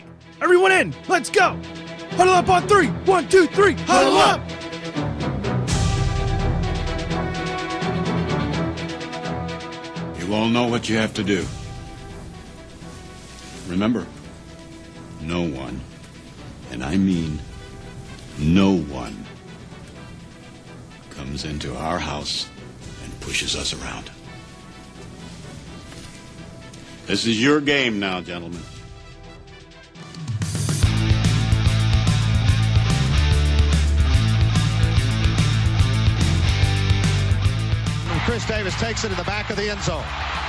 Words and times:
right, 0.00 0.42
everyone 0.42 0.72
in. 0.72 0.94
Let's 1.08 1.30
go. 1.30 1.58
Huddle 2.12 2.34
up 2.34 2.48
on 2.48 2.66
three. 2.68 2.88
One, 3.06 3.28
two, 3.28 3.46
three. 3.46 3.74
Huddle 3.86 4.16
up. 4.16 4.40
You 10.20 10.34
all 10.34 10.48
know 10.48 10.66
what 10.66 10.88
you 10.88 10.96
have 10.96 11.14
to 11.14 11.24
do. 11.24 11.46
Remember, 13.68 14.06
no 15.20 15.42
one, 15.42 15.80
and 16.70 16.82
I 16.82 16.96
mean 16.96 17.38
no 18.38 18.78
one, 18.78 19.24
comes 21.10 21.44
into 21.44 21.74
our 21.76 21.98
house 21.98 22.48
and 23.04 23.20
pushes 23.20 23.56
us 23.56 23.74
around. 23.74 24.10
This 27.06 27.26
is 27.26 27.42
your 27.42 27.60
game 27.60 27.98
now, 27.98 28.20
gentlemen. 28.20 28.62
Davis 38.48 38.72
takes 38.80 39.04
it 39.04 39.12
in 39.12 39.18
the 39.20 39.28
back 39.28 39.50
of 39.50 39.56
the 39.56 39.68
end 39.68 39.80
zone. 39.84 40.02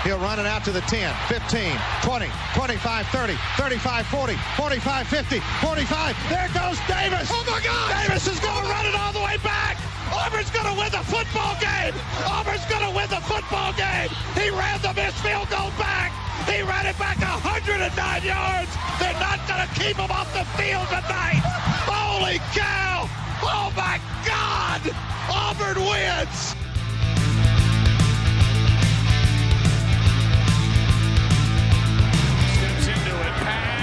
He'll 0.08 0.24
run 0.24 0.40
it 0.40 0.48
out 0.48 0.64
to 0.64 0.72
the 0.72 0.80
10, 0.88 1.14
15, 1.28 1.76
20, 2.02 2.32
25, 2.56 3.08
30, 3.08 3.36
35, 3.60 4.08
40, 4.08 4.36
45, 4.56 5.08
50, 5.08 5.40
45. 5.60 6.16
There 6.32 6.48
goes 6.56 6.80
Davis. 6.88 7.28
Oh 7.28 7.44
my 7.44 7.60
God. 7.60 8.08
Davis 8.08 8.26
is 8.26 8.40
going 8.40 8.56
to 8.56 8.70
run 8.72 8.86
it 8.88 8.96
all 8.96 9.12
the 9.12 9.20
way 9.20 9.36
back. 9.44 9.76
Auburn's 10.16 10.50
going 10.50 10.72
to 10.72 10.80
win 10.80 10.88
the 10.96 11.04
football 11.12 11.60
game. 11.60 11.92
Auburn's 12.24 12.64
going 12.72 12.88
to 12.88 12.96
win 12.96 13.12
the 13.12 13.20
football 13.28 13.76
game. 13.76 14.08
He 14.32 14.48
ran 14.48 14.80
the 14.80 14.96
missed 14.96 15.20
field 15.20 15.52
goal 15.52 15.76
back. 15.76 16.16
He 16.48 16.64
ran 16.64 16.88
it 16.88 16.98
back 16.98 17.20
109 17.20 17.84
yards. 18.24 18.72
They're 19.04 19.20
not 19.20 19.44
going 19.44 19.60
to 19.60 19.70
keep 19.76 20.00
him 20.00 20.10
off 20.10 20.32
the 20.32 20.48
field 20.56 20.88
tonight. 20.88 21.44
Holy 21.84 22.40
cow. 22.56 23.12
Oh 23.44 23.76
my 23.76 24.00
God. 24.24 24.88
Auburn 25.28 25.84
wins. 25.84 26.59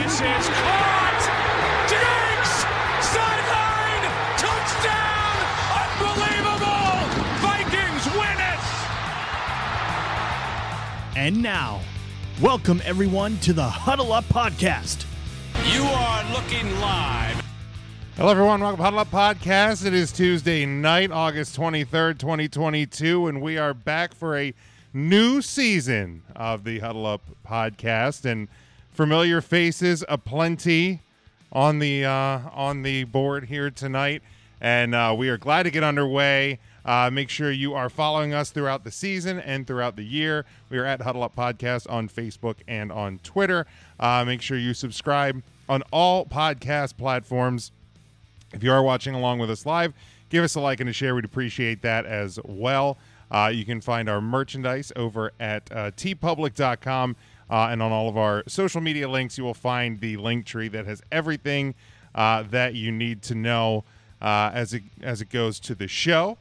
Pass 0.06 0.20
is 0.20 0.48
caught. 0.54 1.22
Diggs! 1.90 2.52
Sideline! 3.10 4.06
Touchdown! 4.38 5.34
Unbelievable! 5.82 6.94
Vikings 7.42 8.06
win 8.14 8.38
it! 8.38 8.62
And 11.18 11.42
now, 11.42 11.80
welcome 12.40 12.80
everyone 12.84 13.38
to 13.38 13.52
the 13.52 13.64
Huddle 13.64 14.12
Up 14.12 14.24
Podcast. 14.26 15.06
You 15.74 15.82
are 15.82 16.32
looking 16.32 16.70
live. 16.80 17.42
Hello, 18.16 18.30
everyone. 18.30 18.60
Welcome 18.60 18.76
to 18.76 18.84
Huddle 18.84 19.00
Up 19.00 19.10
Podcast. 19.10 19.84
It 19.84 19.92
is 19.92 20.12
Tuesday 20.12 20.64
night, 20.66 21.10
August 21.10 21.56
23rd, 21.58 22.20
2022, 22.20 23.26
and 23.26 23.42
we 23.42 23.58
are 23.58 23.74
back 23.74 24.14
for 24.14 24.38
a 24.38 24.54
new 24.94 25.42
season 25.42 26.22
of 26.36 26.62
the 26.62 26.78
Huddle 26.78 27.06
Up 27.06 27.22
Podcast. 27.44 28.24
And 28.24 28.46
familiar 28.96 29.42
faces 29.42 30.02
aplenty 30.08 31.02
on 31.52 31.78
the 31.80 32.04
uh, 32.04 32.40
on 32.52 32.82
the 32.82 33.04
board 33.04 33.44
here 33.44 33.70
tonight, 33.70 34.22
and 34.58 34.94
uh, 34.94 35.14
we 35.16 35.28
are 35.28 35.36
glad 35.36 35.64
to 35.64 35.70
get 35.70 35.84
underway. 35.84 36.58
Uh, 36.84 37.10
make 37.12 37.28
sure 37.28 37.50
you 37.50 37.74
are 37.74 37.90
following 37.90 38.32
us 38.32 38.50
throughout 38.50 38.84
the 38.84 38.90
season 38.90 39.38
and 39.40 39.66
throughout 39.66 39.96
the 39.96 40.04
year. 40.04 40.46
We 40.70 40.78
are 40.78 40.86
at 40.86 41.02
Huddle 41.02 41.22
Up 41.24 41.36
Podcast 41.36 41.90
on 41.90 42.08
Facebook 42.08 42.56
and 42.66 42.90
on 42.90 43.18
Twitter. 43.18 43.66
Uh, 44.00 44.24
make 44.24 44.40
sure 44.40 44.56
you 44.56 44.72
subscribe 44.72 45.42
on 45.68 45.82
all 45.92 46.24
podcast 46.24 46.96
platforms. 46.96 47.72
If 48.54 48.62
you 48.62 48.72
are 48.72 48.82
watching 48.82 49.14
along 49.14 49.40
with 49.40 49.50
us 49.50 49.66
live, 49.66 49.92
give 50.30 50.42
us 50.42 50.54
a 50.54 50.60
like 50.60 50.80
and 50.80 50.88
a 50.88 50.92
share. 50.92 51.14
We'd 51.14 51.24
appreciate 51.24 51.82
that 51.82 52.06
as 52.06 52.38
well. 52.44 52.96
Uh, 53.30 53.50
you 53.52 53.64
can 53.64 53.80
find 53.80 54.08
our 54.08 54.20
merchandise 54.20 54.92
over 54.94 55.32
at 55.40 55.70
uh, 55.72 55.90
teepublic.com. 55.90 57.16
Uh, 57.48 57.68
and 57.70 57.82
on 57.82 57.92
all 57.92 58.08
of 58.08 58.16
our 58.16 58.42
social 58.48 58.80
media 58.80 59.08
links, 59.08 59.38
you 59.38 59.44
will 59.44 59.54
find 59.54 60.00
the 60.00 60.16
Linktree 60.16 60.70
that 60.72 60.86
has 60.86 61.00
everything 61.12 61.74
uh, 62.14 62.42
that 62.50 62.74
you 62.74 62.90
need 62.90 63.22
to 63.22 63.34
know 63.34 63.84
uh, 64.20 64.50
as, 64.52 64.74
it, 64.74 64.82
as 65.02 65.20
it 65.20 65.30
goes 65.30 65.60
to 65.60 65.74
the 65.74 65.86
show. 65.86 66.38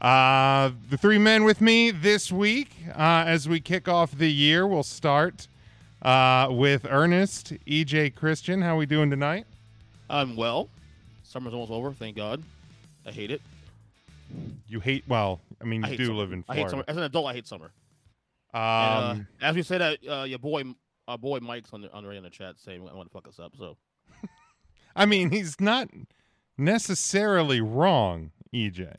Uh, 0.00 0.70
the 0.90 0.96
three 0.96 1.18
men 1.18 1.44
with 1.44 1.60
me 1.60 1.90
this 1.90 2.30
week, 2.30 2.70
uh, 2.94 3.24
as 3.26 3.48
we 3.48 3.60
kick 3.60 3.88
off 3.88 4.16
the 4.16 4.30
year, 4.30 4.66
we'll 4.66 4.82
start 4.84 5.48
uh, 6.02 6.46
with 6.50 6.86
Ernest, 6.88 7.52
EJ 7.66 8.14
Christian. 8.14 8.62
How 8.62 8.74
are 8.74 8.78
we 8.78 8.86
doing 8.86 9.10
tonight? 9.10 9.44
I'm 10.08 10.36
well. 10.36 10.68
Summer's 11.24 11.52
almost 11.52 11.72
over, 11.72 11.92
thank 11.92 12.16
God. 12.16 12.42
I 13.04 13.10
hate 13.10 13.30
it. 13.30 13.42
You 14.68 14.80
hate, 14.80 15.04
well, 15.08 15.40
I 15.60 15.64
mean, 15.64 15.82
you 15.82 15.88
hate 15.88 15.96
do 15.98 16.06
summer. 16.06 16.18
live 16.18 16.32
in 16.32 16.44
I 16.48 16.54
hate 16.54 16.60
Florida. 16.60 16.70
summer. 16.70 16.84
As 16.86 16.96
an 16.96 17.02
adult, 17.02 17.26
I 17.26 17.32
hate 17.34 17.46
summer. 17.46 17.70
Um, 18.54 18.60
And, 18.60 19.26
uh, 19.42 19.44
as 19.44 19.56
we 19.56 19.62
said, 19.62 19.80
that 19.80 19.98
uh, 20.08 20.24
your 20.24 20.38
boy, 20.38 20.64
our 21.06 21.18
boy 21.18 21.38
Mike's 21.40 21.72
on 21.72 21.82
the 21.82 21.92
on 21.92 22.04
the, 22.04 22.10
in 22.10 22.22
the 22.22 22.30
chat 22.30 22.58
saying 22.58 22.86
I 22.88 22.94
want 22.94 23.08
to 23.08 23.12
fuck 23.12 23.28
us 23.28 23.38
up. 23.38 23.54
So 23.56 23.76
I 24.96 25.06
mean, 25.06 25.30
he's 25.30 25.60
not 25.60 25.88
necessarily 26.56 27.60
wrong, 27.60 28.32
EJ. 28.54 28.94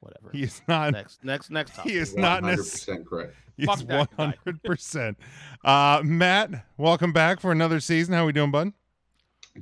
whatever. 0.00 0.30
He 0.32 0.42
is 0.44 0.62
not. 0.68 0.92
next, 0.92 1.24
next, 1.24 1.50
next 1.50 1.74
topic. 1.76 1.92
He 1.92 1.98
is 1.98 2.14
not 2.16 2.42
necessarily. 2.42 3.04
100% 3.04 3.06
correct. 3.06 3.34
He's 3.56 3.66
Fuck 3.66 3.78
that 3.80 4.16
guy. 4.16 4.24
hundred 4.44 4.62
percent. 4.62 5.18
Uh, 5.64 6.00
Matt, 6.04 6.64
welcome 6.78 7.12
back 7.12 7.38
for 7.40 7.52
another 7.52 7.80
season. 7.80 8.14
How 8.14 8.24
we 8.24 8.32
doing, 8.32 8.50
bud? 8.50 8.72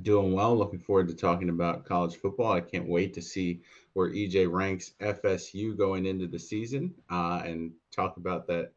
Doing 0.03 0.31
well. 0.33 0.55
Looking 0.55 0.79
forward 0.79 1.09
to 1.09 1.13
talking 1.13 1.49
about 1.49 1.83
college 1.85 2.15
football. 2.15 2.53
I 2.53 2.61
can't 2.61 2.87
wait 2.87 3.13
to 3.15 3.21
see 3.21 3.59
where 3.93 4.09
EJ 4.09 4.49
ranks 4.49 4.93
FSU 5.01 5.77
going 5.77 6.05
into 6.05 6.27
the 6.27 6.39
season 6.39 6.93
uh, 7.09 7.41
and 7.43 7.71
talk 7.93 8.15
about 8.15 8.47
that 8.47 8.71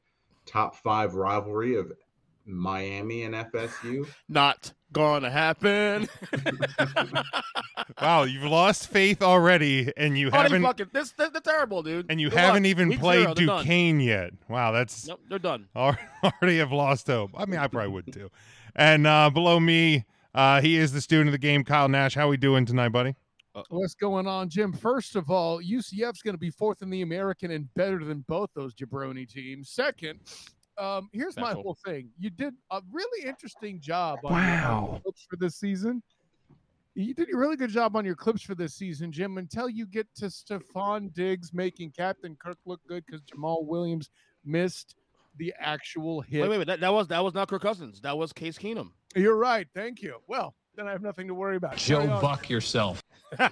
top 0.47 0.77
five 0.77 1.15
rivalry 1.15 1.77
of 1.77 1.93
Miami 2.47 3.22
and 3.22 3.34
FSU. 3.34 4.06
Not 4.28 4.72
gonna 4.93 5.31
happen. 5.31 6.09
Wow, 8.00 8.22
you've 8.25 8.44
lost 8.44 8.88
faith 8.88 9.22
already, 9.22 9.93
and 9.97 10.16
you 10.19 10.28
Oh, 10.28 10.31
haven't, 10.31 10.62
fucking, 10.62 10.87
this, 10.93 11.12
this, 11.12 11.31
they're 11.31 11.41
terrible, 11.41 11.82
dude. 11.82 12.06
and 12.10 12.21
you 12.21 12.31
Good 12.31 12.38
haven't 12.38 12.62
luck. 12.65 12.71
even 12.71 12.88
Week 12.88 12.99
played 13.00 13.22
zero, 13.22 13.34
they're 13.34 13.47
done. 13.47 13.59
Duquesne 13.65 14.00
yet. 14.00 14.31
Wow, 14.49 14.72
that's 14.72 15.06
Nope, 15.06 15.21
they're 15.28 15.38
done. 15.38 15.69
Al- 15.77 15.97
already 16.25 16.59
have 16.59 16.72
lost 16.72 17.06
hope. 17.06 17.31
I 17.37 17.44
mean, 17.47 17.61
I 17.61 17.66
probably 17.69 17.91
would 17.93 18.12
too. 18.12 18.31
And 18.75 19.06
uh, 19.06 19.31
below 19.31 19.61
me, 19.61 20.05
uh, 20.34 20.61
he 20.61 20.76
is 20.76 20.93
the 20.93 21.00
student 21.00 21.28
of 21.28 21.32
the 21.32 21.38
game, 21.38 21.62
Kyle 21.65 21.88
Nash. 21.88 22.15
How 22.15 22.26
are 22.26 22.31
we 22.31 22.37
doing 22.37 22.65
tonight, 22.66 22.88
buddy? 22.88 23.15
What's 23.69 23.94
going 23.94 24.26
on, 24.26 24.48
Jim? 24.48 24.72
First 24.72 25.15
of 25.16 25.31
all, 25.31 25.60
UCF's 25.60 26.22
going 26.22 26.34
to 26.34 26.38
be 26.38 26.50
fourth 26.50 26.82
in 26.82 26.91
the 26.91 27.03
American 27.03 27.53
and 27.53 27.72
better 27.75 28.04
than 28.04 28.25
both 28.26 28.50
those 28.54 28.75
jabroni 28.75 29.28
teams. 29.28 29.70
Second, 29.70 30.19
um, 30.76 31.09
here's 31.12 31.37
my 31.37 31.53
whole 31.53 31.76
thing. 31.84 32.09
You 32.19 32.31
did 32.31 32.54
a 32.72 32.81
really 32.91 33.28
interesting 33.28 33.81
job 33.81 34.19
on 34.25 34.32
Wow. 34.32 34.88
your 34.93 35.00
clips 35.03 35.26
for 35.31 35.37
this 35.37 35.54
season. 35.56 36.03
You 36.97 37.14
did 37.14 37.32
a 37.32 37.37
really 37.37 37.56
good 37.56 37.70
job 37.70 37.97
on 37.97 38.04
your 38.04 38.14
clips 38.16 38.43
for 38.43 38.54
this 38.54 38.75
season, 38.75 39.12
Jim, 39.12 39.38
until 39.38 39.69
you 39.69 39.87
get 39.87 40.06
to 40.16 40.26
Stefon 40.26 41.12
Diggs 41.12 41.53
making 41.53 41.93
Captain 41.93 42.37
Kirk 42.37 42.59
look 42.66 42.81
good 42.88 43.04
because 43.06 43.20
Jamal 43.22 43.64
Williams 43.64 44.10
missed 44.44 44.97
the 45.37 45.53
actual 45.59 46.20
hit. 46.20 46.43
Wait, 46.43 46.50
wait, 46.50 46.59
wait. 46.59 46.66
That, 46.69 46.81
that 46.81 46.93
was 46.93 47.09
that 47.09 47.22
was 47.22 47.34
not 47.34 47.48
Kirk 47.48 47.62
Cousins. 47.62 48.00
That 48.00 48.16
was 48.16 48.32
Case 48.32 48.56
Keenum. 48.59 48.91
You're 49.16 49.37
right. 49.37 49.66
Thank 49.75 50.03
you. 50.03 50.19
Well, 50.28 50.54
then 50.76 50.88
I 50.88 50.92
have 50.92 51.02
nothing 51.02 51.28
to 51.28 51.34
worry 51.34 51.56
about. 51.56 51.76
Joe. 51.76 52.06
Buck 52.20 52.48
yourself. 52.48 53.02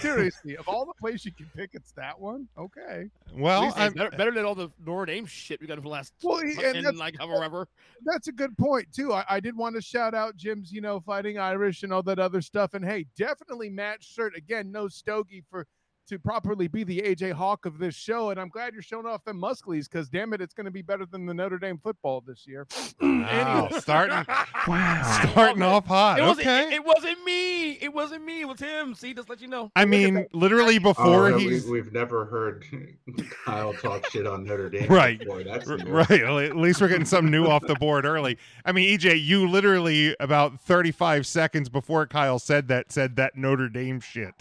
Seriously, 0.00 0.56
of 0.56 0.66
all 0.66 0.86
the 0.86 0.94
plays 0.98 1.26
you 1.26 1.32
can 1.32 1.50
pick, 1.54 1.70
it's 1.74 1.92
that 1.92 2.18
one. 2.18 2.48
Okay. 2.56 3.10
Well, 3.34 3.72
I'm, 3.76 3.92
better, 3.92 4.10
better 4.10 4.30
than 4.30 4.44
all 4.46 4.54
the 4.54 4.70
Notre 4.84 5.04
Dame 5.06 5.26
shit 5.26 5.60
we 5.60 5.66
got 5.66 5.76
for 5.76 5.82
the 5.82 5.88
last 5.88 6.14
Well, 6.22 6.38
he- 6.38 6.52
and 6.52 6.76
and 6.76 6.86
that's- 6.86 6.96
like 6.96 7.16
however. 7.18 7.68
That's 8.04 8.28
a 8.28 8.32
good 8.32 8.56
point 8.56 8.86
too. 8.94 9.12
I, 9.12 9.24
I 9.28 9.40
did 9.40 9.54
want 9.56 9.74
to 9.76 9.82
shout 9.82 10.14
out 10.14 10.36
Jim's, 10.36 10.72
you 10.72 10.80
know, 10.80 11.00
fighting 11.00 11.38
Irish 11.38 11.82
and 11.82 11.92
all 11.92 12.02
that 12.04 12.18
other 12.18 12.40
stuff. 12.40 12.72
And 12.74 12.84
hey, 12.84 13.06
definitely 13.16 13.68
match 13.68 14.14
Shirt 14.14 14.34
again, 14.36 14.72
no 14.72 14.88
stogie 14.88 15.42
for 15.50 15.66
to 16.08 16.18
properly 16.18 16.68
be 16.68 16.84
the 16.84 17.00
AJ 17.00 17.32
Hawk 17.32 17.66
of 17.66 17.78
this 17.78 17.94
show. 17.94 18.30
And 18.30 18.40
I'm 18.40 18.48
glad 18.48 18.72
you're 18.74 18.82
showing 18.82 19.06
off 19.06 19.24
them 19.24 19.38
musclies 19.38 19.88
because 19.88 20.08
damn 20.08 20.32
it, 20.32 20.40
it's 20.40 20.54
going 20.54 20.64
to 20.66 20.70
be 20.70 20.82
better 20.82 21.06
than 21.06 21.26
the 21.26 21.34
Notre 21.34 21.58
Dame 21.58 21.78
football 21.78 22.22
this 22.26 22.46
year. 22.46 22.66
wow, 23.00 23.66
Anyway. 23.66 23.80
starting 23.80 24.24
starting 25.30 25.62
off 25.62 25.86
hot. 25.86 26.18
It 26.18 26.22
wasn't, 26.22 26.46
Okay. 26.46 26.66
it, 26.68 26.72
it 26.74 26.84
wasn't 26.84 27.24
me. 27.24 27.72
It 27.72 27.92
wasn't 27.92 28.24
me. 28.24 28.40
It 28.42 28.48
was 28.48 28.60
him. 28.60 28.94
See, 28.94 29.14
just 29.14 29.28
let 29.28 29.40
you 29.40 29.48
know. 29.48 29.70
I 29.76 29.84
mean, 29.84 30.26
literally 30.32 30.78
before 30.78 31.28
Oh, 31.32 31.38
he's 31.38 31.64
we, 31.64 31.72
we've 31.72 31.92
never 31.92 32.24
heard 32.26 32.64
Kyle 33.44 33.72
talk 33.74 34.08
shit 34.10 34.26
on 34.26 34.44
Notre 34.44 34.70
Dame. 34.70 34.88
Right. 34.88 35.18
Before. 35.18 35.42
That's 35.42 35.66
Right. 35.68 36.10
At 36.10 36.56
least 36.56 36.80
we're 36.80 36.88
getting 36.88 37.04
something 37.04 37.30
new 37.30 37.46
off 37.46 37.66
the 37.66 37.74
board 37.74 38.04
early. 38.04 38.38
I 38.64 38.72
mean, 38.72 38.98
EJ, 38.98 39.22
you 39.24 39.48
literally 39.48 40.14
about 40.20 40.60
35 40.60 41.26
seconds 41.26 41.68
before 41.68 42.06
Kyle 42.06 42.38
said 42.38 42.68
that 42.68 42.92
said 42.92 43.16
that 43.16 43.36
Notre 43.36 43.68
Dame 43.68 44.00
shit. 44.00 44.34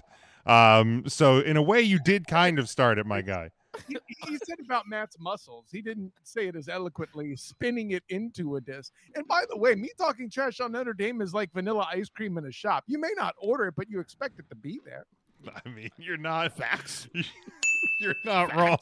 Um, 0.46 1.04
so 1.08 1.40
in 1.40 1.58
a 1.58 1.62
way, 1.62 1.82
you 1.82 2.00
did 2.00 2.28
kind 2.28 2.60
of 2.60 2.70
start 2.70 2.98
it, 2.98 3.06
my 3.06 3.22
guy. 3.22 3.50
he, 3.88 3.98
he 4.28 4.38
said 4.46 4.60
about 4.64 4.88
Matt's 4.88 5.18
muscles. 5.20 5.66
He 5.72 5.82
didn't 5.82 6.12
say 6.24 6.48
it 6.48 6.56
as 6.56 6.70
eloquently, 6.70 7.36
spinning 7.36 7.92
it 7.92 8.04
into 8.10 8.56
a 8.56 8.62
disc. 8.62 8.92
And 9.16 9.28
by 9.28 9.46
the 9.50 9.58
way, 9.58 9.74
me 9.76 9.90
talking 9.98 10.30
trash 10.30 10.60
on 10.60 10.72
Notre 10.72 10.94
Dame 10.94 11.22
is 11.22 11.34
like 11.34 11.52
vanilla 11.54 11.88
ice 11.92 12.10
cream 12.10 12.38
in 12.38 12.46
a 12.46 12.52
shop. 12.52 12.84
You 12.88 13.00
may 13.00 13.12
not 13.16 13.34
order 13.40 13.68
it, 13.68 13.76
but 13.76 13.90
you 13.90 14.00
expect 14.00 14.40
it 14.40 14.46
to 14.50 14.56
be 14.56 14.80
there. 14.86 15.06
I 15.66 15.70
mean, 15.70 15.90
you're 15.98 16.18
not 16.18 16.56
facts. 16.56 17.08
You're 18.00 18.16
not 18.24 18.56
wrong. 18.56 18.78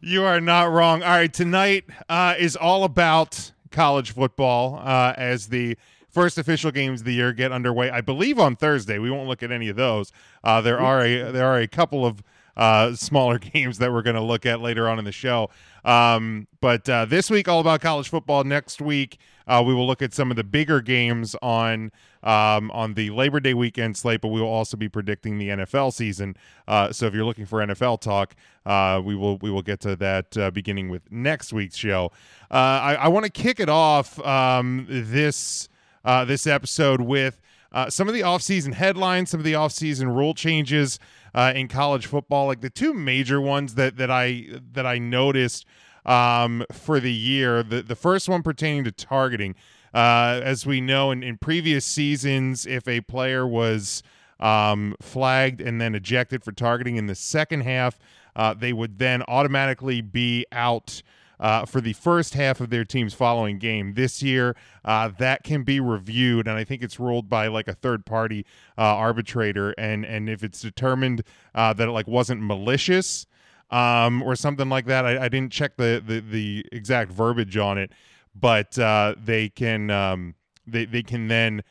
You 0.00 0.24
are 0.24 0.40
not 0.40 0.70
wrong. 0.70 1.02
All 1.02 1.10
right, 1.10 1.32
tonight 1.32 1.84
uh, 2.08 2.34
is 2.38 2.56
all 2.56 2.84
about 2.84 3.52
college 3.70 4.12
football 4.12 4.80
uh, 4.82 5.14
as 5.16 5.48
the 5.48 5.76
first 6.10 6.38
official 6.38 6.70
games 6.70 7.00
of 7.00 7.06
the 7.06 7.14
year 7.14 7.32
get 7.32 7.52
underway. 7.52 7.90
I 7.90 8.00
believe 8.00 8.38
on 8.38 8.56
Thursday. 8.56 8.98
We 8.98 9.10
won't 9.10 9.28
look 9.28 9.42
at 9.42 9.50
any 9.50 9.68
of 9.68 9.76
those. 9.76 10.12
Uh, 10.44 10.60
there 10.60 10.80
are 10.80 11.02
a 11.04 11.30
there 11.30 11.46
are 11.46 11.58
a 11.58 11.68
couple 11.68 12.04
of 12.04 12.22
uh, 12.56 12.94
smaller 12.94 13.38
games 13.54 13.78
that 13.78 13.92
we're 13.92 14.02
going 14.02 14.16
to 14.16 14.22
look 14.22 14.46
at 14.46 14.60
later 14.60 14.88
on 14.88 14.98
in 14.98 15.04
the 15.04 15.12
show. 15.12 15.50
Um, 15.84 16.46
but 16.60 16.88
uh, 16.88 17.06
this 17.06 17.30
week, 17.30 17.48
all 17.48 17.60
about 17.60 17.80
college 17.80 18.08
football. 18.08 18.44
Next 18.44 18.82
week, 18.82 19.18
uh, 19.46 19.62
we 19.66 19.72
will 19.72 19.86
look 19.86 20.02
at 20.02 20.12
some 20.12 20.30
of 20.30 20.36
the 20.36 20.44
bigger 20.44 20.82
games 20.82 21.34
on 21.40 21.90
um, 22.22 22.70
on 22.72 22.94
the 22.94 23.08
Labor 23.10 23.40
Day 23.40 23.54
weekend 23.54 23.96
slate. 23.96 24.20
But 24.20 24.28
we 24.28 24.42
will 24.42 24.48
also 24.48 24.76
be 24.76 24.90
predicting 24.90 25.38
the 25.38 25.48
NFL 25.48 25.94
season. 25.94 26.36
Uh, 26.68 26.92
so 26.92 27.06
if 27.06 27.14
you're 27.14 27.24
looking 27.24 27.46
for 27.46 27.60
NFL 27.60 28.02
talk, 28.02 28.34
uh, 28.66 29.00
we 29.02 29.16
will 29.16 29.38
we 29.38 29.50
will 29.50 29.62
get 29.62 29.80
to 29.80 29.96
that 29.96 30.36
uh, 30.36 30.50
beginning 30.50 30.90
with 30.90 31.10
next 31.10 31.54
week's 31.54 31.76
show. 31.76 32.12
Uh, 32.50 32.54
I, 32.54 32.94
I 32.96 33.08
want 33.08 33.24
to 33.24 33.32
kick 33.32 33.58
it 33.58 33.70
off 33.70 34.20
um, 34.20 34.86
this 34.88 35.69
uh, 36.04 36.24
this 36.24 36.46
episode 36.46 37.00
with. 37.00 37.40
Uh, 37.72 37.88
some 37.88 38.08
of 38.08 38.14
the 38.14 38.20
offseason 38.20 38.74
headlines, 38.74 39.30
some 39.30 39.38
of 39.38 39.44
the 39.44 39.52
offseason 39.52 40.12
rule 40.12 40.34
changes 40.34 40.98
uh, 41.34 41.52
in 41.54 41.68
college 41.68 42.04
football, 42.06 42.48
like 42.48 42.62
the 42.62 42.68
two 42.68 42.92
major 42.92 43.40
ones 43.40 43.76
that 43.76 43.96
that 43.96 44.10
I 44.10 44.46
that 44.72 44.86
I 44.86 44.98
noticed 44.98 45.66
um, 46.04 46.64
for 46.72 46.98
the 46.98 47.12
year. 47.12 47.62
The 47.62 47.80
the 47.82 47.94
first 47.94 48.28
one 48.28 48.42
pertaining 48.42 48.82
to 48.84 48.92
targeting. 48.92 49.54
Uh, 49.92 50.40
as 50.44 50.64
we 50.66 50.80
know, 50.80 51.10
in, 51.10 51.22
in 51.22 51.36
previous 51.36 51.84
seasons, 51.84 52.64
if 52.64 52.86
a 52.86 53.00
player 53.00 53.46
was 53.46 54.02
um, 54.38 54.94
flagged 55.00 55.60
and 55.60 55.80
then 55.80 55.94
ejected 55.94 56.44
for 56.44 56.52
targeting 56.52 56.96
in 56.96 57.06
the 57.06 57.14
second 57.14 57.62
half, 57.62 57.98
uh, 58.36 58.54
they 58.54 58.72
would 58.72 58.98
then 58.98 59.22
automatically 59.26 60.00
be 60.00 60.46
out 60.52 61.02
uh, 61.40 61.64
for 61.64 61.80
the 61.80 61.94
first 61.94 62.34
half 62.34 62.60
of 62.60 62.70
their 62.70 62.84
team's 62.84 63.14
following 63.14 63.58
game. 63.58 63.94
This 63.94 64.22
year, 64.22 64.54
uh, 64.84 65.08
that 65.18 65.42
can 65.42 65.64
be 65.64 65.80
reviewed, 65.80 66.46
and 66.46 66.56
I 66.56 66.64
think 66.64 66.82
it's 66.82 67.00
ruled 67.00 67.28
by 67.28 67.48
like 67.48 67.66
a 67.66 67.74
third 67.74 68.04
party 68.04 68.44
uh, 68.76 68.82
arbitrator. 68.82 69.72
And 69.72 70.04
and 70.04 70.28
if 70.28 70.44
it's 70.44 70.60
determined 70.60 71.22
uh, 71.54 71.72
that 71.72 71.88
it 71.88 71.92
like 71.92 72.06
wasn't 72.06 72.42
malicious 72.42 73.26
um, 73.70 74.22
or 74.22 74.36
something 74.36 74.68
like 74.68 74.84
that, 74.86 75.06
I, 75.06 75.24
I 75.24 75.28
didn't 75.28 75.52
check 75.52 75.76
the, 75.76 76.02
the 76.06 76.20
the 76.20 76.66
exact 76.70 77.10
verbiage 77.10 77.56
on 77.56 77.78
it, 77.78 77.90
but 78.38 78.78
uh, 78.78 79.14
they 79.16 79.48
can 79.48 79.90
um, 79.90 80.34
they 80.66 80.84
they 80.84 81.02
can 81.02 81.28
then 81.28 81.62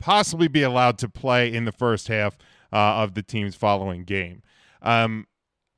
possibly 0.00 0.48
be 0.48 0.62
allowed 0.62 0.98
to 0.98 1.08
play 1.08 1.52
in 1.52 1.64
the 1.64 1.72
first 1.72 2.08
half 2.08 2.36
uh, 2.72 2.76
of 2.76 3.14
the 3.14 3.22
team's 3.22 3.54
following 3.54 4.04
game. 4.04 4.42
Um, 4.82 5.26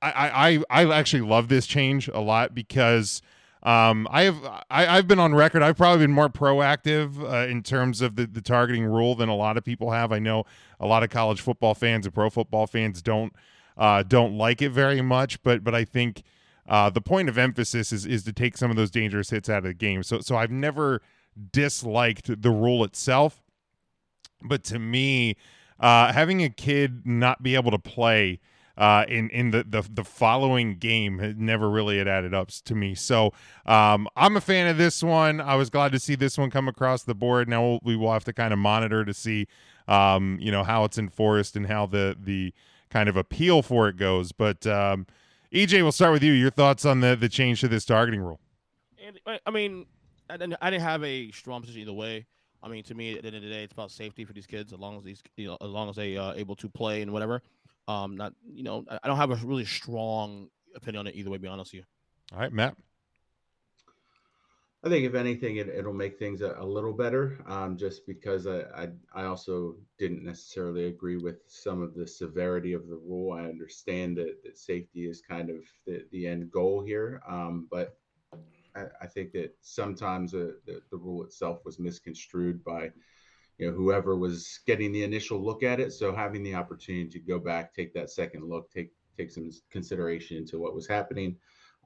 I, 0.00 0.62
I 0.70 0.82
I 0.84 0.98
actually 0.98 1.22
love 1.22 1.48
this 1.48 1.66
change 1.66 2.08
a 2.08 2.20
lot 2.20 2.54
because 2.54 3.20
um, 3.62 4.06
I 4.10 4.22
have 4.22 4.44
I, 4.70 4.86
I've 4.86 5.08
been 5.08 5.18
on 5.18 5.34
record. 5.34 5.62
I've 5.62 5.76
probably 5.76 6.04
been 6.06 6.14
more 6.14 6.28
proactive 6.28 7.20
uh, 7.20 7.48
in 7.48 7.62
terms 7.62 8.00
of 8.00 8.16
the, 8.16 8.26
the 8.26 8.40
targeting 8.40 8.84
rule 8.84 9.14
than 9.14 9.28
a 9.28 9.34
lot 9.34 9.56
of 9.56 9.64
people 9.64 9.90
have. 9.90 10.12
I 10.12 10.20
know 10.20 10.44
a 10.78 10.86
lot 10.86 11.02
of 11.02 11.10
college 11.10 11.40
football 11.40 11.74
fans 11.74 12.06
and 12.06 12.14
pro 12.14 12.30
football 12.30 12.66
fans 12.66 13.02
don't 13.02 13.32
uh, 13.76 14.04
don't 14.04 14.36
like 14.36 14.62
it 14.62 14.70
very 14.70 15.02
much, 15.02 15.42
but 15.42 15.64
but 15.64 15.74
I 15.74 15.84
think 15.84 16.22
uh, 16.68 16.90
the 16.90 17.00
point 17.00 17.28
of 17.28 17.36
emphasis 17.36 17.92
is 17.92 18.06
is 18.06 18.22
to 18.24 18.32
take 18.32 18.56
some 18.56 18.70
of 18.70 18.76
those 18.76 18.90
dangerous 18.90 19.30
hits 19.30 19.48
out 19.48 19.58
of 19.58 19.64
the 19.64 19.74
game. 19.74 20.04
So 20.04 20.20
so 20.20 20.36
I've 20.36 20.52
never 20.52 21.02
disliked 21.52 22.42
the 22.42 22.50
rule 22.50 22.84
itself, 22.84 23.42
but 24.42 24.62
to 24.64 24.78
me, 24.78 25.36
uh, 25.80 26.12
having 26.12 26.42
a 26.44 26.48
kid 26.48 27.04
not 27.04 27.42
be 27.42 27.56
able 27.56 27.72
to 27.72 27.78
play 27.78 28.38
uh, 28.78 29.04
in 29.08 29.28
in 29.30 29.50
the, 29.50 29.64
the 29.68 29.82
the 29.92 30.04
following 30.04 30.76
game 30.78 31.34
never 31.36 31.68
really 31.68 31.98
had 31.98 32.08
added 32.08 32.32
up 32.32 32.48
to 32.64 32.74
me. 32.74 32.94
So 32.94 33.32
um, 33.66 34.08
I'm 34.16 34.36
a 34.36 34.40
fan 34.40 34.68
of 34.68 34.78
this 34.78 35.02
one. 35.02 35.40
I 35.40 35.56
was 35.56 35.68
glad 35.68 35.92
to 35.92 35.98
see 35.98 36.14
this 36.14 36.38
one 36.38 36.48
come 36.50 36.68
across 36.68 37.02
the 37.02 37.14
board. 37.14 37.48
Now 37.48 37.62
we'll, 37.62 37.80
we 37.82 37.96
will 37.96 38.12
have 38.12 38.24
to 38.24 38.32
kind 38.32 38.52
of 38.52 38.58
monitor 38.58 39.04
to 39.04 39.12
see 39.12 39.48
um, 39.88 40.38
you 40.40 40.50
know 40.52 40.62
how 40.64 40.84
it's 40.84 40.96
enforced 40.96 41.56
and 41.56 41.66
how 41.66 41.86
the 41.86 42.16
the 42.18 42.54
kind 42.88 43.08
of 43.08 43.16
appeal 43.16 43.62
for 43.62 43.88
it 43.88 43.96
goes. 43.96 44.32
But 44.32 44.66
um, 44.66 45.06
EJ, 45.52 45.82
we'll 45.82 45.92
start 45.92 46.12
with 46.12 46.22
you. 46.22 46.32
Your 46.32 46.50
thoughts 46.50 46.84
on 46.84 47.00
the 47.00 47.16
the 47.16 47.28
change 47.28 47.60
to 47.62 47.68
this 47.68 47.84
targeting 47.84 48.20
rule? 48.20 48.40
And 49.04 49.18
I- 49.26 49.40
I 49.46 49.50
mean, 49.50 49.86
I 50.30 50.36
didn't, 50.36 50.56
I 50.62 50.70
didn't 50.70 50.84
have 50.84 51.02
a 51.02 51.30
strong 51.32 51.62
position 51.62 51.82
either 51.82 51.92
way. 51.92 52.26
I 52.62 52.68
mean, 52.68 52.82
to 52.84 52.94
me, 52.94 53.14
at 53.14 53.22
the 53.22 53.28
end 53.28 53.36
of 53.36 53.42
the 53.42 53.48
day, 53.48 53.62
it's 53.62 53.72
about 53.72 53.90
safety 53.90 54.24
for 54.24 54.32
these 54.32 54.46
kids. 54.46 54.72
As 54.72 54.78
long 54.78 54.96
as 54.96 55.04
these, 55.04 55.22
you 55.36 55.46
know, 55.46 55.56
as 55.60 55.68
long 55.68 55.88
as 55.88 55.96
they 55.96 56.16
are 56.16 56.34
able 56.34 56.56
to 56.56 56.68
play 56.68 57.02
and 57.02 57.12
whatever. 57.12 57.40
Um, 57.88 58.16
not, 58.16 58.34
you 58.52 58.62
know, 58.62 58.84
I 58.88 58.98
I 59.02 59.08
don't 59.08 59.16
have 59.16 59.30
a 59.30 59.36
really 59.36 59.64
strong 59.64 60.48
opinion 60.76 61.00
on 61.00 61.06
it 61.08 61.16
either 61.16 61.30
way. 61.30 61.38
to 61.38 61.42
Be 61.42 61.48
honest 61.48 61.72
with 61.72 61.80
you. 61.80 61.84
All 62.34 62.40
right, 62.40 62.52
Matt. 62.52 62.76
I 64.84 64.88
think 64.88 65.04
if 65.04 65.14
anything, 65.14 65.56
it, 65.56 65.68
it'll 65.68 65.92
make 65.92 66.18
things 66.20 66.40
a, 66.40 66.54
a 66.58 66.64
little 66.64 66.92
better. 66.92 67.42
Um, 67.48 67.76
just 67.76 68.06
because 68.06 68.46
I, 68.46 68.60
I 68.76 68.88
I 69.12 69.24
also 69.24 69.74
didn't 69.98 70.22
necessarily 70.22 70.86
agree 70.86 71.16
with 71.16 71.38
some 71.48 71.82
of 71.82 71.94
the 71.94 72.06
severity 72.06 72.74
of 72.74 72.86
the 72.88 72.96
rule. 72.96 73.32
I 73.32 73.44
understand 73.44 74.18
that, 74.18 74.42
that 74.44 74.58
safety 74.58 75.08
is 75.08 75.20
kind 75.20 75.50
of 75.50 75.56
the, 75.86 76.04
the 76.12 76.26
end 76.26 76.50
goal 76.52 76.84
here, 76.84 77.20
um, 77.26 77.66
but 77.70 77.98
I, 78.76 78.84
I 79.00 79.06
think 79.06 79.32
that 79.32 79.56
sometimes 79.62 80.34
uh, 80.34 80.52
the 80.66 80.80
the 80.90 80.96
rule 80.96 81.24
itself 81.24 81.64
was 81.64 81.80
misconstrued 81.80 82.62
by 82.62 82.92
you 83.58 83.70
know 83.70 83.76
whoever 83.76 84.16
was 84.16 84.60
getting 84.66 84.92
the 84.92 85.04
initial 85.04 85.44
look 85.44 85.62
at 85.62 85.80
it. 85.80 85.92
So 85.92 86.14
having 86.14 86.42
the 86.42 86.54
opportunity 86.54 87.08
to 87.10 87.18
go 87.18 87.38
back, 87.38 87.74
take 87.74 87.92
that 87.94 88.10
second 88.10 88.48
look, 88.48 88.70
take 88.70 88.90
take 89.16 89.30
some 89.30 89.50
consideration 89.70 90.36
into 90.36 90.58
what 90.58 90.74
was 90.74 90.86
happening 90.86 91.36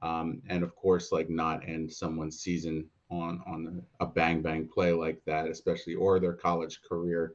um, 0.03 0.41
and 0.49 0.63
of 0.63 0.75
course 0.75 1.11
like 1.11 1.29
not 1.29 1.67
end 1.67 1.91
someone's 1.91 2.39
season 2.39 2.85
on 3.09 3.41
on 3.47 3.81
a 3.99 4.05
bang 4.05 4.41
bang 4.41 4.67
play 4.71 4.91
like 4.91 5.19
that 5.25 5.47
especially 5.47 5.95
or 5.95 6.19
their 6.19 6.33
college 6.33 6.79
career 6.87 7.33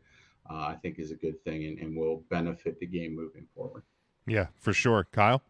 uh, 0.50 0.66
i 0.68 0.76
think 0.82 0.98
is 0.98 1.10
a 1.10 1.16
good 1.16 1.42
thing 1.44 1.64
and, 1.64 1.78
and 1.78 1.96
will 1.96 2.22
benefit 2.30 2.78
the 2.78 2.86
game 2.86 3.14
moving 3.14 3.46
forward 3.54 3.82
Yeah, 4.26 4.46
for 4.60 4.72
sure. 4.72 5.06
Kyle. 5.10 5.42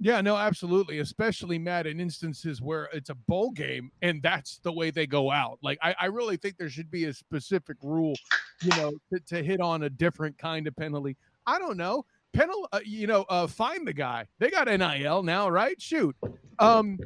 Yeah, 0.00 0.20
no, 0.20 0.36
absolutely. 0.36 1.00
Especially 1.00 1.58
Matt 1.58 1.86
in 1.86 1.98
instances 1.98 2.62
where 2.62 2.88
it's 2.92 3.10
a 3.10 3.14
bowl 3.14 3.50
game 3.50 3.90
and 4.00 4.22
that's 4.22 4.58
the 4.62 4.72
way 4.72 4.90
they 4.90 5.06
go 5.06 5.30
out. 5.30 5.58
Like 5.62 5.78
I, 5.82 5.94
I 6.00 6.06
really 6.06 6.36
think 6.36 6.56
there 6.56 6.70
should 6.70 6.90
be 6.90 7.06
a 7.06 7.12
specific 7.12 7.76
rule, 7.82 8.14
you 8.62 8.70
know, 8.76 8.92
to, 9.12 9.20
to 9.34 9.42
hit 9.42 9.60
on 9.60 9.82
a 9.82 9.90
different 9.90 10.38
kind 10.38 10.66
of 10.68 10.76
penalty. 10.76 11.16
I 11.46 11.58
don't 11.58 11.76
know. 11.76 12.04
Penal, 12.32 12.68
uh, 12.72 12.80
you 12.84 13.06
know, 13.06 13.24
uh, 13.28 13.46
find 13.46 13.86
the 13.86 13.92
guy. 13.92 14.26
They 14.38 14.50
got 14.50 14.68
NIL 14.68 15.22
now, 15.22 15.48
right? 15.48 15.80
Shoot. 15.80 16.14
Um, 16.58 16.98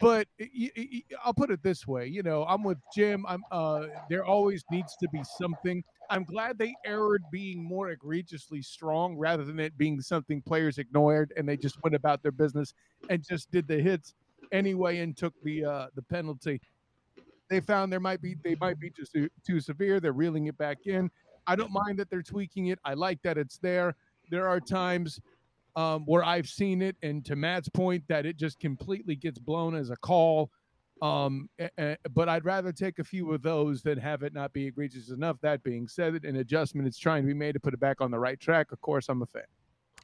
but 0.00 0.26
I'll 1.22 1.34
put 1.34 1.50
it 1.50 1.62
this 1.62 1.86
way. 1.86 2.06
You 2.06 2.22
know, 2.22 2.44
I'm 2.48 2.64
with 2.64 2.78
Jim. 2.94 3.24
I'm. 3.28 3.44
Uh, 3.52 3.86
there 4.08 4.24
always 4.24 4.64
needs 4.70 4.96
to 4.96 5.08
be 5.10 5.22
something. 5.38 5.84
I'm 6.08 6.24
glad 6.24 6.58
they 6.58 6.74
erred 6.84 7.22
being 7.30 7.62
more 7.62 7.90
egregiously 7.90 8.62
strong 8.62 9.16
rather 9.16 9.44
than 9.44 9.60
it 9.60 9.76
being 9.78 10.00
something 10.00 10.42
players 10.42 10.78
ignored 10.78 11.32
and 11.36 11.48
they 11.48 11.56
just 11.56 11.80
went 11.84 11.94
about 11.94 12.22
their 12.22 12.32
business 12.32 12.74
and 13.08 13.24
just 13.24 13.50
did 13.52 13.68
the 13.68 13.78
hits 13.78 14.14
anyway 14.50 14.98
and 14.98 15.16
took 15.16 15.34
the 15.44 15.64
uh, 15.64 15.86
the 15.94 16.02
penalty. 16.02 16.60
They 17.48 17.60
found 17.60 17.92
there 17.92 18.00
might 18.00 18.22
be 18.22 18.36
they 18.42 18.56
might 18.60 18.80
be 18.80 18.90
just 18.90 19.12
too, 19.12 19.28
too 19.46 19.60
severe. 19.60 20.00
They're 20.00 20.12
reeling 20.12 20.46
it 20.46 20.56
back 20.56 20.86
in. 20.86 21.10
I 21.46 21.56
don't 21.56 21.72
mind 21.72 21.98
that 21.98 22.10
they're 22.10 22.22
tweaking 22.22 22.68
it. 22.68 22.78
I 22.84 22.94
like 22.94 23.20
that 23.22 23.36
it's 23.36 23.58
there. 23.58 23.94
There 24.30 24.48
are 24.48 24.60
times 24.60 25.20
um, 25.76 26.02
where 26.06 26.24
I've 26.24 26.48
seen 26.48 26.82
it, 26.82 26.96
and 27.02 27.24
to 27.26 27.36
Matt's 27.36 27.68
point, 27.68 28.04
that 28.08 28.26
it 28.26 28.36
just 28.36 28.58
completely 28.60 29.16
gets 29.16 29.38
blown 29.38 29.74
as 29.74 29.90
a 29.90 29.96
call. 29.96 30.50
Um, 31.02 31.48
but 32.14 32.28
I'd 32.28 32.44
rather 32.44 32.72
take 32.72 32.98
a 32.98 33.04
few 33.04 33.32
of 33.32 33.42
those 33.42 33.82
than 33.82 33.98
have 33.98 34.22
it 34.22 34.34
not 34.34 34.52
be 34.52 34.66
egregious 34.66 35.10
enough. 35.10 35.38
That 35.40 35.62
being 35.62 35.88
said, 35.88 36.24
an 36.24 36.36
adjustment 36.36 36.86
is 36.86 36.98
trying 36.98 37.22
to 37.22 37.26
be 37.26 37.34
made 37.34 37.52
to 37.52 37.60
put 37.60 37.72
it 37.72 37.80
back 37.80 38.02
on 38.02 38.10
the 38.10 38.18
right 38.18 38.38
track. 38.38 38.70
Of 38.70 38.80
course, 38.82 39.08
I'm 39.08 39.22
a 39.22 39.26
fan. 39.26 39.42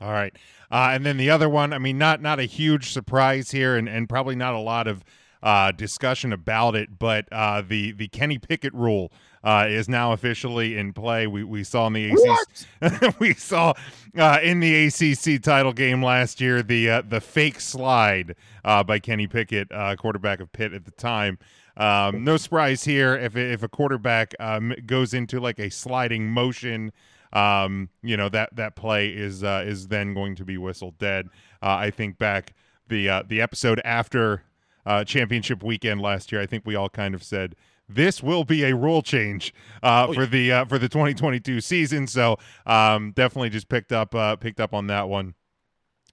All 0.00 0.12
right, 0.12 0.34
uh, 0.70 0.90
and 0.92 1.04
then 1.04 1.16
the 1.16 1.30
other 1.30 1.48
one. 1.48 1.72
I 1.72 1.78
mean, 1.78 1.98
not 1.98 2.20
not 2.22 2.38
a 2.38 2.44
huge 2.44 2.92
surprise 2.92 3.50
here, 3.50 3.76
and, 3.76 3.88
and 3.88 4.08
probably 4.08 4.36
not 4.36 4.54
a 4.54 4.58
lot 4.58 4.86
of 4.86 5.04
uh, 5.42 5.72
discussion 5.72 6.32
about 6.32 6.74
it. 6.74 6.98
But 6.98 7.26
uh, 7.32 7.62
the 7.66 7.92
the 7.92 8.08
Kenny 8.08 8.38
Pickett 8.38 8.74
rule 8.74 9.12
uh, 9.44 9.66
is 9.68 9.88
now 9.88 10.12
officially 10.12 10.76
in 10.76 10.92
play. 10.92 11.26
We 11.26 11.44
we 11.44 11.64
saw 11.64 11.86
in 11.86 11.92
the 11.94 12.10
ACC 12.10 13.18
we 13.20 13.34
saw 13.34 13.74
uh, 14.16 14.38
in 14.42 14.60
the 14.60 14.86
ACC 14.86 15.42
title 15.42 15.72
game 15.72 16.02
last 16.02 16.40
year 16.40 16.62
the 16.62 16.90
uh, 16.90 17.02
the 17.08 17.20
fake 17.20 17.60
slide 17.60 18.36
uh, 18.64 18.82
by 18.82 18.98
Kenny 18.98 19.26
Pickett, 19.26 19.70
uh, 19.72 19.96
quarterback 19.96 20.40
of 20.40 20.52
Pitt 20.52 20.72
at 20.72 20.84
the 20.84 20.92
time. 20.92 21.38
Um, 21.76 22.24
no 22.24 22.38
surprise 22.38 22.84
here 22.84 23.14
if 23.14 23.36
if 23.36 23.62
a 23.62 23.68
quarterback 23.68 24.34
um, 24.40 24.74
goes 24.86 25.12
into 25.12 25.40
like 25.40 25.58
a 25.58 25.70
sliding 25.70 26.30
motion 26.30 26.92
um, 27.32 27.90
you 28.02 28.16
know 28.16 28.28
that 28.30 28.54
that 28.56 28.76
play 28.76 29.08
is 29.08 29.44
uh, 29.44 29.62
is 29.66 29.88
then 29.88 30.14
going 30.14 30.36
to 30.36 30.44
be 30.44 30.56
whistled 30.56 30.98
dead. 30.98 31.28
Uh, 31.62 31.76
I 31.76 31.90
think 31.90 32.18
back 32.18 32.54
the 32.88 33.08
uh, 33.08 33.22
the 33.26 33.40
episode 33.40 33.80
after 33.84 34.42
uh, 34.86 35.04
championship 35.04 35.62
weekend 35.62 36.00
last 36.00 36.32
year, 36.32 36.40
I 36.40 36.46
think 36.46 36.64
we 36.64 36.74
all 36.76 36.88
kind 36.88 37.14
of 37.14 37.22
said 37.22 37.54
this 37.88 38.22
will 38.22 38.44
be 38.44 38.64
a 38.64 38.74
rule 38.74 39.02
change 39.02 39.52
uh, 39.82 40.06
Oh, 40.08 40.12
for 40.14 40.22
yeah. 40.22 40.26
the 40.26 40.52
uh, 40.52 40.64
for 40.64 40.78
the 40.78 40.88
2022 40.88 41.60
season. 41.60 42.06
So 42.06 42.38
um, 42.64 43.12
definitely 43.12 43.50
just 43.50 43.68
picked 43.68 43.92
up 43.92 44.14
uh, 44.14 44.36
picked 44.36 44.60
up 44.60 44.72
on 44.72 44.86
that 44.86 45.08
one. 45.08 45.34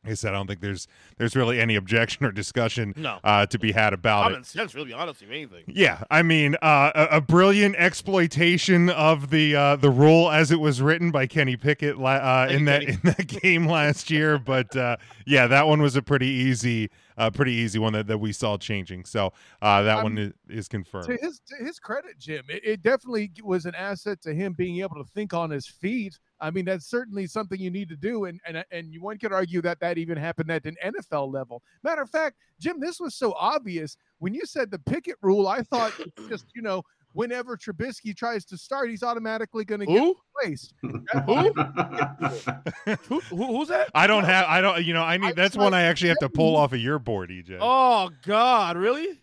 Like 0.04 0.12
I 0.12 0.16
said, 0.16 0.34
I 0.34 0.36
don't 0.36 0.48
think 0.48 0.60
there's 0.60 0.86
there's 1.18 1.34
really 1.34 1.62
any 1.62 1.76
objection 1.78 2.26
or 2.26 2.32
discussion 2.34 2.94
No. 2.98 3.20
uh, 3.24 3.46
to 3.46 3.58
be 3.58 3.72
had 3.72 3.94
about 3.94 4.26
it. 4.26 4.34
Common 4.34 4.44
sense, 4.44 4.76
really, 4.76 4.92
honestly, 4.92 5.28
anything. 5.32 5.64
Yeah, 5.66 6.04
I 6.12 6.24
mean, 6.24 6.56
uh, 6.62 6.92
a, 6.94 7.18
a 7.18 7.22
brilliant 7.22 7.78
exploitation 7.78 8.90
of 8.90 9.30
the 9.30 9.56
uh, 9.56 9.76
the 9.78 9.90
rule 9.90 10.30
as 10.30 10.52
it 10.52 10.60
was 10.60 10.82
written 10.82 11.10
by 11.10 11.26
Kenny 11.26 11.56
Pickett 11.56 11.98
la- 11.98 12.16
uh, 12.16 12.48
in 12.52 12.66
that 12.66 12.82
Kenny. 12.82 12.94
in 12.94 13.00
that 13.04 13.28
game 13.42 13.66
last 13.66 14.12
year. 14.12 14.38
But 14.38 14.76
uh, 14.76 14.98
yeah, 15.26 15.48
that 15.48 15.68
one 15.68 15.82
was 15.82 15.96
a 15.96 16.02
pretty 16.02 16.28
easy, 16.28 16.90
uh, 17.18 17.30
pretty 17.30 17.54
easy 17.54 17.80
one 17.80 17.94
that, 17.94 18.08
that 18.08 18.18
we 18.18 18.32
saw 18.32 18.58
changing. 18.58 19.06
So 19.06 19.34
uh, 19.62 19.84
that 19.84 19.98
Um, 19.98 20.04
one 20.04 20.34
is, 20.50 20.68
confirmed. 20.68 21.06
to 21.06 21.18
his 21.18 21.40
to 21.48 21.64
his 21.64 21.80
credit, 21.80 22.18
Jim, 22.20 22.46
it, 22.50 22.62
it 22.64 22.82
definitely 22.82 23.32
was 23.44 23.66
an 23.66 23.76
asset 23.76 24.22
to 24.22 24.34
him 24.34 24.54
being 24.54 24.80
able 24.80 24.96
to 24.96 25.06
think 25.14 25.34
on 25.34 25.50
his 25.50 25.68
feet. 25.68 26.18
I 26.40 26.52
mean, 26.52 26.66
that's 26.66 26.88
certainly 26.88 27.28
something 27.28 27.60
you 27.60 27.72
need 27.72 27.90
to 27.90 27.96
do, 27.96 28.26
and 28.26 28.40
and 28.46 28.64
and 28.72 28.94
one 29.02 29.18
could 29.18 29.32
argue 29.34 29.62
that 29.62 29.80
that 29.80 29.98
even 29.98 30.18
happened 30.18 30.52
at 30.52 30.66
an 30.66 30.76
NFL 30.84 31.32
level. 31.32 31.62
Matter 31.84 32.02
of 32.02 32.10
fact, 32.10 32.38
Jim, 32.60 32.80
this 32.80 33.00
was 33.00 33.16
so 33.16 33.34
obvious 33.34 33.96
when 34.20 34.34
you 34.34 34.46
said 34.46 34.72
the 34.72 34.80
Pickett 34.80 35.18
rule. 35.22 35.48
I 35.48 35.62
thought 35.62 35.94
it's 36.00 36.28
just 36.28 36.46
you 36.56 36.62
know 36.62 36.84
whenever 37.14 37.56
Trubisky 37.58 38.16
tries 38.16 38.46
to 38.46 38.58
start, 38.58 38.90
he's 38.90 39.04
automatically 39.04 39.64
going 39.66 39.80
to 39.82 39.86
get 39.86 39.98
Who? 40.00 40.16
replaced. 40.42 40.74
Who? 41.26 41.54
Who? 43.30 43.48
Who's 43.58 43.68
that? 43.70 43.90
I 43.96 44.08
don't 44.08 44.24
have, 44.26 44.46
I 44.48 44.62
don't, 44.62 44.84
you 44.84 44.94
know, 44.94 45.04
I 45.04 45.18
need. 45.18 45.28
I 45.28 45.34
that's 45.34 45.56
tried 45.56 45.64
one 45.64 45.74
I 45.74 45.84
actually 45.84 46.10
have 46.10 46.20
to 46.20 46.30
pull 46.30 46.52
you. 46.52 46.58
off 46.58 46.74
of 46.74 46.80
your 46.80 47.00
board, 47.00 47.30
EJ. 47.30 47.58
Oh 47.62 48.10
God, 48.26 48.78
really? 48.78 49.20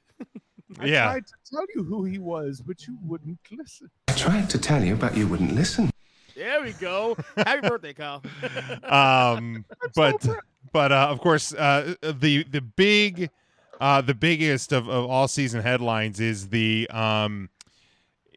I 0.78 0.84
yeah, 0.86 1.04
tried 1.04 1.26
to 1.26 1.32
tell 1.50 1.64
you 1.74 1.82
who 1.82 2.04
he 2.04 2.18
was, 2.18 2.60
but 2.60 2.86
you 2.86 2.96
wouldn't 3.04 3.38
listen. 3.50 3.90
I 4.08 4.12
tried 4.12 4.48
to 4.50 4.58
tell 4.58 4.82
you, 4.82 4.94
but 4.96 5.16
you 5.16 5.26
wouldn't 5.26 5.54
listen. 5.54 5.90
There 6.36 6.62
we 6.62 6.72
go. 6.74 7.16
Happy 7.36 7.68
birthday, 7.68 7.92
Kyle. 7.92 8.22
um, 8.84 9.64
but 9.94 10.26
but 10.72 10.92
uh, 10.92 11.08
of 11.10 11.20
course, 11.20 11.52
uh, 11.52 11.94
the 12.02 12.44
the 12.44 12.60
big, 12.60 13.30
uh, 13.80 14.00
the 14.00 14.14
biggest 14.14 14.72
of, 14.72 14.88
of 14.88 15.10
all 15.10 15.26
season 15.28 15.60
headlines 15.60 16.20
is 16.20 16.48
the 16.50 16.88
um, 16.90 17.50
i- 17.59 17.59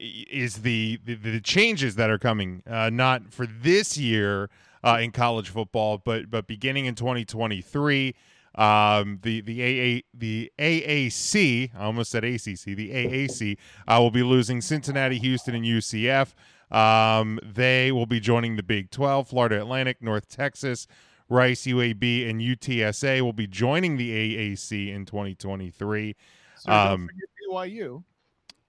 is 0.03 0.57
the, 0.57 1.00
the 1.05 1.15
the 1.15 1.41
changes 1.41 1.95
that 1.95 2.10
are 2.10 2.19
coming, 2.19 2.63
uh, 2.67 2.89
not 2.91 3.33
for 3.33 3.45
this 3.48 3.98
year 3.98 4.50
uh, 4.83 4.98
in 5.01 5.12
college 5.12 5.50
football, 5.50 5.98
but 5.98 6.29
but 6.29 6.48
beginning 6.48 6.86
in 6.86 6.95
2023. 6.95 8.15
Um, 8.55 9.19
the 9.24 9.41
the 9.41 9.63
AA 9.63 10.01
the 10.13 10.51
AAC 10.60 11.72
I 11.75 11.86
almost 11.86 12.12
said 12.12 12.24
ACC 12.24 12.75
the 12.75 12.91
AAC 12.91 13.57
uh, 13.88 13.98
will 14.00 14.12
be 14.12 14.22
losing 14.22 14.62
Cincinnati, 14.62 15.17
Houston, 15.17 15.55
and 15.55 15.65
UCF. 15.65 16.33
Um, 16.72 17.39
they 17.43 17.91
will 17.91 18.05
be 18.05 18.19
joining 18.19 18.55
the 18.55 18.63
Big 18.63 18.91
12. 18.91 19.29
Florida 19.29 19.60
Atlantic, 19.60 20.01
North 20.01 20.27
Texas, 20.27 20.88
Rice, 21.29 21.65
UAB, 21.65 22.29
and 22.29 22.41
UTSA 22.41 23.22
will 23.22 23.33
be 23.33 23.48
joining 23.48 23.98
the 23.98 24.12
AAC 24.12 24.93
in 24.93 25.05
2023. 25.05 26.15
So 26.57 26.69
don't 26.72 26.79
Um, 26.93 27.07
forget 27.07 27.29
BYU. 27.72 28.03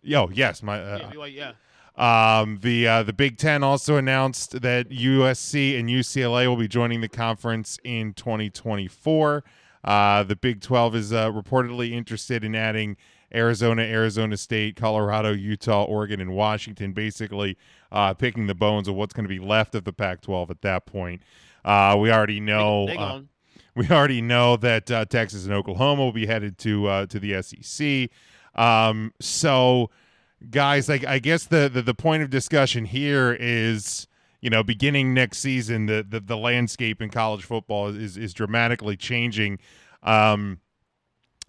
Yo, 0.05 0.29
yes, 0.33 0.63
my 0.63 0.81
uh, 0.81 0.99
yeah, 0.99 1.11
BYU, 1.11 1.55
yeah. 1.99 2.41
um, 2.41 2.59
the 2.63 2.87
uh, 2.87 3.03
the 3.03 3.13
Big 3.13 3.39
Ten 3.39 3.63
also 3.63 3.97
announced 3.97 4.61
that 4.61 4.91
USC 4.91 5.79
and 5.79 5.89
UCLA 5.89 6.47
will 6.47 6.57
be 6.57 6.69
joining 6.69 7.01
the 7.01 7.09
conference 7.09 7.79
in 7.85 8.13
2024. 8.13 9.45
Uh, 9.83 10.23
the 10.23 10.37
Big 10.37 10.61
12 10.61 10.95
is 10.95 11.13
uh, 11.13 11.31
reportedly 11.31 11.93
interested 11.93 12.45
in 12.45 12.55
adding 12.55 12.97
Arizona, 13.35 13.83
Arizona 13.83 14.37
State, 14.37 14.77
Colorado, 14.77 15.33
Utah, 15.33 15.85
Oregon, 15.85 16.21
and 16.21 16.35
Washington, 16.35 16.93
basically 16.93 17.57
uh, 17.91 18.15
picking 18.15 18.47
the 18.47 18.55
bones 18.55 18.89
of 18.89 18.95
what's 18.95 19.13
going 19.13 19.25
to 19.25 19.29
be 19.29 19.39
left 19.39 19.75
of 19.75 19.85
the 19.85 19.93
Pac-12 19.93 20.51
at 20.51 20.63
that 20.63 20.87
point. 20.87 21.23
Uh, 21.65 21.97
we 21.99 22.13
already 22.13 22.41
know. 22.41 22.89
Uh, 22.89 23.21
we 23.75 23.89
already 23.89 24.23
know 24.23 24.57
that 24.57 24.91
uh, 24.91 25.05
Texas 25.05 25.45
and 25.45 25.53
Oklahoma 25.53 26.03
will 26.03 26.13
be 26.13 26.27
headed 26.27 26.59
to 26.59 26.87
uh, 26.87 27.07
to 27.07 27.19
the 27.19 27.43
SEC. 27.43 28.11
Um, 28.55 29.13
so, 29.21 29.91
guys, 30.51 30.89
like 30.89 31.05
I 31.05 31.19
guess 31.19 31.45
the, 31.45 31.69
the 31.73 31.83
the 31.83 31.95
point 31.95 32.23
of 32.23 32.31
discussion 32.31 32.85
here 32.85 33.37
is, 33.39 34.07
you 34.41 34.51
know, 34.51 34.63
beginning 34.63 35.15
next 35.15 35.39
season, 35.39 35.87
the 35.87 36.05
the, 36.09 36.21
the 36.21 36.37
landscape 36.37 37.03
in 37.03 37.11
college 37.11 37.45
football 37.45 37.89
is 37.89 38.17
is 38.17 38.35
dramatically 38.35 38.97
changing. 38.97 39.59
Um, 40.03 40.61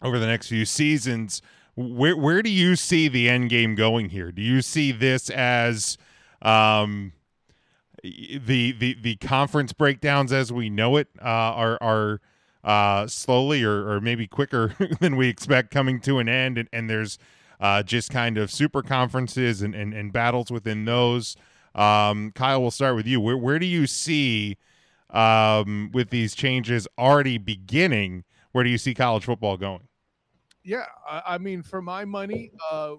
over 0.01 0.19
the 0.19 0.27
next 0.27 0.47
few 0.47 0.65
seasons, 0.65 1.41
where 1.75 2.15
where 2.15 2.41
do 2.41 2.49
you 2.49 2.75
see 2.75 3.07
the 3.07 3.29
end 3.29 3.49
game 3.49 3.75
going 3.75 4.09
here? 4.09 4.31
Do 4.31 4.41
you 4.41 4.61
see 4.61 4.91
this 4.91 5.29
as 5.29 5.97
um, 6.41 7.13
the 8.03 8.71
the 8.71 8.95
the 9.01 9.15
conference 9.17 9.73
breakdowns 9.73 10.31
as 10.31 10.51
we 10.51 10.69
know 10.69 10.97
it 10.97 11.07
uh, 11.19 11.23
are 11.23 11.77
are 11.81 12.21
uh, 12.65 13.05
slowly 13.05 13.63
or, 13.63 13.87
or 13.89 14.01
maybe 14.01 14.27
quicker 14.27 14.75
than 14.99 15.15
we 15.15 15.29
expect 15.29 15.71
coming 15.71 16.01
to 16.01 16.17
an 16.19 16.27
end, 16.27 16.57
and, 16.57 16.67
and 16.73 16.89
there's 16.89 17.17
uh, 17.59 17.83
just 17.83 18.09
kind 18.09 18.37
of 18.37 18.51
super 18.51 18.81
conferences 18.81 19.61
and, 19.61 19.73
and, 19.73 19.93
and 19.93 20.11
battles 20.11 20.51
within 20.51 20.83
those. 20.83 21.37
Um, 21.75 22.31
Kyle, 22.33 22.61
we'll 22.61 22.71
start 22.71 22.95
with 22.95 23.05
you. 23.05 23.21
Where 23.21 23.37
where 23.37 23.59
do 23.59 23.65
you 23.65 23.85
see 23.85 24.57
um, 25.11 25.91
with 25.93 26.09
these 26.09 26.33
changes 26.33 26.87
already 26.97 27.37
beginning? 27.37 28.23
Where 28.51 28.63
do 28.63 28.69
you 28.69 28.77
see 28.77 28.93
college 28.93 29.25
football 29.25 29.57
going? 29.57 29.87
Yeah, 30.63 30.85
I, 31.07 31.21
I 31.27 31.37
mean, 31.37 31.61
for 31.61 31.81
my 31.81 32.05
money, 32.05 32.51
uh, 32.71 32.95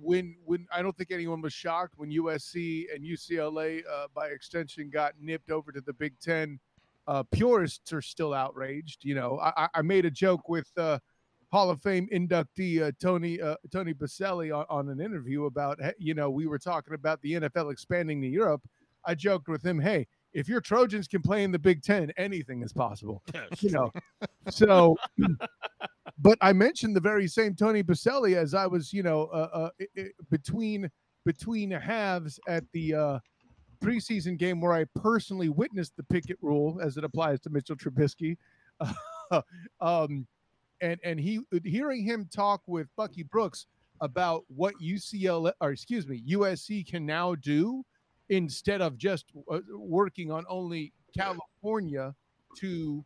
when 0.00 0.34
when 0.44 0.66
I 0.72 0.82
don't 0.82 0.96
think 0.96 1.10
anyone 1.10 1.42
was 1.42 1.52
shocked 1.52 1.94
when 1.96 2.10
USC 2.10 2.86
and 2.92 3.04
UCLA, 3.04 3.82
uh, 3.86 4.06
by 4.14 4.28
extension, 4.28 4.90
got 4.90 5.12
nipped 5.20 5.50
over 5.50 5.70
to 5.70 5.80
the 5.80 5.92
Big 5.92 6.18
Ten. 6.18 6.58
Uh, 7.06 7.22
purists 7.30 7.92
are 7.92 8.02
still 8.02 8.34
outraged. 8.34 9.04
You 9.04 9.14
know, 9.14 9.38
I, 9.40 9.68
I- 9.74 9.82
made 9.82 10.04
a 10.04 10.10
joke 10.10 10.48
with 10.48 10.68
uh, 10.76 10.98
Hall 11.52 11.70
of 11.70 11.80
Fame 11.80 12.08
inductee 12.12 12.82
uh, 12.82 12.92
Tony 13.00 13.40
uh, 13.40 13.56
Tony 13.72 13.94
Boselli 13.94 14.56
on, 14.56 14.66
on 14.68 14.88
an 14.88 15.00
interview 15.00 15.44
about 15.44 15.78
you 15.98 16.14
know 16.14 16.30
we 16.30 16.46
were 16.46 16.58
talking 16.58 16.94
about 16.94 17.20
the 17.22 17.34
NFL 17.34 17.72
expanding 17.72 18.20
to 18.22 18.28
Europe. 18.28 18.62
I 19.04 19.14
joked 19.14 19.46
with 19.48 19.64
him, 19.64 19.78
hey, 19.78 20.08
if 20.32 20.48
your 20.48 20.60
Trojans 20.60 21.06
can 21.06 21.22
play 21.22 21.44
in 21.44 21.52
the 21.52 21.58
Big 21.60 21.82
Ten, 21.82 22.10
anything 22.16 22.62
is 22.62 22.72
possible. 22.72 23.22
You 23.60 23.70
know, 23.70 23.92
so 24.50 24.96
but 26.18 26.38
I 26.40 26.52
mentioned 26.52 26.96
the 26.96 27.00
very 27.00 27.28
same 27.28 27.54
Tony 27.54 27.82
Boselli 27.82 28.36
as 28.36 28.52
I 28.54 28.66
was, 28.66 28.92
you 28.92 29.02
know, 29.02 29.26
uh, 29.26 29.70
uh, 29.96 30.02
between 30.30 30.90
between 31.24 31.70
halves 31.70 32.38
at 32.48 32.64
the 32.72 32.94
uh, 32.94 33.18
preseason 33.76 34.36
game 34.36 34.60
where 34.60 34.72
I 34.72 34.84
personally 34.94 35.48
witnessed 35.48 35.96
the 35.96 36.02
Pickett 36.02 36.38
rule 36.40 36.80
as 36.82 36.96
it 36.96 37.04
applies 37.04 37.40
to 37.40 37.50
Mitchell 37.50 37.76
Trubisky, 37.76 38.36
um, 39.80 40.26
and 40.80 41.00
and 41.04 41.18
he 41.20 41.40
hearing 41.64 42.04
him 42.04 42.28
talk 42.32 42.62
with 42.66 42.88
Bucky 42.96 43.22
Brooks 43.22 43.66
about 44.00 44.44
what 44.48 44.74
UCLA 44.82 45.52
or 45.60 45.70
excuse 45.70 46.06
me 46.06 46.22
USC 46.30 46.86
can 46.86 47.06
now 47.06 47.34
do 47.34 47.84
instead 48.28 48.82
of 48.82 48.98
just 48.98 49.26
uh, 49.50 49.60
working 49.72 50.30
on 50.30 50.44
only 50.48 50.92
California 51.16 52.14
to 52.58 53.04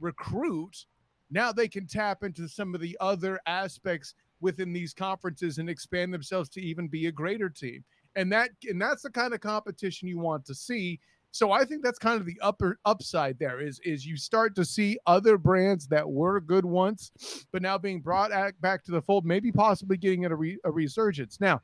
recruit 0.00 0.86
now 1.30 1.50
they 1.50 1.68
can 1.68 1.86
tap 1.86 2.22
into 2.22 2.46
some 2.46 2.74
of 2.74 2.80
the 2.80 2.96
other 3.00 3.40
aspects 3.46 4.14
within 4.40 4.72
these 4.72 4.92
conferences 4.92 5.58
and 5.58 5.70
expand 5.70 6.12
themselves 6.12 6.48
to 6.50 6.60
even 6.60 6.88
be 6.88 7.06
a 7.06 7.12
greater 7.12 7.48
team 7.48 7.84
and 8.16 8.32
that 8.32 8.50
and 8.68 8.80
that's 8.80 9.02
the 9.02 9.10
kind 9.10 9.34
of 9.34 9.40
competition 9.40 10.08
you 10.08 10.18
want 10.18 10.44
to 10.44 10.54
see 10.54 10.98
so 11.30 11.50
i 11.50 11.64
think 11.64 11.82
that's 11.82 11.98
kind 11.98 12.20
of 12.20 12.26
the 12.26 12.38
upper 12.42 12.78
upside 12.84 13.38
there 13.38 13.60
is 13.60 13.80
is 13.84 14.06
you 14.06 14.16
start 14.16 14.54
to 14.54 14.64
see 14.64 14.98
other 15.06 15.38
brands 15.38 15.86
that 15.86 16.08
were 16.08 16.40
good 16.40 16.64
once 16.64 17.10
but 17.52 17.62
now 17.62 17.78
being 17.78 18.00
brought 18.00 18.30
back 18.60 18.84
to 18.84 18.90
the 18.90 19.02
fold 19.02 19.24
maybe 19.24 19.50
possibly 19.50 19.96
getting 19.96 20.24
a, 20.24 20.34
re, 20.34 20.58
a 20.64 20.70
resurgence 20.70 21.40
now 21.40 21.60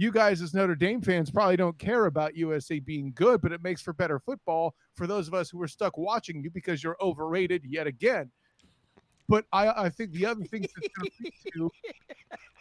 you 0.00 0.10
guys 0.10 0.40
as 0.40 0.54
Notre 0.54 0.74
Dame 0.74 1.02
fans 1.02 1.30
probably 1.30 1.58
don't 1.58 1.78
care 1.78 2.06
about 2.06 2.34
USA 2.34 2.78
being 2.78 3.12
good, 3.14 3.42
but 3.42 3.52
it 3.52 3.62
makes 3.62 3.82
for 3.82 3.92
better 3.92 4.18
football 4.18 4.74
for 4.94 5.06
those 5.06 5.28
of 5.28 5.34
us 5.34 5.50
who 5.50 5.60
are 5.60 5.68
stuck 5.68 5.98
watching 5.98 6.42
you 6.42 6.50
because 6.50 6.82
you're 6.82 6.96
overrated 7.02 7.66
yet 7.66 7.86
again. 7.86 8.30
But 9.28 9.44
I, 9.52 9.68
I 9.68 9.90
think 9.90 10.12
the 10.12 10.24
other 10.24 10.42
thing 10.44 10.62
that's 10.62 10.88
going 10.96 11.10
to, 11.52 11.70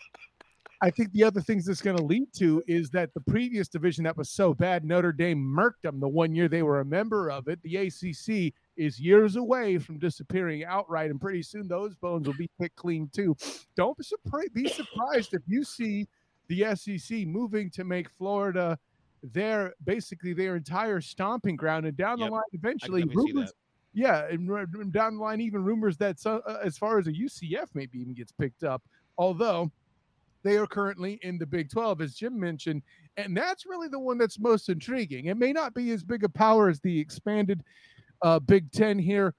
I 0.82 0.90
think 0.90 1.12
the 1.12 1.24
other 1.26 1.42
things 1.42 1.66
that's 1.66 1.82
going 1.82 1.98
to 1.98 2.04
lead 2.04 2.32
to 2.36 2.64
is 2.66 2.90
that 2.92 3.14
the 3.14 3.20
previous 3.20 3.68
division 3.68 4.06
that 4.06 4.16
was 4.16 4.30
so 4.30 4.54
bad, 4.54 4.86
Notre 4.86 5.12
Dame 5.12 5.38
murked 5.38 5.82
them 5.84 6.00
the 6.00 6.08
one 6.08 6.34
year 6.34 6.48
they 6.48 6.64
were 6.64 6.80
a 6.80 6.86
member 6.86 7.30
of 7.30 7.50
it. 7.50 7.60
The 7.64 7.76
ACC 7.76 8.54
is 8.78 8.98
years 8.98 9.36
away 9.36 9.78
from 9.78 10.00
disappearing 10.00 10.64
outright, 10.64 11.12
and 11.12 11.20
pretty 11.20 11.44
soon 11.44 11.68
those 11.68 11.96
bones 11.96 12.28
will 12.28 12.38
be 12.38 12.50
picked 12.62 12.78
clean 12.78 13.10
too. 13.14 13.36
Don't 13.76 13.98
be 13.98 14.04
surprised, 14.70 15.34
if 15.34 15.42
you 15.48 15.66
see 15.66 16.08
the 16.48 16.74
SEC 16.76 17.28
moving 17.28 17.70
to 17.72 17.84
make 17.84 18.10
Florida 18.10 18.80
their 19.22 19.74
basically 19.84 20.32
their 20.32 20.56
entire 20.56 21.02
stomping 21.02 21.58
ground, 21.58 21.86
and 21.88 21.98
down 21.98 22.20
Yep. 22.20 22.30
the 22.30 22.32
line, 22.36 22.44
eventually 22.54 23.04
rumors. 23.04 23.52
Yeah, 23.94 24.28
and 24.30 24.94
down 24.94 25.16
the 25.16 25.22
line, 25.22 25.42
even 25.42 25.62
rumors 25.64 25.98
that 25.98 26.20
so, 26.20 26.38
uh, 26.48 26.60
as 26.64 26.78
far 26.78 27.00
as 27.00 27.08
a 27.08 27.12
UCF 27.12 27.68
maybe 27.74 28.00
even 28.00 28.14
gets 28.14 28.32
picked 28.32 28.64
up, 28.64 28.82
although 29.18 29.70
they 30.44 30.58
are 30.58 30.68
currently 30.68 31.20
in 31.22 31.38
the 31.38 31.46
Big 31.46 31.70
12, 31.70 32.02
as 32.02 32.16
Jim 32.16 32.40
mentioned, 32.40 32.82
and 33.18 33.36
that's 33.36 33.66
really 33.66 33.88
the 33.88 34.00
one 34.00 34.18
that's 34.18 34.40
most 34.40 34.70
intriguing. 34.70 35.26
It 35.26 35.38
may 35.38 35.52
not 35.52 35.74
be 35.74 35.92
as 35.92 36.04
big 36.04 36.24
a 36.24 36.30
power 36.30 36.70
as 36.70 36.80
the 36.80 37.00
expanded 37.00 37.64
uh, 38.22 38.40
Big 38.40 38.72
Ten 38.72 38.98
here, 38.98 39.36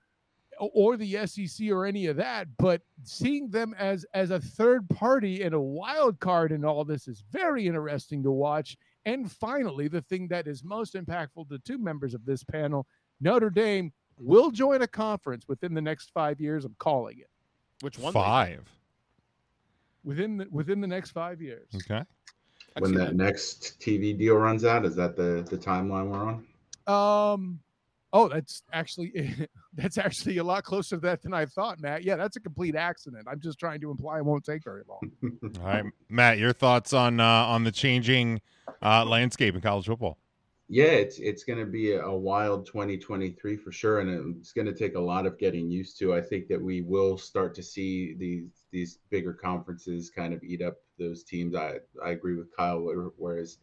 or 0.60 0.96
the 0.96 1.26
SEC 1.26 1.70
or 1.70 1.86
any 1.86 2.06
of 2.06 2.16
that, 2.16 2.46
but 2.58 2.82
seeing 3.02 3.48
them 3.48 3.74
as 3.78 4.04
as 4.12 4.30
a 4.30 4.40
third 4.40 4.88
party 4.90 5.42
and 5.42 5.54
a 5.54 5.60
wild 5.60 6.20
card 6.20 6.52
in 6.52 6.64
all 6.64 6.84
this 6.84 7.08
is 7.08 7.24
very 7.32 7.66
interesting 7.66 8.22
to 8.22 8.30
watch. 8.30 8.76
And 9.06 9.32
finally, 9.32 9.88
the 9.88 10.02
thing 10.02 10.28
that 10.28 10.46
is 10.46 10.62
most 10.62 10.94
impactful 10.94 11.48
to 11.48 11.58
two 11.60 11.78
members 11.78 12.12
of 12.12 12.26
this 12.26 12.44
panel, 12.44 12.86
Notre 13.22 13.48
Dame 13.48 13.90
will 14.18 14.50
join 14.50 14.82
a 14.82 14.86
conference 14.86 15.48
within 15.48 15.72
the 15.72 15.80
next 15.80 16.10
five 16.12 16.40
years. 16.40 16.66
I'm 16.66 16.76
calling 16.78 17.18
it 17.18 17.30
Which 17.80 17.98
one? 17.98 18.12
Five. 18.12 18.68
Within 20.04 20.38
the, 20.38 20.46
within 20.50 20.80
the 20.80 20.86
next 20.86 21.10
five 21.10 21.40
years. 21.40 21.68
Okay. 21.74 22.02
I 22.76 22.80
when 22.80 22.94
that 22.94 23.08
that. 23.08 23.16
next 23.16 23.80
TV 23.80 24.16
deal 24.16 24.36
runs 24.36 24.64
out, 24.64 24.84
is 24.84 24.94
that 24.96 25.16
the 25.16 25.46
the 25.50 25.58
timeline 25.58 26.08
we're 26.08 26.24
on? 26.24 27.32
Um, 27.34 27.60
oh, 28.12 28.28
that's 28.28 28.62
actually 28.72 29.34
that's 29.74 29.98
actually 29.98 30.38
a 30.38 30.44
lot 30.44 30.64
closer 30.64 30.96
to 30.96 31.00
that 31.02 31.22
than 31.22 31.34
I 31.34 31.46
thought, 31.46 31.80
Matt. 31.80 32.04
Yeah, 32.04 32.16
that's 32.16 32.36
a 32.36 32.40
complete 32.40 32.76
accident. 32.76 33.26
I'm 33.30 33.40
just 33.40 33.58
trying 33.58 33.80
to 33.80 33.90
imply 33.90 34.18
it 34.18 34.24
won't 34.24 34.44
take 34.44 34.62
very 34.62 34.82
long. 34.88 35.00
All 35.58 35.66
right, 35.66 35.84
Matt, 36.08 36.38
your 36.38 36.52
thoughts 36.52 36.92
on 36.92 37.18
uh, 37.18 37.24
on 37.24 37.64
the 37.64 37.72
changing 37.72 38.40
uh, 38.82 39.04
landscape 39.04 39.54
in 39.54 39.60
college 39.60 39.86
football? 39.86 40.18
Yeah, 40.72 40.84
it's 40.84 41.18
it's 41.18 41.42
going 41.42 41.58
to 41.58 41.66
be 41.66 41.94
a, 41.94 42.04
a 42.04 42.16
wild 42.16 42.64
2023 42.64 43.56
for 43.56 43.72
sure, 43.72 43.98
and 43.98 44.36
it's 44.36 44.52
going 44.52 44.68
to 44.68 44.72
take 44.72 44.94
a 44.94 45.00
lot 45.00 45.26
of 45.26 45.36
getting 45.36 45.68
used 45.68 45.98
to. 45.98 46.14
I 46.14 46.20
think 46.20 46.46
that 46.46 46.62
we 46.62 46.80
will 46.80 47.18
start 47.18 47.56
to 47.56 47.62
see 47.62 48.14
these 48.14 48.50
these 48.70 49.00
bigger 49.10 49.32
conferences 49.32 50.10
kind 50.10 50.32
of 50.32 50.44
eat 50.44 50.62
up 50.62 50.76
those 50.96 51.24
teams. 51.24 51.56
I 51.56 51.78
I 52.04 52.10
agree 52.10 52.36
with 52.36 52.56
Kyle. 52.56 52.78
Whereas 53.16 53.58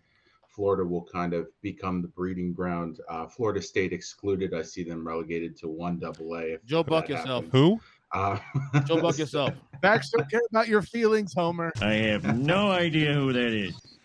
Florida 0.50 0.84
will 0.84 1.06
kind 1.06 1.34
of 1.34 1.48
become 1.62 2.02
the 2.02 2.10
breeding 2.10 2.52
ground. 2.52 3.00
Uh, 3.08 3.26
Florida 3.26 3.62
State 3.62 3.94
excluded. 3.94 4.54
I 4.54 4.64
see 4.64 4.84
them 4.84 5.08
relegated 5.08 5.56
to 5.60 5.70
one 5.70 6.00
double 6.00 6.36
A. 6.36 6.58
Joe 6.66 6.84
Buck 6.84 7.08
yourself. 7.08 7.46
happens. 7.46 7.54
Who? 7.54 7.80
Uh, 8.12 8.38
Joe 8.86 9.02
Buck 9.02 9.18
yourself. 9.20 9.54
Baxter, 9.82 10.26
care 10.30 10.42
about 10.50 10.68
your 10.68 10.82
feelings, 10.82 11.34
Homer. 11.34 11.72
I 11.80 11.94
have 11.94 12.38
no 12.38 12.70
idea 12.70 13.14
who 13.14 13.32
that 13.32 13.54
is. 13.54 13.97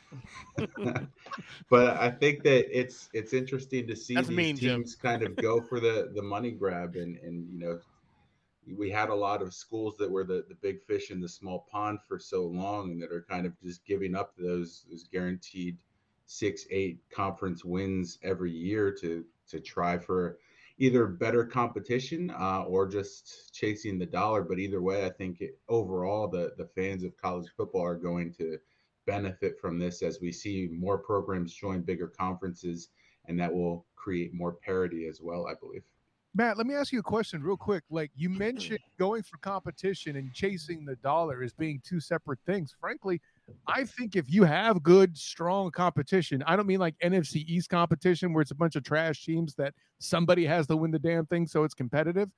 but 1.70 1.96
I 2.00 2.10
think 2.10 2.42
that 2.44 2.66
it's 2.78 3.08
it's 3.12 3.32
interesting 3.32 3.86
to 3.86 3.96
see 3.96 4.14
That's 4.14 4.28
these 4.28 4.36
mean, 4.36 4.56
teams 4.56 4.94
kind 4.94 5.22
of 5.22 5.36
go 5.36 5.60
for 5.60 5.80
the 5.80 6.10
the 6.14 6.22
money 6.22 6.50
grab 6.50 6.96
and 6.96 7.16
and 7.18 7.48
you 7.52 7.58
know 7.58 7.78
we 8.76 8.90
had 8.90 9.08
a 9.08 9.14
lot 9.14 9.42
of 9.42 9.52
schools 9.52 9.96
that 9.98 10.10
were 10.10 10.24
the 10.24 10.44
the 10.48 10.54
big 10.56 10.82
fish 10.82 11.10
in 11.10 11.20
the 11.20 11.28
small 11.28 11.66
pond 11.70 11.98
for 12.06 12.18
so 12.18 12.44
long 12.44 12.92
and 12.92 13.02
that 13.02 13.12
are 13.12 13.26
kind 13.28 13.46
of 13.46 13.52
just 13.62 13.84
giving 13.84 14.14
up 14.14 14.34
those 14.36 14.84
those 14.90 15.04
guaranteed 15.04 15.76
six 16.26 16.66
eight 16.70 16.98
conference 17.10 17.64
wins 17.64 18.18
every 18.22 18.52
year 18.52 18.94
to 19.00 19.24
to 19.48 19.60
try 19.60 19.98
for 19.98 20.38
either 20.78 21.06
better 21.06 21.44
competition 21.44 22.30
uh, 22.30 22.64
or 22.66 22.88
just 22.88 23.52
chasing 23.54 23.98
the 23.98 24.06
dollar. 24.06 24.42
But 24.42 24.58
either 24.58 24.80
way 24.80 25.04
i 25.04 25.10
think 25.10 25.40
it, 25.40 25.58
overall 25.68 26.28
the 26.28 26.52
the 26.56 26.66
fans 26.66 27.04
of 27.04 27.16
college 27.16 27.48
football 27.56 27.84
are 27.84 27.96
going 27.96 28.32
to 28.34 28.58
benefit 29.06 29.58
from 29.60 29.78
this 29.78 30.02
as 30.02 30.20
we 30.20 30.32
see 30.32 30.68
more 30.72 30.98
programs 30.98 31.54
join 31.54 31.82
bigger 31.82 32.08
conferences 32.08 32.88
and 33.26 33.38
that 33.38 33.52
will 33.52 33.86
create 33.96 34.34
more 34.34 34.52
parity 34.52 35.06
as 35.06 35.20
well 35.20 35.46
i 35.46 35.54
believe 35.60 35.82
Matt, 36.34 36.56
let 36.56 36.66
me 36.66 36.74
ask 36.74 36.92
you 36.94 37.00
a 37.00 37.02
question 37.02 37.42
real 37.42 37.58
quick. 37.58 37.84
Like 37.90 38.10
you 38.16 38.30
mentioned 38.30 38.78
going 38.98 39.22
for 39.22 39.36
competition 39.38 40.16
and 40.16 40.32
chasing 40.32 40.86
the 40.86 40.96
dollar 40.96 41.42
as 41.42 41.52
being 41.52 41.82
two 41.84 42.00
separate 42.00 42.38
things. 42.46 42.74
Frankly, 42.80 43.20
I 43.66 43.84
think 43.84 44.16
if 44.16 44.30
you 44.30 44.44
have 44.44 44.82
good, 44.82 45.18
strong 45.18 45.70
competition, 45.70 46.42
I 46.46 46.56
don't 46.56 46.66
mean 46.66 46.80
like 46.80 46.94
NFC 47.04 47.44
East 47.46 47.68
competition 47.68 48.32
where 48.32 48.40
it's 48.40 48.50
a 48.50 48.54
bunch 48.54 48.76
of 48.76 48.82
trash 48.82 49.26
teams 49.26 49.54
that 49.56 49.74
somebody 49.98 50.46
has 50.46 50.66
to 50.68 50.76
win 50.76 50.90
the 50.90 50.98
damn 50.98 51.26
thing 51.26 51.46
so 51.46 51.64
it's 51.64 51.74
competitive. 51.74 52.30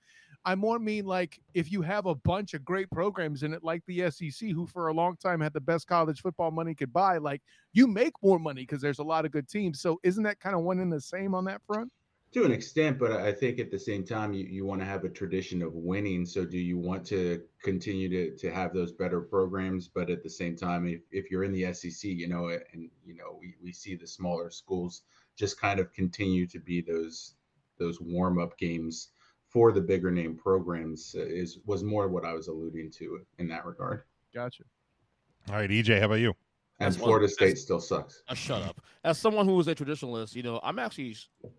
I 0.44 0.54
more 0.54 0.78
mean 0.78 1.06
like 1.06 1.40
if 1.54 1.72
you 1.72 1.82
have 1.82 2.06
a 2.06 2.14
bunch 2.14 2.54
of 2.54 2.64
great 2.64 2.90
programs 2.90 3.42
in 3.42 3.54
it, 3.54 3.64
like 3.64 3.82
the 3.86 4.10
SEC, 4.10 4.50
who 4.50 4.66
for 4.66 4.88
a 4.88 4.92
long 4.92 5.16
time 5.16 5.40
had 5.40 5.52
the 5.52 5.60
best 5.60 5.86
college 5.86 6.20
football 6.20 6.50
money 6.50 6.74
could 6.74 6.92
buy, 6.92 7.18
like 7.18 7.42
you 7.72 7.86
make 7.86 8.12
more 8.22 8.38
money 8.38 8.62
because 8.62 8.82
there's 8.82 8.98
a 8.98 9.04
lot 9.04 9.24
of 9.24 9.32
good 9.32 9.48
teams. 9.48 9.80
So 9.80 9.98
isn't 10.02 10.22
that 10.24 10.40
kind 10.40 10.54
of 10.54 10.62
one 10.62 10.80
and 10.80 10.92
the 10.92 11.00
same 11.00 11.34
on 11.34 11.44
that 11.46 11.62
front? 11.66 11.90
to 12.32 12.44
an 12.44 12.50
extent 12.50 12.98
but 12.98 13.12
i 13.12 13.32
think 13.32 13.58
at 13.60 13.70
the 13.70 13.78
same 13.78 14.04
time 14.04 14.32
you, 14.32 14.44
you 14.44 14.64
want 14.66 14.80
to 14.80 14.84
have 14.84 15.04
a 15.04 15.08
tradition 15.08 15.62
of 15.62 15.72
winning 15.72 16.26
so 16.26 16.44
do 16.44 16.58
you 16.58 16.76
want 16.76 17.06
to 17.06 17.42
continue 17.62 18.08
to, 18.08 18.36
to 18.36 18.52
have 18.52 18.74
those 18.74 18.92
better 18.92 19.20
programs 19.20 19.86
but 19.88 20.10
at 20.10 20.22
the 20.22 20.28
same 20.28 20.56
time 20.56 20.86
if, 20.86 21.02
if 21.12 21.30
you're 21.30 21.44
in 21.44 21.52
the 21.52 21.72
sec 21.72 22.02
you 22.02 22.28
know 22.28 22.48
eh, 22.48 22.58
and 22.72 22.90
you 23.04 23.14
know 23.14 23.38
we, 23.40 23.54
we 23.62 23.72
see 23.72 23.94
the 23.94 24.06
smaller 24.06 24.50
schools 24.50 25.02
just 25.36 25.60
kind 25.60 25.78
of 25.78 25.92
continue 25.92 26.46
to 26.46 26.58
be 26.58 26.80
those 26.80 27.36
those 27.78 28.00
warm-up 28.00 28.58
games 28.58 29.10
for 29.54 29.72
the 29.72 29.80
bigger 29.80 30.10
name 30.10 30.36
programs 30.36 31.14
uh, 31.18 31.22
is 31.22 31.60
was 31.64 31.82
more 31.82 32.08
what 32.08 32.24
i 32.26 32.32
was 32.34 32.48
alluding 32.48 32.90
to 32.90 33.20
in 33.38 33.48
that 33.48 33.64
regard 33.64 34.02
Gotcha. 34.34 34.64
All 35.48 35.54
right, 35.54 35.70
EJ, 35.70 36.00
how 36.00 36.06
about 36.06 36.16
you? 36.16 36.30
and 36.80 36.86
That's 36.92 36.96
one- 36.98 37.06
florida 37.06 37.26
that's- 37.28 37.34
state 37.36 37.56
still 37.62 37.78
sucks 37.80 38.22
Uh, 38.28 38.34
shut 38.34 38.62
up. 38.62 38.80
As 39.04 39.16
someone 39.16 39.46
who 39.46 39.58
is 39.60 39.68
a 39.68 39.74
traditionalist, 39.76 40.34
you 40.34 40.42
know, 40.42 40.58
I'm 40.62 40.78
actually 40.80 41.14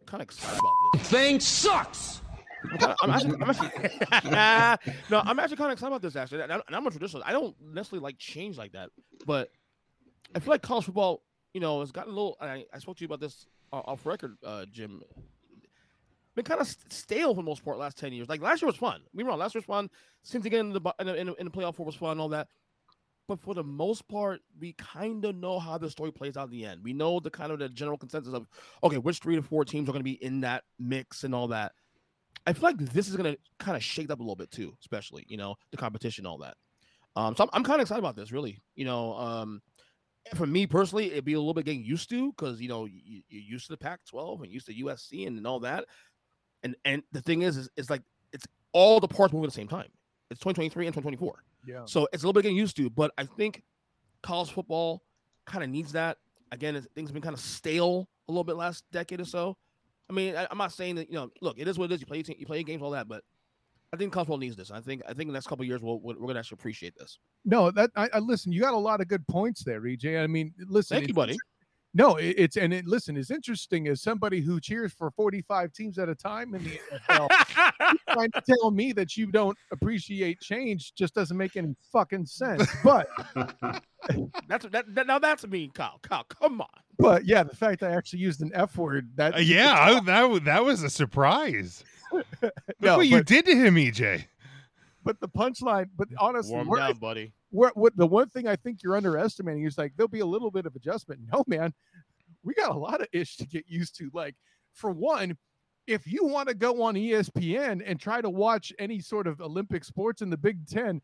kind 0.05 0.21
of 0.21 0.25
excited 0.27 0.59
about 0.59 0.73
this. 0.99 1.07
Thing 1.09 1.39
sucks. 1.39 2.21
I'm, 2.81 3.11
actually, 3.11 3.35
I'm 3.41 3.49
actually 3.49 4.91
no, 5.11 5.21
I'm 5.23 5.39
actually 5.39 5.55
kind 5.57 5.71
of 5.71 5.73
excited 5.73 5.87
about 5.93 6.01
this. 6.01 6.15
Actually, 6.17 6.41
and 6.41 6.51
I'm, 6.51 6.87
a 6.87 6.89
traditionalist. 6.89 7.21
I 7.23 7.31
don't 7.31 7.55
necessarily 7.61 8.03
like 8.03 8.17
change 8.17 8.57
like 8.57 8.71
that, 8.73 8.89
but 9.27 9.51
I 10.33 10.39
feel 10.39 10.49
like 10.51 10.63
college 10.63 10.85
football, 10.85 11.21
you 11.53 11.61
know, 11.61 11.79
has 11.81 11.91
gotten 11.93 12.11
a 12.11 12.15
little. 12.15 12.35
I, 12.41 12.65
I 12.73 12.79
spoke 12.79 12.97
to 12.97 13.01
you 13.01 13.05
about 13.05 13.19
this 13.21 13.45
uh, 13.71 13.77
off 13.85 14.05
record, 14.07 14.35
uh, 14.43 14.65
Jim. 14.71 15.01
Been 16.35 16.45
kind 16.45 16.59
of 16.59 16.67
stale 16.89 17.33
for 17.33 17.41
the 17.41 17.45
most 17.45 17.63
part 17.63 17.77
last 17.77 17.97
ten 17.97 18.11
years. 18.11 18.27
Like 18.27 18.41
last 18.41 18.61
year 18.61 18.67
was 18.67 18.75
fun. 18.75 19.01
We 19.13 19.23
were 19.23 19.29
wrong. 19.29 19.39
Last 19.39 19.55
year 19.55 19.59
was 19.59 19.65
fun. 19.65 19.89
Seemed 20.23 20.43
to 20.43 20.49
get 20.49 20.59
in 20.59 20.73
the 20.73 20.95
in 20.99 21.07
the, 21.07 21.35
in 21.35 21.45
the, 21.45 21.51
playoff 21.51 21.75
four 21.75 21.85
was 21.85 21.95
fun. 21.95 22.11
and 22.11 22.21
All 22.21 22.29
that. 22.29 22.47
But 23.27 23.39
for 23.39 23.55
the 23.55 23.63
most 23.63 24.07
part, 24.07 24.41
we 24.59 24.73
kind 24.73 25.25
of 25.25 25.35
know 25.35 25.59
how 25.59 25.77
the 25.77 25.89
story 25.89 26.11
plays 26.11 26.37
out 26.37 26.45
in 26.45 26.51
the 26.51 26.65
end. 26.65 26.81
We 26.83 26.93
know 26.93 27.19
the 27.19 27.31
kind 27.31 27.51
of 27.51 27.59
the 27.59 27.69
general 27.69 27.97
consensus 27.97 28.33
of 28.33 28.47
okay, 28.83 28.97
which 28.97 29.19
three 29.19 29.35
to 29.35 29.41
four 29.41 29.65
teams 29.65 29.89
are 29.89 29.93
going 29.93 30.01
to 30.01 30.03
be 30.03 30.23
in 30.23 30.41
that 30.41 30.63
mix 30.77 31.23
and 31.23 31.33
all 31.33 31.47
that. 31.47 31.71
I 32.45 32.53
feel 32.53 32.63
like 32.63 32.77
this 32.77 33.07
is 33.07 33.15
going 33.15 33.33
to 33.33 33.39
kind 33.57 33.75
of 33.75 33.83
shake 33.83 34.11
up 34.11 34.19
a 34.19 34.21
little 34.21 34.35
bit 34.35 34.51
too, 34.51 34.75
especially 34.81 35.25
you 35.27 35.37
know 35.37 35.55
the 35.71 35.77
competition, 35.77 36.25
all 36.25 36.37
that. 36.39 36.55
Um, 37.15 37.35
so 37.35 37.45
I'm, 37.45 37.49
I'm 37.53 37.63
kind 37.63 37.79
of 37.79 37.83
excited 37.83 37.99
about 37.99 38.15
this, 38.15 38.31
really. 38.31 38.61
You 38.75 38.85
know, 38.85 39.15
um, 39.15 39.61
for 40.35 40.45
me 40.45 40.67
personally, 40.67 41.11
it'd 41.11 41.25
be 41.25 41.33
a 41.33 41.39
little 41.39 41.53
bit 41.53 41.65
getting 41.65 41.83
used 41.83 42.09
to 42.09 42.31
because 42.31 42.59
you 42.61 42.67
know 42.67 42.85
you, 42.85 43.21
you're 43.29 43.41
used 43.41 43.67
to 43.67 43.73
the 43.73 43.77
Pac-12 43.77 44.43
and 44.43 44.51
used 44.51 44.65
to 44.67 44.73
USC 44.73 45.27
and 45.27 45.45
all 45.47 45.59
that. 45.61 45.85
And 46.65 46.75
and 46.83 47.03
the 47.11 47.21
thing 47.21 47.43
is, 47.43 47.57
is, 47.57 47.69
it's 47.77 47.89
like 47.89 48.01
it's 48.33 48.45
all 48.73 48.99
the 48.99 49.07
parts 49.07 49.31
moving 49.31 49.45
at 49.45 49.53
the 49.53 49.55
same 49.55 49.67
time. 49.67 49.87
It's 50.31 50.39
2023 50.39 50.87
and 50.87 50.93
2024. 50.93 51.43
Yeah. 51.67 51.81
So 51.85 52.07
it's 52.11 52.23
a 52.23 52.25
little 52.25 52.33
bit 52.33 52.41
getting 52.41 52.57
used 52.57 52.75
to, 52.77 52.89
but 52.89 53.11
I 53.17 53.25
think 53.25 53.63
college 54.23 54.51
football 54.51 55.03
kind 55.45 55.63
of 55.63 55.69
needs 55.69 55.91
that. 55.91 56.17
Again, 56.51 56.75
it's, 56.75 56.87
things 56.95 57.09
have 57.09 57.13
been 57.13 57.21
kind 57.21 57.35
of 57.35 57.39
stale 57.39 58.09
a 58.27 58.31
little 58.31 58.43
bit 58.43 58.55
last 58.55 58.83
decade 58.91 59.21
or 59.21 59.25
so. 59.25 59.55
I 60.09 60.13
mean, 60.13 60.35
I, 60.35 60.47
am 60.49 60.57
not 60.57 60.71
saying 60.71 60.95
that 60.95 61.09
you 61.09 61.15
know, 61.15 61.29
look, 61.39 61.59
it 61.59 61.67
is 61.67 61.77
what 61.77 61.91
it 61.91 61.95
is. 61.95 62.01
You 62.01 62.07
play, 62.07 62.23
you 62.37 62.45
play 62.47 62.63
games, 62.63 62.81
all 62.81 62.91
that, 62.91 63.07
but 63.07 63.23
I 63.93 63.97
think 63.97 64.11
college 64.11 64.25
football 64.25 64.39
needs 64.39 64.55
this. 64.55 64.71
I 64.71 64.81
think, 64.81 65.03
I 65.07 65.13
think 65.13 65.29
the 65.29 65.33
next 65.33 65.45
couple 65.45 65.63
of 65.63 65.67
years 65.67 65.81
we'll, 65.83 65.99
we're 65.99 66.15
going 66.15 66.33
to 66.33 66.39
actually 66.39 66.55
appreciate 66.55 66.97
this. 66.97 67.19
No, 67.45 67.69
that 67.71 67.91
I, 67.95 68.09
I 68.13 68.19
listen. 68.19 68.51
You 68.51 68.61
got 68.61 68.73
a 68.73 68.77
lot 68.77 69.01
of 69.01 69.07
good 69.07 69.25
points 69.27 69.63
there, 69.63 69.81
EJ. 69.81 70.23
I 70.23 70.25
mean, 70.25 70.53
listen. 70.67 70.97
Thank 70.97 71.07
you, 71.07 71.13
buddy. 71.13 71.37
No, 71.97 72.17
it, 72.17 72.35
it's 72.37 72.57
and 72.57 72.73
it, 72.73 72.85
listen, 72.85 73.15
it's 73.15 73.31
interesting 73.31 73.87
as 73.87 74.01
somebody 74.01 74.41
who 74.41 74.59
cheers 74.59 74.91
for 74.91 75.09
45 75.11 75.71
teams 75.71 75.97
at 75.97 76.09
a 76.09 76.13
time 76.15 76.53
in 76.53 76.61
the 76.65 76.79
NFL. 77.09 77.29
trying 78.11 78.31
to 78.31 78.41
tell 78.41 78.69
me 78.69 78.91
that 78.91 79.15
you 79.15 79.31
don't 79.31 79.57
appreciate 79.71 80.41
change 80.41 80.93
just 80.93 81.15
doesn't 81.15 81.37
make 81.37 81.55
any 81.55 81.73
fucking 81.93 82.25
sense. 82.25 82.69
But 82.83 83.07
That's 84.47 84.65
that, 84.67 84.93
that. 84.93 85.07
Now 85.07 85.19
that's 85.19 85.47
mean, 85.47 85.71
Kyle. 85.71 85.99
Kyle, 86.03 86.25
come 86.25 86.61
on. 86.61 86.67
but 86.99 87.25
yeah, 87.25 87.43
the 87.43 87.55
fact 87.55 87.81
I 87.81 87.91
actually 87.91 88.19
used 88.19 88.41
an 88.41 88.51
F 88.53 88.77
word 88.77 89.09
that 89.15 89.35
Uh, 89.35 89.39
yeah, 89.39 89.73
I, 89.79 89.99
that 90.01 90.43
that 90.43 90.65
was 90.65 90.83
a 90.83 90.89
surprise. 90.89 91.83
Look 92.11 92.25
No, 92.81 92.97
what 92.97 93.07
you 93.07 93.23
did 93.23 93.45
to 93.45 93.55
him, 93.55 93.75
EJ. 93.75 94.25
but 95.03 95.19
the 95.21 95.29
punchline, 95.29 95.89
but 95.95 96.09
honestly, 96.19 96.53
Warm 96.53 96.77
down, 96.77 96.97
buddy. 96.97 97.33
Where, 97.49 97.71
what 97.75 97.95
the 97.95 98.07
one 98.07 98.29
thing 98.29 98.47
I 98.47 98.55
think 98.55 98.83
you're 98.83 98.97
underestimating 98.97 99.65
is 99.65 99.77
like 99.77 99.93
there'll 99.95 100.07
be 100.07 100.19
a 100.19 100.25
little 100.25 100.51
bit 100.51 100.65
of 100.65 100.75
adjustment. 100.75 101.21
No, 101.31 101.43
man, 101.47 101.73
we 102.43 102.53
got 102.53 102.71
a 102.71 102.77
lot 102.77 103.01
of 103.01 103.07
ish 103.11 103.37
to 103.37 103.47
get 103.47 103.65
used 103.67 103.97
to. 103.97 104.09
Like, 104.13 104.35
for 104.73 104.91
one, 104.91 105.37
if 105.87 106.07
you 106.07 106.25
want 106.25 106.49
to 106.49 106.55
go 106.55 106.81
on 106.81 106.95
ESPN 106.95 107.81
and 107.85 107.99
try 107.99 108.21
to 108.21 108.29
watch 108.29 108.73
any 108.79 108.99
sort 108.99 109.27
of 109.27 109.41
Olympic 109.41 109.83
sports 109.83 110.21
in 110.21 110.29
the 110.29 110.37
Big 110.37 110.67
Ten, 110.67 111.01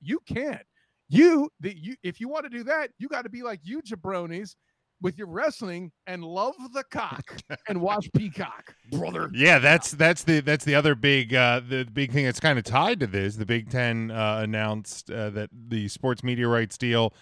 you 0.00 0.20
can't. 0.26 0.62
You, 1.08 1.48
the, 1.60 1.76
you, 1.76 1.94
if 2.02 2.20
you 2.20 2.28
want 2.28 2.44
to 2.44 2.50
do 2.50 2.64
that, 2.64 2.90
you 2.98 3.08
got 3.08 3.22
to 3.22 3.30
be 3.30 3.42
like 3.42 3.60
you 3.62 3.80
jabronis 3.82 4.56
with 5.00 5.18
your 5.18 5.26
wrestling 5.26 5.92
and 6.06 6.24
love 6.24 6.54
the 6.72 6.84
cock 6.84 7.36
and 7.68 7.80
watch 7.80 8.08
Peacock, 8.14 8.74
brother. 8.90 9.30
Yeah, 9.32 9.58
that's 9.58 9.90
that's 9.92 10.22
the 10.24 10.40
that's 10.40 10.64
the 10.64 10.74
other 10.74 10.94
big 10.94 11.34
uh, 11.34 11.60
the 11.66 11.84
big 11.84 12.12
thing 12.12 12.24
that's 12.24 12.40
kind 12.40 12.58
of 12.58 12.64
tied 12.64 13.00
to 13.00 13.06
this. 13.06 13.36
The 13.36 13.46
Big 13.46 13.70
Ten 13.70 14.10
uh, 14.10 14.40
announced 14.42 15.10
uh, 15.10 15.30
that 15.30 15.50
the 15.52 15.88
sports 15.88 16.22
media 16.24 16.48
rights 16.48 16.78
deal, 16.78 17.12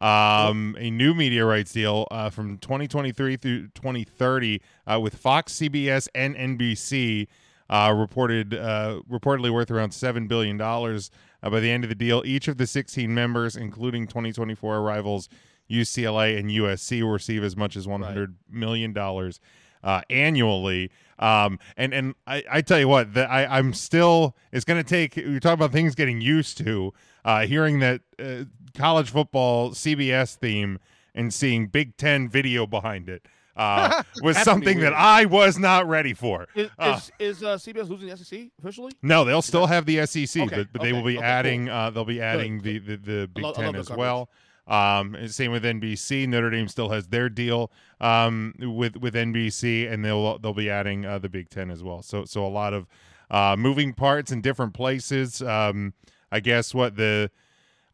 um, 0.00 0.76
a 0.78 0.90
new 0.90 1.14
media 1.14 1.44
rights 1.44 1.72
deal 1.72 2.06
uh, 2.10 2.30
from 2.30 2.58
2023 2.58 3.36
through 3.36 3.68
2030 3.68 4.62
uh, 4.86 5.00
with 5.00 5.16
Fox, 5.16 5.54
CBS, 5.54 6.08
and 6.14 6.36
NBC. 6.36 7.28
Uh, 7.70 7.92
reported 7.94 8.54
uh, 8.54 8.98
reportedly 9.10 9.50
worth 9.50 9.70
around 9.70 9.92
seven 9.92 10.26
billion 10.26 10.56
dollars 10.56 11.10
uh, 11.42 11.50
by 11.50 11.60
the 11.60 11.70
end 11.70 11.84
of 11.84 11.90
the 11.90 11.94
deal. 11.94 12.22
Each 12.24 12.48
of 12.48 12.56
the 12.56 12.66
16 12.66 13.12
members, 13.12 13.56
including 13.56 14.06
2024 14.06 14.80
rivals 14.80 15.28
UCLA 15.70 16.38
and 16.38 16.50
USC, 16.50 17.02
will 17.02 17.10
receive 17.10 17.42
as 17.44 17.56
much 17.56 17.76
as 17.76 17.86
100 17.86 18.36
million 18.50 18.92
dollars 18.92 19.40
uh, 19.84 20.00
annually. 20.10 20.90
Um, 21.18 21.58
and 21.76 21.92
and 21.92 22.14
I, 22.26 22.44
I 22.50 22.60
tell 22.62 22.78
you 22.78 22.88
what, 22.88 23.14
that 23.14 23.30
I 23.30 23.46
I'm 23.46 23.72
still. 23.74 24.36
It's 24.52 24.64
going 24.64 24.82
to 24.82 24.88
take. 24.88 25.16
You 25.16 25.40
talk 25.40 25.54
about 25.54 25.72
things 25.72 25.94
getting 25.94 26.20
used 26.20 26.58
to. 26.58 26.92
Uh, 27.24 27.46
hearing 27.46 27.80
that 27.80 28.00
uh, 28.18 28.44
college 28.74 29.10
football 29.10 29.70
CBS 29.70 30.36
theme 30.36 30.78
and 31.14 31.34
seeing 31.34 31.66
Big 31.66 31.96
Ten 31.96 32.28
video 32.28 32.66
behind 32.66 33.08
it. 33.08 33.26
Uh, 33.56 34.04
was 34.22 34.36
something 34.38 34.78
that. 34.80 34.92
I 34.94 35.24
was 35.24 35.58
not 35.58 35.88
ready 35.88 36.14
for. 36.14 36.46
Is 36.54 36.70
Uh, 36.78 37.00
is, 37.18 37.38
is 37.38 37.42
uh, 37.42 37.56
CBS 37.56 37.88
losing 37.88 38.08
the 38.08 38.16
SEC 38.16 38.50
officially? 38.60 38.92
no, 39.02 39.24
they'll 39.24 39.42
still 39.42 39.66
have 39.66 39.84
the 39.84 40.06
SEC, 40.06 40.42
Okay, 40.44 40.56
but, 40.58 40.72
but 40.72 40.82
they 40.82 40.92
will 40.92 41.02
be 41.02 41.18
okay, 41.18 41.26
adding 41.26 41.68
uh, 41.68 41.90
they'll 41.90 42.04
be 42.04 42.20
adding 42.20 42.58
Good, 42.58 42.86
the, 42.86 42.96
the 42.96 43.10
the 43.20 43.26
Big 43.34 43.44
love- 43.44 43.56
Ten 43.56 43.74
as 43.74 43.88
the 43.88 43.96
well. 43.96 44.30
Um, 44.68 45.16
same 45.28 45.50
with 45.50 45.64
NBC. 45.64 46.28
Notre 46.28 46.50
Dame 46.50 46.68
still 46.68 46.90
has 46.90 47.08
their 47.08 47.28
deal 47.28 47.72
um, 48.00 48.54
with 48.58 48.96
with 48.96 49.14
NBC, 49.14 49.90
and 49.90 50.04
they'll 50.04 50.38
they'll 50.38 50.54
be 50.54 50.70
adding 50.70 51.06
uh, 51.06 51.18
the 51.18 51.28
Big 51.28 51.48
Ten 51.48 51.70
as 51.70 51.82
well. 51.82 52.02
So 52.02 52.24
so 52.24 52.46
a 52.46 52.48
lot 52.48 52.74
of 52.74 52.86
uh, 53.30 53.56
moving 53.58 53.94
parts 53.94 54.30
in 54.30 54.40
different 54.40 54.74
places. 54.74 55.40
Um, 55.42 55.94
I 56.30 56.40
guess 56.40 56.74
what 56.74 56.96
the 56.96 57.30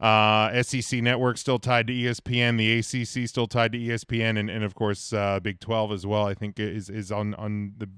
uh, 0.01 0.63
SEC 0.63 1.01
network 1.01 1.39
still 1.39 1.61
tied 1.61 1.87
to 1.87 1.93
ESPN, 1.93 2.59
the 2.59 2.79
ACC 2.79 3.29
still 3.29 3.47
tied 3.47 3.73
to 3.73 3.79
ESPN, 3.79 4.39
and, 4.39 4.51
and 4.51 4.65
of 4.65 4.75
course 4.75 5.13
uh, 5.13 5.39
Big 5.41 5.61
Twelve 5.61 5.93
as 5.93 6.05
well. 6.05 6.27
I 6.27 6.35
think 6.35 6.59
is 6.59 6.91
is 6.91 7.13
on 7.13 7.35
on 7.35 7.75
the 7.79 7.89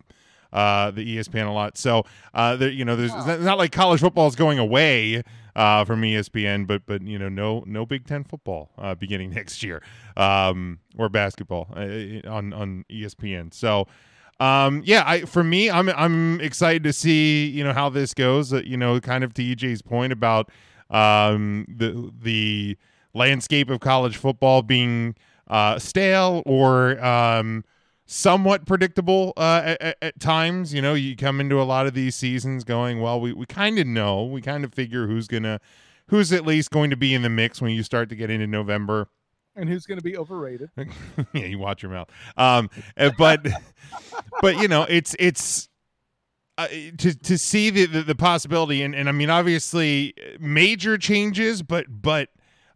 uh, 0.52 0.90
the 0.90 1.16
ESPN 1.16 1.46
a 1.46 1.50
lot. 1.50 1.76
So 1.78 2.04
uh, 2.34 2.56
there, 2.56 2.70
you 2.70 2.84
know, 2.84 2.96
there's 2.96 3.12
it's 3.14 3.42
not 3.42 3.58
like 3.58 3.72
college 3.72 4.00
football 4.00 4.26
is 4.26 4.36
going 4.36 4.58
away 4.58 5.22
uh, 5.56 5.84
from 5.86 6.02
ESPN, 6.02 6.66
but 6.66 6.82
but 6.86 7.02
you 7.02 7.18
know, 7.18 7.28
no 7.28 7.64
no 7.66 7.84
Big 7.86 8.06
Ten 8.06 8.22
football 8.22 8.70
uh, 8.78 8.94
beginning 8.94 9.30
next 9.34 9.62
year 9.62 9.82
um, 10.16 10.78
or 10.96 11.08
basketball 11.08 11.68
uh, 11.74 12.28
on 12.30 12.52
on 12.52 12.84
ESPN. 12.90 13.52
So. 13.52 13.88
Um, 14.38 14.82
yeah, 14.84 15.02
I 15.06 15.22
for 15.22 15.42
me, 15.42 15.70
I'm 15.70 15.88
I'm 15.88 16.42
excited 16.42 16.82
to 16.82 16.92
see 16.92 17.46
you 17.46 17.64
know 17.64 17.72
how 17.72 17.88
this 17.88 18.12
goes. 18.12 18.52
Uh, 18.52 18.58
you 18.58 18.76
know, 18.76 19.00
kind 19.00 19.24
of 19.24 19.32
to 19.32 19.42
EJ's 19.42 19.80
point 19.80 20.12
about 20.12 20.50
um, 20.90 21.64
the 21.74 22.12
the 22.20 22.76
landscape 23.14 23.70
of 23.70 23.80
college 23.80 24.18
football 24.18 24.60
being 24.60 25.14
uh, 25.48 25.78
stale 25.78 26.42
or 26.44 27.02
um, 27.02 27.64
somewhat 28.06 28.66
predictable 28.66 29.32
uh, 29.36 29.74
at, 29.80 29.96
at- 30.00 30.20
times. 30.20 30.72
You 30.72 30.80
know, 30.80 30.94
you 30.94 31.16
come 31.16 31.40
into 31.40 31.60
a 31.60 31.64
lot 31.64 31.86
of 31.86 31.94
these 31.94 32.14
seasons 32.14 32.64
going, 32.64 33.00
well, 33.00 33.20
we, 33.20 33.32
we 33.32 33.46
kind 33.46 33.78
of 33.78 33.86
know, 33.86 34.24
we 34.24 34.40
kind 34.40 34.64
of 34.64 34.72
figure 34.72 35.06
who's 35.06 35.26
gonna 35.26 35.60
who's 36.08 36.32
at 36.32 36.46
least 36.46 36.70
going 36.70 36.90
to 36.90 36.96
be 36.96 37.14
in 37.14 37.22
the 37.22 37.28
mix 37.28 37.60
when 37.60 37.72
you 37.72 37.82
start 37.82 38.08
to 38.08 38.16
get 38.16 38.30
into 38.30 38.46
November. 38.46 39.08
And 39.56 39.68
who's 39.68 39.86
going 39.86 39.98
to 39.98 40.04
be 40.04 40.16
overrated? 40.16 40.70
yeah, 41.32 41.46
you 41.46 41.58
watch 41.58 41.82
your 41.82 41.90
mouth. 41.90 42.10
Um, 42.36 42.68
uh, 42.96 43.10
but 43.16 43.46
but 44.42 44.58
you 44.58 44.68
know, 44.68 44.82
it's 44.88 45.16
it's 45.18 45.68
uh, 46.58 46.68
to 46.68 47.14
to 47.14 47.38
see 47.38 47.70
the, 47.70 47.86
the 47.86 48.02
the 48.02 48.14
possibility, 48.14 48.82
and 48.82 48.94
and 48.94 49.08
I 49.08 49.12
mean, 49.12 49.30
obviously, 49.30 50.14
major 50.38 50.98
changes, 50.98 51.62
but 51.62 51.86
but 51.88 52.28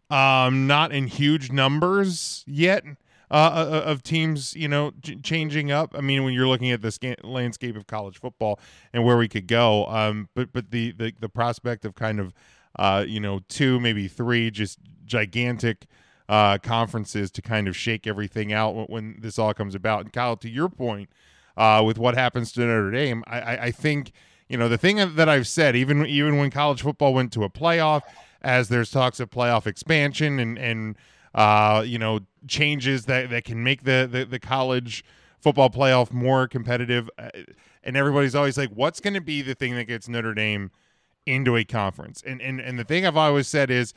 um, 0.09 0.67
not 0.67 0.91
in 0.91 1.07
huge 1.07 1.51
numbers 1.51 2.43
yet. 2.47 2.83
Uh, 3.31 3.33
uh, 3.55 3.83
of 3.85 4.03
teams, 4.03 4.53
you 4.57 4.67
know, 4.67 4.91
ch- 5.01 5.15
changing 5.23 5.71
up. 5.71 5.95
I 5.97 6.01
mean, 6.01 6.25
when 6.25 6.33
you're 6.33 6.49
looking 6.49 6.69
at 6.69 6.83
scan- 6.91 7.15
landscape 7.23 7.77
of 7.77 7.87
college 7.87 8.19
football 8.19 8.59
and 8.91 9.05
where 9.05 9.15
we 9.15 9.29
could 9.29 9.47
go, 9.47 9.85
um, 9.85 10.27
but 10.35 10.51
but 10.51 10.71
the 10.71 10.91
the 10.91 11.13
the 11.17 11.29
prospect 11.29 11.85
of 11.85 11.95
kind 11.95 12.19
of, 12.19 12.33
uh, 12.77 13.05
you 13.07 13.21
know, 13.21 13.39
two 13.47 13.79
maybe 13.79 14.09
three 14.09 14.51
just 14.51 14.79
gigantic 15.05 15.85
uh, 16.27 16.57
conferences 16.57 17.31
to 17.31 17.41
kind 17.41 17.69
of 17.69 17.75
shake 17.77 18.05
everything 18.05 18.51
out 18.51 18.75
when, 18.75 18.85
when 18.87 19.15
this 19.21 19.39
all 19.39 19.53
comes 19.53 19.75
about. 19.75 20.01
And 20.01 20.11
Kyle, 20.11 20.35
to 20.35 20.49
your 20.49 20.67
point, 20.67 21.09
uh, 21.55 21.81
with 21.85 21.97
what 21.97 22.15
happens 22.15 22.51
to 22.53 22.59
Notre 22.59 22.91
Dame, 22.91 23.23
I, 23.27 23.39
I, 23.39 23.63
I 23.63 23.71
think 23.71 24.11
you 24.49 24.57
know 24.57 24.67
the 24.67 24.77
thing 24.77 25.15
that 25.15 25.29
I've 25.29 25.47
said, 25.47 25.77
even 25.77 26.05
even 26.05 26.35
when 26.35 26.51
college 26.51 26.81
football 26.81 27.13
went 27.13 27.31
to 27.31 27.45
a 27.45 27.49
playoff, 27.49 28.01
as 28.41 28.67
there's 28.67 28.91
talks 28.91 29.21
of 29.21 29.29
playoff 29.29 29.67
expansion 29.67 30.37
and 30.37 30.57
and 30.57 30.97
uh, 31.33 31.83
you 31.85 31.99
know 31.99 32.19
changes 32.47 33.05
that 33.05 33.29
that 33.29 33.43
can 33.43 33.63
make 33.63 33.83
the 33.83 34.07
the, 34.11 34.25
the 34.25 34.39
college 34.39 35.03
football 35.39 35.69
playoff 35.69 36.11
more 36.11 36.47
competitive, 36.47 37.09
uh, 37.17 37.29
and 37.83 37.97
everybody's 37.97 38.35
always 38.35 38.57
like, 38.57 38.69
what's 38.69 38.99
going 38.99 39.15
to 39.15 39.21
be 39.21 39.41
the 39.41 39.55
thing 39.55 39.75
that 39.75 39.85
gets 39.85 40.07
Notre 40.07 40.33
Dame 40.33 40.71
into 41.25 41.55
a 41.55 41.63
conference? 41.63 42.23
And 42.25 42.41
and 42.41 42.59
and 42.59 42.77
the 42.77 42.83
thing 42.83 43.05
I've 43.05 43.17
always 43.17 43.47
said 43.47 43.69
is 43.69 43.93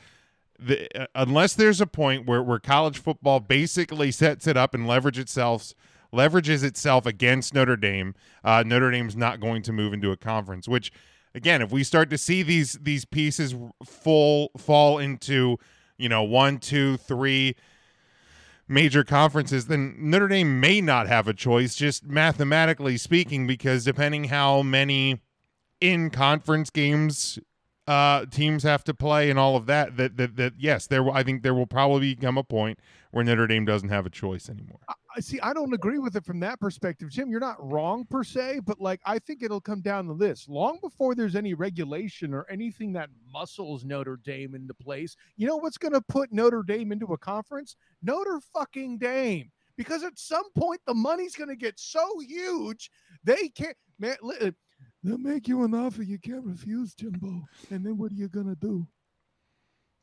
the, 0.59 0.89
uh, 0.99 1.07
unless 1.15 1.53
there's 1.53 1.81
a 1.81 1.87
point 1.87 2.25
where, 2.25 2.41
where 2.41 2.59
college 2.59 2.97
football 2.97 3.39
basically 3.39 4.11
sets 4.11 4.47
it 4.47 4.57
up 4.57 4.73
and 4.73 4.87
leverage 4.87 5.19
itself 5.19 5.73
leverages 6.13 6.63
itself 6.63 7.05
against 7.05 7.53
Notre 7.53 7.75
Dame, 7.75 8.15
uh, 8.43 8.63
Notre 8.65 8.89
Dame's 8.89 9.17
not 9.17 9.41
going 9.41 9.61
to 9.63 9.73
move 9.73 9.91
into 9.91 10.11
a 10.11 10.17
conference. 10.17 10.67
Which, 10.67 10.91
again, 11.33 11.61
if 11.61 11.71
we 11.71 11.83
start 11.83 12.09
to 12.11 12.17
see 12.17 12.41
these 12.41 12.73
these 12.81 13.05
pieces 13.05 13.55
full 13.83 14.51
fall 14.57 14.97
into 14.97 15.57
you 15.97 16.09
know 16.09 16.23
one, 16.23 16.57
two, 16.57 16.97
three 16.97 17.55
major 18.67 19.03
conferences, 19.03 19.67
then 19.67 19.95
Notre 19.97 20.27
Dame 20.27 20.59
may 20.59 20.81
not 20.81 21.07
have 21.07 21.27
a 21.27 21.33
choice, 21.33 21.75
just 21.75 22.03
mathematically 22.03 22.97
speaking, 22.97 23.45
because 23.45 23.83
depending 23.83 24.25
how 24.25 24.61
many 24.61 25.21
in 25.79 26.09
conference 26.09 26.69
games 26.69 27.37
uh 27.87 28.25
teams 28.27 28.63
have 28.63 28.83
to 28.83 28.93
play 28.93 29.29
and 29.29 29.37
all 29.37 29.55
of 29.55 29.65
that 29.67 29.95
that 29.97 30.17
that, 30.17 30.35
that 30.35 30.53
yes 30.57 30.87
there 30.87 31.07
i 31.11 31.23
think 31.23 31.43
there 31.43 31.53
will 31.53 31.67
probably 31.67 32.15
become 32.15 32.37
a 32.37 32.43
point 32.43 32.79
where 33.11 33.23
notre 33.23 33.47
dame 33.47 33.65
doesn't 33.65 33.89
have 33.89 34.05
a 34.05 34.09
choice 34.09 34.49
anymore 34.49 34.79
I 35.15 35.21
see. 35.21 35.39
I 35.39 35.53
don't 35.53 35.73
agree 35.73 35.97
with 35.97 36.17
it 36.17 36.25
from 36.25 36.41
that 36.41 36.59
perspective, 36.59 37.09
Jim. 37.09 37.29
You're 37.29 37.39
not 37.39 37.63
wrong 37.65 38.05
per 38.09 38.23
se, 38.23 38.59
but 38.65 38.81
like 38.81 38.99
I 39.05 39.17
think 39.19 39.41
it'll 39.41 39.61
come 39.61 39.81
down 39.81 40.07
to 40.07 40.13
this: 40.13 40.49
long 40.49 40.77
before 40.81 41.15
there's 41.15 41.37
any 41.37 41.53
regulation 41.53 42.33
or 42.33 42.45
anything 42.49 42.91
that 42.93 43.09
muscles 43.31 43.85
Notre 43.85 44.19
Dame 44.25 44.55
into 44.55 44.73
place, 44.73 45.15
you 45.37 45.47
know 45.47 45.55
what's 45.55 45.77
going 45.77 45.93
to 45.93 46.01
put 46.01 46.33
Notre 46.33 46.63
Dame 46.63 46.91
into 46.91 47.13
a 47.13 47.17
conference? 47.17 47.77
Notre 48.03 48.41
fucking 48.53 48.97
Dame. 48.97 49.51
Because 49.77 50.03
at 50.03 50.17
some 50.17 50.49
point 50.53 50.81
the 50.85 50.93
money's 50.93 51.35
going 51.35 51.49
to 51.49 51.55
get 51.55 51.79
so 51.79 52.19
huge 52.19 52.89
they 53.23 53.49
can't. 53.49 53.75
Man, 53.97 54.15
they'll 55.05 55.17
make 55.17 55.47
you 55.47 55.63
an 55.63 55.73
offer 55.73 56.03
you 56.03 56.17
can't 56.17 56.45
refuse, 56.45 56.93
Jimbo. 56.95 57.43
And 57.69 57.85
then 57.85 57.97
what 57.97 58.11
are 58.11 58.15
you 58.15 58.27
going 58.27 58.47
to 58.47 58.55
do? 58.55 58.87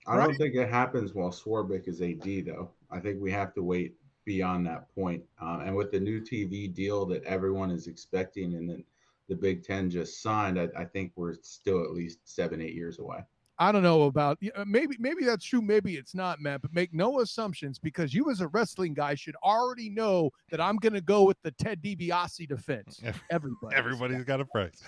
I 0.06 0.16
don't 0.16 0.36
think 0.36 0.54
it 0.54 0.68
happens 0.68 1.14
while 1.14 1.30
Swarbrick 1.30 1.86
is 1.86 2.02
AD, 2.02 2.46
though. 2.46 2.70
I 2.90 2.98
think 2.98 3.20
we 3.20 3.30
have 3.30 3.54
to 3.54 3.62
wait 3.62 3.94
beyond 4.24 4.66
that 4.66 4.92
point. 4.94 5.22
Uh, 5.40 5.60
and 5.64 5.76
with 5.76 5.90
the 5.90 6.00
new 6.00 6.20
TV 6.20 6.72
deal 6.72 7.06
that 7.06 7.24
everyone 7.24 7.70
is 7.70 7.86
expecting 7.86 8.54
and 8.54 8.68
that 8.68 8.84
the 9.28 9.34
Big 9.34 9.64
Ten 9.64 9.90
just 9.90 10.20
signed, 10.22 10.58
I, 10.58 10.68
I 10.76 10.84
think 10.84 11.12
we're 11.14 11.36
still 11.42 11.82
at 11.82 11.92
least 11.92 12.18
seven, 12.24 12.60
eight 12.60 12.74
years 12.74 12.98
away. 12.98 13.18
I 13.58 13.70
don't 13.70 13.82
know 13.82 14.04
about 14.04 14.38
uh, 14.56 14.64
maybe 14.66 14.96
maybe 14.98 15.24
that's 15.24 15.44
true, 15.44 15.62
maybe 15.62 15.96
it's 15.96 16.14
not, 16.14 16.40
Matt. 16.40 16.62
But 16.62 16.74
make 16.74 16.92
no 16.94 17.20
assumptions 17.20 17.78
because 17.78 18.12
you 18.12 18.30
as 18.30 18.40
a 18.40 18.48
wrestling 18.48 18.94
guy 18.94 19.14
should 19.14 19.36
already 19.42 19.90
know 19.90 20.30
that 20.50 20.60
I'm 20.60 20.76
gonna 20.76 21.00
go 21.00 21.24
with 21.24 21.36
the 21.42 21.50
Ted 21.52 21.82
DiBiase 21.82 22.48
defense. 22.48 23.00
Everybody. 23.30 23.76
everybody's 23.76 24.24
got 24.24 24.40
a 24.40 24.44
price 24.44 24.82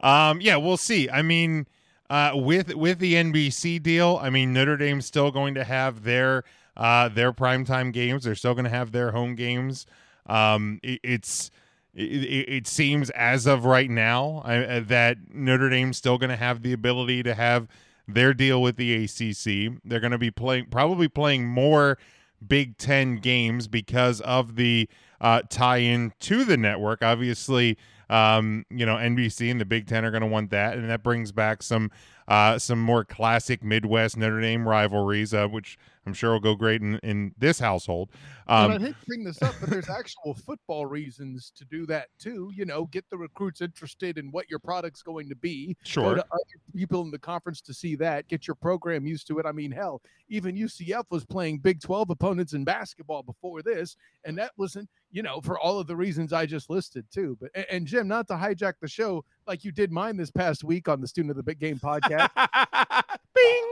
um 0.00 0.40
yeah 0.40 0.56
we'll 0.56 0.76
see 0.76 1.10
i 1.10 1.22
mean 1.22 1.66
uh 2.10 2.30
with 2.34 2.74
with 2.74 2.98
the 2.98 3.14
nbc 3.14 3.82
deal 3.82 4.18
i 4.22 4.30
mean 4.30 4.52
notre 4.52 4.76
dame's 4.76 5.06
still 5.06 5.30
going 5.30 5.54
to 5.54 5.64
have 5.64 6.04
their 6.04 6.44
uh 6.76 7.08
their 7.08 7.32
primetime 7.32 7.92
games 7.92 8.24
they're 8.24 8.34
still 8.34 8.54
going 8.54 8.64
to 8.64 8.70
have 8.70 8.92
their 8.92 9.10
home 9.10 9.34
games 9.34 9.86
um 10.26 10.78
it, 10.82 11.00
it's 11.02 11.50
it, 11.94 12.48
it 12.48 12.66
seems 12.68 13.10
as 13.10 13.46
of 13.46 13.64
right 13.64 13.90
now 13.90 14.42
I, 14.44 14.58
uh, 14.58 14.80
that 14.86 15.34
Notre 15.34 15.68
Dame's 15.68 15.96
still 15.96 16.16
going 16.16 16.30
to 16.30 16.36
have 16.36 16.62
the 16.62 16.72
ability 16.72 17.24
to 17.24 17.34
have 17.34 17.66
their 18.08 18.32
deal 18.32 18.60
with 18.62 18.76
the 18.76 19.04
ACC. 19.04 19.80
They're 19.84 20.00
going 20.00 20.12
to 20.12 20.18
be 20.18 20.30
playing 20.30 20.66
probably 20.70 21.08
playing 21.08 21.46
more 21.46 21.98
Big 22.46 22.78
Ten 22.78 23.16
games 23.16 23.68
because 23.68 24.20
of 24.22 24.56
the 24.56 24.88
uh, 25.20 25.42
tie-in 25.48 26.12
to 26.20 26.44
the 26.44 26.56
network. 26.56 27.02
Obviously, 27.02 27.76
um, 28.08 28.64
you 28.70 28.86
know 28.86 28.96
NBC 28.96 29.50
and 29.50 29.60
the 29.60 29.64
Big 29.64 29.86
Ten 29.86 30.04
are 30.04 30.10
going 30.10 30.22
to 30.22 30.26
want 30.26 30.50
that, 30.50 30.76
and 30.76 30.88
that 30.88 31.02
brings 31.02 31.32
back 31.32 31.62
some 31.62 31.90
uh, 32.26 32.58
some 32.58 32.80
more 32.80 33.04
classic 33.04 33.62
Midwest 33.62 34.16
Notre 34.16 34.40
Dame 34.40 34.66
rivalries, 34.66 35.34
uh, 35.34 35.46
which 35.46 35.78
I'm 36.08 36.14
sure 36.14 36.32
will 36.32 36.40
go 36.40 36.54
great 36.54 36.80
in, 36.80 36.98
in 37.02 37.34
this 37.38 37.58
household. 37.58 38.08
and 38.48 38.72
I 38.72 38.76
Um, 38.76 38.82
hate 38.82 38.98
to 38.98 39.06
bring 39.06 39.24
this 39.24 39.42
up, 39.42 39.54
but 39.60 39.68
there's 39.68 39.90
actual 39.90 40.32
football 40.34 40.86
reasons 40.86 41.52
to 41.56 41.66
do 41.66 41.84
that 41.86 42.08
too. 42.18 42.50
You 42.54 42.64
know, 42.64 42.86
get 42.86 43.04
the 43.10 43.18
recruits 43.18 43.60
interested 43.60 44.16
in 44.16 44.30
what 44.30 44.48
your 44.48 44.58
product's 44.58 45.02
going 45.02 45.28
to 45.28 45.36
be. 45.36 45.74
Go 45.74 45.74
Sure. 45.84 46.14
to 46.14 46.24
other 46.32 46.60
people 46.74 47.02
in 47.02 47.10
the 47.10 47.18
conference 47.18 47.60
to 47.60 47.74
see 47.74 47.94
that. 47.96 48.26
Get 48.28 48.46
your 48.46 48.54
program 48.54 49.06
used 49.06 49.26
to 49.26 49.38
it. 49.38 49.44
I 49.44 49.52
mean, 49.52 49.70
hell, 49.70 50.00
even 50.30 50.56
UCF 50.56 51.04
was 51.10 51.26
playing 51.26 51.58
Big 51.58 51.80
12 51.80 52.08
opponents 52.10 52.54
in 52.54 52.64
basketball 52.64 53.22
before 53.22 53.62
this, 53.62 53.96
and 54.24 54.38
that 54.38 54.52
wasn't, 54.56 54.88
you 55.10 55.22
know, 55.22 55.40
for 55.42 55.58
all 55.58 55.78
of 55.78 55.86
the 55.86 55.96
reasons 55.96 56.32
I 56.32 56.46
just 56.46 56.70
listed 56.70 57.04
too. 57.12 57.36
But 57.40 57.50
and, 57.54 57.66
and 57.70 57.86
Jim, 57.86 58.08
not 58.08 58.26
to 58.28 58.34
hijack 58.34 58.74
the 58.80 58.88
show 58.88 59.24
like 59.46 59.62
you 59.64 59.72
did 59.72 59.92
mine 59.92 60.16
this 60.16 60.30
past 60.30 60.64
week 60.64 60.88
on 60.88 61.00
the 61.02 61.08
Student 61.08 61.30
of 61.32 61.36
the 61.36 61.42
Big 61.42 61.58
Game 61.58 61.78
podcast. 61.78 62.30
Bing. 63.34 63.64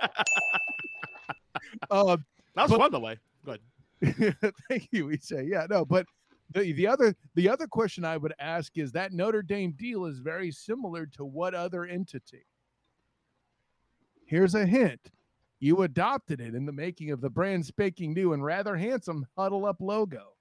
uh, 1.90 2.16
That 2.56 2.62
was 2.62 2.70
But- 2.72 2.78
fun, 2.78 2.92
the 2.92 3.00
way. 3.00 3.18
Good. 3.44 3.60
Thank 4.68 4.88
you, 4.92 5.06
Isay. 5.08 5.48
Yeah, 5.48 5.66
no, 5.70 5.84
but 5.84 6.06
the 6.52 6.72
the 6.72 6.86
other 6.86 7.14
the 7.34 7.48
other 7.48 7.66
question 7.66 8.04
I 8.04 8.16
would 8.16 8.34
ask 8.40 8.76
is 8.78 8.92
that 8.92 9.12
Notre 9.12 9.42
Dame 9.42 9.72
deal 9.72 10.06
is 10.06 10.18
very 10.18 10.50
similar 10.50 11.06
to 11.06 11.24
what 11.24 11.54
other 11.54 11.84
entity? 11.84 12.44
Here's 14.26 14.54
a 14.54 14.64
hint. 14.66 15.00
You 15.58 15.82
adopted 15.82 16.40
it 16.40 16.54
in 16.54 16.64
the 16.64 16.72
making 16.72 17.10
of 17.10 17.20
the 17.20 17.28
brand 17.30 17.66
spanking 17.66 18.14
new 18.14 18.32
and 18.32 18.42
rather 18.44 18.76
handsome 18.76 19.26
huddle 19.36 19.66
up 19.66 19.76
logo. 19.80 20.32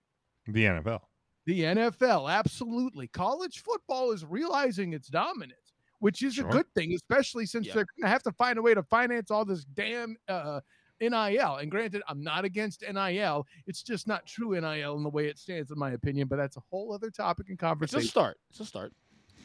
the 0.48 0.63
NFL. 0.65 1.02
The 1.45 1.62
NFL, 1.62 2.32
absolutely. 2.32 3.08
College 3.08 3.62
football 3.63 4.12
is 4.12 4.24
realizing 4.26 4.93
its 4.93 5.10
dominance, 5.10 5.74
which 6.00 6.22
is 6.24 6.36
Sure. 6.36 6.48
a 6.48 6.52
good 6.52 6.65
thing, 6.76 6.93
especially 6.93 7.45
since 7.45 7.67
Yeah. 7.67 7.74
they're 7.74 7.86
going 7.98 8.04
to 8.04 8.08
have 8.10 8.24
to 8.24 8.32
find 8.32 8.58
a 8.58 8.62
way 8.62 8.74
to 8.74 8.84
finance 8.84 9.30
all 9.32 9.45
this 9.45 9.65
damn 9.65 10.15
uh, 10.28 10.62
NIL. 11.02 11.56
And 11.58 11.70
granted, 11.70 12.02
I'm 12.08 12.22
not 12.24 12.46
against 12.46 12.84
NIL. 12.84 13.48
It's 13.68 13.84
just 13.84 14.08
not 14.08 14.26
true 14.26 14.60
NIL 14.60 14.96
in 14.98 15.04
the 15.04 15.10
way 15.10 15.28
it 15.28 15.38
stands, 15.38 15.72
in 15.72 15.80
my 15.80 15.92
opinion. 15.92 16.28
But 16.28 16.38
that's 16.38 16.58
a 16.58 16.62
whole 16.70 16.94
other 16.94 17.10
topic 17.10 17.50
and 17.50 17.58
conversation. 17.58 18.00
It's 18.00 18.08
a 18.08 18.12
start. 18.12 18.38
It's 18.50 18.60
a 18.60 18.66
start. 18.66 18.94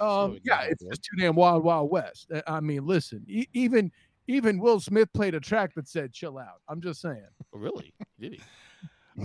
Um, 0.00 0.32
we 0.32 0.40
yeah, 0.44 0.62
it's 0.62 0.82
just 0.82 1.02
too 1.04 1.16
damn 1.18 1.36
wild, 1.36 1.62
wild 1.62 1.90
west. 1.90 2.30
Uh, 2.32 2.42
I 2.46 2.60
mean, 2.60 2.84
listen, 2.84 3.24
e- 3.28 3.48
even 3.52 3.92
even 4.26 4.58
Will 4.58 4.80
Smith 4.80 5.12
played 5.12 5.34
a 5.34 5.40
track 5.40 5.74
that 5.74 5.88
said 5.88 6.12
"chill 6.12 6.38
out." 6.38 6.60
I'm 6.68 6.80
just 6.80 7.00
saying. 7.00 7.26
Oh, 7.54 7.58
really? 7.58 7.92
Did 8.18 8.34
he? 8.34 8.40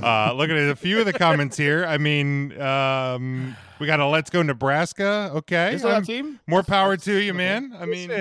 Uh, 0.03 0.31
looking 0.33 0.55
at 0.55 0.69
a 0.69 0.75
few 0.75 0.99
of 0.99 1.07
the 1.07 1.13
comments 1.13 1.57
here. 1.57 1.83
I 1.83 1.97
mean, 1.97 2.61
um, 2.61 3.57
we 3.79 3.87
got 3.87 3.99
a 3.99 4.05
Let's 4.05 4.29
Go 4.29 4.43
Nebraska. 4.43 5.31
Okay. 5.33 5.73
Is 5.73 5.81
that 5.81 6.05
team? 6.05 6.39
more 6.45 6.61
power 6.61 6.95
to 6.95 7.15
you, 7.15 7.33
man. 7.33 7.73
I 7.75 7.87
mean, 7.87 8.11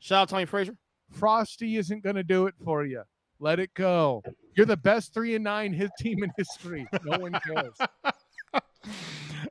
Shout 0.00 0.22
out 0.22 0.28
Tommie 0.28 0.44
Frazier. 0.44 0.76
Frosty 1.12 1.76
isn't 1.76 2.02
going 2.02 2.16
to 2.16 2.24
do 2.24 2.46
it 2.48 2.54
for 2.64 2.84
you. 2.84 3.04
Let 3.44 3.60
it 3.60 3.74
go. 3.74 4.22
You're 4.54 4.64
the 4.64 4.76
best 4.78 5.12
three 5.12 5.34
and 5.34 5.44
nine 5.44 5.74
his 5.74 5.90
team 5.98 6.22
in 6.24 6.32
history. 6.34 6.86
No 7.04 7.18
one 7.18 7.36
cares. 7.46 7.74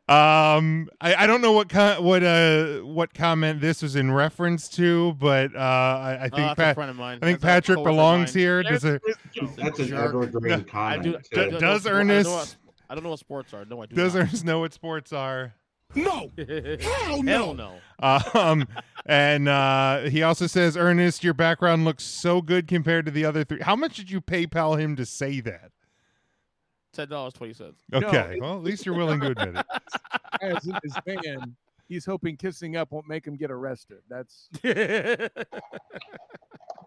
um, 0.09 0.89
I, 0.99 1.13
I 1.15 1.27
don't 1.27 1.41
know 1.41 1.51
what 1.51 1.69
co- 1.69 2.01
what 2.01 2.23
uh 2.23 2.79
what 2.79 3.13
comment 3.13 3.61
this 3.61 3.83
was 3.83 3.95
in 3.95 4.11
reference 4.11 4.67
to, 4.69 5.13
but 5.19 5.55
uh, 5.55 5.59
I, 5.59 6.11
I 6.13 6.15
Oh, 6.15 6.19
think 6.21 6.31
that's 6.35 6.51
a 6.53 6.55
Pat, 6.55 6.75
friend 6.75 6.89
of 6.89 6.95
mine. 6.97 7.19
I 7.21 7.25
think 7.27 7.39
That's 7.39 7.67
Patrick 7.67 7.83
belongs 7.85 8.33
here. 8.33 8.63
Does 8.63 8.83
a, 8.83 8.99
That's 9.57 9.77
an 9.77 9.87
jerk. 9.89 10.15
evergreen 10.15 10.53
I 10.53 10.61
comment. 10.63 11.17
I 11.31 11.35
don't 11.35 11.51
know 11.53 11.59
Does 11.59 11.83
what- 11.83 11.93
I 11.93 11.97
don't 11.97 12.07
know 12.07 12.13
Ernest- 12.15 12.57
I 12.89 12.95
don't 12.95 13.03
know 13.03 13.09
what 13.11 13.19
sports 13.19 13.53
are. 13.53 13.63
No, 13.65 13.79
I 13.81 13.85
do. 13.85 13.95
does 13.95 14.15
not. 14.15 14.21
Ernest 14.23 14.43
know 14.43 14.59
what 14.61 14.73
sports 14.73 15.13
are? 15.13 15.53
No. 15.95 16.31
Hell 16.79 17.21
no. 17.21 17.53
no. 17.53 17.75
Um, 17.99 18.67
and 19.05 19.47
uh, 19.47 20.01
he 20.09 20.23
also 20.23 20.47
says, 20.47 20.75
Ernest, 20.75 21.23
your 21.23 21.35
background 21.35 21.85
looks 21.85 22.03
so 22.03 22.41
good 22.41 22.67
compared 22.67 23.05
to 23.05 23.11
the 23.11 23.25
other 23.25 23.43
three. 23.43 23.59
How 23.61 23.75
much 23.75 23.95
did 23.97 24.09
you 24.09 24.19
PayPal 24.19 24.79
him 24.79 24.95
to 24.95 25.05
say 25.05 25.39
that? 25.41 25.71
Ten 26.93 27.09
dollars 27.09 27.33
twenty 27.33 27.53
cents. 27.53 27.81
Okay, 27.93 28.37
well, 28.39 28.55
at 28.55 28.63
least 28.63 28.85
you're 28.85 28.95
willing 28.95 29.19
to 29.19 29.31
admit 29.31 29.55
it. 29.55 29.65
As 30.41 30.65
in 30.65 30.75
his 30.83 30.95
van, 31.05 31.55
he's 31.87 32.05
hoping 32.05 32.37
kissing 32.37 32.75
up 32.75 32.91
won't 32.91 33.07
make 33.07 33.25
him 33.25 33.35
get 33.35 33.49
arrested. 33.51 33.99
That's 34.09 34.49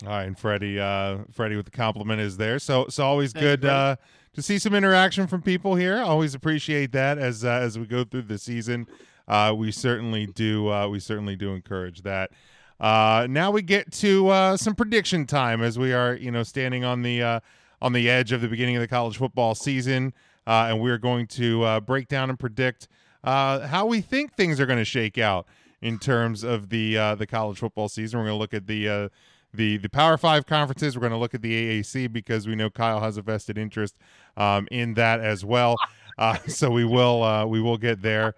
All 0.05 0.09
right, 0.11 0.25
and 0.25 0.39
Freddie, 0.39 0.79
uh, 0.79 1.19
Freddie 1.33 1.57
with 1.57 1.65
the 1.65 1.71
compliment 1.71 2.21
is 2.21 2.37
there. 2.37 2.59
So, 2.59 2.87
so 2.89 3.05
always 3.05 3.33
Thank 3.33 3.43
good 3.43 3.61
Freddie. 3.63 3.75
uh, 3.75 3.97
to 4.37 4.42
see 4.42 4.59
some 4.59 4.75
interaction 4.75 5.27
from 5.27 5.40
people 5.40 5.77
here. 5.77 5.96
Always 5.96 6.35
appreciate 6.35 6.92
that 6.92 7.16
as 7.16 7.42
uh, 7.42 7.49
as 7.49 7.79
we 7.79 7.87
go 7.87 8.05
through 8.05 8.22
the 8.22 8.37
season. 8.38 8.87
Uh, 9.27 9.55
we 9.57 9.72
certainly 9.72 10.27
do. 10.27 10.70
Uh, 10.70 10.87
we 10.88 11.01
certainly 11.01 11.37
do 11.37 11.53
encourage 11.55 12.03
that. 12.03 12.31
Uh, 12.79 13.27
now 13.31 13.51
we 13.51 13.62
get 13.62 13.90
to 13.90 14.29
uh, 14.29 14.57
some 14.57 14.75
prediction 14.75 15.25
time 15.25 15.62
as 15.62 15.79
we 15.79 15.94
are, 15.94 16.14
you 16.14 16.31
know, 16.31 16.42
standing 16.42 16.85
on 16.85 17.01
the 17.01 17.22
uh, 17.22 17.40
on 17.81 17.94
the 17.94 18.11
edge 18.11 18.31
of 18.31 18.42
the 18.42 18.49
beginning 18.49 18.77
of 18.77 18.83
the 18.83 18.88
college 18.88 19.16
football 19.16 19.55
season, 19.55 20.12
and 20.46 20.81
we're 20.81 20.99
going 20.99 21.27
to 21.27 21.81
break 21.81 22.07
down 22.07 22.29
and 22.29 22.38
predict 22.38 22.88
how 23.25 23.87
we 23.87 24.03
think 24.03 24.35
things 24.35 24.61
are 24.61 24.66
going 24.66 24.79
to 24.79 24.85
shake 24.85 25.16
out 25.16 25.46
in 25.81 25.99
terms 25.99 26.44
of 26.44 26.68
the 26.68 26.94
the 27.16 27.27
college 27.27 27.59
football 27.59 27.88
season. 27.88 28.18
We're 28.18 28.27
going 28.27 28.37
to 28.37 28.40
look 28.40 28.55
at 28.55 28.66
the 28.66 29.11
the 29.53 29.77
the 29.79 29.89
Power 29.89 30.17
Five 30.17 30.47
conferences. 30.47 30.97
We're 30.97 31.01
going 31.01 31.13
to 31.13 31.19
look 31.19 31.35
at 31.35 31.43
the 31.43 31.81
AAC 31.81 32.13
because 32.13 32.47
we 32.47 32.55
know 32.55 32.71
Kyle 32.71 33.01
has 33.01 33.17
a 33.17 33.23
vested 33.23 33.59
interest 33.59 33.99
um, 34.37 34.69
in 34.71 34.95
that 34.95 35.21
as 35.21 35.45
well. 35.45 35.77
Uh, 36.19 36.39
so 36.47 36.71
we 36.71 36.83
will 36.83 37.23
uh, 37.23 37.45
we 37.45 37.61
will 37.61 37.77
get 37.77 38.01
there. 38.01 38.35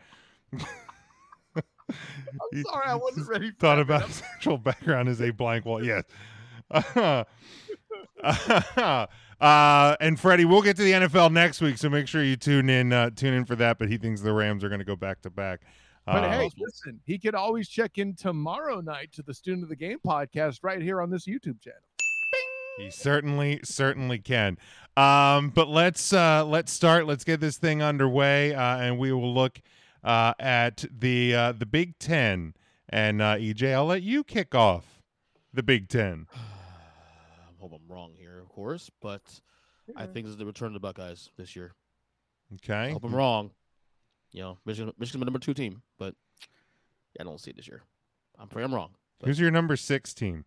I'm 1.88 2.62
sorry, 2.64 2.86
I 2.86 2.94
wasn't 2.94 3.28
ready. 3.28 3.50
For 3.50 3.56
Thought 3.56 3.78
about 3.78 4.10
sexual 4.34 4.58
background 4.58 5.08
as 5.08 5.20
a 5.20 5.30
blank 5.30 5.64
wall. 5.64 5.84
Yes. 5.84 6.04
uh, 6.70 7.24
and 10.00 10.18
Freddie, 10.20 10.44
we'll 10.44 10.62
get 10.62 10.76
to 10.76 10.82
the 10.82 10.92
NFL 10.92 11.32
next 11.32 11.60
week, 11.60 11.78
so 11.78 11.88
make 11.88 12.08
sure 12.08 12.22
you 12.22 12.36
tune 12.36 12.68
in 12.68 12.92
uh, 12.92 13.10
tune 13.10 13.34
in 13.34 13.44
for 13.44 13.56
that. 13.56 13.78
But 13.78 13.88
he 13.88 13.96
thinks 13.96 14.20
the 14.20 14.32
Rams 14.32 14.64
are 14.64 14.68
going 14.68 14.80
to 14.80 14.84
go 14.84 14.96
back 14.96 15.22
to 15.22 15.30
back. 15.30 15.60
But 16.10 16.24
Uh, 16.24 16.30
hey, 16.30 16.50
listen, 16.58 17.00
he 17.04 17.18
could 17.18 17.34
always 17.34 17.68
check 17.68 17.98
in 17.98 18.14
tomorrow 18.14 18.80
night 18.80 19.12
to 19.12 19.22
the 19.22 19.34
Student 19.34 19.62
of 19.64 19.68
the 19.68 19.76
Game 19.76 19.98
podcast 20.06 20.60
right 20.62 20.80
here 20.80 21.02
on 21.02 21.10
this 21.10 21.26
YouTube 21.26 21.60
channel. 21.60 21.80
He 22.78 22.90
certainly, 22.90 23.60
certainly 23.64 24.18
can. 24.18 24.56
Um, 24.96 25.50
but 25.50 25.68
let's 25.68 26.12
uh, 26.12 26.44
let's 26.46 26.72
start. 26.72 27.06
Let's 27.06 27.24
get 27.24 27.40
this 27.40 27.58
thing 27.58 27.82
underway, 27.82 28.54
uh, 28.54 28.78
and 28.78 28.98
we 28.98 29.12
will 29.12 29.34
look 29.34 29.60
uh, 30.02 30.32
at 30.38 30.84
the 30.90 31.34
uh, 31.34 31.52
the 31.52 31.66
Big 31.66 31.98
Ten. 31.98 32.54
And 32.88 33.20
uh, 33.20 33.36
EJ, 33.36 33.74
I'll 33.74 33.84
let 33.84 34.02
you 34.02 34.24
kick 34.24 34.54
off 34.54 35.02
the 35.52 35.62
Big 35.62 35.88
Ten. 35.88 36.26
I 36.34 37.60
hope 37.60 37.72
I'm 37.74 37.92
wrong 37.92 38.12
here, 38.16 38.38
of 38.38 38.48
course, 38.48 38.88
but 39.02 39.40
I 39.96 40.06
think 40.06 40.24
this 40.26 40.30
is 40.32 40.36
the 40.38 40.46
return 40.46 40.68
of 40.68 40.74
the 40.74 40.80
Buckeyes 40.80 41.28
this 41.36 41.54
year. 41.54 41.74
I 42.50 42.54
Okay. 42.54 42.92
hope 42.92 43.04
I'm 43.04 43.14
wrong. 43.14 43.50
You 44.32 44.42
know, 44.42 44.58
Michigan, 44.64 44.92
Michigan's 44.98 45.20
my 45.20 45.24
number 45.24 45.38
two 45.38 45.54
team, 45.54 45.82
but 45.98 46.14
I 47.18 47.24
don't 47.24 47.40
see 47.40 47.50
it 47.50 47.56
this 47.56 47.66
year. 47.68 47.82
I'm 48.38 48.46
afraid 48.48 48.62
I'm 48.64 48.74
wrong. 48.74 48.90
Who's 49.24 49.40
your 49.40 49.50
number 49.50 49.76
six 49.76 50.14
team? 50.14 50.44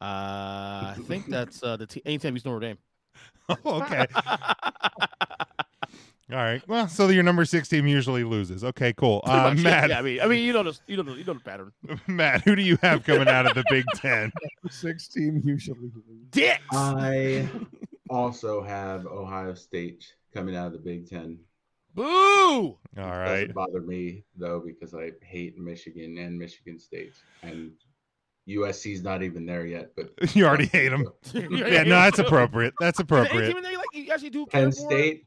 Uh, 0.00 0.04
I 0.04 0.96
think 1.06 1.26
that's 1.28 1.62
uh, 1.62 1.76
the 1.76 1.86
team. 1.86 2.02
Anytime 2.06 2.34
he's 2.34 2.44
Notre 2.44 2.60
Dame. 2.60 2.78
Oh, 3.64 3.82
okay. 3.82 4.06
All 6.32 6.36
right. 6.36 6.62
Well, 6.68 6.86
so 6.86 7.08
your 7.08 7.24
number 7.24 7.44
six 7.44 7.68
team 7.68 7.88
usually 7.88 8.22
loses. 8.22 8.62
Okay, 8.62 8.92
cool. 8.92 9.20
Pretty 9.22 9.38
Uh, 9.38 9.48
much, 9.54 9.58
Matt, 9.64 9.88
Yeah, 9.90 9.98
I 9.98 10.02
mean, 10.02 10.20
I 10.20 10.26
mean, 10.28 10.44
you 10.46 10.52
know, 10.52 10.62
the, 10.62 10.78
you 10.86 10.96
know, 10.96 11.02
the, 11.02 11.12
you 11.14 11.24
know 11.24 11.34
the 11.34 11.40
pattern. 11.40 11.72
Matt, 12.06 12.42
who 12.42 12.54
do 12.54 12.62
you 12.62 12.78
have 12.82 13.02
coming 13.04 13.26
out 13.26 13.46
of 13.46 13.54
the 13.54 13.64
Big 13.68 13.84
Ten? 13.96 14.30
Six 14.70 15.08
team 15.08 15.42
usually. 15.44 15.80
lose. 15.80 15.92
Dicks. 16.30 16.62
I 16.72 17.48
also 18.08 18.62
have 18.62 19.06
Ohio 19.06 19.54
State 19.54 20.04
coming 20.32 20.54
out 20.54 20.68
of 20.68 20.72
the 20.74 20.78
Big 20.78 21.10
Ten. 21.10 21.40
Boo! 21.94 22.04
All 22.04 22.78
right. 22.96 23.30
It. 23.30 23.40
Doesn't 23.48 23.54
bother 23.54 23.80
me 23.80 24.24
though 24.36 24.60
because 24.64 24.94
I 24.94 25.12
hate 25.22 25.58
Michigan 25.58 26.18
and 26.18 26.38
Michigan 26.38 26.78
State, 26.78 27.12
and 27.42 27.72
USC's 28.48 29.02
not 29.02 29.22
even 29.22 29.46
there 29.46 29.66
yet. 29.66 29.90
But 29.96 30.12
You 30.36 30.46
already 30.46 30.66
hate 30.66 30.92
'em. 30.92 31.06
Yeah, 31.34 31.82
no, 31.84 31.90
that's 31.90 32.18
appropriate. 32.26 32.74
That's 32.80 33.00
Is 33.00 33.06
there 33.06 33.18
any 33.18 33.26
appropriate. 33.28 33.46
team 33.48 33.56
in 33.58 33.62
there 33.62 33.72
you 33.72 33.78
like 33.78 33.86
you 33.92 34.12
actually 34.12 34.30
do 34.30 34.46
Penn? 34.46 34.72
State 34.72 35.26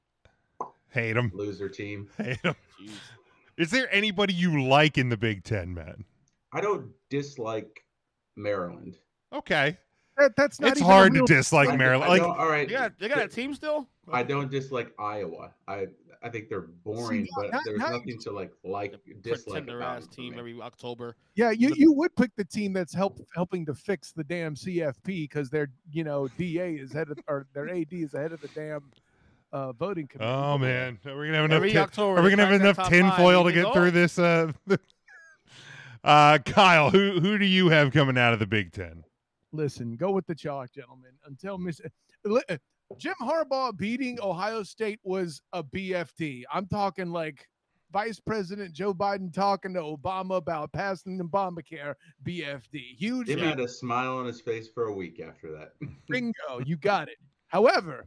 Hate 0.89 1.13
them. 1.13 1.31
loser 1.33 1.69
team. 1.69 2.07
Hate 2.17 2.41
them. 2.43 2.55
Jeez. 2.81 2.91
Is 3.57 3.71
there 3.71 3.87
anybody 3.93 4.33
you 4.33 4.63
like 4.63 4.97
in 4.97 5.09
the 5.09 5.17
Big 5.17 5.43
Ten, 5.43 5.73
man? 5.73 6.03
I 6.51 6.61
don't 6.61 6.89
dislike 7.09 7.83
Maryland. 8.35 8.97
Okay. 9.31 9.77
That, 10.17 10.35
that's 10.35 10.59
not 10.59 10.71
It's 10.71 10.79
even 10.81 10.91
a 10.91 10.93
hard 10.93 11.13
to 11.15 11.25
dislike 11.25 11.69
I- 11.69 11.75
Maryland. 11.77 12.03
I 12.05 12.07
Like, 12.09 12.21
don't- 12.21 12.37
all 12.37 12.47
right, 12.47 12.67
They 12.67 12.73
got 12.75 12.99
they 12.99 13.07
got 13.09 13.19
a 13.23 13.27
team 13.27 13.53
still. 13.55 13.87
I 14.11 14.21
don't 14.23 14.51
dislike 14.51 14.93
Iowa. 14.99 15.51
I 15.67 15.87
I 16.23 16.29
think 16.29 16.47
they're 16.47 16.61
boring, 16.61 17.23
now- 17.23 17.27
but 17.35 17.51
now- 17.51 17.59
there's 17.65 17.79
now 17.79 17.87
you 17.87 17.93
nothing 17.97 18.19
to 18.19 18.31
like 18.31 18.51
like 18.63 18.95
dislike 19.21 19.65
Pretender 19.65 19.81
about 19.81 19.97
ass 19.97 20.07
team 20.07 20.35
every 20.37 20.59
October. 20.61 21.15
Yeah, 21.35 21.51
you, 21.51 21.73
you 21.75 21.91
would 21.91 22.15
pick 22.15 22.31
the 22.37 22.45
team 22.45 22.71
that's 22.71 22.93
help 22.93 23.19
helping 23.35 23.65
to 23.65 23.73
fix 23.73 24.11
the 24.13 24.23
damn 24.23 24.55
CFP 24.55 25.03
because 25.05 25.49
their 25.49 25.69
you 25.91 26.03
know 26.05 26.29
DA 26.37 26.75
is 26.75 26.93
head 26.93 27.09
of 27.09 27.19
or 27.27 27.45
their 27.53 27.69
AD 27.69 27.91
is 27.91 28.11
the 28.11 28.19
head 28.19 28.31
of 28.31 28.39
the 28.41 28.47
damn 28.49 28.83
uh, 29.51 29.73
voting 29.73 30.07
committee. 30.07 30.31
oh 30.31 30.57
man, 30.57 30.97
are 31.05 31.17
we 31.19 31.27
gonna 31.27 31.37
have 31.37 31.45
enough? 31.45 31.57
Every 31.57 31.71
tin- 31.71 31.81
October, 31.81 32.19
are 32.19 32.23
we 32.23 32.29
they 32.29 32.35
gonna 32.37 32.47
have 32.51 32.61
enough 32.61 32.89
tinfoil 32.89 33.43
to 33.43 33.51
get 33.51 33.63
think, 33.63 33.75
through 33.75 33.91
this? 33.91 34.17
Uh, 34.17 34.51
uh, 36.03 36.37
Kyle, 36.45 36.89
who 36.89 37.19
who 37.19 37.37
do 37.37 37.45
you 37.45 37.69
have 37.69 37.91
coming 37.91 38.17
out 38.17 38.33
of 38.33 38.39
the 38.39 38.47
Big 38.47 38.71
Ten? 38.71 39.03
Listen, 39.51 39.95
go 39.95 40.11
with 40.11 40.25
the 40.25 40.33
chalk, 40.35 40.71
gentlemen. 40.71 41.11
Until 41.25 41.57
Miss, 41.57 41.79
li- 42.25 42.41
Jim 42.99 43.15
Harbaugh 43.21 43.75
beating 43.75 44.19
Ohio 44.21 44.63
State 44.63 44.99
was 45.03 45.41
a 45.53 45.63
BFD. 45.63 46.43
I'm 46.53 46.67
talking 46.67 47.09
like 47.11 47.47
Vice 47.91 48.19
President 48.19 48.73
Joe 48.73 48.93
Biden 48.93 49.31
talking 49.33 49.73
to 49.75 49.81
Obama 49.81 50.37
about 50.37 50.71
passing 50.73 51.17
the 51.17 51.23
Obamacare. 51.23 51.95
BFD. 52.23 52.95
Huge. 52.97 53.27
Jim 53.27 53.39
had 53.39 53.59
a 53.59 53.67
smile 53.67 54.17
on 54.17 54.25
his 54.25 54.41
face 54.41 54.67
for 54.73 54.85
a 54.85 54.93
week 54.93 55.19
after 55.19 55.51
that. 55.51 55.73
Bingo. 56.09 56.59
You 56.65 56.77
got 56.77 57.07
it. 57.09 57.17
However, 57.47 58.05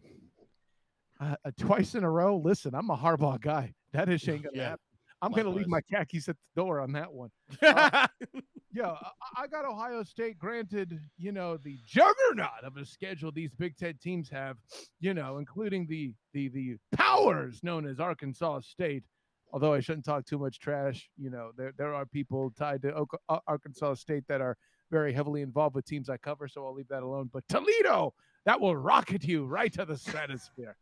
uh, 1.20 1.36
uh, 1.44 1.50
twice 1.56 1.94
in 1.94 2.02
a 2.04 2.10
row. 2.10 2.36
Listen, 2.36 2.74
I'm 2.74 2.90
a 2.90 2.96
Harbaugh 2.96 3.40
guy. 3.40 3.74
That 3.92 4.08
is 4.08 4.28
ain't 4.28 4.42
gonna 4.42 4.56
Yeah. 4.56 4.62
happen. 4.70 4.78
I'm 5.22 5.32
gonna 5.32 5.50
leave 5.50 5.68
my 5.68 5.80
khakis 5.80 6.28
at 6.28 6.36
the 6.36 6.60
door 6.60 6.80
on 6.80 6.92
that 6.92 7.12
one. 7.12 7.30
Uh, 7.62 8.06
yeah, 8.72 8.94
I, 9.36 9.46
got 9.46 9.64
Ohio 9.64 10.02
State. 10.02 10.38
Granted, 10.38 10.98
you 11.16 11.32
know 11.32 11.56
the 11.56 11.78
juggernaut 11.86 12.64
of 12.64 12.76
a 12.76 12.84
schedule 12.84 13.32
these 13.32 13.54
Big 13.54 13.76
Ten 13.76 13.94
teams 14.00 14.28
have, 14.28 14.56
you 15.00 15.14
know, 15.14 15.38
including 15.38 15.86
the 15.86 16.12
the 16.34 16.48
the 16.48 16.76
powers 16.94 17.60
known 17.62 17.86
as 17.86 17.98
Arkansas 18.00 18.60
State. 18.60 19.04
Although 19.52 19.72
I 19.72 19.80
shouldn't 19.80 20.04
talk 20.04 20.26
too 20.26 20.38
much 20.38 20.58
trash, 20.60 21.08
you 21.16 21.30
know, 21.30 21.52
there 21.56 21.72
there 21.78 21.94
are 21.94 22.04
people 22.04 22.52
tied 22.58 22.82
to 22.82 22.92
Oka- 22.94 23.18
uh, 23.28 23.38
Arkansas 23.46 23.94
State 23.94 24.24
that 24.28 24.40
are 24.40 24.56
very 24.90 25.12
heavily 25.12 25.42
involved 25.42 25.74
with 25.74 25.86
teams 25.86 26.10
I 26.10 26.16
cover, 26.16 26.46
so 26.46 26.66
I'll 26.66 26.74
leave 26.74 26.88
that 26.88 27.02
alone. 27.02 27.30
But 27.32 27.44
Toledo, 27.48 28.12
that 28.44 28.60
will 28.60 28.76
rocket 28.76 29.24
you 29.24 29.46
right 29.46 29.72
to 29.72 29.84
the 29.84 29.96
stratosphere. 29.96 30.76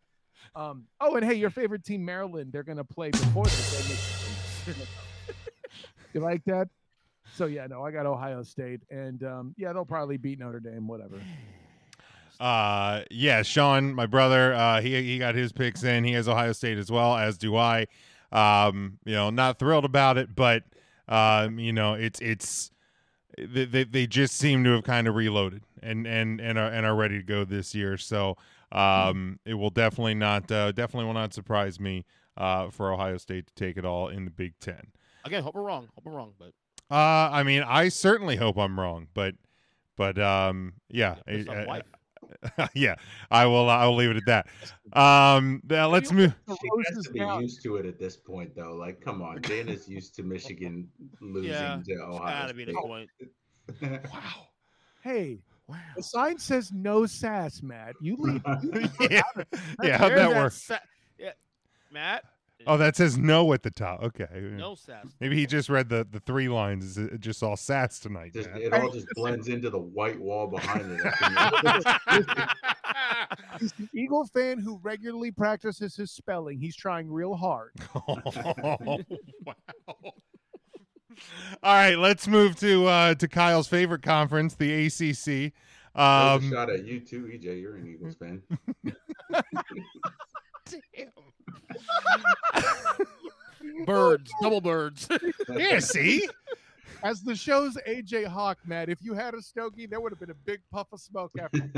Um, 0.54 0.84
oh, 1.00 1.16
and 1.16 1.24
hey, 1.24 1.34
your 1.34 1.50
favorite 1.50 1.84
team, 1.84 2.04
Maryland, 2.04 2.52
they're 2.52 2.62
going 2.62 2.78
to 2.78 2.84
play 2.84 3.10
before 3.10 3.44
Michigan. 3.44 4.23
you 6.14 6.20
like 6.20 6.44
that? 6.44 6.68
So 7.34 7.46
yeah, 7.46 7.66
no, 7.66 7.82
I 7.82 7.90
got 7.90 8.06
Ohio 8.06 8.42
State, 8.42 8.80
and 8.90 9.22
um, 9.24 9.54
yeah, 9.56 9.72
they'll 9.72 9.84
probably 9.84 10.16
beat 10.16 10.38
Notre 10.38 10.60
Dame, 10.60 10.86
whatever. 10.86 11.20
Uh, 12.38 13.02
yeah, 13.10 13.42
Sean, 13.42 13.94
my 13.94 14.06
brother, 14.06 14.54
uh, 14.54 14.80
he 14.80 15.02
he 15.02 15.18
got 15.18 15.34
his 15.34 15.52
picks 15.52 15.82
in. 15.82 16.04
He 16.04 16.12
has 16.12 16.28
Ohio 16.28 16.52
State 16.52 16.78
as 16.78 16.90
well, 16.90 17.16
as 17.16 17.38
do 17.38 17.56
I. 17.56 17.86
Um, 18.32 18.98
you 19.04 19.14
know, 19.14 19.30
not 19.30 19.58
thrilled 19.58 19.84
about 19.84 20.18
it, 20.18 20.34
but 20.34 20.64
um, 21.08 21.58
you 21.58 21.72
know, 21.72 21.94
it's 21.94 22.20
it's 22.20 22.70
they, 23.38 23.64
they 23.64 23.84
they 23.84 24.06
just 24.06 24.36
seem 24.36 24.64
to 24.64 24.70
have 24.70 24.84
kind 24.84 25.08
of 25.08 25.14
reloaded 25.14 25.62
and 25.82 26.06
and 26.06 26.40
and 26.40 26.58
are 26.58 26.68
and 26.68 26.86
are 26.86 26.94
ready 26.94 27.18
to 27.18 27.24
go 27.24 27.44
this 27.44 27.74
year. 27.74 27.96
So 27.96 28.36
um, 28.72 29.38
it 29.44 29.54
will 29.54 29.70
definitely 29.70 30.14
not 30.14 30.50
uh, 30.50 30.72
definitely 30.72 31.06
will 31.06 31.14
not 31.14 31.34
surprise 31.34 31.78
me 31.78 32.04
uh, 32.36 32.70
for 32.70 32.92
Ohio 32.92 33.16
State 33.18 33.46
to 33.48 33.54
take 33.54 33.76
it 33.76 33.84
all 33.84 34.08
in 34.08 34.24
the 34.24 34.30
Big 34.30 34.54
Ten. 34.60 34.88
Again, 35.24 35.42
hope 35.42 35.54
we're 35.54 35.62
wrong. 35.62 35.88
Hope 35.94 36.04
we're 36.04 36.12
wrong, 36.12 36.32
but 36.38 36.52
Uh, 36.90 37.30
I 37.32 37.42
mean, 37.42 37.62
I 37.62 37.88
certainly 37.88 38.36
hope 38.36 38.56
I'm 38.58 38.78
wrong, 38.78 39.08
but 39.14 39.34
but 39.96 40.18
um, 40.18 40.74
yeah, 40.88 41.16
based 41.26 41.48
on 41.48 41.56
I- 41.70 41.76
I- 41.78 42.68
yeah, 42.74 42.94
I 43.30 43.46
will. 43.46 43.68
I 43.68 43.86
will 43.86 43.96
leave 43.96 44.10
it 44.10 44.16
at 44.16 44.24
that. 44.26 44.98
Um, 44.98 45.60
now 45.68 45.88
let's 45.88 46.10
move. 46.10 46.34
She 46.48 46.54
Rose 46.74 46.86
has 46.94 47.04
to 47.04 47.12
be 47.12 47.20
used 47.20 47.62
to 47.62 47.76
it 47.76 47.86
at 47.86 47.98
this 47.98 48.16
point, 48.16 48.56
though. 48.56 48.74
Like, 48.74 49.00
come 49.00 49.20
on, 49.22 49.40
Dana's 49.42 49.86
used 49.88 50.14
to 50.16 50.22
Michigan 50.22 50.88
losing 51.20 51.50
Yeah, 51.52 51.80
to 51.86 51.94
Ohio 52.02 52.42
Gotta 52.42 52.54
be 52.54 52.64
the 52.64 52.72
point. 52.74 53.10
State. 53.76 54.00
Wow. 54.12 54.48
Hey, 55.02 55.38
Wow. 55.68 55.76
the 55.96 56.02
sign 56.02 56.38
says 56.38 56.72
no 56.72 57.06
sass, 57.06 57.62
Matt. 57.62 57.94
You 58.00 58.16
leave. 58.18 58.42
yeah, 59.10 59.22
yeah. 59.82 59.96
How'd 59.98 60.10
There's 60.12 60.20
that 60.20 60.34
work? 60.34 60.52
sa- 60.52 60.78
yeah, 61.18 61.32
Matt. 61.94 62.24
Oh, 62.66 62.76
that 62.78 62.96
says 62.96 63.18
no 63.18 63.52
at 63.52 63.62
the 63.62 63.70
top. 63.70 64.02
Okay. 64.02 64.26
No 64.34 64.74
sass. 64.74 65.06
Maybe 65.20 65.36
he 65.36 65.44
just 65.46 65.68
read 65.68 65.88
the 65.88 66.06
the 66.10 66.20
three 66.20 66.48
lines. 66.48 66.96
It 66.96 67.20
just 67.20 67.38
saw 67.38 67.54
Sats 67.56 68.00
tonight. 68.00 68.32
just, 68.32 68.48
it 68.50 68.72
all 68.72 68.90
just 68.90 69.06
blends 69.14 69.48
into 69.48 69.68
the 69.70 69.78
white 69.78 70.18
wall 70.18 70.46
behind 70.46 70.84
it. 70.90 71.00
He's 73.60 73.72
an 73.78 73.90
Eagle 73.94 74.24
fan 74.26 74.58
who 74.58 74.78
regularly 74.82 75.30
practices 75.30 75.94
his 75.96 76.10
spelling. 76.10 76.58
He's 76.58 76.74
trying 76.76 77.10
real 77.10 77.34
hard. 77.34 77.72
Oh, 78.08 78.98
wow. 79.44 79.54
All 81.62 81.74
right, 81.74 81.96
let's 81.96 82.26
move 82.26 82.56
to 82.56 82.86
uh 82.86 83.14
to 83.16 83.28
Kyle's 83.28 83.68
favorite 83.68 84.02
conference, 84.02 84.54
the 84.54 84.86
ACC. 84.86 85.24
There's 85.24 85.52
a 85.96 86.00
Um, 86.00 86.50
shot 86.50 86.70
at 86.70 86.84
you 86.84 86.98
too, 87.00 87.24
EJ. 87.32 87.60
You're 87.60 87.76
an 87.76 87.86
Eagles 87.86 88.16
fan. 88.16 88.42
Birds, 93.86 94.30
double 94.40 94.60
birds. 94.60 95.08
yeah, 95.48 95.78
see, 95.78 96.26
As 97.02 97.22
the 97.22 97.34
show's 97.34 97.76
AJ 97.86 98.26
Hawk, 98.26 98.58
Matt, 98.64 98.88
if 98.88 99.02
you 99.02 99.12
had 99.14 99.34
a 99.34 99.42
stogie, 99.42 99.86
there 99.86 100.00
would 100.00 100.12
have 100.12 100.20
been 100.20 100.30
a 100.30 100.40
big 100.46 100.60
puff 100.70 100.86
of 100.92 101.00
smoke 101.00 101.32
after. 101.38 101.70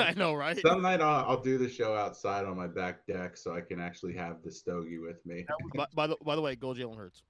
I 0.00 0.12
know, 0.14 0.34
right? 0.34 0.58
Some 0.60 0.82
night 0.82 1.00
I'll, 1.00 1.30
I'll 1.30 1.40
do 1.40 1.58
the 1.58 1.68
show 1.68 1.94
outside 1.94 2.46
on 2.46 2.56
my 2.56 2.66
back 2.66 3.06
deck 3.06 3.36
so 3.36 3.54
I 3.54 3.60
can 3.60 3.80
actually 3.80 4.14
have 4.14 4.42
the 4.42 4.50
stogie 4.50 4.98
with 4.98 5.24
me. 5.24 5.46
by, 5.74 5.86
by 5.94 6.06
the 6.06 6.16
by 6.24 6.34
the 6.34 6.42
way, 6.42 6.56
go 6.56 6.68
Jalen 6.68 6.96
Hurts. 6.96 7.22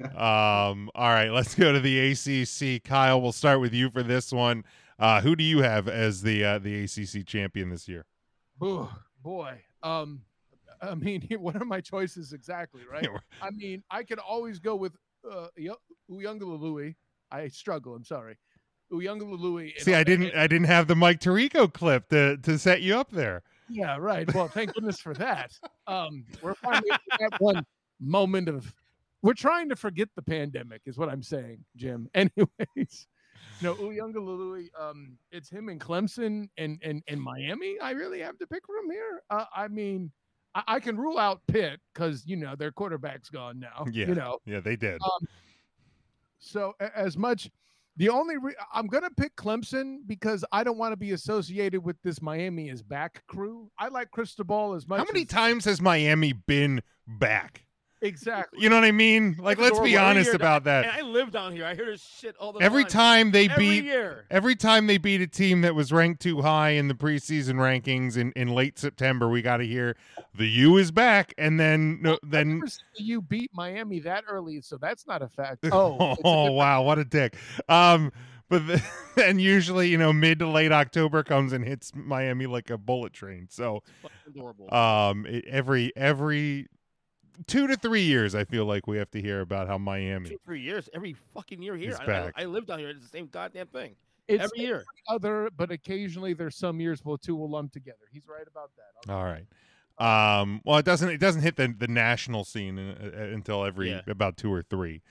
Um, 0.00 0.90
all 0.94 1.10
right, 1.10 1.28
let's 1.30 1.54
go 1.54 1.72
to 1.72 1.80
the 1.80 2.10
ACC. 2.10 2.82
Kyle, 2.82 3.20
we'll 3.20 3.32
start 3.32 3.60
with 3.60 3.72
you 3.72 3.90
for 3.90 4.02
this 4.02 4.32
one. 4.32 4.64
Uh, 4.98 5.20
who 5.20 5.36
do 5.36 5.44
you 5.44 5.62
have 5.62 5.88
as 5.88 6.22
the 6.22 6.44
uh, 6.44 6.58
the 6.58 6.84
ACC 6.84 7.24
champion 7.26 7.70
this 7.70 7.86
year? 7.86 8.06
Ooh, 8.62 8.88
boy. 9.22 9.60
Um, 9.82 10.22
I 10.82 10.94
mean, 10.94 11.26
what 11.38 11.56
are 11.56 11.64
my 11.64 11.80
choices 11.80 12.32
exactly, 12.32 12.82
right? 12.90 13.06
I 13.42 13.50
mean, 13.50 13.82
I 13.90 14.02
could 14.02 14.18
always 14.18 14.58
go 14.58 14.76
with 14.76 14.92
uh, 15.30 15.48
Uyunglului. 16.10 16.94
I 17.30 17.48
struggle. 17.48 17.94
I'm 17.94 18.04
sorry. 18.04 18.36
Uyunglului. 18.92 19.78
See, 19.78 19.94
I 19.94 20.02
didn't 20.02 20.34
I 20.34 20.46
didn't 20.46 20.66
have 20.66 20.88
the 20.88 20.96
Mike 20.96 21.20
Tirico 21.20 21.72
clip 21.72 22.08
to 22.08 22.36
to 22.38 22.58
set 22.58 22.82
you 22.82 22.96
up 22.96 23.10
there. 23.10 23.42
Yeah, 23.68 23.96
right. 23.98 24.32
Well, 24.34 24.48
thank 24.48 24.74
goodness 24.74 25.00
for 25.00 25.14
that. 25.14 25.52
Um, 25.86 26.24
we're 26.40 26.54
finally 26.54 26.92
at 27.20 27.40
one 27.40 27.66
moment 27.98 28.48
of. 28.48 28.72
We're 29.22 29.34
trying 29.34 29.68
to 29.70 29.76
forget 29.76 30.08
the 30.14 30.22
pandemic, 30.22 30.82
is 30.86 30.96
what 30.96 31.08
I'm 31.08 31.22
saying, 31.22 31.64
Jim. 31.74 32.08
Anyways, 32.14 33.08
no, 33.60 33.74
Uyunglului. 33.74 34.68
Um, 34.78 35.18
it's 35.32 35.50
him 35.50 35.68
and 35.68 35.80
Clemson 35.80 36.48
and 36.56 36.78
and 36.84 37.02
and 37.08 37.20
Miami. 37.20 37.76
I 37.80 37.90
really 37.90 38.20
have 38.20 38.38
to 38.38 38.46
pick 38.46 38.64
from 38.66 38.88
here. 38.88 39.22
Uh, 39.30 39.46
I 39.52 39.66
mean, 39.66 40.12
I, 40.54 40.62
I 40.66 40.80
can 40.80 40.96
rule 40.96 41.18
out 41.18 41.40
Pitt 41.46 41.80
because 41.94 42.26
you 42.26 42.36
know 42.36 42.54
their 42.56 42.72
quarterback's 42.72 43.30
gone 43.30 43.60
now. 43.60 43.84
Yeah, 43.92 44.06
you 44.06 44.14
know. 44.14 44.38
yeah, 44.44 44.60
they 44.60 44.76
did. 44.76 45.00
Um, 45.02 45.28
so 46.38 46.74
as 46.94 47.16
much, 47.16 47.50
the 47.96 48.08
only 48.08 48.36
re- 48.38 48.54
I'm 48.72 48.86
gonna 48.86 49.10
pick 49.10 49.36
Clemson 49.36 49.98
because 50.06 50.44
I 50.52 50.64
don't 50.64 50.78
want 50.78 50.92
to 50.92 50.96
be 50.96 51.12
associated 51.12 51.84
with 51.84 51.96
this 52.02 52.22
Miami 52.22 52.68
is 52.68 52.82
back 52.82 53.22
crew. 53.26 53.70
I 53.78 53.88
like 53.88 54.10
Cristobal 54.10 54.74
as 54.74 54.88
much. 54.88 54.98
How 54.98 55.04
many 55.04 55.22
as- 55.22 55.28
times 55.28 55.64
has 55.66 55.80
Miami 55.80 56.32
been 56.32 56.82
back? 57.06 57.64
Exactly. 58.02 58.62
You 58.62 58.68
know 58.70 58.76
what 58.76 58.84
I 58.84 58.92
mean? 58.92 59.36
Like, 59.38 59.58
let's 59.58 59.78
be 59.80 59.96
honest 59.96 60.32
about 60.34 60.58
And 60.58 60.66
that. 60.66 60.86
I 60.94 61.02
live 61.02 61.30
down 61.30 61.52
here. 61.52 61.66
I 61.66 61.74
hear 61.74 61.86
this 61.86 62.02
shit 62.02 62.34
all 62.38 62.52
the 62.52 62.60
Every 62.60 62.84
time. 62.84 63.26
time 63.26 63.30
they 63.32 63.48
Every 63.48 63.68
beat 63.80 63.84
year. 63.84 64.24
Every 64.30 64.56
time 64.56 64.86
they 64.86 64.96
beat 64.98 65.20
a 65.20 65.26
team 65.26 65.60
that 65.62 65.74
was 65.74 65.92
ranked 65.92 66.22
too 66.22 66.40
high 66.40 66.70
in 66.70 66.88
the 66.88 66.94
preseason 66.94 67.54
rankings 67.56 68.16
in, 68.16 68.32
in 68.36 68.48
late 68.54 68.78
September, 68.78 69.28
we 69.28 69.42
got 69.42 69.58
to 69.58 69.66
hear 69.66 69.96
the 70.34 70.46
U 70.46 70.76
is 70.78 70.90
back, 70.90 71.34
and 71.36 71.60
then 71.60 72.00
no, 72.00 72.18
then 72.22 72.62
you 72.96 73.20
beat 73.20 73.50
Miami 73.52 74.00
that 74.00 74.24
early, 74.28 74.60
so 74.62 74.76
that's 74.78 75.06
not 75.06 75.20
a 75.22 75.28
fact. 75.28 75.66
Oh, 75.70 75.96
oh, 76.00 76.10
it's 76.12 76.20
a 76.20 76.22
different- 76.22 76.54
wow, 76.54 76.82
what 76.82 76.98
a 76.98 77.04
dick. 77.04 77.36
Um, 77.68 78.12
but 78.48 78.66
the, 78.66 78.82
then 79.16 79.38
usually 79.38 79.88
you 79.88 79.98
know 79.98 80.12
mid 80.12 80.38
to 80.38 80.46
late 80.48 80.72
October 80.72 81.22
comes 81.22 81.52
and 81.52 81.64
hits 81.64 81.92
Miami 81.94 82.46
like 82.46 82.70
a 82.70 82.78
bullet 82.78 83.12
train. 83.12 83.48
So 83.50 83.82
adorable. 84.26 84.72
um, 84.74 85.26
it, 85.26 85.44
every 85.46 85.92
every 85.96 86.66
two 87.46 87.66
to 87.66 87.76
three 87.76 88.02
years, 88.02 88.34
I 88.34 88.44
feel 88.44 88.64
like 88.64 88.86
we 88.86 88.96
have 88.98 89.10
to 89.12 89.20
hear 89.20 89.40
about 89.40 89.68
how 89.68 89.78
Miami. 89.78 90.30
Two, 90.30 90.38
three 90.44 90.60
years. 90.60 90.88
Every 90.94 91.14
fucking 91.34 91.62
year 91.62 91.76
here. 91.76 91.90
He's 91.90 92.00
I. 92.00 92.32
I, 92.36 92.42
I 92.42 92.44
live 92.46 92.66
down 92.66 92.78
here. 92.78 92.90
It's 92.90 93.02
the 93.02 93.08
same 93.08 93.26
goddamn 93.26 93.66
thing. 93.68 93.94
It's 94.28 94.44
every 94.44 94.60
year. 94.60 94.84
other, 95.08 95.50
but 95.56 95.72
occasionally 95.72 96.34
there's 96.34 96.54
some 96.56 96.80
years 96.80 97.00
where 97.04 97.16
two 97.16 97.34
will 97.34 97.50
lump 97.50 97.72
together. 97.72 97.98
He's 98.12 98.28
right 98.28 98.46
about 98.46 98.70
that. 98.76 99.12
All 99.12 99.24
right. 99.24 99.44
Um, 99.98 100.60
well, 100.64 100.78
it 100.78 100.84
doesn't 100.84 101.08
it 101.08 101.18
doesn't 101.18 101.42
hit 101.42 101.56
the, 101.56 101.74
the 101.76 101.88
national 101.88 102.44
scene 102.44 102.78
in, 102.78 102.90
uh, 102.90 103.22
until 103.34 103.64
every 103.64 103.90
Yeah. 103.90 104.00
about 104.06 104.36
two 104.36 104.52
or 104.52 104.62
three. 104.62 105.02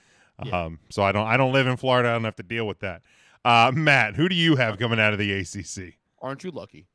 Yeah. 0.44 0.64
Um, 0.64 0.78
so 0.88 1.02
I 1.02 1.12
don't 1.12 1.26
I 1.26 1.36
don't 1.36 1.52
live 1.52 1.66
in 1.66 1.76
Florida. 1.76 2.08
I 2.08 2.12
don't 2.12 2.24
have 2.24 2.36
to 2.36 2.42
deal 2.42 2.66
with 2.66 2.80
that. 2.80 3.02
Uh, 3.44 3.70
Matt, 3.74 4.16
who 4.16 4.28
do 4.28 4.34
you 4.34 4.56
have 4.56 4.78
coming 4.78 4.98
out 4.98 5.12
of 5.12 5.18
the 5.18 5.32
ACC? 5.32 5.94
Aren't 6.20 6.42
you 6.44 6.50
lucky? 6.50 6.86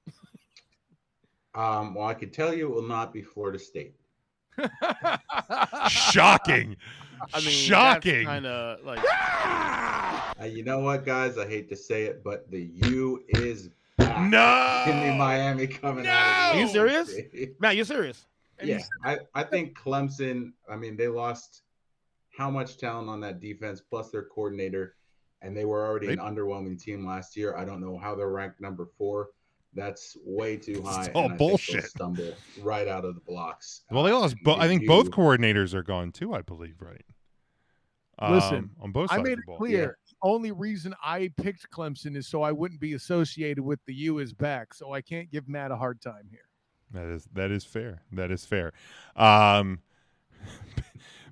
Um, 1.53 1.93
well, 1.95 2.07
I 2.07 2.13
can 2.13 2.31
tell 2.31 2.53
you 2.53 2.67
it 2.67 2.75
will 2.75 2.81
not 2.87 3.13
be 3.13 3.21
Florida 3.21 3.57
State. 3.57 3.95
Shocking, 5.89 6.75
I 7.33 7.39
mean, 7.39 7.49
shocking. 7.49 8.25
Kind 8.25 8.45
of 8.45 8.83
like. 8.83 8.99
Uh, 10.39 10.45
you 10.45 10.63
know 10.63 10.79
what, 10.79 11.05
guys? 11.05 11.37
I 11.37 11.47
hate 11.47 11.69
to 11.69 11.75
say 11.75 12.03
it, 12.03 12.23
but 12.23 12.49
the 12.51 12.69
U 12.73 13.23
is 13.29 13.69
back. 13.97 14.29
No! 14.29 14.83
Give 14.85 14.95
me 14.95 15.17
Miami 15.17 15.67
coming 15.67 16.07
out. 16.07 16.51
of 16.51 16.57
Are 16.57 16.59
you 16.59 16.67
serious? 16.67 17.13
ACC. 17.13 17.59
Matt, 17.59 17.75
you 17.75 17.83
serious? 17.83 18.25
Yeah, 18.63 18.79
I, 19.03 19.19
I 19.33 19.43
think 19.43 19.77
Clemson. 19.77 20.53
I 20.69 20.75
mean, 20.75 20.95
they 20.97 21.07
lost 21.07 21.63
how 22.37 22.49
much 22.49 22.77
talent 22.77 23.09
on 23.09 23.19
that 23.21 23.39
defense, 23.39 23.81
plus 23.81 24.11
their 24.11 24.23
coordinator, 24.23 24.95
and 25.41 25.55
they 25.55 25.65
were 25.65 25.85
already 25.85 26.07
an 26.07 26.19
underwhelming 26.19 26.81
team 26.81 27.05
last 27.05 27.35
year. 27.35 27.55
I 27.55 27.65
don't 27.65 27.81
know 27.81 27.97
how 27.97 28.15
they're 28.15 28.29
ranked 28.29 28.61
number 28.61 28.87
four, 28.97 29.29
That's 29.75 30.15
way 30.23 30.55
too 30.57 30.81
high. 30.83 31.11
all 31.13 31.25
and 31.25 31.33
I 31.33 31.37
think 31.37 31.37
bullshit. 31.37 31.83
Stumble 31.85 32.33
right 32.61 32.87
out 32.87 33.03
of 33.05 33.13
the 33.15 33.21
blocks. 33.21 33.81
Well, 33.91 34.03
they 34.03 34.11
lost. 34.13 34.35
and 34.35 34.43
Bo- 34.43 34.53
I 34.53 34.65
if 34.65 34.69
think 34.69 34.87
both 34.87 35.11
coordinators 35.11 35.73
are 35.73 35.83
gone 35.83 36.11
too. 36.13 36.33
I 36.33 36.41
believe, 36.41 36.81
right? 36.81 37.01
Listen, 38.29 38.55
Um, 38.57 38.71
on 38.79 38.91
both 38.93 39.11
I 39.11 39.17
sides 39.17 39.27
made 39.27 39.33
of 39.33 39.39
it 39.39 39.41
the 39.41 39.45
ball. 39.47 39.57
clear. 39.57 39.97
The 40.09 40.15
only 40.21 40.51
reason 40.53 40.95
I 41.03 41.29
picked 41.35 41.69
Clemson 41.69 42.15
is 42.15 42.27
so 42.27 42.41
I 42.41 42.53
wouldn't 42.53 42.79
be 42.79 42.93
associated 42.93 43.61
with 43.61 43.79
the 43.85 43.93
U 43.93 44.19
is 44.19 44.33
back. 44.33 44.73
So 44.73 44.93
I 44.93 45.01
can't 45.01 45.29
give 45.29 45.49
Matt 45.49 45.71
a 45.71 45.75
hard 45.75 45.99
time 46.01 46.27
here. 46.31 46.47
That 46.93 47.07
is 47.13 47.27
that 47.33 47.51
is 47.51 47.65
fair. 47.65 48.01
That 48.13 48.31
is 48.31 48.45
fair. 48.45 48.71
Um, 49.17 49.79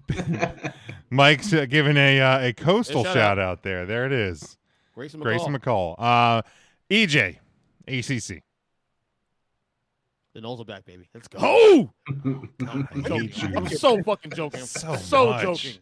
Mike's 1.09 1.53
uh, 1.53 1.65
giving 1.69 1.95
a 1.97 2.19
uh, 2.19 2.47
a 2.47 2.53
coastal 2.53 3.03
shout 3.05 3.13
shout 3.13 3.39
out 3.39 3.63
there. 3.63 3.85
There 3.85 4.05
it 4.05 4.11
is. 4.11 4.57
Grayson 4.95 5.19
McCall. 5.19 5.23
Grayson 5.23 5.57
McCall. 5.57 5.95
Uh, 5.97 6.41
EJ, 6.89 7.37
ACC. 7.87 8.43
The 10.33 10.41
Noles 10.41 10.59
are 10.59 10.65
back, 10.65 10.85
baby. 10.85 11.07
Let's 11.13 11.27
go. 11.27 11.37
Oh, 11.41 11.91
I'm, 12.67 12.87
hate 12.91 13.31
joking. 13.33 13.51
you 13.51 13.57
I'm 13.57 13.67
so 13.67 14.01
fucking 14.01 14.31
joking. 14.31 14.61
I'm 14.61 14.65
so 14.65 14.95
so, 14.95 15.29
much. 15.29 15.43
joking. 15.43 15.79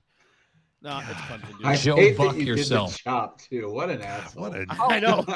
No, 0.84 0.98
it's 0.98 1.20
Clemson, 1.22 1.58
dude. 1.58 1.66
I 1.66 1.76
Joe 1.76 1.96
hate 1.96 2.18
Buck 2.18 2.34
that 2.34 2.40
you 2.40 2.46
yourself. 2.48 2.90
Did 2.90 2.96
the 2.96 3.04
chop 3.04 3.40
too. 3.40 3.72
What 3.72 3.90
an 3.90 4.02
asshole. 4.02 4.42
what 4.50 4.56
a 4.56 4.66
I 4.70 5.00
know. 5.00 5.24
no, 5.28 5.36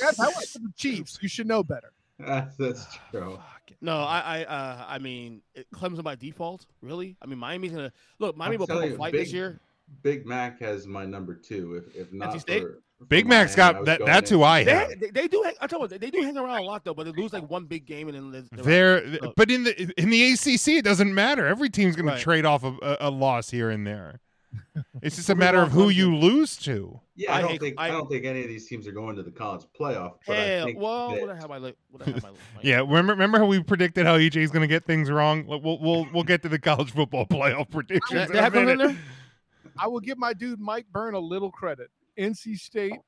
Matt, 0.00 0.20
I 0.20 0.26
went 0.26 0.48
to 0.52 0.58
the 0.58 0.72
Chiefs. 0.76 1.18
You 1.22 1.28
should 1.28 1.46
know 1.46 1.62
better. 1.62 1.90
That's, 2.18 2.56
that's 2.56 2.86
true. 3.10 3.38
No, 3.80 3.96
I, 3.96 4.18
I, 4.20 4.44
uh, 4.44 4.84
I 4.88 4.98
mean, 4.98 5.40
Clemson 5.74 6.02
by 6.02 6.16
default. 6.16 6.66
Really? 6.82 7.16
I 7.22 7.26
mean, 7.26 7.38
Miami's 7.38 7.72
gonna 7.72 7.92
look. 8.18 8.36
Miami 8.36 8.56
I'm 8.56 8.60
will 8.60 8.66
put 8.66 8.84
a 8.84 8.88
you, 8.88 8.96
fight 8.96 9.12
big- 9.12 9.22
this 9.22 9.32
year. 9.32 9.60
Big 10.02 10.26
Mac 10.26 10.60
has 10.60 10.86
my 10.86 11.06
number 11.06 11.34
two. 11.34 11.74
If 11.74 11.96
if 11.96 12.12
not 12.12 12.38
State? 12.40 12.62
for, 12.62 12.68
for 12.68 12.82
Big 13.08 13.26
Mac's 13.28 13.56
Miami, 13.56 13.70
I 13.70 13.72
got 13.78 13.84
that. 13.86 13.98
going 14.00 14.10
That's 14.10 14.30
who 14.30 14.42
I 14.42 14.64
They, 14.64 14.70
have. 14.74 15.00
they, 15.00 15.10
they 15.10 15.28
do. 15.28 15.42
Hang, 15.44 15.54
I 15.60 15.66
tell 15.68 15.78
you 15.78 15.82
what, 15.82 16.00
they 16.00 16.10
do 16.10 16.20
hang 16.22 16.36
around 16.36 16.58
a 16.58 16.62
lot 16.62 16.84
though, 16.84 16.94
but 16.94 17.04
they 17.04 17.12
lose 17.12 17.32
like 17.32 17.48
one 17.48 17.64
big 17.66 17.86
game 17.86 18.08
and 18.08 18.34
then 18.34 18.48
they're, 18.52 18.62
There, 19.00 19.06
Look. 19.22 19.34
but 19.36 19.50
in 19.50 19.64
the 19.64 19.92
in 20.00 20.10
the 20.10 20.32
ACC, 20.32 20.68
it 20.78 20.84
doesn't 20.84 21.14
matter. 21.14 21.46
Every 21.46 21.70
team's 21.70 21.94
going 21.94 22.06
Right. 22.06 22.16
to 22.18 22.22
trade 22.22 22.44
off 22.44 22.64
a, 22.64 22.74
a, 22.82 22.96
a 23.02 23.10
loss 23.10 23.50
here 23.50 23.70
and 23.70 23.86
there. 23.86 24.20
It's 25.02 25.16
just 25.16 25.28
a 25.28 25.34
matter 25.34 25.58
of 25.58 25.70
who 25.72 25.90
you 25.90 26.16
lose 26.16 26.56
to. 26.58 27.00
Yeah, 27.14 27.32
I, 27.34 27.38
I 27.38 27.40
don't 27.42 27.50
hate- 27.52 27.60
think 27.60 27.74
I, 27.78 27.86
I- 27.86 27.90
don't 27.90 28.08
think 28.10 28.24
any 28.24 28.42
of 28.42 28.48
these 28.48 28.66
teams 28.66 28.86
are 28.88 28.92
going 28.92 29.14
to 29.16 29.22
the 29.22 29.30
college 29.30 29.62
playoff. 29.78 30.14
But 30.26 30.36
I 30.36 30.40
Hell, 30.40 30.64
think 30.66 30.78
well, 30.80 31.10
that, 31.10 31.20
what 31.26 31.36
have 31.36 31.48
my, 31.50 31.58
what 31.90 32.02
I 32.02 32.04
have 32.10 32.22
my, 32.22 32.30
my 32.30 32.36
Yeah, 32.62 32.78
remember 32.78 33.12
remember 33.12 33.38
how 33.38 33.46
we 33.46 33.62
predicted 33.62 34.06
how 34.06 34.16
EJ 34.18 34.36
is 34.36 34.50
going 34.50 34.62
to 34.62 34.66
get 34.68 34.86
things 34.86 35.10
wrong? 35.10 35.44
We'll 35.46 35.60
we'll 35.80 36.06
we'll 36.12 36.24
get 36.24 36.42
to 36.42 36.48
the 36.48 36.58
college 36.58 36.90
football 36.92 37.26
playoff 37.30 37.70
predictions. 37.70 38.30
They, 38.30 38.38
in 38.38 38.54
a 38.54 38.58
in 38.72 38.78
there. 38.78 38.96
I 39.78 39.86
will 39.86 40.00
give 40.00 40.18
my 40.18 40.32
dude 40.32 40.58
Mike 40.58 40.86
Byrne 40.92 41.14
a 41.14 41.18
little 41.20 41.50
credit. 41.52 41.90
NC 42.18 42.56
State 42.58 42.98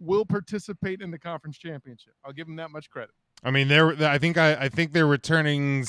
will 0.00 0.24
participate 0.24 1.00
in 1.00 1.10
the 1.10 1.18
conference 1.18 1.56
championship. 1.58 2.14
I'll 2.24 2.32
give 2.32 2.46
them 2.46 2.56
that 2.56 2.70
much 2.70 2.90
credit. 2.90 3.14
I 3.42 3.50
mean, 3.50 3.68
they're 3.68 3.90
I 4.04 4.18
think 4.18 4.38
I, 4.38 4.54
I 4.54 4.68
think 4.68 4.92
they're 4.92 5.06
returning 5.06 5.84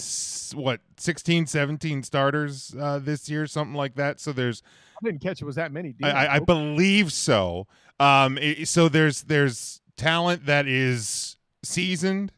what 0.54 0.82
16, 0.98 1.48
17 1.48 2.04
starters 2.04 2.76
uh, 2.80 3.00
this 3.00 3.30
year, 3.30 3.48
something 3.48 3.76
like 3.76 3.96
that. 3.96 4.20
So 4.20 4.32
there's 4.34 4.62
I 5.02 5.06
didn't 5.06 5.22
catch 5.22 5.42
it 5.42 5.46
was 5.46 5.56
that 5.56 5.72
many. 5.72 5.96
I, 6.04 6.12
I, 6.12 6.36
I 6.36 6.40
believe 6.40 7.12
so. 7.14 7.68
Um, 8.00 8.38
i- 8.42 8.64
so 8.64 8.90
there's 8.90 9.24
there's 9.24 9.82
talent 9.98 10.46
that 10.46 10.68
is 10.68 11.38
seasoned, 11.64 12.32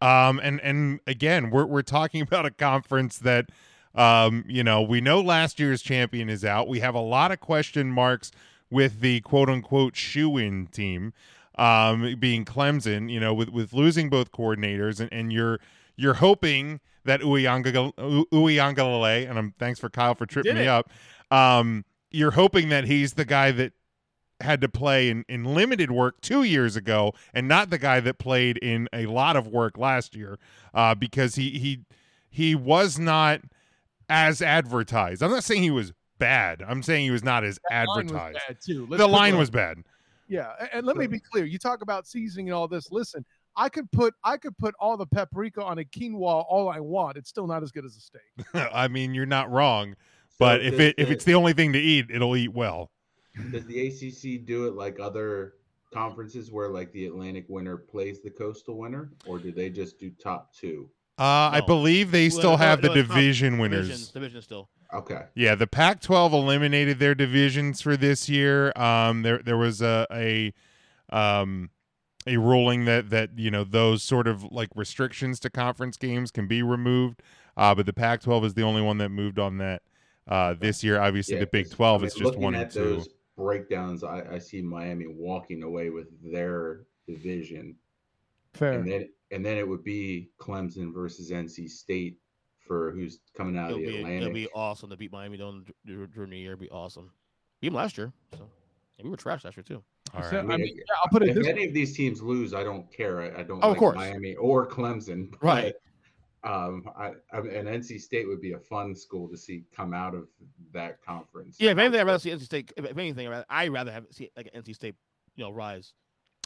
um, 0.00 0.40
and 0.42 0.60
and 0.60 1.00
again, 1.06 1.50
we're 1.50 1.66
we're 1.66 1.82
talking 1.82 2.22
about 2.22 2.46
a 2.46 2.50
conference 2.50 3.18
that, 3.18 3.50
um, 3.94 4.44
you 4.48 4.64
know, 4.64 4.80
we 4.82 5.00
know 5.02 5.20
last 5.20 5.60
year's 5.60 5.82
champion 5.82 6.28
is 6.30 6.44
out. 6.44 6.66
We 6.68 6.80
have 6.80 6.94
a 6.94 7.00
lot 7.00 7.30
of 7.30 7.40
question 7.40 7.90
marks 7.90 8.30
with 8.72 9.00
the 9.00 9.20
quote 9.20 9.48
unquote 9.48 9.94
shoe 9.94 10.38
in 10.38 10.66
team, 10.66 11.12
um, 11.56 12.16
being 12.18 12.44
Clemson. 12.44 13.10
You 13.10 13.20
know, 13.20 13.34
with 13.34 13.50
with 13.50 13.72
losing 13.72 14.10
both 14.10 14.32
coordinators, 14.32 14.98
and, 14.98 15.12
and 15.12 15.32
you're 15.32 15.60
you're 15.96 16.14
hoping 16.14 16.80
that 17.04 17.20
Uyanga 17.20 19.28
and 19.28 19.38
I'm 19.38 19.54
thanks 19.58 19.78
for 19.78 19.88
Kyle 19.88 20.14
for 20.14 20.26
tripping 20.26 20.54
me 20.54 20.62
it. 20.62 20.68
up. 20.68 20.90
Um, 21.30 21.84
you're 22.10 22.32
hoping 22.32 22.68
that 22.70 22.84
he's 22.84 23.14
the 23.14 23.24
guy 23.24 23.52
that 23.52 23.72
had 24.40 24.60
to 24.60 24.68
play 24.68 25.08
in, 25.08 25.24
in 25.28 25.44
limited 25.44 25.90
work 25.90 26.20
two 26.20 26.42
years 26.42 26.76
ago 26.76 27.12
and 27.32 27.48
not 27.48 27.70
the 27.70 27.78
guy 27.78 28.00
that 28.00 28.18
played 28.18 28.58
in 28.58 28.88
a 28.92 29.06
lot 29.06 29.36
of 29.36 29.46
work 29.46 29.78
last 29.78 30.16
year 30.16 30.38
uh, 30.74 30.94
because 30.94 31.36
he 31.36 31.58
he 31.58 31.80
he 32.28 32.54
was 32.54 32.98
not 32.98 33.40
as 34.08 34.42
advertised. 34.42 35.22
I'm 35.22 35.30
not 35.30 35.44
saying 35.44 35.62
he 35.62 35.70
was 35.70 35.92
bad. 36.22 36.62
I'm 36.66 36.82
saying 36.82 37.04
he 37.04 37.10
was 37.10 37.24
not 37.24 37.42
as 37.44 37.58
Line 37.70 37.86
was 37.86 37.98
advertised. 37.98 38.38
bad, 38.48 38.56
too. 38.64 38.86
Let's 38.88 39.00
The 39.02 39.06
line 39.08 39.32
that- 39.32 39.38
was 39.38 39.50
bad. 39.50 39.78
Yeah, 40.28 40.52
a- 40.60 40.76
and 40.76 40.86
let 40.86 40.96
me 40.96 41.06
be 41.06 41.18
clear. 41.18 41.44
You 41.44 41.58
talk 41.58 41.82
about 41.82 42.06
seasoning 42.06 42.48
and 42.48 42.54
all 42.54 42.68
this. 42.68 42.90
Listen, 42.92 43.24
I 43.56 43.68
could 43.68 43.90
put 43.90 44.14
I 44.24 44.36
could 44.38 44.56
put 44.56 44.74
all 44.78 44.96
the 44.96 45.04
paprika 45.06 45.62
on 45.62 45.78
a 45.78 45.84
quinoa 45.84 46.44
all 46.48 46.68
I 46.70 46.80
want. 46.80 47.16
It's 47.18 47.28
still 47.28 47.46
not 47.46 47.62
as 47.62 47.70
good 47.72 47.84
as 47.84 47.96
a 47.96 48.00
steak. 48.00 48.46
I 48.72 48.88
mean, 48.88 49.12
you're 49.14 49.26
not 49.26 49.50
wrong, 49.50 49.94
but 50.38 50.62
if 50.62 50.72
does 50.72 50.80
it 50.80 50.94
if 50.96 51.10
it's 51.10 51.24
the 51.24 51.34
only 51.34 51.52
thing 51.52 51.72
to 51.74 51.78
eat, 51.78 52.06
it'll 52.10 52.36
eat 52.36 52.52
well. 52.52 52.90
Does 53.50 53.66
the 53.66 53.88
ACC 53.88 54.46
do 54.46 54.66
it 54.68 54.74
like 54.74 54.98
other 55.00 55.54
conferences 55.92 56.50
where 56.50 56.68
like 56.70 56.92
the 56.92 57.06
Atlantic 57.06 57.44
winner 57.48 57.76
plays 57.76 58.20
the 58.22 58.30
coastal 58.30 58.78
winner, 58.78 59.10
or 59.26 59.38
do 59.38 59.50
they 59.52 59.68
just 59.68 59.98
do 59.98 60.10
top 60.22 60.54
two? 60.54 60.88
Uh, 61.18 61.50
I 61.52 61.60
believe 61.60 62.10
they 62.10 62.28
Well, 62.30 62.38
still 62.38 62.50
no, 62.52 62.56
have 62.56 62.80
the 62.80 62.88
no, 62.88 62.94
division 62.94 63.58
winners. 63.58 63.88
Division, 63.88 64.12
division 64.14 64.42
still. 64.42 64.70
Okay. 64.92 65.22
Yeah, 65.34 65.54
the 65.54 65.66
Pac-12 65.66 66.32
eliminated 66.32 66.98
their 66.98 67.14
divisions 67.14 67.80
for 67.80 67.96
this 67.96 68.28
year. 68.28 68.72
Um, 68.76 69.22
there 69.22 69.38
there 69.38 69.56
was 69.56 69.80
a 69.80 70.06
a 70.12 70.52
um 71.10 71.70
a 72.26 72.36
ruling 72.36 72.84
that 72.84 73.10
that 73.10 73.38
you 73.38 73.50
know 73.50 73.64
those 73.64 74.02
sort 74.02 74.26
of 74.28 74.44
like 74.44 74.68
restrictions 74.74 75.40
to 75.40 75.50
conference 75.50 75.96
games 75.96 76.30
can 76.30 76.46
be 76.46 76.62
removed. 76.62 77.22
Uh, 77.56 77.74
but 77.74 77.84
the 77.86 77.92
Pac-12 77.92 78.44
is 78.46 78.54
the 78.54 78.62
only 78.62 78.80
one 78.80 78.98
that 78.98 79.10
moved 79.10 79.38
on 79.38 79.58
that 79.58 79.82
uh, 80.26 80.54
this 80.54 80.82
year. 80.82 81.00
Obviously, 81.00 81.34
Yeah, 81.34 81.40
the 81.40 81.46
Big 81.48 81.70
12 81.70 81.94
I 81.94 81.98
mean, 82.00 82.06
is 82.06 82.14
just 82.14 82.36
one 82.38 82.54
at 82.54 82.62
and 82.62 82.70
two. 82.70 82.80
those 82.80 83.08
breakdowns. 83.36 84.04
I, 84.04 84.22
I 84.32 84.38
see 84.38 84.62
Miami 84.62 85.06
walking 85.06 85.62
away 85.62 85.90
with 85.90 86.08
their 86.32 86.82
division, 87.06 87.76
Fair. 88.54 88.72
and 88.72 88.90
then 88.90 89.08
and 89.30 89.44
then 89.44 89.56
it 89.58 89.66
would 89.66 89.84
be 89.84 90.30
Clemson 90.38 90.92
versus 90.94 91.30
NC 91.30 91.68
State 91.68 92.18
for 92.66 92.90
who's 92.92 93.18
coming 93.36 93.56
out 93.58 93.70
It'll 93.70 93.78
of 93.80 93.84
the 93.86 93.90
be, 93.92 93.96
Atlantic. 93.98 94.22
it'll 94.22 94.34
be 94.34 94.48
awesome 94.54 94.90
to 94.90 94.96
beat 94.96 95.12
Miami 95.12 95.36
during, 95.36 95.64
during 95.84 96.30
the 96.30 96.38
year. 96.38 96.50
It'd 96.52 96.60
be 96.60 96.70
awesome. 96.70 97.10
Beat 97.60 97.68
them 97.68 97.76
last 97.76 97.98
year, 97.98 98.12
so 98.32 98.48
and 98.98 99.04
we 99.06 99.10
were 99.10 99.16
trash 99.16 99.44
last 99.44 99.56
year 99.56 99.64
too. 99.64 99.82
All 100.14 100.22
So, 100.22 100.36
right. 100.36 100.44
I 100.52 100.56
mean, 100.56 100.66
yeah, 100.76 100.82
I'll 101.02 101.10
put 101.10 101.22
it 101.22 101.30
if 101.30 101.36
this 101.36 101.46
any 101.46 101.64
of 101.66 101.72
these 101.74 101.96
teams 101.96 102.20
lose, 102.20 102.54
I 102.54 102.62
don't 102.64 102.90
care. 102.92 103.20
I, 103.22 103.40
I 103.40 103.42
don't 103.42 103.58
Oh, 103.62 103.68
of 103.68 103.70
like 103.70 103.78
course. 103.78 103.96
Miami 103.96 104.34
or 104.36 104.66
Clemson. 104.68 105.32
Right. 105.40 105.72
but, 106.42 106.50
Um, 106.50 106.84
I, 106.96 107.12
I 107.32 107.38
and 107.38 107.68
NC 107.68 108.00
State 108.00 108.26
would 108.28 108.40
be 108.40 108.52
a 108.52 108.58
fun 108.58 108.94
school 108.96 109.28
to 109.28 109.36
see 109.36 109.64
come 109.74 109.94
out 109.94 110.14
of 110.14 110.26
that 110.72 111.00
conference. 111.04 111.56
Yeah, 111.60 111.70
if 111.70 111.78
anything, 111.78 112.00
I'd 112.00 112.06
rather 112.06 112.18
see 112.18 112.30
NC 112.30 112.42
State. 112.42 112.72
If, 112.76 112.84
if 112.84 112.98
anything, 112.98 113.26
I'd 113.28 113.30
rather, 113.30 113.46
I'd 113.48 113.72
rather 113.72 113.92
have 113.92 114.06
see 114.10 114.30
like 114.36 114.50
an 114.52 114.62
NC 114.62 114.74
State, 114.74 114.94
you 115.36 115.44
know, 115.44 115.50
rise. 115.50 115.92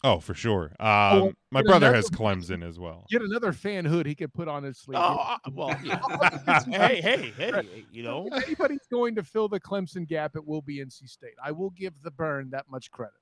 Oh, 0.08 0.20
for 0.20 0.34
sure. 0.34 0.66
Um, 0.78 0.86
well, 1.20 1.32
my 1.50 1.62
brother 1.62 1.86
another- 1.86 1.96
has 1.96 2.08
Clemson 2.10 2.62
as 2.62 2.78
well. 2.78 3.06
Get 3.10 3.22
another 3.22 3.52
fan 3.52 3.84
hood 3.84 4.06
he 4.06 4.14
could 4.14 4.32
put 4.32 4.46
on 4.46 4.62
his 4.62 4.78
sleeve. 4.78 4.98
Oh, 5.00 5.16
I- 5.18 5.38
well, 5.52 5.76
yeah. 5.82 6.62
hey, 6.68 7.00
hey, 7.00 7.32
hey, 7.36 7.84
you 7.90 8.04
know. 8.04 8.28
If 8.32 8.44
anybody's 8.44 8.86
going 8.90 9.16
to 9.16 9.24
fill 9.24 9.48
the 9.48 9.58
Clemson 9.58 10.06
gap, 10.06 10.36
it 10.36 10.46
will 10.46 10.62
be 10.62 10.78
NC 10.78 11.08
State. 11.08 11.34
I 11.44 11.50
will 11.50 11.70
give 11.70 12.00
the 12.02 12.12
burn 12.12 12.50
that 12.50 12.66
much 12.70 12.90
credit. 12.92 13.14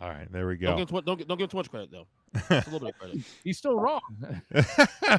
All 0.00 0.08
right, 0.08 0.26
there 0.32 0.48
we 0.48 0.56
Don't 0.56 0.72
go. 0.72 0.78
give, 0.78 0.88
too, 0.88 1.02
don't, 1.02 1.18
gi- 1.18 1.24
don't 1.26 1.36
give 1.38 1.44
him 1.44 1.50
too 1.50 1.56
much 1.58 1.70
credit 1.70 1.90
though. 1.92 2.06
A 2.50 2.54
little 2.70 2.80
bit 2.80 2.88
of 2.88 2.98
credit. 2.98 3.20
He's 3.44 3.58
still 3.58 3.78
wrong. 3.78 4.00
All 5.08 5.18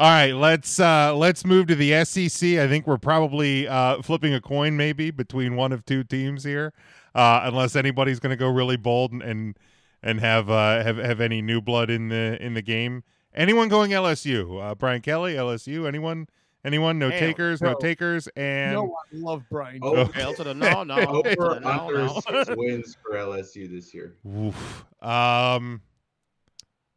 right, 0.00 0.32
let's 0.32 0.78
uh 0.80 1.14
let's 1.14 1.44
move 1.44 1.66
to 1.66 1.74
the 1.74 2.04
SEC. 2.04 2.50
I 2.58 2.68
think 2.68 2.86
we're 2.86 2.96
probably 2.96 3.66
uh 3.68 4.00
flipping 4.02 4.32
a 4.32 4.40
coin 4.40 4.76
maybe 4.76 5.10
between 5.10 5.56
one 5.56 5.72
of 5.72 5.84
two 5.84 6.04
teams 6.04 6.44
here. 6.44 6.72
Uh 7.14 7.40
unless 7.44 7.76
anybody's 7.76 8.20
going 8.20 8.30
to 8.30 8.36
go 8.36 8.48
really 8.48 8.76
bold 8.76 9.12
and 9.12 9.22
and, 9.22 9.56
and 10.04 10.20
have 10.20 10.48
uh 10.48 10.84
have 10.84 10.98
have 10.98 11.20
any 11.20 11.42
new 11.42 11.60
blood 11.60 11.90
in 11.90 12.08
the 12.10 12.36
in 12.40 12.54
the 12.54 12.62
game. 12.62 13.02
Anyone 13.34 13.68
going 13.68 13.90
LSU? 13.90 14.62
Uh 14.62 14.74
Brian 14.76 15.00
Kelly, 15.00 15.34
LSU, 15.34 15.88
anyone? 15.88 16.28
Anyone? 16.64 16.98
No 16.98 17.10
Hell 17.10 17.18
takers, 17.18 17.60
no 17.60 17.72
no. 17.72 17.78
takers 17.78 18.28
and 18.36 18.74
no, 18.74 18.94
I 19.12 19.16
love 19.16 19.42
Brian. 19.50 19.80
Oh, 19.82 19.96
Okay, 19.96 20.32
to 20.34 20.44
the 20.44 20.54
no, 20.54 20.84
no, 20.84 20.94
L 20.96 21.22
to 21.22 21.36
Over 21.38 21.54
the 21.54 21.60
no, 21.60 21.70
under 21.70 21.98
no. 22.06 22.20
six 22.20 22.50
wins 22.56 22.96
for 23.02 23.16
LSU 23.16 23.68
this 23.70 23.92
year. 23.92 24.14
Oof. 24.26 24.84
Um 25.02 25.80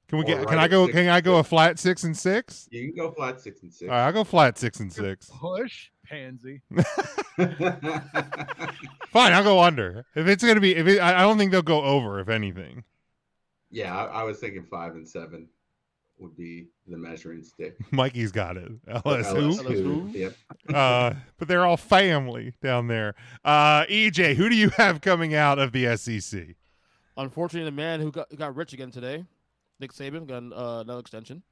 can 0.08 0.20
we 0.20 0.24
Or 0.24 0.28
get 0.28 0.38
right 0.40 0.48
can 0.50 0.60
I 0.60 0.68
go 0.68 0.86
six 0.86 0.96
can 0.98 1.10
I 1.10 1.22
go 1.22 1.38
a 1.38 1.44
flat 1.44 1.80
6 1.80 2.04
and 2.04 2.16
6? 2.16 2.68
You 2.72 2.88
can 2.88 2.96
go 2.96 3.12
flat 3.12 3.42
six 3.42 3.64
and 3.64 3.74
six. 3.74 3.90
All 3.90 3.96
right, 3.98 4.06
I'll 4.06 4.14
go 4.14 4.24
flat 4.24 4.58
6 4.58 4.80
and 4.80 4.94
6. 4.94 5.30
Push 5.38 5.90
pansy. 6.06 6.62
Fine, 7.36 9.34
I'll 9.34 9.44
go 9.44 9.60
under. 9.62 10.06
If 10.16 10.28
it's 10.28 10.44
gonna 10.44 10.60
be, 10.62 10.76
if 10.76 10.88
it, 10.88 11.00
I 11.00 11.18
I 11.20 11.22
don't 11.24 11.38
think 11.38 11.52
they'll 11.52 11.62
go 11.62 11.84
over. 11.84 12.20
If 12.20 12.30
anything, 12.30 12.84
yeah, 13.70 13.96
I, 13.96 14.22
I 14.22 14.24
was 14.24 14.40
thinking 14.40 14.64
five 14.64 14.94
and 14.94 15.08
seven 15.08 15.48
would 16.20 16.36
be 16.36 16.68
the 16.88 16.98
measuring 16.98 17.44
stick. 17.44 17.78
Mikey's 17.92 18.32
got 18.32 18.58
it. 18.58 18.72
For 18.86 19.02
LSU, 19.02 19.60
LSU. 19.60 20.14
Yep. 20.14 20.34
uh, 20.74 21.14
but 21.38 21.48
they're 21.48 21.66
all 21.66 21.78
family 21.78 22.54
down 22.62 22.88
there. 22.88 23.16
Uh, 23.46 23.86
EJ, 23.86 24.36
who 24.36 24.50
do 24.50 24.56
you 24.56 24.70
have 24.70 25.02
coming 25.02 25.36
out 25.36 25.60
of 25.60 25.72
the 25.72 25.96
SEC? 25.98 26.56
Unfortunately, 27.18 27.70
the 27.70 27.76
man 27.76 28.00
who 28.00 28.12
got, 28.12 28.28
who 28.30 28.38
got 28.38 28.56
rich 28.56 28.74
again 28.74 28.92
today, 28.92 29.26
Nick 29.80 29.94
Saban 29.94 30.28
got 30.28 30.44
uh, 30.58 30.82
another 30.82 31.00
extension. 31.00 31.44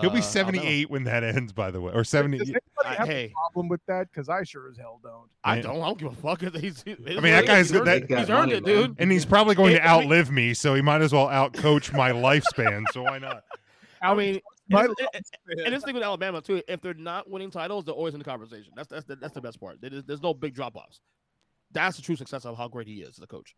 He'll 0.00 0.10
be 0.10 0.18
Uh, 0.18 0.22
78 0.22 0.90
when 0.90 1.04
that 1.04 1.22
ends, 1.22 1.52
by 1.52 1.70
the 1.70 1.80
way, 1.80 1.92
or 1.92 2.02
70. 2.04 2.38
Does 2.38 2.48
anybody 2.48 2.62
I- 2.84 2.94
have 2.94 3.06
hey. 3.08 3.24
a 3.26 3.30
problem 3.30 3.68
with 3.68 3.80
that? 3.86 4.08
Because 4.10 4.28
I 4.28 4.42
sure 4.42 4.68
as 4.68 4.76
hell 4.76 4.98
don't. 5.02 5.28
I 5.44 5.60
don't. 5.60 5.76
I 5.80 5.86
don't 5.86 5.98
give 5.98 6.12
a 6.12 6.16
fuck. 6.16 6.40
He's, 6.40 6.82
he's, 6.82 6.96
I 7.06 7.12
mean, 7.20 7.22
that 7.32 7.46
guy's 7.46 7.70
he's 7.70 7.76
earned, 7.78 7.86
that, 7.86 8.10
it. 8.10 8.18
he's 8.18 8.30
earned 8.30 8.52
it, 8.52 8.64
dude. 8.64 8.96
and 8.98 9.12
he's 9.12 9.24
probably 9.24 9.54
going 9.54 9.74
to 9.74 9.86
outlive 9.86 10.30
me, 10.30 10.52
so 10.54 10.74
he 10.74 10.82
might 10.82 11.00
as 11.02 11.12
well 11.12 11.26
outcoach 11.28 11.92
my 11.92 12.10
lifespan. 12.10 12.84
So 12.92 13.02
why 13.02 13.18
not? 13.18 13.44
I 14.02 14.14
mean, 14.14 14.40
My 14.68 14.84
and, 14.84 14.94
it's- 15.14 15.30
and 15.64 15.74
this 15.74 15.84
thing 15.84 15.94
with 15.94 16.02
Alabama 16.02 16.40
too. 16.40 16.62
If 16.66 16.80
they're 16.80 16.94
not 16.94 17.28
winning 17.30 17.50
titles, 17.50 17.84
they're 17.84 17.94
always 17.94 18.14
in 18.14 18.18
the 18.18 18.24
conversation. 18.24 18.72
That's 18.74 18.88
that's 18.88 19.04
the, 19.04 19.16
that's 19.16 19.34
the 19.34 19.40
best 19.40 19.60
part. 19.60 19.80
There 19.80 19.92
is- 19.92 20.04
There's 20.04 20.22
no 20.22 20.34
big 20.34 20.54
drop 20.54 20.74
offs. 20.76 21.00
That's 21.72 21.96
the 21.96 22.02
true 22.02 22.16
success 22.16 22.44
of 22.44 22.56
how 22.56 22.68
great 22.68 22.86
he 22.88 22.94
is 23.02 23.18
as 23.18 23.22
a 23.22 23.26
coach. 23.26 23.54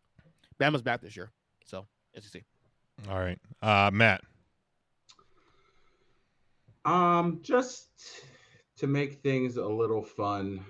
Bama's 0.59 0.81
back 0.81 1.01
this 1.01 1.15
year, 1.15 1.31
so 1.65 1.85
SEC. 2.19 2.43
All 3.09 3.19
right, 3.19 3.39
uh, 3.61 3.89
Matt. 3.93 4.21
Um, 6.87 7.39
just 7.43 7.89
to 8.77 8.87
make 8.87 9.21
things 9.21 9.57
a 9.57 9.65
little 9.65 10.01
fun, 10.03 10.63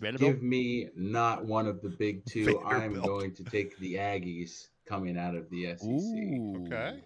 Vanderbilt. 0.00 0.32
give 0.34 0.42
me 0.42 0.88
not 0.96 1.44
one 1.44 1.66
of 1.66 1.82
the 1.82 1.90
big 1.90 2.24
two. 2.24 2.58
I 2.60 2.84
am 2.84 3.00
going 3.00 3.34
to 3.34 3.44
take 3.44 3.76
the 3.78 3.94
Aggies 3.94 4.68
coming 4.86 5.18
out 5.18 5.34
of 5.34 5.50
the 5.50 5.66
SEC. 5.76 5.86
Ooh, 5.88 6.64
Okay. 6.66 7.00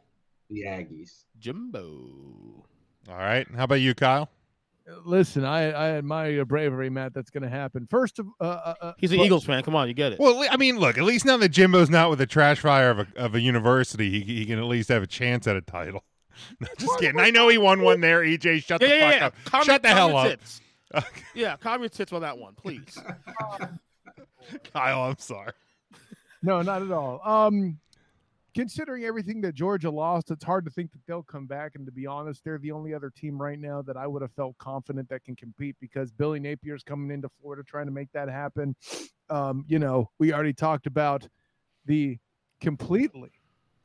The 0.50 0.62
Aggies. 0.66 1.24
Jimbo. 1.38 2.64
All 3.08 3.16
right. 3.16 3.46
How 3.56 3.64
about 3.64 3.76
you, 3.80 3.94
Kyle? 3.94 4.28
Listen, 5.04 5.44
I, 5.44 5.70
I 5.72 5.88
admire 5.92 6.30
your 6.30 6.44
bravery, 6.44 6.90
Matt. 6.90 7.14
That's 7.14 7.30
going 7.30 7.44
to 7.44 7.48
happen. 7.48 7.86
First 7.88 8.18
of, 8.18 8.26
uh, 8.40 8.44
uh, 8.44 8.74
uh, 8.80 8.92
He's 8.98 9.12
an 9.12 9.18
but- 9.18 9.24
Eagles 9.26 9.44
fan. 9.44 9.62
Come 9.62 9.74
on, 9.74 9.88
you 9.88 9.94
get 9.94 10.12
it. 10.12 10.18
Well, 10.20 10.44
I 10.50 10.56
mean, 10.56 10.78
look. 10.78 10.98
At 10.98 11.04
least 11.04 11.24
now 11.24 11.36
that 11.38 11.48
Jimbo's 11.50 11.88
not 11.88 12.10
with 12.10 12.18
the 12.18 12.26
trash 12.26 12.58
fire 12.60 12.90
of 12.90 12.98
a 13.00 13.06
of 13.16 13.34
a 13.34 13.40
university, 13.40 14.10
he 14.10 14.20
he 14.20 14.44
can 14.44 14.58
at 14.58 14.64
least 14.66 14.88
have 14.90 15.02
a 15.02 15.06
chance 15.06 15.46
at 15.46 15.56
a 15.56 15.60
title. 15.60 16.04
No, 16.60 16.68
just 16.78 16.98
kidding. 16.98 17.20
I 17.20 17.30
know 17.30 17.48
he 17.48 17.58
won 17.58 17.82
one 17.82 18.00
there. 18.00 18.20
EJ, 18.20 18.64
shut 18.64 18.80
yeah, 18.80 18.88
the 18.88 18.94
yeah, 18.94 19.10
fuck 19.10 19.20
yeah. 19.20 19.26
up. 19.26 19.34
Calm 19.44 19.64
shut 19.64 19.82
the 19.82 19.88
calm 19.88 19.96
hell 19.96 20.08
your 20.10 20.18
up, 20.18 20.26
Tits. 20.28 20.60
Yeah, 21.34 21.56
calm 21.56 21.80
your 21.80 21.88
tits 21.88 22.12
on 22.12 22.20
that 22.22 22.36
one, 22.36 22.54
please. 22.54 22.98
Kyle. 24.72 25.02
I'm 25.02 25.18
sorry. 25.18 25.52
No, 26.42 26.60
not 26.62 26.82
at 26.82 26.90
all. 26.90 27.20
Um, 27.24 27.78
considering 28.54 29.04
everything 29.04 29.40
that 29.42 29.54
Georgia 29.54 29.90
lost, 29.90 30.30
it's 30.30 30.44
hard 30.44 30.64
to 30.64 30.70
think 30.70 30.92
that 30.92 31.00
they'll 31.06 31.22
come 31.22 31.46
back. 31.46 31.72
And 31.74 31.86
to 31.86 31.92
be 31.92 32.06
honest, 32.06 32.42
they're 32.44 32.58
the 32.58 32.72
only 32.72 32.92
other 32.92 33.10
team 33.10 33.40
right 33.40 33.58
now 33.58 33.82
that 33.82 33.96
I 33.96 34.06
would 34.06 34.22
have 34.22 34.32
felt 34.32 34.58
confident 34.58 35.08
that 35.08 35.24
can 35.24 35.36
compete 35.36 35.76
because 35.80 36.10
Billy 36.10 36.40
Napier's 36.40 36.82
coming 36.82 37.10
into 37.10 37.28
Florida 37.40 37.62
trying 37.62 37.86
to 37.86 37.92
make 37.92 38.10
that 38.12 38.28
happen. 38.28 38.74
Um, 39.30 39.64
you 39.66 39.78
know, 39.78 40.10
we 40.18 40.32
already 40.32 40.52
talked 40.52 40.86
about 40.86 41.26
the 41.86 42.18
completely 42.60 43.32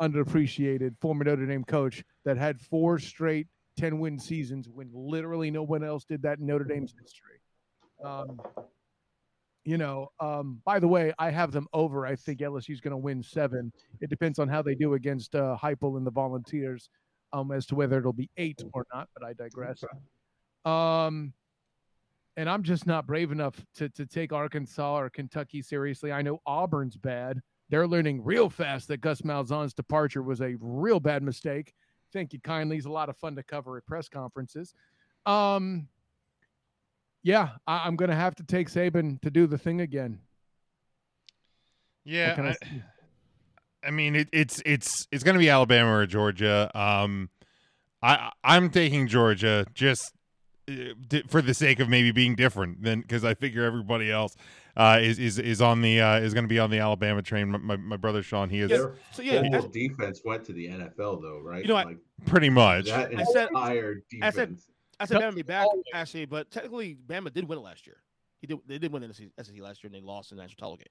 underappreciated 0.01 0.95
former 0.99 1.23
Notre 1.23 1.45
Dame 1.45 1.63
coach 1.63 2.03
that 2.25 2.37
had 2.37 2.59
four 2.59 2.99
straight 2.99 3.47
10 3.77 3.99
win 3.99 4.19
seasons 4.19 4.67
when 4.67 4.89
literally 4.93 5.51
no 5.51 5.63
one 5.63 5.83
else 5.83 6.03
did 6.03 6.21
that 6.23 6.39
in 6.39 6.45
Notre 6.45 6.65
Dame's 6.65 6.93
history. 6.99 7.39
Um, 8.03 8.41
you 9.63 9.77
know, 9.77 10.11
um, 10.19 10.61
by 10.65 10.79
the 10.79 10.87
way, 10.87 11.13
I 11.19 11.29
have 11.29 11.51
them 11.51 11.67
over. 11.73 12.05
I 12.05 12.15
think 12.15 12.39
LSU's 12.39 12.79
going 12.79 12.91
to 12.91 12.97
win 12.97 13.21
seven. 13.21 13.71
It 13.99 14.09
depends 14.09 14.39
on 14.39 14.47
how 14.47 14.61
they 14.61 14.75
do 14.75 14.93
against 14.93 15.35
uh, 15.35 15.57
Heupel 15.61 15.97
and 15.97 16.07
the 16.07 16.11
Volunteers 16.11 16.89
um, 17.33 17.51
as 17.51 17.65
to 17.67 17.75
whether 17.75 17.97
it'll 17.97 18.13
be 18.13 18.29
eight 18.37 18.63
or 18.73 18.85
not, 18.93 19.09
but 19.13 19.27
I 19.27 19.33
digress. 19.33 19.83
Um, 20.63 21.33
and 22.37 22.49
I'm 22.49 22.63
just 22.63 22.87
not 22.87 23.07
brave 23.07 23.31
enough 23.31 23.55
to, 23.75 23.89
to 23.89 24.05
take 24.05 24.31
Arkansas 24.31 24.99
or 24.99 25.09
Kentucky 25.09 25.61
seriously. 25.61 26.11
I 26.11 26.21
know 26.21 26.39
Auburn's 26.45 26.95
bad. 26.95 27.41
They're 27.69 27.87
learning 27.87 28.23
real 28.23 28.49
fast 28.49 28.87
that 28.87 29.01
Gus 29.01 29.21
Malzahn's 29.21 29.73
departure 29.73 30.21
was 30.21 30.41
a 30.41 30.55
real 30.59 30.99
bad 30.99 31.23
mistake. 31.23 31.73
Thank 32.13 32.33
you 32.33 32.39
kindly. 32.39 32.77
He's 32.77 32.85
a 32.85 32.91
lot 32.91 33.09
of 33.09 33.17
fun 33.17 33.35
to 33.35 33.43
cover 33.43 33.77
at 33.77 33.85
press 33.85 34.07
conferences. 34.07 34.73
Um, 35.25 35.89
yeah, 37.23 37.49
I, 37.67 37.81
I'm 37.85 37.97
going 37.97 38.09
to 38.09 38.15
have 38.15 38.35
to 38.35 38.43
take 38.43 38.69
Saban 38.69 39.21
to 39.21 39.29
do 39.29 39.47
the 39.47 39.57
thing 39.57 39.81
again. 39.81 40.19
Yeah. 42.05 42.35
I 42.37 42.55
I. 43.85 43.91
Mean, 43.91 44.15
it, 44.15 44.29
it's 44.31 44.61
it's 44.65 45.07
it's 45.11 45.23
going 45.23 45.35
to 45.35 45.39
be 45.39 45.49
Alabama 45.49 45.93
or 45.93 46.05
Georgia. 46.05 46.71
Um, 46.73 47.29
I 48.01 48.31
I'm 48.43 48.69
taking 48.69 49.07
Georgia 49.07 49.65
just 49.73 50.13
uh, 50.69 51.19
for 51.27 51.41
the 51.41 51.53
sake 51.53 51.81
of 51.81 51.89
maybe 51.89 52.11
being 52.11 52.35
different 52.35 52.81
than 52.81 53.01
because 53.01 53.25
I 53.25 53.33
figure 53.33 53.63
everybody 53.63 54.09
else 54.09 54.35
uh, 54.77 54.99
is 55.01 55.19
is 55.19 55.39
is 55.39 55.61
on 55.61 55.81
the 55.81 55.99
uh, 55.99 56.19
is 56.19 56.33
going 56.33 56.43
to 56.45 56.47
be 56.49 56.59
on 56.59 56.69
the 56.69 56.79
Alabama 56.79 57.21
train. 57.21 57.49
My, 57.51 57.57
my, 57.57 57.75
my 57.75 57.97
brother 57.97 58.23
Sean, 58.23 58.49
he 58.49 58.59
is 58.61 58.69
Their 58.69 58.93
So 59.11 59.21
yeah, 59.23 59.41
whole 59.41 59.55
as- 59.55 59.65
defense 59.67 60.21
went 60.23 60.45
to 60.45 60.53
the 60.53 60.67
NFL, 60.67 61.21
though, 61.21 61.39
right? 61.43 61.61
You 61.63 61.67
know 61.67 61.73
what? 61.73 61.87
Like 61.87 61.97
pretty 62.25 62.49
much. 62.49 62.85
that 62.85 63.11
I 63.17 63.23
said- 63.25 63.49
entire 63.49 64.01
I 64.21 64.29
said- 64.29 64.49
defense. 64.49 64.69
I 64.99 65.05
said 65.05 65.19
Yep. 65.19 65.31
Bama 65.33 65.35
be 65.35 65.41
back 65.43 65.67
actually, 65.93 66.25
but 66.25 66.49
technically 66.49 66.97
Bama 67.07 67.31
did 67.33 67.47
win 67.47 67.59
it 67.59 67.61
last 67.61 67.85
year. 67.85 67.97
He 68.41 68.47
did. 68.47 68.57
They 68.67 68.77
did 68.79 68.91
win 68.91 69.03
in 69.03 69.09
the 69.09 69.15
SEC 69.43 69.59
last 69.61 69.83
year, 69.83 69.89
and 69.91 69.95
they 69.95 70.01
lost 70.05 70.31
in 70.31 70.37
the 70.37 70.43
national 70.43 70.57
title 70.57 70.77
game. 70.77 70.87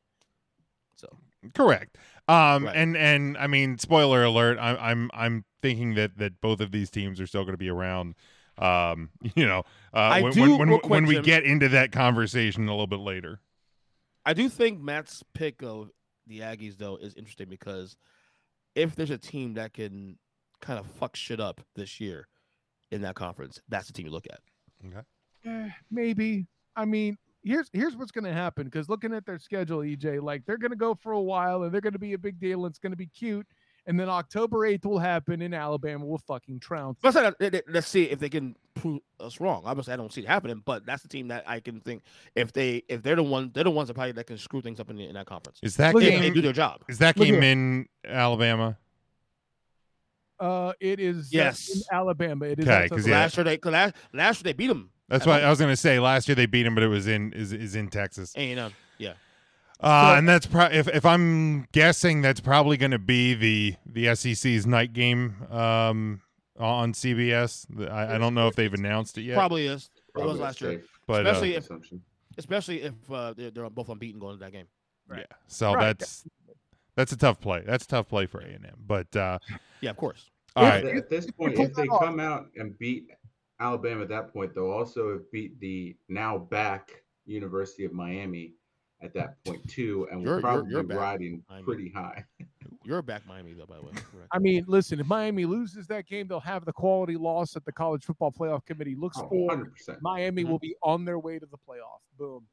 So 0.96 1.08
Correct. 1.54 1.96
Um, 2.28 2.64
Right. 2.66 2.76
and 2.76 2.96
and 2.96 3.36
I 3.38 3.46
mean, 3.46 3.78
spoiler 3.78 4.24
alert. 4.24 4.58
I, 4.58 4.76
I'm 4.76 5.10
I'm 5.12 5.44
thinking 5.62 5.94
that 5.94 6.16
that 6.18 6.40
both 6.40 6.60
of 6.60 6.70
these 6.72 6.90
teams 6.90 7.20
are 7.20 7.26
still 7.26 7.42
going 7.42 7.54
to 7.54 7.58
be 7.58 7.68
around. 7.68 8.14
Um, 8.58 9.10
you 9.34 9.46
know, 9.46 9.60
uh, 9.92 9.96
I 9.98 10.22
when, 10.22 10.32
do- 10.32 10.56
when 10.56 10.68
when, 10.70 10.80
when 10.88 11.06
we 11.06 11.20
get 11.20 11.44
into 11.44 11.68
that 11.70 11.92
conversation 11.92 12.66
a 12.68 12.70
little 12.72 12.86
bit 12.86 13.00
later. 13.00 13.40
I 14.26 14.34
do 14.34 14.48
think 14.48 14.80
Matt's 14.80 15.22
pick 15.34 15.62
of 15.62 15.90
the 16.26 16.40
Aggies 16.40 16.76
though 16.76 16.96
is 16.96 17.14
interesting 17.14 17.48
because 17.48 17.96
if 18.74 18.96
there's 18.96 19.10
a 19.10 19.18
team 19.18 19.54
that 19.54 19.72
can 19.72 20.18
kind 20.60 20.80
of 20.80 20.86
fuck 20.86 21.14
shit 21.14 21.40
up 21.40 21.60
this 21.76 22.00
year 22.00 22.26
in 22.90 23.02
that 23.02 23.14
conference, 23.14 23.60
that's 23.68 23.86
the 23.86 23.92
team 23.92 24.06
you 24.06 24.12
look 24.12 24.26
at. 24.30 24.40
Eh, 25.46 25.70
maybe. 25.92 26.46
I 26.74 26.84
mean, 26.84 27.16
here's 27.44 27.70
here's 27.72 27.96
what's 27.96 28.10
going 28.10 28.24
to 28.24 28.32
happen 28.32 28.64
because 28.64 28.88
looking 28.88 29.14
at 29.14 29.24
their 29.24 29.38
schedule, 29.38 29.78
EJ, 29.78 30.20
like 30.20 30.44
they're 30.44 30.58
going 30.58 30.72
to 30.72 30.76
go 30.76 30.94
for 30.94 31.12
a 31.12 31.20
while 31.20 31.62
and 31.62 31.72
they're 31.72 31.80
going 31.80 31.92
to 31.92 31.98
be 31.98 32.14
a 32.14 32.18
big 32.18 32.40
deal 32.40 32.66
and 32.66 32.72
it's 32.72 32.80
going 32.80 32.92
to 32.92 32.96
be 32.96 33.06
cute. 33.06 33.46
And 33.88 34.00
then 34.00 34.08
October 34.08 34.58
8th 34.68 34.84
will 34.84 34.98
happen 34.98 35.40
in 35.40 35.54
Alabama. 35.54 36.04
Will 36.04 36.18
fucking 36.18 36.58
trounce. 36.58 36.98
Let's, 37.04 37.14
let- 37.16 37.40
let- 37.40 37.64
let's 37.68 37.86
see 37.86 38.04
if 38.04 38.18
they 38.18 38.28
can 38.28 38.56
prove 38.74 39.00
us 39.20 39.40
wrong. 39.40 39.62
Obviously, 39.64 39.92
I 39.92 39.96
don't 39.96 40.12
see 40.12 40.22
it 40.22 40.26
happening, 40.26 40.60
but 40.64 40.84
that's 40.84 41.02
the 41.02 41.08
team 41.08 41.28
that 41.28 41.44
I 41.48 41.60
can 41.60 41.80
think 41.80 42.02
if 42.34 42.52
they 42.52 42.82
if 42.88 43.02
they're 43.02 43.14
the 43.16 43.22
one 43.22 43.52
they're 43.54 43.62
the 43.64 43.70
ones 43.70 43.86
that 43.88 43.94
probably 43.94 44.12
that 44.12 44.26
can 44.26 44.38
screw 44.38 44.60
things 44.60 44.80
up 44.80 44.90
in, 44.90 44.96
the, 44.96 45.06
in 45.06 45.14
that 45.14 45.26
conference. 45.26 45.60
Is 45.62 45.76
that 45.76 45.94
Look 45.94 46.02
at 46.02 46.10
they 46.10 46.18
game? 46.20 46.34
do 46.34 46.40
their 46.42 46.52
job. 46.52 46.82
Is 46.88 46.98
that 46.98 47.16
Look 47.16 47.26
game 47.26 47.34
here. 47.34 47.52
in 47.52 47.86
Alabama? 48.04 48.76
Uh, 50.38 50.72
it 50.80 51.00
is 51.00 51.26
uh, 51.26 51.28
Yes. 51.30 51.70
in 51.70 51.82
Alabama. 51.92 52.44
It 52.44 52.58
is 52.58 52.66
Okay, 52.66 52.74
outside 52.74 52.90
'cause 52.90 53.04
of- 53.04 53.08
yeah. 53.08 53.18
Last 53.20 53.36
year 53.38 53.44
they 53.44 53.56
'cause 53.58 53.72
last 53.72 53.94
last 54.12 54.38
year 54.38 54.52
they 54.52 54.52
beat 54.52 54.66
them. 54.66 54.90
That's 55.08 55.22
At 55.26 55.30
what. 55.30 55.44
I 55.44 55.48
was 55.48 55.58
going 55.60 55.72
to 55.72 55.76
say. 55.76 55.98
Last 56.00 56.28
year 56.28 56.34
they 56.34 56.46
beat 56.46 56.64
them, 56.64 56.74
but 56.74 56.82
it 56.82 56.88
was 56.88 57.06
in 57.06 57.32
is 57.32 57.52
is 57.52 57.74
in 57.76 57.88
Texas. 57.88 58.32
And 58.36 58.48
you 58.50 58.56
know, 58.56 58.70
yeah. 58.98 59.14
Uh, 59.80 60.12
So- 60.12 60.18
and 60.18 60.28
that's 60.28 60.46
pro- 60.46 60.66
if 60.66 60.88
if 60.88 61.04
I'm 61.04 61.66
guessing, 61.72 62.22
that's 62.22 62.40
probably 62.40 62.76
going 62.76 62.92
to 62.92 62.98
be 62.98 63.34
the 63.34 63.74
the 63.86 64.14
SEC's 64.14 64.66
night 64.66 64.92
game 64.92 65.36
um, 65.50 66.22
on 66.58 66.92
CBS. 66.92 67.66
I, 67.90 68.14
I 68.14 68.18
don't 68.18 68.34
know 68.34 68.48
if 68.48 68.56
they've 68.56 68.72
announced 68.72 69.18
it 69.18 69.22
yet, 69.22 69.34
Probably 69.36 69.66
is. 69.66 69.90
It 70.16 70.24
was 70.24 70.38
last 70.38 70.60
year. 70.62 70.72
safe 70.80 70.98
but 71.06 71.26
uh, 71.26 71.30
especially 71.30 71.54
if- 71.54 71.68
Especially 72.38 72.82
if 72.82 72.92
uh, 73.10 73.32
they're, 73.34 73.50
they're 73.50 73.70
both 73.70 73.88
unbeaten 73.88 74.20
going 74.20 74.38
to 74.38 74.44
that 74.44 74.52
game. 74.52 74.66
yeah. 75.10 75.22
So 75.46 75.72
Right. 75.74 75.98
that's 75.98 76.24
that's 76.94 77.12
a 77.12 77.16
tough 77.16 77.40
play. 77.40 77.62
That's 77.66 77.84
a 77.84 77.88
tough 77.88 78.08
play 78.08 78.26
for 78.26 78.40
A 78.40 78.44
and 78.44 78.64
M. 78.66 78.74
But 78.86 79.14
uh, 79.16 79.38
Yeah, 79.80 79.90
of 79.90 79.96
course. 79.96 80.30
all 80.54 80.64
If- 80.66 80.70
right, 80.70 80.84
At- 80.84 80.96
At 80.96 81.10
this 81.10 81.30
point, 81.30 81.58
if 81.58 81.74
they 81.74 81.86
come 81.86 82.18
out 82.20 82.46
and 82.56 82.78
beat 82.78 83.10
Alabama 83.60 84.02
at 84.02 84.08
that 84.08 84.32
point, 84.32 84.54
they'll 84.54 84.70
also 84.70 85.12
have 85.12 85.30
beat 85.32 85.58
the 85.60 85.96
now 86.08 86.36
back 86.38 86.90
University 87.26 87.84
of 87.86 87.92
Miami 87.92 88.52
at 89.02 89.12
that 89.14 89.42
point 89.44 89.68
too, 89.68 90.08
and 90.10 90.22
You're- 90.22 90.36
will 90.36 90.40
you're- 90.40 90.42
probably 90.42 90.70
you're 90.72 90.82
be 90.82 90.88
back, 90.88 90.98
riding 90.98 91.44
Miami. 91.48 91.64
pretty 91.64 91.88
high. 91.90 92.24
You're 92.84 93.02
back 93.02 93.26
Miami 93.26 93.52
though, 93.52 93.66
by 93.66 93.76
the 93.76 93.82
way. 93.82 93.90
Correct. 93.94 94.28
I 94.30 94.38
mean, 94.38 94.64
listen, 94.68 95.00
if 95.00 95.06
Miami 95.06 95.44
loses 95.44 95.88
that 95.88 96.06
game, 96.06 96.28
they'll 96.28 96.38
have 96.38 96.64
the 96.64 96.72
quality 96.72 97.16
loss 97.16 97.52
that 97.54 97.64
the 97.64 97.72
College 97.72 98.04
Football 98.04 98.30
Playoff 98.30 98.64
Committee 98.64 98.94
looks 98.94 99.18
Oh, 99.18 99.28
for. 99.28 99.48
100%. 99.50 100.00
Miami 100.02 100.44
Mhm. 100.44 100.48
will 100.48 100.58
be 100.60 100.76
on 100.84 101.04
their 101.04 101.18
way 101.18 101.38
to 101.40 101.46
the 101.46 101.58
playoff. 101.58 101.98
Boom. 102.16 102.46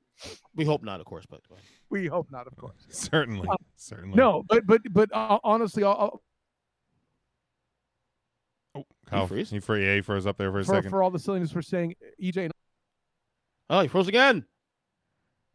we 0.55 0.65
hope 0.65 0.83
not, 0.83 0.99
of 0.99 1.05
course, 1.05 1.25
but. 1.27 1.41
We 1.89 2.07
hope 2.07 2.29
not, 2.31 2.47
of 2.47 2.55
course. 2.55 2.73
certainly, 2.89 3.47
Uh, 3.47 3.55
certainly. 3.75 4.15
No, 4.15 4.43
but 4.47 4.65
but 4.65 4.81
but 4.91 5.09
uh, 5.13 5.39
honestly, 5.43 5.83
I'll, 5.83 5.91
I'll- 5.99 6.23
oh, 8.75 8.85
Kyle, 9.05 9.27
freeze? 9.27 9.49
he 9.49 9.59
free. 9.59 9.85
Yeah, 9.85 9.95
he 9.95 10.01
froze 10.01 10.25
up 10.25 10.37
there 10.37 10.51
for 10.51 10.59
a 10.59 10.63
for, 10.65 10.73
second. 10.75 10.89
for 10.89 11.03
all 11.03 11.11
the 11.11 11.19
silliness 11.19 11.53
we're 11.53 11.61
saying, 11.61 11.95
EJ, 12.21 12.49
Oh, 13.69 13.81
he 13.81 13.87
froze 13.87 14.07
again. 14.07 14.45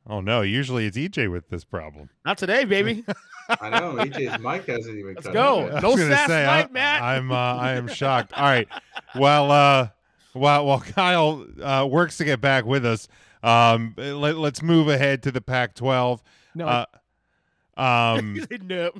Oh 0.09 0.21
no, 0.21 0.43
usually 0.43 0.87
it's 0.87 0.97
EJ 0.97 1.31
with 1.31 1.49
this 1.49 1.65
problem. 1.65 2.09
Not 2.25 2.39
today, 2.39 2.65
baby. 2.65 3.05
I 3.61 3.71
know 3.71 3.95
EJ's 3.95 4.39
mic 4.43 4.67
hasn't 4.67 4.99
even. 4.99 5.15
Let's 5.15 5.27
cut 5.27 5.33
go. 5.33 5.67
yet. 5.73 5.83
No 5.83 5.97
sass 5.97 6.27
say, 6.29 6.45
night, 6.45 6.69
I, 6.69 6.73
Matt. 6.73 7.03
I'm 7.03 7.33
uh, 7.33 7.35
I 7.35 7.73
am 7.73 7.89
shocked. 7.89 8.33
All 8.35 8.45
right, 8.45 8.69
well, 9.15 9.51
uh, 9.51 9.89
while 10.33 10.67
while 10.67 10.81
Kyle 10.95 11.47
uh, 11.63 11.87
works 11.91 12.19
to 12.19 12.25
get 12.25 12.41
back 12.41 12.65
with 12.65 12.85
us, 12.85 13.09
um, 13.43 13.95
let, 13.97 14.37
let's 14.37 14.63
move 14.63 14.89
ahead 14.89 15.23
to 15.25 15.33
the 15.33 15.41
Pac-12. 15.41 16.21
no, 16.55 16.67
Uh, 16.67 16.85
um, 17.77 18.39
no. 18.63 18.91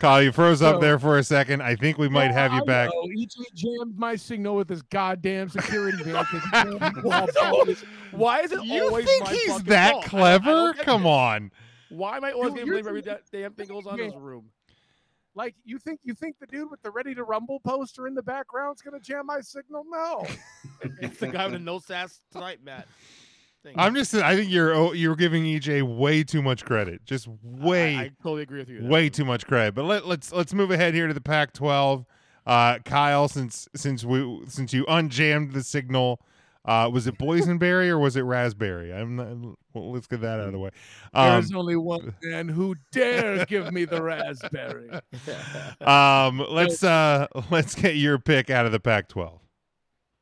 Kyle, 0.00 0.22
you 0.22 0.32
froze 0.32 0.62
up 0.62 0.76
So- 0.76 0.80
there 0.80 0.98
for 0.98 1.18
a 1.18 1.22
second. 1.22 1.62
I 1.62 1.76
think 1.76 1.98
we 1.98 2.08
might 2.08 2.28
No, 2.28 2.32
have 2.32 2.52
you 2.54 2.62
I 2.62 2.64
back. 2.64 2.90
know. 2.92 3.02
EJ 3.16 3.36
jammed 3.54 3.98
my 3.98 4.16
signal 4.16 4.56
with 4.56 4.68
his 4.68 4.82
goddamn 4.82 5.48
security 5.50 6.02
van. 6.02 6.24
'cause 6.24 6.42
he 6.42 6.50
jammed 6.52 6.96
the 6.96 7.02
wall 7.04 7.26
back. 7.26 7.76
Why 8.12 8.40
is 8.40 8.50
it 8.52 8.64
You 8.64 8.84
always 8.84 9.04
think 9.04 9.24
my 9.24 9.30
he's 9.32 9.62
that 9.64 9.92
fault? 9.92 10.14
I 10.14 10.38
don't- 10.38 10.38
I 10.38 10.38
clever? 10.40 10.74
Come 10.82 11.02
this. 11.02 11.08
on. 11.10 11.50
Why 11.90 12.16
am 12.16 12.24
I 12.24 12.32
always 12.32 12.48
You- 12.50 12.54
getting 12.56 12.66
you're 12.66 12.74
blamed 12.82 12.88
every 12.88 13.02
thinking- 13.02 13.22
da- 13.32 13.38
damn 13.42 13.52
thing 13.52 13.68
goes 13.68 13.86
on 13.86 14.00
in 14.00 14.06
this 14.10 14.16
room? 14.18 14.46
Like 15.34 15.54
you 15.64 15.78
think 15.78 16.00
you 16.02 16.14
think 16.14 16.36
the 16.40 16.46
dude 16.46 16.70
with 16.70 16.82
the 16.82 16.90
ready 16.90 17.14
to 17.14 17.22
rumble 17.22 17.60
poster 17.60 18.06
in 18.08 18.14
the 18.14 18.22
background's 18.22 18.82
gonna 18.82 18.98
jam 19.00 19.26
my 19.26 19.40
signal? 19.40 19.84
No. 19.88 20.26
It's 21.02 21.18
the 21.18 21.28
guy 21.28 21.44
with 21.44 21.52
the 21.52 21.58
no 21.58 21.78
sass 21.78 22.20
tonight, 22.32 22.60
Matt. 22.64 22.88
Thank 23.62 23.76
I'm 23.78 23.94
you. 23.94 24.02
just. 24.02 24.14
I 24.14 24.36
think 24.36 24.50
you're. 24.50 24.74
oh, 24.74 24.92
You're 24.92 25.16
giving 25.16 25.44
EJ 25.44 25.82
way 25.82 26.22
too 26.24 26.42
much 26.42 26.64
credit. 26.64 27.04
Just 27.04 27.28
way. 27.42 27.96
I, 27.96 28.02
I 28.02 28.10
totally 28.22 28.42
agree 28.42 28.60
with 28.60 28.70
you. 28.70 28.86
way 28.86 29.10
too 29.10 29.24
much 29.24 29.46
credit. 29.46 29.74
But 29.74 29.84
let, 29.84 30.06
let's 30.06 30.32
let's 30.32 30.54
move 30.54 30.70
ahead 30.70 30.94
here 30.94 31.06
to 31.06 31.14
the 31.14 31.20
Pac-12. 31.20 32.06
Uh, 32.46 32.78
Kyle, 32.80 33.28
since 33.28 33.68
since 33.76 34.02
we 34.04 34.42
since 34.48 34.72
you 34.72 34.84
unjammed 34.86 35.52
the 35.52 35.62
signal, 35.62 36.22
uh, 36.64 36.90
was 36.92 37.06
it 37.06 37.18
boysenberry 37.18 37.88
or 37.88 37.98
was 37.98 38.16
it 38.16 38.22
raspberry? 38.22 38.92
I'm 38.92 39.16
not, 39.16 39.56
well, 39.74 39.92
let's 39.92 40.06
get 40.06 40.20
that 40.22 40.40
out 40.40 40.46
of 40.46 40.52
the 40.52 40.58
way. 40.58 40.70
Um, 41.14 41.32
There's 41.32 41.52
only 41.52 41.76
one 41.76 42.14
man 42.22 42.48
who 42.48 42.76
dare 42.92 43.44
give 43.46 43.72
me 43.72 43.84
the 43.84 44.02
raspberry. 44.02 44.90
um, 45.80 46.44
let's 46.48 46.82
uh, 46.82 47.26
let's 47.50 47.74
get 47.74 47.96
your 47.96 48.18
pick 48.18 48.50
out 48.50 48.66
of 48.66 48.72
the 48.72 48.80
Pac-12. 48.80 49.38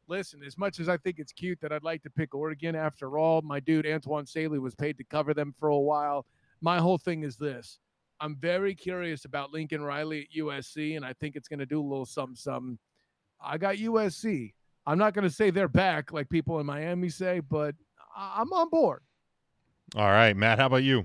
Listen, 0.09 0.43
as 0.43 0.57
much 0.57 0.81
as 0.81 0.89
I 0.89 0.97
think 0.97 1.19
it's 1.19 1.33
cute 1.33 1.61
that 1.61 1.71
I'd 1.71 1.85
like 1.85 2.03
to 2.03 2.11
pick 2.11 2.35
Oregon, 2.35 2.75
after 2.75 3.19
all, 3.19 3.43
my 3.43 3.61
dude 3.61 3.87
Antoine 3.87 4.27
Saley 4.27 4.59
was 4.59 4.75
paid 4.75 4.97
to 4.97 5.05
cover 5.05 5.35
them 5.35 5.55
for 5.59 5.69
a 5.69 5.79
while. 5.79 6.25
My 6.63 6.79
whole 6.79 6.97
thing 6.97 7.25
is 7.25 7.37
this. 7.37 7.79
I'm 8.21 8.35
very 8.37 8.75
curious 8.75 9.27
about 9.27 9.53
Lincoln 9.53 9.83
Riley 9.83 10.23
at 10.23 10.37
USC, 10.37 10.97
and 10.97 11.05
I 11.05 11.13
think 11.13 11.37
it's 11.37 11.47
going 11.47 11.61
to 11.61 11.67
do 11.67 11.81
a 11.81 11.87
little 11.87 12.07
something, 12.07 12.35
something. 12.35 12.79
I 13.41 13.59
got 13.59 13.77
USC. 13.77 14.55
I'm 14.87 14.99
not 14.99 15.13
going 15.13 15.29
to 15.29 15.35
say 15.35 15.51
they're 15.51 15.69
back 15.69 16.13
like 16.13 16.31
people 16.31 16.59
in 16.59 16.67
Miami 16.67 17.11
say, 17.11 17.41
but 17.41 17.75
I'm 18.17 18.53
on 18.53 18.71
board. 18.71 19.03
All 19.95 20.11
right, 20.11 20.35
Matt, 20.35 20.59
how 20.59 20.67
about 20.67 20.83
you? 20.85 21.05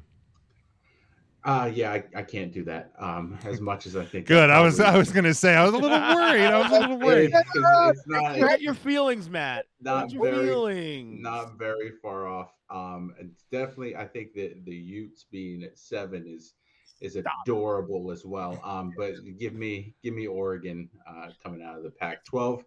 Uh, 1.45 1.69
yeah, 1.73 1.91
I, 1.91 2.03
I 2.15 2.21
can't 2.23 2.53
do 2.53 2.63
that. 2.63 2.93
Um, 2.97 3.37
as 3.43 3.59
much 3.69 3.85
as 3.85 3.95
I 3.97 4.05
think. 4.05 4.27
Good. 4.27 4.49
I 4.49 4.61
was 4.61 4.79
I 4.79 4.97
was 4.97 5.11
gonna 5.11 5.33
say 5.33 5.55
I 5.55 5.63
was 5.65 5.73
a 5.73 5.77
little 5.77 5.89
worried. 5.89 6.45
I 6.45 6.57
was 6.59 6.71
a 6.71 6.79
little 6.79 6.97
worried. 7.05 7.31
It's, 7.33 7.49
it's, 7.55 7.99
it's 7.99 8.07
not. 8.07 8.37
Hurt 8.37 8.61
your 8.61 8.73
feelings, 8.73 9.29
Matt. 9.29 9.65
not 9.81 10.03
Hurt 10.03 10.11
your 10.13 10.23
very- 10.23 10.47
feelings. 10.47 11.21
not 11.21 11.57
very 11.59 11.91
far 12.01 12.27
off. 12.27 12.51
Um, 12.69 13.13
it's 13.19 13.43
definitely, 13.51 13.95
I 13.95 14.07
think 14.07 14.33
that 14.33 14.65
the 14.65 14.73
Utes 14.75 15.25
being 15.29 15.63
at 15.63 15.77
seven 15.77 16.25
is 16.27 16.53
is 17.01 17.17
adorable 17.17 18.09
as 18.11 18.23
well. 18.25 18.59
Um, 18.63 18.93
but 18.97 19.15
give 19.39 19.53
me 19.53 19.93
give 20.01 20.13
me 20.13 20.27
Oregon 20.27 20.89
uh, 21.07 21.29
coming 21.43 21.61
out 21.61 21.77
of 21.77 21.83
the 21.83 21.91
Pac-12 21.91 22.63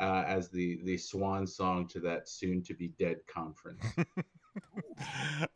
uh, 0.00 0.24
as 0.26 0.48
the 0.48 0.80
the 0.84 0.96
swan 0.96 1.46
song 1.46 1.86
to 1.88 2.00
that 2.00 2.26
soon 2.28 2.62
to 2.62 2.72
be 2.74 2.88
dead 2.98 3.18
conference. 3.26 3.84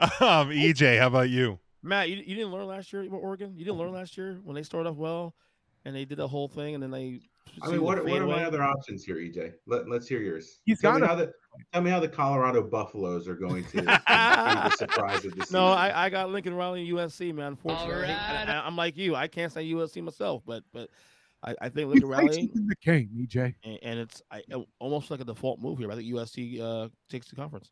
Um, 0.00 0.50
EJ, 0.50 0.98
how 0.98 1.06
about 1.06 1.30
you? 1.30 1.58
Matt, 1.83 2.11
you, 2.11 2.16
you 2.16 2.35
didn't 2.35 2.51
learn 2.51 2.66
last 2.66 2.93
year 2.93 3.03
about 3.05 3.18
Oregon. 3.18 3.55
You 3.57 3.64
didn't 3.64 3.79
learn 3.79 3.93
last 3.93 4.16
year 4.16 4.41
when 4.43 4.55
they 4.55 4.62
started 4.62 4.89
off 4.89 4.97
well, 4.97 5.35
and 5.85 5.95
they 5.95 6.05
did 6.05 6.18
the 6.18 6.29
whole 6.29 6.49
thing, 6.49 6.74
and 6.74 6.83
then 6.83 6.91
they. 6.91 7.20
I 7.62 7.68
mean, 7.70 7.83
what, 7.83 8.05
what 8.05 8.20
are 8.20 8.26
my 8.26 8.45
other 8.45 8.62
options 8.62 9.05
here, 9.05 9.16
EJ? 9.16 9.53
Let, 9.66 9.89
let's 9.89 10.07
hear 10.07 10.20
yours. 10.20 10.61
He's 10.66 10.81
tell 10.81 10.93
me 10.95 11.01
got 11.01 11.09
how 11.09 11.14
the 11.14 11.33
tell 11.72 11.83
me 11.83 11.91
how 11.91 11.99
the 11.99 12.09
Colorado 12.09 12.62
Buffaloes 12.62 13.26
are 13.26 13.35
going 13.35 13.64
to 13.66 13.76
be 13.79 13.83
the 13.83 14.70
surprise 14.76 15.24
of 15.24 15.35
the 15.35 15.45
season. 15.45 15.47
No, 15.59 15.66
I, 15.68 16.07
I 16.07 16.09
got 16.11 16.31
Lincoln 16.31 16.55
Riley 16.55 16.89
and 16.89 16.99
USC, 16.99 17.35
man. 17.35 17.49
Unfortunately, 17.49 18.05
I 18.05 18.07
hate- 18.07 18.41
and 18.43 18.51
I, 18.51 18.66
am 18.66 18.76
like 18.76 18.97
you. 18.97 19.14
I 19.14 19.29
can't 19.29 19.53
say 19.53 19.64
USC 19.70 20.03
myself, 20.03 20.43
but 20.47 20.62
but 20.72 20.91
I, 21.43 21.55
I 21.61 21.68
think 21.68 21.87
You 21.95 22.07
Lincoln 22.07 22.09
played 22.11 22.29
Riley, 22.29 22.51
in 22.55 22.66
the 22.66 22.74
game, 22.83 23.09
EJ. 23.18 23.55
and, 23.64 23.79
and 23.83 23.99
it's 24.01 24.22
I, 24.31 24.43
almost 24.79 25.11
like 25.11 25.20
a 25.20 25.24
default 25.24 25.61
move 25.61 25.79
here. 25.79 25.91
I 25.91 25.95
think 25.95 26.12
USC 26.12 26.61
uh, 26.61 26.89
takes 27.09 27.29
the 27.29 27.37
conference. 27.37 27.70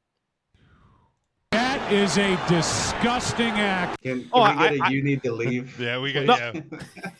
That 1.86 1.92
is 1.94 2.18
a 2.18 2.36
disgusting 2.48 3.46
act. 3.52 4.02
Can, 4.02 4.28
oh, 4.32 4.44
can 4.44 4.58
Oh, 4.58 4.60
we 4.60 4.66
I- 4.66 4.68
get 4.70 4.80
a 4.80 4.84
I- 4.84 4.88
you 4.88 5.02
need 5.04 5.22
to 5.22 5.32
leave? 5.32 5.78
Yeah, 5.78 6.00
we 6.00 6.12
got 6.12 6.24
No. 6.24 6.36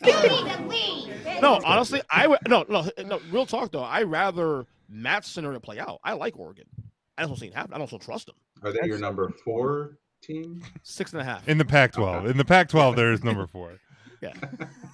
yeah. 0.03 1.39
No, 1.41 1.61
honestly, 1.65 2.01
I 2.11 2.27
would 2.27 2.41
no 2.49 2.65
no 2.69 2.89
no. 3.05 3.21
Real 3.31 3.47
talk 3.47 3.71
though, 3.71 3.83
I 3.85 4.03
rather 4.03 4.67
Matt's 4.89 5.29
scenario 5.29 5.61
play 5.61 5.79
out. 5.79 6.01
I 6.03 6.15
like 6.15 6.37
Oregon. 6.37 6.65
I 7.17 7.23
don't 7.27 7.37
see 7.37 7.47
it 7.47 7.55
happen. 7.55 7.75
I 7.75 7.79
don't 7.79 7.89
so 7.91 7.99
trust 7.99 8.27
them. 8.27 8.35
Are 8.65 8.73
they 8.73 8.89
your 8.89 8.99
number 8.99 9.29
four 9.45 9.99
team? 10.23 10.63
Six 10.83 11.13
and 11.13 11.21
a 11.21 11.25
half. 11.25 11.47
In 11.49 11.59
the 11.59 11.65
Pac-12. 11.65 12.29
In 12.31 12.37
the 12.37 12.45
Pac-12, 12.45 12.97
there 12.97 13.13
is 13.13 13.23
number 13.23 13.47
four. 13.47 13.73
Yeah, 14.23 14.33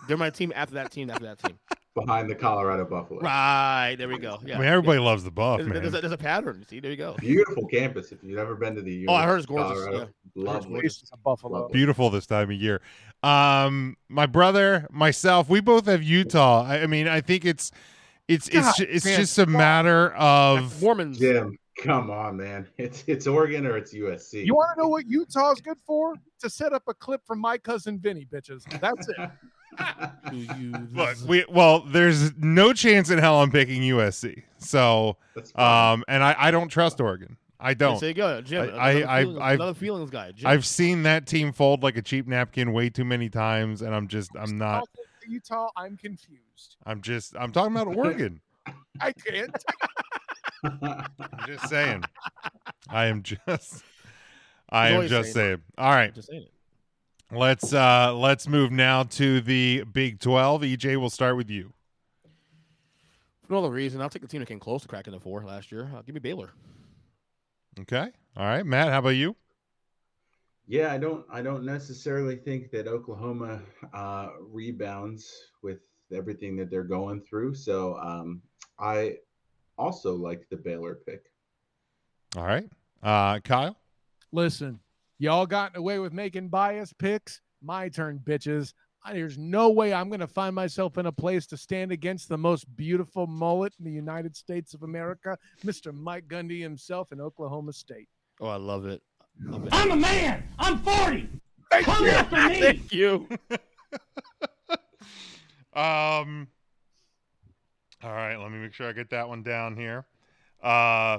they're 0.08 0.16
my 0.18 0.30
team 0.30 0.52
after 0.54 0.74
that 0.74 0.90
team 0.90 1.08
after 1.08 1.24
that 1.26 1.38
team. 1.38 1.56
Behind 1.94 2.28
the 2.30 2.34
Colorado 2.34 2.84
Buffaloes. 2.84 3.22
Right 3.22 3.96
there 3.98 4.08
we 4.08 4.18
go. 4.18 4.38
Yeah, 4.44 4.56
I 4.56 4.58
mean, 4.60 4.68
everybody 4.68 4.98
loves 4.98 5.24
the 5.24 5.30
buff, 5.30 5.58
There's, 5.58 5.68
man. 5.70 5.82
there's 5.82 5.94
a, 5.94 6.00
there's 6.00 6.12
a 6.12 6.16
pattern. 6.18 6.64
See, 6.68 6.80
there 6.80 6.90
you 6.90 6.96
go. 6.96 7.14
Beautiful 7.18 7.66
campus. 7.66 8.12
If 8.12 8.22
you've 8.22 8.38
ever 8.38 8.54
been 8.54 8.74
to 8.76 8.82
the 8.82 9.06
Oh, 9.08 9.14
I 9.14 9.24
heard 9.26 9.40
it's 9.40 9.48
University 9.50 9.50
of 9.50 9.76
gorgeous, 9.76 9.84
Colorado, 9.84 10.12
yeah. 10.34 10.50
lovely. 10.50 10.72
gorgeous. 10.72 11.10
Buffalo. 11.24 11.68
Beautiful 11.68 12.10
this 12.10 12.26
time 12.26 12.50
of 12.50 12.56
year. 12.56 12.80
Um, 13.22 13.96
my 14.08 14.26
brother, 14.26 14.86
myself, 14.90 15.48
we 15.48 15.60
both 15.60 15.86
have 15.86 16.02
Utah. 16.02 16.64
I, 16.66 16.82
I 16.82 16.86
mean, 16.86 17.08
I 17.08 17.20
think 17.20 17.44
it's 17.44 17.70
it's 18.28 18.48
it's 18.48 18.56
God, 18.56 18.74
ju- 18.76 18.86
it's 18.88 19.04
man. 19.04 19.20
just 19.20 19.38
a 19.38 19.46
matter 19.46 20.14
of 20.14 20.80
Mormons. 20.80 21.18
Jim, 21.18 21.56
come 21.78 22.10
on, 22.10 22.36
man. 22.36 22.66
It's 22.78 23.04
it's 23.06 23.26
Oregon 23.26 23.66
or 23.66 23.76
it's 23.76 23.92
USC. 23.92 24.44
You 24.46 24.54
want 24.54 24.70
to 24.76 24.82
know 24.82 24.88
what 24.88 25.04
Utah's 25.06 25.60
good 25.60 25.78
for? 25.86 26.14
To 26.40 26.48
set 26.50 26.72
up 26.72 26.84
a 26.88 26.94
clip 26.94 27.20
from 27.26 27.38
my 27.40 27.58
cousin 27.58 27.98
Vinny, 27.98 28.26
bitches. 28.32 28.64
That's 28.80 29.08
it. 29.08 29.16
Do 30.30 30.36
you 30.36 30.88
look. 30.92 31.16
We 31.26 31.44
well, 31.48 31.80
there's 31.80 32.36
no 32.36 32.72
chance 32.72 33.10
in 33.10 33.18
hell 33.18 33.40
I'm 33.40 33.50
picking 33.50 33.82
USC. 33.82 34.42
So, 34.58 35.16
um, 35.54 36.04
and 36.08 36.22
I 36.22 36.34
I 36.38 36.50
don't 36.50 36.68
trust 36.68 37.00
Oregon. 37.00 37.36
I 37.58 37.74
don't. 37.74 38.00
There 38.00 38.08
you 38.08 38.14
go, 38.14 38.40
Jim. 38.40 38.62
I- 38.74 38.90
another 38.90 39.08
I- 39.08 39.22
feelings, 39.22 39.38
I've- 39.40 39.54
another 39.54 39.74
feelings 39.74 40.10
guy. 40.10 40.32
Jim. 40.32 40.46
I've 40.48 40.66
seen 40.66 41.04
that 41.04 41.26
team 41.26 41.52
fold 41.52 41.82
like 41.82 41.96
a 41.96 42.02
cheap 42.02 42.26
napkin 42.26 42.72
way 42.72 42.90
too 42.90 43.04
many 43.04 43.28
times, 43.28 43.82
and 43.82 43.94
I'm 43.94 44.08
just 44.08 44.30
I'm 44.36 44.58
not. 44.58 44.88
Utah, 45.28 45.68
I'm 45.76 45.96
confused. 45.96 46.76
I'm 46.84 47.00
just 47.00 47.36
I'm 47.38 47.52
talking 47.52 47.76
about 47.76 47.96
Oregon. 47.96 48.40
I 49.00 49.12
can't. 49.12 49.64
I'm 50.64 51.46
just 51.46 51.68
saying. 51.68 52.04
I 52.88 53.06
am 53.06 53.22
just. 53.22 53.84
I 54.68 54.88
am 54.88 55.08
just 55.08 55.32
saying 55.32 55.34
saying. 55.34 55.62
All 55.78 55.90
right. 55.90 56.14
Just 57.32 57.40
saying 57.40 57.42
it. 57.42 57.46
Let's 57.46 57.72
uh 57.72 58.14
let's 58.14 58.48
move 58.48 58.72
now 58.72 59.04
to 59.04 59.40
the 59.40 59.84
Big 59.84 60.20
12. 60.20 60.62
EJ, 60.62 60.96
we'll 60.98 61.10
start 61.10 61.36
with 61.36 61.50
you. 61.50 61.72
For 63.46 63.52
no 63.52 63.58
other 63.58 63.70
reason, 63.70 64.00
I'll 64.00 64.10
take 64.10 64.22
the 64.22 64.28
team 64.28 64.40
that 64.40 64.46
came 64.46 64.60
close 64.60 64.82
to 64.82 64.88
cracking 64.88 65.12
the 65.12 65.20
four 65.20 65.42
last 65.44 65.72
year. 65.72 65.90
Uh, 65.94 66.02
give 66.02 66.14
me 66.14 66.20
Baylor. 66.20 66.50
Okay. 67.80 68.08
All 68.36 68.46
right, 68.46 68.64
Matt, 68.64 68.90
how 68.92 68.98
about 68.98 69.10
you? 69.10 69.36
Yeah, 70.66 70.92
I 70.92 70.98
don't 70.98 71.26
I 71.30 71.42
don't 71.42 71.64
necessarily 71.64 72.36
think 72.36 72.70
that 72.70 72.86
Oklahoma 72.86 73.62
uh, 73.92 74.28
rebounds 74.40 75.30
with 75.62 75.80
everything 76.12 76.56
that 76.56 76.70
they're 76.70 76.84
going 76.84 77.20
through. 77.20 77.54
So 77.54 77.96
um, 77.96 78.42
I 78.78 79.16
also 79.76 80.14
like 80.14 80.46
the 80.50 80.56
Baylor 80.56 80.94
pick. 81.06 81.30
All 82.36 82.44
right. 82.44 82.68
Uh 83.02 83.40
Kyle? 83.40 83.76
Listen, 84.30 84.78
y'all 85.22 85.46
gotten 85.46 85.78
away 85.78 86.00
with 86.00 86.12
making 86.12 86.48
bias 86.48 86.92
picks. 86.92 87.40
My 87.62 87.88
turn, 87.88 88.20
bitches. 88.24 88.74
There's 89.10 89.38
no 89.38 89.70
way 89.70 89.94
I'm 89.94 90.08
going 90.08 90.20
to 90.20 90.26
find 90.26 90.54
myself 90.54 90.98
in 90.98 91.06
a 91.06 91.12
place 91.12 91.46
to 91.48 91.56
stand 91.56 91.92
against 91.92 92.28
the 92.28 92.38
most 92.38 92.64
beautiful 92.76 93.26
mullet 93.28 93.72
in 93.78 93.84
the 93.84 93.92
United 93.92 94.36
States 94.36 94.74
of 94.74 94.82
America, 94.82 95.38
Mr. 95.64 95.94
Mike 95.94 96.26
Gundy 96.26 96.60
himself 96.60 97.12
in 97.12 97.20
Oklahoma 97.20 97.72
State. 97.72 98.08
Oh, 98.40 98.48
I 98.48 98.56
love 98.56 98.86
it. 98.86 99.00
Love 99.44 99.66
it. 99.66 99.72
I'm 99.72 99.92
a 99.92 99.96
man. 99.96 100.42
I'm 100.58 100.78
40. 100.78 101.28
Come 101.82 102.04
after 102.08 102.48
me. 102.48 102.60
Thank 102.60 102.92
you. 102.92 103.28
Um 105.74 106.48
All 108.02 108.12
right, 108.12 108.36
let 108.36 108.52
me 108.52 108.58
make 108.58 108.74
sure 108.74 108.90
I 108.90 108.92
get 108.92 109.08
that 109.08 109.26
one 109.26 109.42
down 109.42 109.74
here. 109.74 110.04
Uh 110.62 111.18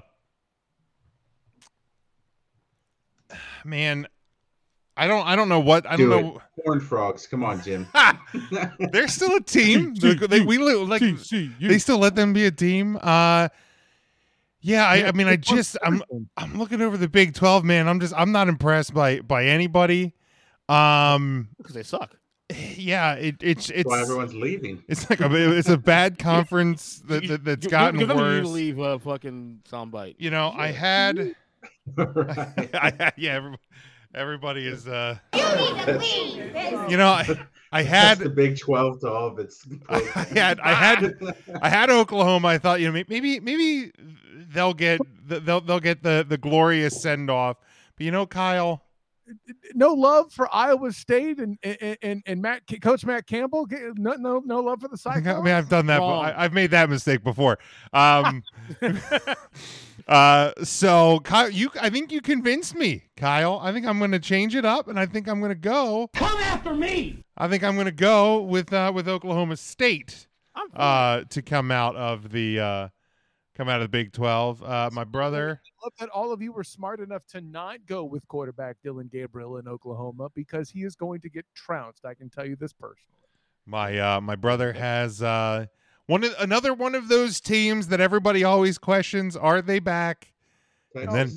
Man, 3.65 4.07
I 4.95 5.07
don't 5.07 5.25
I 5.25 5.35
don't 5.35 5.49
know 5.49 5.59
what 5.59 5.85
I 5.87 5.95
don't 5.95 6.09
Do 6.09 6.09
know 6.09 6.41
it. 6.57 6.63
Corn 6.63 6.79
frogs. 6.79 7.25
Come 7.27 7.43
on, 7.43 7.61
Jim. 7.61 7.87
They're 8.91 9.07
still 9.07 9.35
a 9.35 9.41
team. 9.41 9.95
They, 9.99 10.13
they- 10.15 10.41
we 10.41 10.57
li- 10.57 10.75
like 10.75 11.01
they 11.59 11.77
still 11.79 11.97
let 11.97 12.15
them 12.15 12.33
be 12.33 12.45
a 12.45 12.51
team. 12.51 12.97
Uh, 13.01 13.49
yeah, 14.65 14.85
I, 14.87 15.07
I 15.07 15.11
mean, 15.11 15.27
I 15.27 15.35
just 15.35 15.77
I'm 15.83 16.01
I'm 16.37 16.57
looking 16.57 16.81
over 16.81 16.95
the 16.95 17.09
Big 17.09 17.33
Twelve, 17.33 17.65
man. 17.65 17.87
I'm 17.87 17.99
just 17.99 18.13
I'm 18.15 18.31
not 18.31 18.47
impressed 18.47 18.93
by 18.93 19.19
by 19.19 19.45
anybody. 19.45 20.13
Um, 20.69 21.49
Because 21.57 21.73
they 21.75 21.83
suck. 21.83 22.15
yeah, 22.77 23.13
it, 23.15 23.35
it's 23.41 23.69
it's 23.69 23.85
why 23.89 24.01
everyone's 24.01 24.33
leaving. 24.33 24.81
it's 24.87 25.09
like 25.09 25.19
a 25.19 25.57
it's 25.57 25.67
a 25.69 25.77
bad 25.77 26.17
conference 26.29 27.01
that, 27.07 27.27
that 27.27 27.43
that's 27.43 27.61
Give- 27.65 27.71
gotten 27.71 27.99
give 27.99 28.07
them 28.07 28.17
a 28.19 28.21
worse. 28.21 28.47
leave 28.47 28.79
a 28.79 28.99
fucking 28.99 29.61
soundbite. 29.69 30.15
You 30.19 30.29
know, 30.29 30.53
I 30.55 30.67
had 30.67 31.35
Right. 31.95 33.13
Yeah, 33.17 33.33
everybody, 33.33 33.61
everybody 34.15 34.67
is 34.67 34.87
uh, 34.87 35.17
you 36.89 36.97
know, 36.97 37.07
I, 37.09 37.47
I 37.71 37.83
had 37.83 38.19
the 38.19 38.29
Big 38.29 38.59
Twelve 38.59 38.99
to 39.01 39.09
all 39.11 39.27
of 39.27 39.39
its. 39.39 39.65
I 39.89 39.99
had 40.33 40.59
I 40.59 40.73
had 40.73 41.15
I 41.61 41.69
had 41.69 41.89
Oklahoma. 41.89 42.47
I 42.49 42.57
thought 42.57 42.79
you 42.79 42.91
know 42.91 43.03
maybe 43.07 43.39
maybe 43.39 43.91
they'll 44.53 44.73
get 44.73 45.01
the, 45.27 45.39
they'll 45.39 45.61
they'll 45.61 45.79
get 45.79 46.03
the 46.03 46.25
the 46.27 46.37
glorious 46.37 47.01
send 47.01 47.29
off. 47.29 47.57
But 47.97 48.05
you 48.05 48.11
know, 48.11 48.25
Kyle, 48.25 48.83
no 49.73 49.93
love 49.93 50.31
for 50.31 50.47
Iowa 50.53 50.91
State 50.91 51.39
and 51.39 51.57
and 51.63 51.97
and, 52.01 52.23
and 52.25 52.41
Matt 52.41 52.61
Coach 52.81 53.05
Matt 53.05 53.27
Campbell. 53.27 53.67
No 53.95 54.13
no 54.13 54.41
no 54.45 54.59
love 54.59 54.81
for 54.81 54.87
the 54.87 55.01
I 55.05 55.15
Cyclones. 55.15 55.43
mean 55.43 55.53
I've 55.53 55.69
done 55.69 55.87
that. 55.87 56.01
I, 56.01 56.33
I've 56.37 56.53
made 56.53 56.71
that 56.71 56.89
mistake 56.89 57.23
before. 57.23 57.59
Um, 57.91 58.43
uh, 60.07 60.51
so 60.63 61.19
Kyle, 61.21 61.49
you 61.49 61.69
I 61.81 61.89
think 61.89 62.11
you 62.11 62.21
convinced 62.21 62.75
me, 62.75 63.03
Kyle. 63.17 63.59
I 63.61 63.71
think 63.71 63.85
I'm 63.85 63.99
going 63.99 64.11
to 64.11 64.19
change 64.19 64.55
it 64.55 64.65
up, 64.65 64.87
and 64.87 64.99
I 64.99 65.05
think 65.05 65.27
I'm 65.27 65.39
going 65.39 65.51
to 65.51 65.55
go. 65.55 66.09
Come 66.13 66.39
after 66.41 66.73
me. 66.73 67.23
I 67.37 67.47
think 67.47 67.63
I'm 67.63 67.75
going 67.75 67.85
to 67.85 67.91
go 67.91 68.41
with 68.41 68.73
uh, 68.73 68.91
with 68.93 69.07
Oklahoma 69.07 69.57
State. 69.57 70.27
I'm 70.55 70.67
uh, 70.75 71.21
to 71.29 71.41
come 71.41 71.71
out 71.71 71.95
of 71.95 72.31
the 72.31 72.59
uh, 72.59 72.87
come 73.55 73.69
out 73.69 73.81
of 73.81 73.85
the 73.85 73.89
Big 73.89 74.11
Twelve. 74.13 74.61
Uh, 74.61 74.89
my 74.91 75.03
brother, 75.03 75.61
I 75.63 75.85
love 75.85 75.93
that 75.99 76.09
all 76.09 76.31
of 76.31 76.41
you 76.41 76.51
were 76.51 76.63
smart 76.63 76.99
enough 76.99 77.25
to 77.27 77.41
not 77.41 77.85
go 77.87 78.03
with 78.03 78.27
quarterback 78.27 78.77
Dillon 78.83 79.09
Gabriel 79.11 79.57
in 79.57 79.67
Oklahoma 79.67 80.29
because 80.35 80.69
he 80.69 80.81
is 80.83 80.95
going 80.95 81.21
to 81.21 81.29
get 81.29 81.45
trounced. 81.55 82.05
I 82.05 82.13
can 82.13 82.29
tell 82.29 82.45
you 82.45 82.55
this 82.55 82.73
personally. 82.73 82.99
my 83.65 83.97
uh, 83.97 84.21
my 84.21 84.35
brother 84.35 84.73
has 84.73 85.21
uh, 85.23 85.65
one 86.07 86.23
of, 86.23 86.33
another 86.39 86.73
one 86.73 86.95
of 86.95 87.07
those 87.07 87.39
teams 87.39 87.87
that 87.87 87.99
everybody 88.01 88.43
always 88.43 88.77
questions: 88.77 89.35
Are 89.35 89.61
they 89.61 89.79
back? 89.79 90.33
And 90.95 91.11
then 91.11 91.31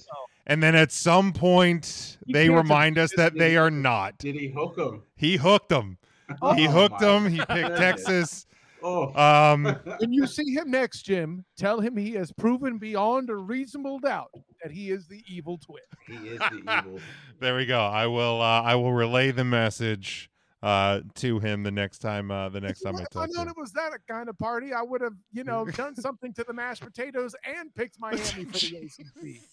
and 0.47 0.63
then 0.63 0.75
at 0.75 0.93
some 0.93 1.33
point 1.33 2.19
He 2.27 2.33
they 2.33 2.51
remind 2.51 2.99
us 2.99 3.11
that 3.17 3.35
they 3.35 3.57
are 3.57 3.71
not. 3.71 4.19
Did 4.19 4.35
he 4.37 4.49
hook 4.49 4.77
him? 4.79 5.03
He 5.17 5.37
hooked 5.37 5.71
them. 5.71 5.99
he 6.29 6.67
Oh 6.67 6.71
hooked 6.71 7.01
my 7.01 7.07
them. 7.07 7.31
He 7.31 7.39
picked. 7.39 7.77
Texas. 7.77 8.47
Oh, 8.83 9.13
Um, 9.15 9.65
When 9.99 10.13
you 10.13 10.27
see 10.27 10.53
him 10.53 10.71
next, 10.71 11.03
Jim, 11.03 11.45
tell 11.57 11.81
him 11.81 11.97
he 11.97 12.13
has 12.13 12.31
proven 12.31 12.79
beyond 12.79 13.31
a 13.31 13.35
reasonable 13.37 13.99
doubt 13.99 14.31
that 14.63 14.71
he 14.71 14.91
is 14.91 15.09
the 15.09 15.25
evil 15.27 15.59
twin. 15.59 15.83
he 16.07 16.29
is 16.29 16.39
the 16.39 16.59
evil. 16.85 17.01
there 17.41 17.57
we 17.57 17.67
go. 17.67 17.81
I 17.81 18.07
will. 18.07 18.41
Uh, 18.41 18.63
I 18.63 18.75
will 18.77 18.93
relay 18.93 19.31
the 19.33 19.45
message 19.45 20.31
uh, 20.67 21.01
to 21.15 21.39
him 21.39 21.63
the 21.63 21.71
next 21.71 21.99
time. 21.99 22.33
Uh, 22.33 22.49
the 22.49 22.61
next 22.61 22.81
If 22.81 22.87
time 22.87 22.97
I 22.97 23.03
I 23.03 23.05
talk 23.05 23.23
I 23.23 23.27
known 23.33 23.49
it 23.49 23.57
was 23.57 23.71
that 23.73 23.93
kind 24.09 24.29
of 24.29 24.37
party, 24.37 24.73
I 24.73 24.83
would 24.83 25.01
have, 25.01 25.15
you 25.33 25.45
know, 25.45 25.65
done 25.65 25.95
something 26.07 26.33
to 26.35 26.45
the 26.45 26.53
mashed 26.53 26.83
potatoes 26.83 27.37
and 27.45 27.73
picked 27.73 28.01
Miami 28.01 28.19
for 28.45 28.59
the 28.59 28.77
ACC. 28.77 29.41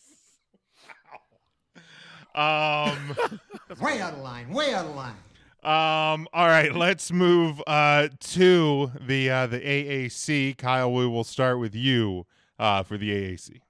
Um. 2.36 3.16
Way 3.80 4.02
out 4.02 4.14
of 4.14 4.20
line. 4.22 4.50
Way 4.50 4.74
out 4.74 4.88
of 4.88 4.96
line. 4.96 5.14
Um. 5.64 6.28
All 6.34 6.48
right. 6.48 6.74
Let's 6.74 7.12
move 7.12 7.62
uh 7.68 8.08
to 8.20 8.92
the 9.00 9.30
uh 9.30 9.46
the 9.46 9.60
AAC. 9.60 10.58
Kyle, 10.58 10.92
we 10.92 11.06
will 11.06 11.24
start 11.24 11.60
with 11.60 11.76
you 11.76 12.26
uh 12.58 12.82
for 12.82 12.98
the 12.98 13.12
AAC. 13.12 13.62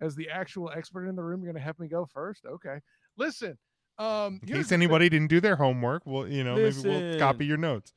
As 0.00 0.14
the 0.14 0.30
actual 0.30 0.72
expert 0.74 1.08
in 1.08 1.14
the 1.14 1.22
room, 1.22 1.42
you're 1.42 1.52
going 1.52 1.60
to 1.60 1.66
have 1.66 1.78
me 1.78 1.88
go 1.88 2.06
first? 2.06 2.46
Okay. 2.46 2.78
Listen, 3.18 3.58
um, 3.98 4.40
In 4.42 4.54
case 4.54 4.72
anybody 4.72 5.08
didn't 5.08 5.28
do 5.28 5.40
their 5.40 5.56
homework, 5.56 6.02
well, 6.04 6.28
you 6.28 6.44
know, 6.44 6.56
maybe 6.56 6.76
we'll 6.84 7.18
copy 7.18 7.46
your 7.46 7.56
notes. 7.56 7.92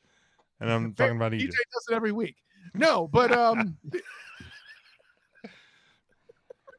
And 0.59 0.71
I'm 0.71 0.93
talking 0.93 1.15
about 1.15 1.31
DJ 1.31 1.41
Egypt. 1.41 1.57
does 1.73 1.85
it 1.89 1.95
every 1.95 2.11
week. 2.11 2.35
No, 2.73 3.07
but 3.07 3.31
um, 3.31 3.77
I'm 3.93 5.51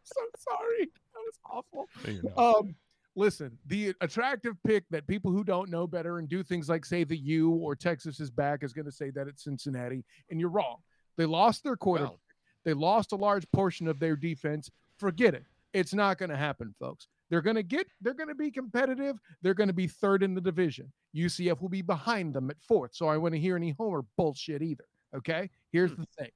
so 0.05 0.21
sorry. 0.39 0.91
That 1.15 1.21
was 1.25 1.39
awful. 1.51 1.87
There 2.03 2.15
you 2.15 2.23
go. 2.23 2.59
Um, 2.59 2.75
listen, 3.17 3.59
the 3.67 3.95
attractive 4.01 4.57
pick 4.67 4.85
that 4.91 5.07
people 5.07 5.31
who 5.31 5.45
don't 5.45 5.71
know 5.71 5.87
better 5.87 6.19
and 6.19 6.29
do 6.29 6.43
things 6.43 6.69
like 6.69 6.85
say 6.85 7.05
the 7.05 7.17
U 7.17 7.51
or 7.51 7.75
Texas 7.75 8.21
is 8.21 8.31
back 8.31 8.63
is 8.63 8.73
going 8.73 8.87
to 8.87 8.93
say 8.93 9.11
that 9.11 9.29
it's 9.29 9.45
Cincinnati, 9.45 10.05
and 10.31 10.41
you're 10.41 10.51
wrong. 10.51 10.77
They 11.17 11.27
lost 11.27 11.65
their 11.65 11.77
quarterback. 11.77 12.17
They 12.65 12.75
lost 12.75 13.13
a 13.13 13.17
large 13.17 13.51
portion 13.53 13.89
of 13.89 13.99
their 13.99 14.17
defense. 14.17 14.71
Forget 14.99 15.35
it. 15.35 15.45
It's 15.73 15.95
not 15.95 16.19
going 16.19 16.31
to 16.31 16.37
happen, 16.37 16.75
folks. 16.79 17.09
They're 17.31 17.43
going 17.43 17.57
to 17.57 17.63
get. 17.63 17.87
They're 18.01 18.15
going 18.15 18.29
to 18.29 18.35
be 18.35 18.51
competitive. 18.51 19.17
They're 19.43 19.55
going 19.55 19.69
to 19.69 19.75
be 19.75 19.87
third 19.87 20.23
in 20.23 20.35
the 20.35 20.41
division. 20.41 20.93
UCF 21.17 21.61
will 21.61 21.69
be 21.69 21.83
behind 21.83 22.35
them 22.35 22.51
at 22.51 22.61
fourth. 22.61 22.91
So 22.95 23.09
I 23.09 23.17
want 23.17 23.35
to 23.35 23.41
hear 23.41 23.57
any 23.57 23.75
Homer 23.79 24.05
bullshit 24.17 24.63
either. 24.63 24.85
Okay. 25.15 25.51
Here's 25.73 25.91
hmm. 25.91 26.03
the 26.03 26.07
thing. 26.19 26.31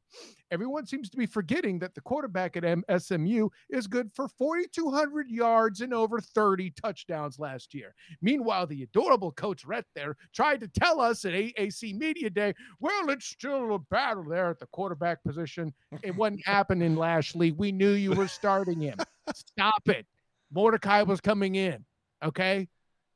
Everyone 0.50 0.86
seems 0.86 1.08
to 1.10 1.16
be 1.16 1.26
forgetting 1.26 1.78
that 1.80 1.94
the 1.94 2.00
quarterback 2.00 2.56
at 2.56 2.64
M- 2.64 2.84
SMU 2.98 3.48
is 3.70 3.86
good 3.86 4.10
for 4.12 4.28
4,200 4.28 5.28
yards 5.28 5.80
and 5.80 5.92
over 5.94 6.20
30 6.20 6.72
touchdowns 6.80 7.38
last 7.38 7.74
year. 7.74 7.94
Meanwhile, 8.20 8.66
the 8.66 8.82
adorable 8.82 9.32
Coach 9.32 9.64
Rhett 9.64 9.86
there 9.94 10.16
tried 10.32 10.60
to 10.60 10.68
tell 10.68 11.00
us 11.00 11.24
at 11.24 11.32
AAC 11.32 11.96
Media 11.96 12.30
Day, 12.30 12.54
well, 12.80 13.10
it's 13.10 13.26
still 13.26 13.74
a 13.74 13.78
battle 13.78 14.24
there 14.24 14.50
at 14.50 14.58
the 14.58 14.66
quarterback 14.66 15.22
position. 15.24 15.72
It 16.02 16.14
wasn't 16.16 16.46
happening 16.46 16.96
last 16.96 17.34
league. 17.36 17.56
We 17.56 17.72
knew 17.72 17.92
you 17.92 18.12
were 18.12 18.28
starting 18.28 18.80
him. 18.80 18.98
Stop 19.34 19.88
it. 19.88 20.06
Mordecai 20.54 21.02
was 21.02 21.20
coming 21.20 21.54
in. 21.56 21.84
Okay. 22.24 22.68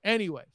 Anyways, 0.04 0.46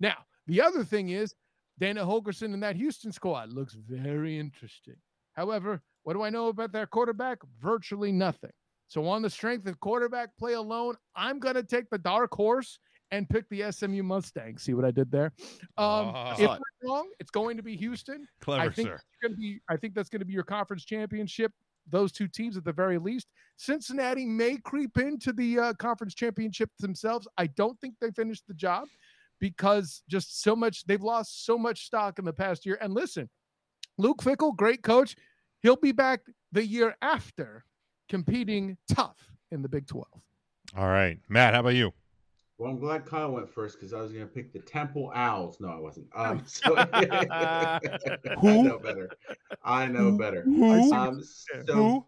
now 0.00 0.16
the 0.46 0.62
other 0.62 0.84
thing 0.84 1.08
is 1.10 1.34
Dana 1.78 2.04
Holgorsen 2.04 2.54
and 2.54 2.62
that 2.62 2.76
Houston 2.76 3.12
squad 3.12 3.52
looks 3.52 3.74
very 3.74 4.38
interesting. 4.38 4.96
However, 5.34 5.82
what 6.02 6.14
do 6.14 6.22
I 6.22 6.30
know 6.30 6.48
about 6.48 6.72
their 6.72 6.86
quarterback? 6.86 7.38
Virtually 7.60 8.12
nothing. 8.12 8.50
So, 8.88 9.06
on 9.06 9.20
the 9.20 9.28
strength 9.28 9.66
of 9.68 9.78
quarterback 9.80 10.30
play 10.38 10.54
alone, 10.54 10.96
I'm 11.14 11.38
going 11.38 11.56
to 11.56 11.62
take 11.62 11.90
the 11.90 11.98
dark 11.98 12.32
horse 12.34 12.78
and 13.10 13.28
pick 13.28 13.46
the 13.50 13.70
SMU 13.70 14.02
Mustangs. 14.02 14.62
See 14.62 14.72
what 14.74 14.84
I 14.86 14.90
did 14.90 15.10
there? 15.10 15.32
Um, 15.76 16.12
Ah. 16.14 16.34
if 16.38 16.48
I'm 16.48 16.58
wrong, 16.82 17.08
it's 17.20 17.30
going 17.30 17.56
to 17.58 17.62
be 17.62 17.76
Houston. 17.76 18.26
Clever, 18.40 18.62
I 18.62 18.70
think 18.70 18.88
sir. 18.88 19.28
be. 19.38 19.60
I 19.68 19.76
think 19.76 19.94
that's 19.94 20.08
going 20.08 20.20
to 20.20 20.24
be 20.26 20.32
your 20.32 20.42
conference 20.42 20.84
championship. 20.84 21.52
Those 21.90 22.12
two 22.12 22.28
teams 22.28 22.56
at 22.56 22.64
the 22.64 22.72
very 22.72 22.98
least. 22.98 23.28
Cincinnati 23.56 24.26
may 24.26 24.56
creep 24.58 24.98
into 24.98 25.32
the 25.32 25.58
uh, 25.58 25.72
conference 25.74 26.14
championship 26.14 26.70
themselves. 26.78 27.26
I 27.36 27.46
don't 27.48 27.78
think 27.80 27.94
they 28.00 28.10
finished 28.10 28.44
the 28.46 28.54
job 28.54 28.86
because 29.40 30.02
just 30.08 30.42
so 30.42 30.54
much 30.56 30.84
they've 30.86 31.02
lost 31.02 31.44
so 31.44 31.58
much 31.58 31.86
stock 31.86 32.18
in 32.18 32.24
the 32.24 32.32
past 32.32 32.66
year. 32.66 32.78
And 32.80 32.94
listen, 32.94 33.28
Luke 33.96 34.22
Fickell, 34.22 34.56
great 34.56 34.82
coach. 34.82 35.16
He'll 35.62 35.76
be 35.76 35.92
back 35.92 36.20
the 36.52 36.64
year 36.64 36.96
after 37.02 37.64
competing 38.08 38.76
tough 38.92 39.18
in 39.50 39.62
the 39.62 39.68
Big 39.68 39.86
12. 39.86 40.06
All 40.76 40.88
right, 40.88 41.18
Matt. 41.28 41.54
How 41.54 41.60
about 41.60 41.74
you? 41.74 41.92
Well, 42.58 42.72
I'm 42.72 42.80
glad 42.80 43.06
Kyle 43.06 43.30
went 43.30 43.48
first 43.48 43.76
because 43.76 43.92
I 43.92 44.00
was 44.00 44.10
going 44.10 44.26
to 44.26 44.32
pick 44.32 44.52
the 44.52 44.58
Temple 44.58 45.12
Owls. 45.14 45.60
No, 45.60 45.68
I 45.68 45.78
wasn't. 45.78 46.08
Um, 46.12 46.42
so, 46.44 46.74
I 46.92 47.78
know 48.42 48.80
better. 48.80 49.10
I 49.62 49.86
know 49.86 50.10
better. 50.10 50.42
Who? 50.42 50.92
Um, 50.92 51.22
so 51.22 51.72
Who? 51.72 52.06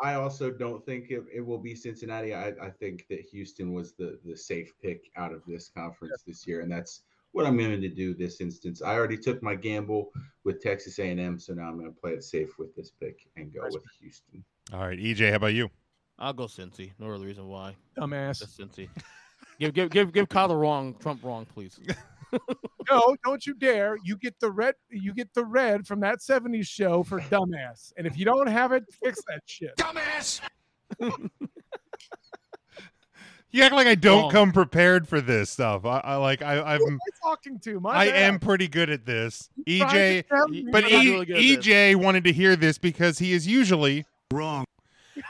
I 0.00 0.14
also 0.14 0.50
don't 0.50 0.86
think 0.86 1.10
it, 1.10 1.24
it 1.34 1.44
will 1.44 1.58
be 1.58 1.74
Cincinnati. 1.74 2.34
I, 2.34 2.50
I 2.62 2.70
think 2.70 3.06
that 3.10 3.20
Houston 3.32 3.72
was 3.72 3.92
the 3.92 4.18
the 4.24 4.36
safe 4.36 4.72
pick 4.80 5.10
out 5.16 5.32
of 5.32 5.42
this 5.44 5.70
conference 5.76 6.22
this 6.24 6.46
year, 6.46 6.60
and 6.60 6.70
that's 6.70 7.02
what 7.32 7.44
I'm 7.44 7.56
going 7.56 7.80
to 7.80 7.88
do 7.88 8.14
this 8.14 8.40
instance. 8.40 8.82
I 8.82 8.94
already 8.94 9.18
took 9.18 9.42
my 9.42 9.56
gamble 9.56 10.10
with 10.44 10.62
Texas 10.62 10.98
A&M, 11.00 11.38
so 11.38 11.52
now 11.52 11.64
I'm 11.64 11.78
going 11.78 11.92
to 11.92 12.00
play 12.00 12.12
it 12.12 12.24
safe 12.24 12.58
with 12.58 12.74
this 12.76 12.90
pick 12.90 13.28
and 13.36 13.52
go 13.52 13.62
with 13.64 13.84
Houston. 14.00 14.44
All 14.72 14.80
right, 14.80 14.98
EJ. 14.98 15.30
How 15.30 15.36
about 15.36 15.54
you? 15.54 15.68
I'll 16.18 16.32
go 16.32 16.44
Cincy. 16.44 16.92
No 16.98 17.12
other 17.12 17.26
reason 17.26 17.48
why. 17.48 17.76
Dumbass. 17.98 18.40
Just 18.40 18.58
Cincy. 18.58 18.88
give 19.60 19.72
give 19.74 19.90
give 19.90 20.12
give 20.12 20.28
Kyle 20.28 20.48
the 20.48 20.56
wrong 20.56 20.94
Trump 20.98 21.22
wrong, 21.22 21.46
please. 21.46 21.78
No, 22.88 23.16
don't 23.24 23.44
you 23.44 23.54
dare. 23.54 23.96
You 24.04 24.16
get 24.16 24.38
the 24.38 24.52
red 24.52 24.74
you 24.88 25.12
get 25.12 25.34
the 25.34 25.44
red 25.44 25.84
from 25.84 25.98
that 26.00 26.18
70s 26.20 26.64
show 26.66 27.02
for 27.02 27.20
dumbass. 27.22 27.92
And 27.96 28.06
if 28.06 28.16
you 28.16 28.24
don't 28.24 28.46
have 28.46 28.70
it, 28.70 28.84
fix 29.02 29.20
that 29.28 29.40
shit. 29.46 29.76
Dumbass. 29.76 30.40
You 33.52 33.64
act 33.64 33.74
like 33.74 33.88
I 33.88 33.96
don't 33.96 34.22
Wrong. 34.22 34.30
come 34.30 34.52
prepared 34.52 35.08
for 35.08 35.20
this 35.20 35.50
stuff. 35.50 35.84
I, 35.84 35.98
I 36.04 36.14
like 36.16 36.40
I, 36.40 36.54
Who 36.54 36.60
am 36.60 36.92
I'm 36.92 36.94
I 36.94 37.28
talking 37.28 37.58
to? 37.60 37.80
My 37.80 37.90
I 37.96 38.06
bad. 38.06 38.14
am 38.22 38.38
pretty 38.38 38.68
good 38.68 38.90
at 38.90 39.04
this. 39.04 39.50
EJ, 39.66 40.28
tell 40.28 40.46
y- 40.48 40.54
you. 40.54 40.70
but 40.70 40.88
e, 40.88 41.10
really 41.10 41.26
good 41.26 41.36
this. 41.38 41.66
EJ 41.66 41.96
wanted 41.96 42.22
to 42.24 42.32
hear 42.32 42.54
this 42.54 42.78
because 42.78 43.18
he 43.18 43.32
is 43.32 43.48
usually 43.48 44.06
Wrong. 44.32 44.64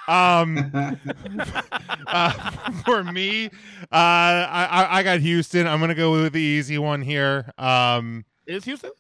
Um 0.09 0.71
uh, 2.07 2.71
for 2.85 3.05
me 3.05 3.47
uh 3.47 3.51
I, 3.93 4.69
I 4.71 4.99
I 4.99 5.03
got 5.03 5.21
Houston. 5.21 5.67
I'm 5.67 5.81
gonna 5.81 5.95
go 5.95 6.13
with 6.13 6.33
the 6.33 6.41
easy 6.41 6.79
one 6.79 7.03
here. 7.03 7.51
Um 7.59 8.25
Is 8.47 8.65
Houston? 8.65 8.91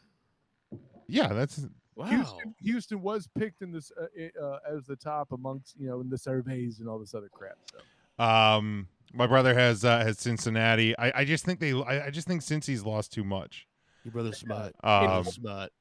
yeah, 1.06 1.28
that's 1.28 1.66
Wow. 1.96 2.06
Houston, 2.06 2.54
Houston 2.62 3.02
was 3.02 3.28
picked 3.38 3.60
in 3.60 3.72
this 3.72 3.92
uh, 4.00 4.42
uh, 4.42 4.58
as 4.70 4.86
the 4.86 4.96
top 4.96 5.32
amongst 5.32 5.78
you 5.78 5.86
know 5.88 6.00
in 6.00 6.08
the 6.08 6.16
surveys 6.16 6.80
and 6.80 6.88
all 6.88 6.98
this 6.98 7.14
other 7.14 7.28
crap. 7.28 7.58
So 7.70 8.24
um 8.24 8.88
my 9.12 9.26
brother 9.26 9.54
has 9.54 9.84
uh, 9.84 9.98
has 9.98 10.18
Cincinnati. 10.18 10.96
I, 10.96 11.20
I 11.20 11.24
just 11.24 11.44
think 11.44 11.60
they 11.60 11.72
I, 11.72 12.06
I 12.06 12.10
just 12.10 12.26
think 12.26 12.42
Cincy's 12.42 12.84
lost 12.84 13.12
too 13.12 13.24
much. 13.24 13.66
Your 14.04 14.12
brother's 14.12 14.38
smart. 14.38 14.74
Um 14.82 15.24
smart. 15.24 15.72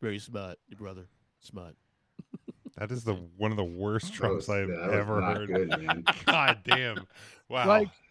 Very 0.00 0.18
smart. 0.18 0.58
Your 0.68 0.78
brother. 0.78 1.06
Smart. 1.40 1.74
That 2.78 2.90
is 2.90 3.04
the 3.04 3.14
one 3.36 3.50
of 3.50 3.56
the 3.56 3.64
worst 3.64 4.12
trumps 4.12 4.48
was- 4.48 4.56
I've 4.56 4.68
that 4.68 4.86
was 4.88 4.94
ever 4.94 5.20
not 5.20 5.36
heard. 5.36 5.48
Good, 5.48 5.68
man. 5.82 6.04
God 6.26 6.58
damn. 6.64 7.06
Wow. 7.48 7.66
Like 7.68 7.88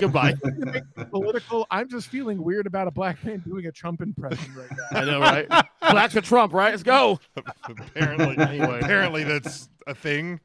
Goodbye. 0.00 0.34
political. 1.10 1.66
I'm 1.70 1.88
just 1.88 2.08
feeling 2.08 2.42
weird 2.42 2.66
about 2.66 2.86
a 2.88 2.90
black 2.90 3.22
man 3.24 3.40
doing 3.40 3.66
a 3.66 3.72
Trump 3.72 4.00
impression 4.00 4.54
right 4.54 4.70
now. 4.70 5.00
I 5.00 5.04
know, 5.04 5.20
right? 5.20 5.48
Black 5.90 6.10
for 6.12 6.20
Trump, 6.20 6.52
right? 6.52 6.70
Let's 6.70 6.82
go. 6.82 7.18
apparently, 7.64 8.38
Anyway. 8.38 8.78
apparently 8.80 9.24
that's 9.24 9.68
a 9.86 9.94
thing. 9.94 10.40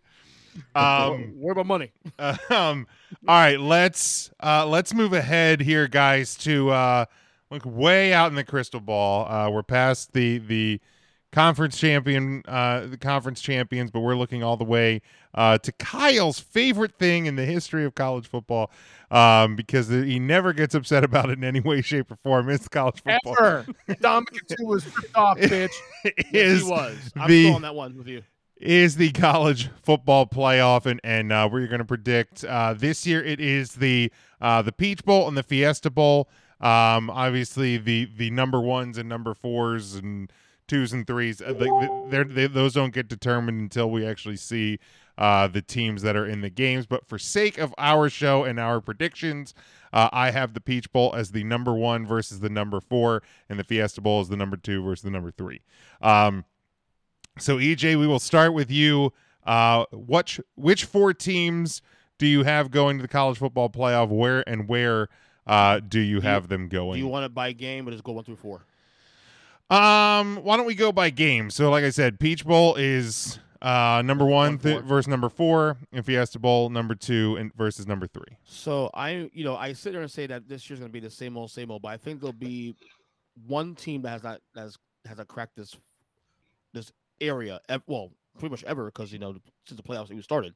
Um, 0.76 1.34
Where 1.40 1.52
about 1.52 1.68
money? 1.68 1.92
um, 2.18 2.88
all 3.28 3.36
right, 3.36 3.60
let's 3.60 4.32
uh, 4.42 4.66
let's 4.66 4.94
move 4.94 5.14
ahead 5.14 5.62
here, 5.62 5.88
guys. 5.88 6.36
To 6.38 6.72
uh, 6.72 7.06
look 7.52 7.62
way 7.64 8.12
out 8.12 8.30
in 8.32 8.36
the 8.36 8.44
crystal 8.44 8.80
ball. 8.82 9.32
Uh, 9.32 9.50
we're 9.52 9.64
past 9.64 10.14
the 10.14 10.40
the 10.40 10.82
conference 11.32 11.78
champion, 11.78 12.44
uh, 12.48 12.88
the 12.88 12.98
conference 12.98 13.42
champions, 13.42 13.92
but 13.92 14.00
we're 14.02 14.16
looking 14.16 14.44
all 14.44 14.58
the 14.58 14.64
way 14.64 15.02
uh, 15.36 15.58
to 15.60 15.72
Kyle's 15.74 16.40
favorite 16.40 16.94
thing 16.98 17.26
in 17.28 17.36
the 17.36 17.46
history 17.46 17.86
of 17.86 17.94
college 17.96 18.28
football, 18.28 18.72
um, 19.12 19.56
because 19.56 19.90
he 19.90 20.20
never 20.20 20.54
gets 20.54 20.74
upset 20.76 21.04
about 21.04 21.30
it 21.30 21.38
in 21.38 21.44
any 21.44 21.60
way, 21.60 21.82
shape, 21.82 22.12
or 22.12 22.16
form. 22.18 22.50
It's 22.50 22.68
college 22.68 23.02
football. 23.04 23.36
Ever. 23.40 23.66
Dominic 24.02 24.42
was 24.60 24.86
ripped 24.86 25.16
off, 25.16 25.38
bitch. 25.40 25.70
is 26.34 26.62
he 26.64 26.70
was. 26.70 26.98
I'm 27.16 27.28
the- 27.30 27.44
still 27.46 27.56
on 27.56 27.62
that 27.64 27.76
one 27.76 27.98
with 27.98 28.08
you. 28.08 28.24
is 28.60 28.96
the 28.96 29.12
college 29.12 29.70
football 29.84 30.26
playoff, 30.26 30.86
and 30.86 31.00
and 31.04 31.32
uh, 31.32 31.48
we're 31.52 31.68
going 31.68 31.80
to 31.80 31.86
predict 31.86 32.44
uh, 32.44 32.74
this 32.74 33.06
year. 33.06 33.24
It 33.24 33.40
is 33.40 33.74
the 33.74 34.12
uh, 34.42 34.62
the 34.64 34.72
Peach 34.72 35.04
Bowl 35.06 35.28
and 35.28 35.38
the 35.38 35.44
Fiesta 35.44 35.90
Bowl. 35.92 36.28
Um, 36.62 37.10
obviously 37.10 37.78
the 37.78 38.10
the 38.18 38.32
number 38.32 38.60
ones 38.60 38.98
and 38.98 39.08
number 39.08 39.34
fours 39.34 39.96
and 39.96 40.30
twos 40.70 40.94
and 40.94 41.06
threes. 41.06 41.42
Uh, 41.42 41.54
they're, 42.10 42.24
they, 42.24 42.48
those 42.48 42.74
don't 42.74 42.94
get 42.94 43.10
determined 43.10 43.60
until 43.60 43.90
we 43.92 44.06
actually 44.06 44.38
see 44.38 44.80
uh, 45.18 45.48
the 45.48 45.62
teams 45.62 46.02
that 46.04 46.16
are 46.16 46.26
in 46.26 46.40
the 46.42 46.50
games. 46.50 46.86
But 46.86 47.06
for 47.06 47.20
sake 47.20 47.58
of 47.58 47.76
our 47.78 48.10
show 48.10 48.46
and 48.46 48.60
our 48.60 48.80
predictions, 48.80 49.54
uh, 49.92 50.10
I 50.14 50.32
have 50.32 50.54
the 50.54 50.62
Peach 50.62 50.92
Bowl 50.94 51.14
as 51.14 51.32
the 51.32 51.44
number 51.44 51.74
one 51.74 52.06
versus 52.06 52.40
the 52.40 52.50
number 52.50 52.80
four, 52.80 53.22
and 53.50 53.60
the 53.60 53.64
Fiesta 53.66 54.00
Bowl 54.00 54.22
as 54.22 54.30
the 54.30 54.38
number 54.38 54.56
two 54.56 54.82
versus 54.82 55.04
the 55.04 55.12
number 55.12 55.32
three. 55.32 55.62
Um, 56.02 56.46
so 57.38 57.58
EJ, 57.58 58.00
we 58.00 58.08
will 58.08 58.20
start 58.20 58.54
with 58.54 58.72
you. 58.72 59.12
Uh, 59.46 59.86
what 59.92 60.40
which 60.56 60.86
four 60.86 61.14
teams 61.14 61.82
do 62.18 62.28
you 62.28 62.44
have 62.44 62.70
going 62.70 62.98
to 62.98 63.02
the 63.02 63.08
college 63.08 63.38
football 63.38 63.70
playoff? 63.70 64.10
Where 64.10 64.48
and 64.48 64.68
where 64.68 65.10
uh, 65.48 65.80
do 65.80 66.00
you 66.00 66.22
have 66.22 66.48
them 66.48 66.68
going? 66.68 67.00
Do 67.00 67.00
you 67.00 67.08
want 67.08 67.26
it 67.26 67.34
by 67.34 67.54
game 67.54 67.88
or 67.88 67.92
just 67.92 68.04
go 68.04 68.12
one 68.12 68.24
through 68.24 68.36
four? 68.36 68.66
Um, 69.70 70.38
why 70.44 70.58
don't 70.58 70.66
we 70.66 70.76
go 70.76 70.92
by 70.92 71.10
game? 71.10 71.50
So, 71.50 71.70
like 71.70 71.84
I 71.84 71.90
said, 71.92 72.20
Peach 72.20 72.46
Bowl 72.46 72.76
is 72.76 73.40
uh, 73.62 74.02
number 74.06 74.26
one 74.26 74.54
One, 74.54 74.58
th- 74.60 74.80
four. 74.80 74.84
versus 74.84 75.08
number 75.08 75.30
four, 75.30 75.78
and 75.92 76.06
Fiesta 76.06 76.40
Bowl 76.40 76.70
number 76.70 76.96
two 76.96 77.36
and 77.38 77.54
versus 77.56 77.86
number 77.88 78.08
three. 78.08 78.38
So 78.46 78.90
I, 78.94 79.30
you 79.34 79.44
know, 79.44 79.56
I 79.56 79.74
sit 79.74 79.94
there 79.94 80.02
and 80.02 80.10
say 80.12 80.28
that 80.28 80.48
this 80.48 80.70
year's 80.70 80.80
going 80.80 80.90
to 80.90 80.94
be 80.94 81.00
the 81.00 81.10
same 81.12 81.38
old, 81.38 81.52
same 81.52 81.70
old. 81.72 81.82
But 81.82 81.90
I 81.90 81.98
think 81.98 82.20
there'll 82.22 82.34
be 82.34 82.76
one 83.48 83.76
team 83.76 84.02
that 84.04 84.10
has 84.10 84.24
not 84.24 84.42
has 84.56 84.78
has 85.06 85.18
not 85.18 85.28
cracked 85.28 85.56
this 85.56 85.76
this 86.74 86.92
area. 87.22 87.60
Well, 87.86 88.12
pretty 88.40 88.52
much 88.52 88.64
ever 88.64 88.86
because 88.86 89.12
you 89.12 89.20
know 89.20 89.36
since 89.68 89.80
the 89.80 89.84
playoffs 89.88 90.10
even 90.12 90.24
started. 90.24 90.54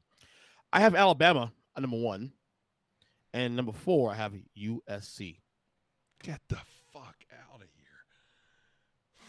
I 0.72 0.80
have 0.80 0.94
Alabama 0.96 1.52
at 1.76 1.82
number 1.82 1.98
one, 1.98 2.32
and 3.32 3.54
number 3.54 3.72
four 3.72 4.10
I 4.10 4.14
have 4.14 4.32
USC. 4.58 5.36
Get 6.22 6.40
the 6.48 6.56
fuck 6.92 7.16
out! 7.32 7.53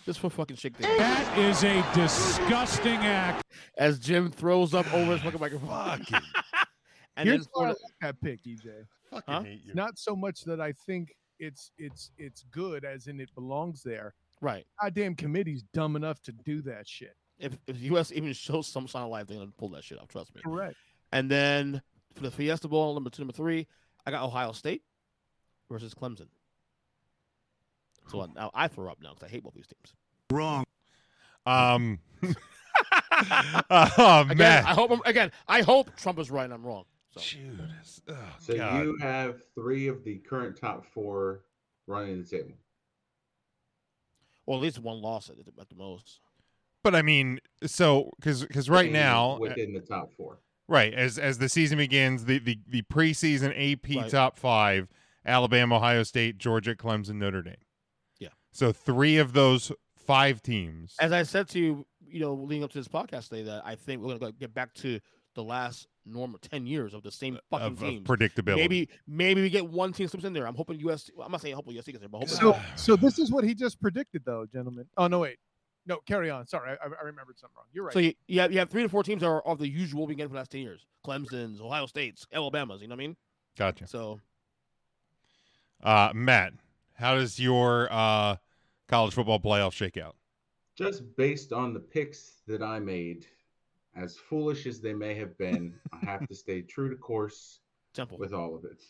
Just 0.06 0.20
for 0.20 0.30
fucking 0.30 0.58
shake 0.58 0.76
things. 0.78 0.98
That 0.98 1.38
is 1.38 1.64
a 1.64 1.84
disgusting 1.96 2.98
act. 2.98 3.44
As 3.78 3.98
Jim 4.00 4.30
throws 4.32 4.74
up 4.74 4.92
over 4.94 5.14
his 5.14 5.22
fucking 5.22 5.40
microphone. 5.40 5.68
Fucking, 5.70 6.20
and 7.18 7.28
Here's 7.28 7.42
then 7.46 7.50
why 7.54 7.66
I 7.66 7.68
like 7.70 7.78
that 8.02 8.22
pick, 8.22 8.44
EJ. 8.44 8.86
fucking 9.10 9.24
Huh? 9.34 9.42
hate 9.42 9.62
you. 9.66 9.74
Not 9.74 9.98
so 9.98 10.16
much 10.16 10.42
that 10.42 10.62
I 10.62 10.74
think 10.86 11.16
it's 11.40 11.72
it's 11.78 12.12
it's 12.18 12.46
good 12.52 12.86
as 12.86 13.08
in 13.08 13.20
it 13.20 13.30
belongs 13.36 13.82
there. 13.84 14.14
right, 14.42 14.66
Goddamn 14.82 15.16
committee's 15.16 15.64
dumb 15.74 15.96
enough 15.96 16.22
to 16.24 16.32
do 16.32 16.62
that 16.62 16.88
shit. 16.88 17.16
if 17.40 17.58
if 17.68 17.82
US 17.82 18.12
even 18.12 18.32
shows 18.34 18.68
some 18.68 18.88
sign 18.88 19.04
of 19.04 19.10
life, 19.10 19.28
they're 19.28 19.38
gonna 19.40 19.52
pull 19.58 19.70
that 19.70 19.84
shit 19.84 20.00
off. 20.00 20.08
Trust 20.08 20.36
me. 20.36 20.42
Correct. 20.46 20.76
And 21.12 21.30
then 21.32 21.82
for 22.14 22.22
the 22.24 22.32
Fiesta 22.32 22.68
Bowl, 22.68 22.94
number 22.94 23.10
two, 23.10 23.24
number 23.24 23.34
three, 23.34 23.68
I 24.06 24.12
got 24.12 24.24
Ohio 24.24 24.52
State 24.52 24.84
versus 25.70 25.94
Clemson. 25.94 26.28
So 28.08 28.28
now 28.36 28.52
I 28.54 28.68
throw 28.68 28.92
up 28.92 29.00
now 29.02 29.14
because 29.14 29.28
I 29.28 29.32
hate 29.32 29.44
both 29.44 29.54
these 29.56 29.68
teams. 29.68 29.94
Wrong. 30.32 30.64
Um, 31.46 32.00
oh 33.70 34.22
Again, 34.22 34.38
man, 34.38 34.66
I 34.66 34.74
hope 34.74 34.92
I'm, 34.92 35.02
again. 35.06 35.32
I 35.48 35.62
hope 35.62 35.96
Trump 35.96 36.20
is 36.20 36.30
right 36.30 36.46
and 36.46 36.54
I'm 36.54 36.64
wrong. 36.66 36.86
So 37.14 37.22
Judas. 37.22 38.02
Oh, 38.10 38.16
So 38.40 38.56
God. 38.56 38.84
you 38.84 38.98
have 39.00 39.42
three 39.54 39.88
of 39.88 40.04
the 40.04 40.18
current 40.18 40.58
top 40.60 40.86
four 40.86 41.42
running 41.88 42.22
the 42.22 42.28
table. 42.28 42.52
Well, 44.46 44.58
at 44.58 44.64
least 44.64 44.80
one 44.80 45.02
loss 45.02 45.30
at, 45.30 45.38
at 45.60 45.70
the 45.70 45.76
most. 45.76 46.20
But 46.84 46.94
I 46.94 47.02
mean, 47.02 47.40
so 47.66 48.12
because 48.18 48.44
because 48.46 48.70
right 48.70 48.82
Staying 48.82 48.94
now, 48.94 49.36
uh, 49.36 49.40
within 49.40 49.74
the 49.74 49.80
top 49.80 50.14
four. 50.14 50.40
right 50.68 50.94
as 50.94 51.18
as 51.18 51.40
the 51.40 51.50
season 51.50 51.78
begins, 51.80 52.26
the 52.26 52.38
the 52.40 52.60
the 52.68 52.82
preseason 52.84 53.50
AP 53.74 53.96
Right. 54.04 54.12
top 54.12 54.38
five: 54.38 54.88
Alabama, 55.26 55.78
Ohio 55.78 56.04
State, 56.04 56.38
Georgia, 56.38 56.76
Clemson, 56.76 57.16
Notre 57.16 57.42
Dame. 57.42 57.56
Yeah. 58.56 58.68
So 58.68 58.74
three 58.74 59.18
of 59.18 59.34
those 59.34 59.72
five 60.06 60.42
teams. 60.42 60.96
As 61.00 61.12
I 61.12 61.24
said 61.24 61.48
to 61.50 61.60
you, 61.60 61.86
you 62.08 62.20
know, 62.22 62.34
leading 62.34 62.64
up 62.64 62.72
to 62.72 62.78
this 62.78 62.88
podcast 62.88 63.30
today, 63.30 63.44
that 63.44 63.64
I 63.66 63.76
think 63.76 64.02
we're 64.02 64.18
gonna 64.18 64.32
get 64.32 64.54
back 64.54 64.74
to 64.76 65.00
the 65.36 65.44
last 65.44 65.88
normal 66.06 66.40
ten 66.40 66.66
years 66.66 66.94
of 66.94 67.04
the 67.04 67.12
same 67.12 67.38
fucking 67.50 67.66
of, 67.66 67.74
of 67.74 67.80
teams. 67.80 68.08
predictability. 68.08 68.56
Maybe 68.56 68.90
maybe 69.08 69.42
we 69.42 69.50
get 69.50 69.68
one 69.68 69.92
team 69.92 70.08
slips 70.08 70.24
in 70.26 70.34
there. 70.34 70.48
I'm 70.48 70.56
hoping 70.56 70.80
US. 70.88 71.10
I'm 71.22 71.32
not 71.32 71.42
saying 71.42 71.56
hopefully 71.56 71.76
USC 71.78 71.88
gets 71.88 72.00
there, 72.00 72.10
but 72.10 72.20
hoping 72.20 72.34
So 72.36 72.58
so 72.76 72.96
this 72.96 73.20
is 73.20 73.32
what 73.32 73.44
he 73.44 73.54
just 73.54 73.82
predicted, 73.82 74.24
though, 74.26 74.46
gentlemen. 74.52 74.86
Oh 74.98 75.08
no, 75.08 75.20
wait. 75.20 75.38
No, 75.88 75.98
carry 76.08 76.32
on. 76.32 76.48
Sorry, 76.48 76.72
I, 76.72 76.86
I 76.86 77.04
remembered 77.04 77.38
something 77.38 77.56
wrong. 77.58 77.68
You're 77.72 77.86
right. 77.86 77.94
So 77.94 78.00
you, 78.00 78.14
you 78.28 78.40
have 78.40 78.52
you 78.52 78.60
have 78.60 78.70
three 78.70 78.82
to 78.84 78.90
four 78.90 79.04
teams 79.04 79.22
that 79.22 79.28
are 79.28 79.46
of 79.46 79.60
the 79.60 79.68
usual 79.68 80.08
we 80.08 80.16
get 80.16 80.24
for 80.28 80.34
the 80.34 80.40
last 80.40 80.52
ten 80.52 80.62
years: 80.62 80.86
Clemson's, 81.06 81.60
Ohio 81.62 81.86
State's, 81.86 82.26
Alabama's. 82.34 82.82
You 82.82 82.88
know 82.88 82.96
what 82.96 83.04
I 83.04 83.08
mean? 83.08 83.18
Gotcha. 83.58 83.88
So 83.88 84.20
Uh, 85.84 86.12
Matt, 86.16 86.54
how 86.96 87.16
does 87.16 87.40
your 87.40 87.88
uh 87.92 88.38
college 88.88 89.14
football 89.14 89.40
playoff 89.40 89.72
shakeout? 89.72 90.14
Just 90.78 91.16
based 91.16 91.54
on 91.54 91.74
the 91.74 91.80
picks 91.80 92.42
that 92.48 92.62
I 92.62 92.80
made, 92.80 93.26
as 93.96 94.18
foolish 94.18 94.66
as 94.66 94.82
they 94.82 94.94
may 94.94 95.16
have 95.16 95.38
been, 95.38 95.74
I 95.94 96.06
have 96.06 96.28
to 96.28 96.36
stay 96.36 96.62
true 96.70 96.90
to 96.90 96.96
course 96.96 97.60
Temple. 97.94 98.18
with 98.18 98.34
all 98.34 98.56
of 98.56 98.66
it. 98.66 98.84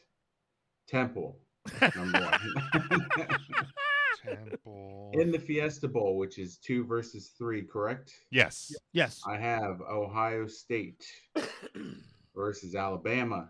Temple, 0.88 1.38
number 1.96 2.20
one. 2.22 3.08
Temple. 4.24 5.12
In 5.14 5.32
the 5.32 5.39
Fiesta 5.39 5.88
Bowl, 5.88 6.18
which 6.18 6.39
is 6.39 6.58
two 6.58 6.84
versus 6.86 7.32
three, 7.38 7.62
correct? 7.62 8.12
yes. 8.32 8.74
yes. 8.93 9.22
I 9.28 9.38
have 9.38 9.82
Ohio 9.82 10.48
State 10.48 11.06
versus 12.36 12.76
Alabama. 12.76 13.50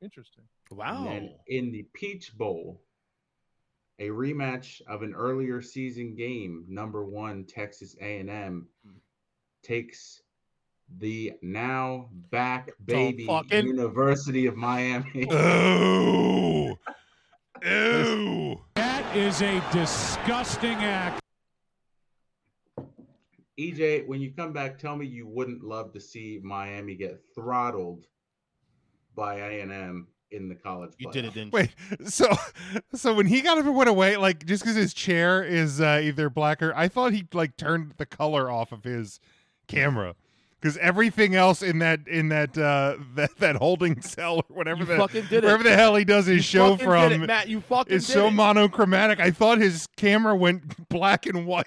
Interesting. 0.00 0.44
Wow. 0.70 1.06
And 1.08 1.30
in 1.46 1.70
the 1.70 1.86
Peach 1.92 2.36
Bowl, 2.36 2.80
a 3.98 4.08
rematch 4.08 4.80
of 4.88 5.02
an 5.02 5.14
earlier 5.14 5.60
season 5.62 6.14
game, 6.14 6.64
number 6.68 7.04
one 7.04 7.44
Texas 7.44 7.96
A&M 8.00 8.66
takes 9.62 10.22
the 10.98 11.32
now 11.42 12.08
back 12.30 12.70
baby 12.84 13.26
fucking- 13.26 13.66
University 13.66 14.46
of 14.46 14.56
Miami. 14.56 15.26
Ooh. 15.32 16.76
Ooh. 17.64 18.60
That 18.74 19.16
is 19.16 19.40
a 19.42 19.62
disgusting 19.72 20.74
act. 20.74 21.20
EJ, 23.58 24.06
when 24.06 24.20
you 24.20 24.32
come 24.32 24.52
back, 24.52 24.78
tell 24.78 24.96
me 24.96 25.06
you 25.06 25.26
wouldn't 25.26 25.62
love 25.62 25.92
to 25.92 26.00
see 26.00 26.40
Miami 26.42 26.94
get 26.94 27.22
throttled 27.34 28.06
by 29.14 29.36
A&M 29.36 30.08
in 30.32 30.48
the 30.48 30.54
college. 30.54 30.92
You 30.98 31.10
did 31.12 31.24
it, 31.24 31.30
playoff. 31.30 31.34
didn't 31.34 31.52
Wait, 31.52 31.70
so 32.08 32.26
so 32.94 33.14
when 33.14 33.26
he 33.26 33.40
got 33.42 33.58
up 33.58 33.64
and 33.66 33.76
went 33.76 33.88
away, 33.90 34.16
like 34.16 34.44
just 34.46 34.62
because 34.62 34.76
his 34.76 34.94
chair 34.94 35.42
is 35.44 35.80
uh, 35.80 36.00
either 36.02 36.28
black 36.30 36.62
or 36.62 36.72
I 36.76 36.88
thought 36.88 37.12
he 37.12 37.26
like 37.32 37.56
turned 37.56 37.94
the 37.98 38.06
color 38.06 38.50
off 38.50 38.72
of 38.72 38.84
his 38.84 39.20
camera 39.68 40.14
because 40.60 40.76
everything 40.78 41.34
else 41.34 41.62
in 41.62 41.78
that 41.80 42.06
in 42.06 42.28
that 42.28 42.56
uh 42.58 42.96
that 43.14 43.36
that 43.38 43.56
holding 43.56 44.00
cell 44.02 44.36
or 44.38 44.44
whatever 44.56 44.80
You 44.80 44.86
the 44.86 44.96
fucking 44.96 45.22
did 45.26 45.32
it. 45.32 45.44
wherever 45.44 45.62
the 45.62 45.74
hell 45.76 45.94
he 45.96 46.04
does 46.04 46.26
his 46.26 46.36
you? 46.36 46.42
show 46.42 46.76
fucking 46.76 46.88
did 47.08 47.12
it, 47.12 47.18
from 47.18 47.26
Matt. 47.26 47.48
You 47.48 47.60
fucking 47.60 47.94
is 47.94 48.06
did 48.06 48.12
so 48.12 48.26
it. 48.28 48.30
monochromatic. 48.32 49.20
I 49.20 49.30
thought 49.30 49.58
his 49.58 49.86
camera 49.96 50.34
went 50.36 50.88
black 50.88 51.26
and 51.26 51.46
white. 51.46 51.66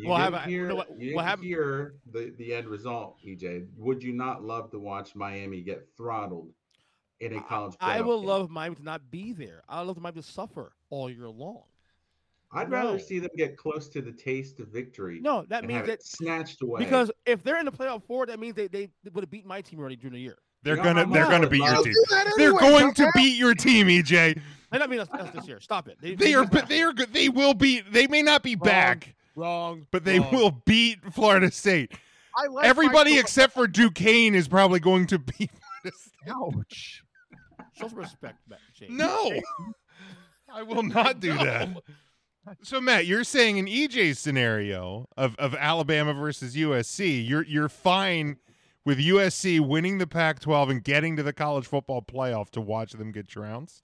You 0.00 0.08
Well, 0.10 0.18
didn't 0.18 0.34
have 0.34 0.34
I- 0.34 0.46
hear, 0.48 0.62
you 0.62 0.68
know 0.68 0.74
what- 0.76 0.90
you 1.00 1.08
didn't 1.10 1.24
happened- 1.24 1.46
hear 1.48 1.94
the, 2.12 2.32
the 2.38 2.54
end 2.54 2.68
result, 2.68 3.16
EJ. 3.26 3.66
Would 3.78 4.02
you 4.02 4.12
not 4.12 4.44
love 4.44 4.70
to 4.70 4.78
watch 4.78 5.14
Miami 5.16 5.60
get 5.60 5.88
throttled 5.96 6.50
in 7.20 7.36
a 7.36 7.42
college 7.42 7.74
I 7.80 7.98
playoff 7.98 8.04
will 8.04 8.20
game? 8.20 8.28
love 8.28 8.50
Miami 8.50 8.76
to 8.76 8.82
not 8.84 9.10
be 9.10 9.32
there. 9.32 9.62
I 9.68 9.80
would 9.80 9.88
love 9.88 9.98
Miami 10.00 10.20
to 10.22 10.26
suffer 10.26 10.72
all 10.90 11.10
year 11.10 11.28
long. 11.28 11.62
I'd 12.50 12.70
rather 12.70 12.92
No. 12.92 12.98
see 12.98 13.18
them 13.18 13.30
get 13.36 13.58
close 13.58 13.88
to 13.90 14.00
the 14.00 14.12
taste 14.12 14.58
of 14.58 14.68
victory. 14.68 15.20
No, 15.20 15.44
that 15.48 15.64
means 15.66 15.78
have 15.78 15.86
that 15.86 16.02
snatched 16.02 16.62
away. 16.62 16.78
because 16.78 17.10
if 17.26 17.42
they're 17.42 17.58
in 17.58 17.66
the 17.66 17.72
playoff 17.72 18.02
four, 18.06 18.24
that 18.26 18.38
means 18.38 18.54
they 18.54 18.68
they, 18.68 18.86
they 19.04 19.10
would 19.12 19.22
have 19.22 19.30
beat 19.30 19.44
my 19.44 19.60
team 19.60 19.80
already 19.80 19.96
during 19.96 20.14
the 20.14 20.20
year. 20.20 20.38
They're 20.62 20.76
You 20.76 20.82
know 20.82 20.94
gonna 20.94 21.04
how 21.06 21.12
they're 21.12 21.24
gonna 21.30 21.46
I 21.46 21.50
beat 21.50 21.62
your 21.62 21.82
team. 21.84 21.92
Do 21.92 22.32
They're 22.38 22.52
going 22.58 22.94
to 22.94 23.10
beat 23.14 23.36
your 23.36 23.54
team, 23.54 23.86
EJ. 23.88 24.40
May 24.72 24.78
not 24.78 24.90
be 24.90 24.98
us, 24.98 25.08
us 25.10 25.30
this 25.34 25.46
year. 25.46 25.60
Stop 25.60 25.88
it. 25.88 25.98
They 26.18 26.34
are 26.34 26.46
but 26.46 26.68
they 26.68 26.82
are. 26.82 26.92
They 26.94 27.28
will 27.28 27.54
beat. 27.54 27.92
They 27.92 28.06
may 28.06 28.22
not 28.22 28.42
be 28.42 28.54
back, 28.54 29.14
wrong, 29.36 29.86
but 29.90 30.04
they 30.04 30.18
wrong. 30.18 30.32
will 30.34 30.50
beat 30.64 30.98
Florida 31.12 31.50
State. 31.50 31.92
I 32.36 32.46
like 32.46 32.64
Everybody 32.66 33.18
except 33.18 33.52
for 33.54 33.66
Duquesne 33.66 34.34
is 34.34 34.48
probably 34.48 34.80
going 34.80 35.06
to 35.08 35.18
beat 35.18 35.50
Florida 35.50 35.98
State. 35.98 36.32
Ouch. 36.34 37.02
Show 37.78 37.88
some 37.88 37.98
respect, 37.98 38.38
Matt. 38.48 38.60
James. 38.74 38.92
No, 38.92 39.40
I 40.52 40.62
will 40.62 40.82
not 40.82 41.20
do 41.20 41.32
that. 41.38 41.68
So 42.62 42.80
Matt, 42.80 43.06
you're 43.06 43.24
saying 43.24 43.58
in 43.58 43.66
EJ's 43.66 44.18
scenario 44.18 45.06
of, 45.16 45.36
of 45.36 45.54
Alabama 45.54 46.14
versus 46.14 46.56
USC, 46.56 47.26
you're 47.26 47.44
you're 47.44 47.68
fine 47.68 48.38
with 48.84 48.98
USC 48.98 49.60
winning 49.60 49.98
the 49.98 50.06
Pac-12 50.06 50.70
and 50.70 50.84
getting 50.84 51.16
to 51.16 51.22
the 51.22 51.32
college 51.32 51.66
football 51.66 52.00
playoff 52.00 52.50
to 52.50 52.60
watch 52.60 52.92
them 52.92 53.12
get 53.12 53.28
trounced. 53.28 53.82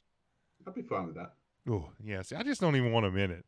I'll 0.66 0.72
be 0.72 0.82
fine 0.82 1.06
with 1.06 1.16
that. 1.16 1.32
Oh 1.68 1.90
yes, 2.02 2.32
I 2.32 2.42
just 2.42 2.60
don't 2.60 2.76
even 2.76 2.92
want 2.92 3.04
them 3.04 3.18
in 3.18 3.30
it. 3.30 3.44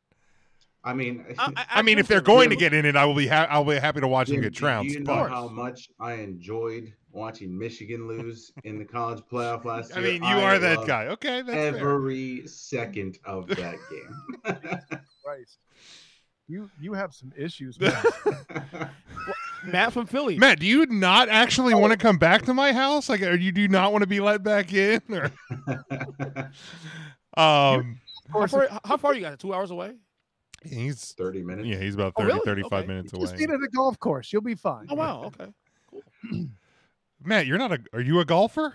I 0.84 0.92
mean, 0.92 1.24
uh, 1.38 1.50
I 1.70 1.82
mean, 1.82 1.98
if 1.98 2.06
they're 2.08 2.20
going 2.20 2.50
to 2.50 2.56
get 2.56 2.72
in 2.72 2.84
it, 2.84 2.94
I 2.94 3.04
will 3.06 3.14
be 3.14 3.26
ha- 3.26 3.48
I'll 3.50 3.64
be 3.64 3.76
happy 3.76 4.00
to 4.00 4.08
watch 4.08 4.28
them 4.28 4.36
Jim, 4.36 4.42
get 4.44 4.52
do 4.52 4.58
trounced. 4.60 4.94
You 4.94 5.00
know 5.00 5.24
how 5.24 5.48
much 5.48 5.88
I 5.98 6.14
enjoyed 6.14 6.92
watching 7.16 7.56
Michigan 7.58 8.06
lose 8.06 8.52
in 8.64 8.78
the 8.78 8.84
college 8.84 9.22
playoff 9.30 9.64
last 9.64 9.90
year. 9.96 9.98
I 9.98 10.08
mean, 10.12 10.22
you 10.22 10.28
are 10.44 10.58
that 10.58 10.86
guy. 10.86 11.06
Okay, 11.06 11.42
that's 11.42 11.76
fair. 11.78 11.94
every 11.94 12.46
second 12.46 13.18
of 13.24 13.48
that 13.48 13.76
game. 13.90 14.44
Christ. 15.24 15.58
You 16.48 16.70
you 16.80 16.92
have 16.92 17.12
some 17.12 17.32
issues, 17.36 17.80
man. 17.80 17.92
Matt 19.64 19.92
from 19.92 20.06
Philly. 20.06 20.38
Matt, 20.38 20.60
do 20.60 20.66
you 20.66 20.86
not 20.86 21.28
actually 21.28 21.74
want 21.74 21.90
to 21.92 21.96
come 21.96 22.18
back 22.18 22.42
to 22.44 22.54
my 22.54 22.72
house? 22.72 23.08
Like, 23.08 23.22
or 23.22 23.34
you 23.34 23.50
do 23.50 23.66
not 23.66 23.90
want 23.90 24.02
to 24.02 24.06
be 24.06 24.20
let 24.20 24.44
back 24.44 24.72
in? 24.72 25.00
Or 25.08 25.32
um, 27.36 27.98
How 28.32 28.46
far, 28.46 28.68
how 28.84 28.96
far 28.96 29.10
are 29.10 29.14
you 29.14 29.22
guys? 29.22 29.38
Two 29.38 29.52
hours 29.54 29.70
away? 29.72 29.94
he's 30.64 31.12
30 31.12 31.42
minutes. 31.44 31.68
yeah, 31.68 31.78
he's 31.78 31.94
about 31.94 32.12
Oh, 32.16 32.22
30, 32.22 32.32
really? 32.32 32.44
35 32.44 32.72
Okay. 32.72 32.86
minutes 32.86 33.12
Just 33.12 33.32
away. 33.34 33.40
meet 33.40 33.50
at 33.50 33.56
a 33.60 33.68
golf 33.74 33.98
course. 33.98 34.32
You'll 34.32 34.42
be 34.42 34.54
fine. 34.54 34.86
Oh 34.88 34.94
wow. 34.94 35.24
Okay. 35.40 35.52
Matt, 37.22 37.46
you're 37.46 37.58
not 37.58 37.72
a. 37.72 37.78
Are 37.92 38.00
you 38.00 38.20
a 38.20 38.24
golfer? 38.24 38.74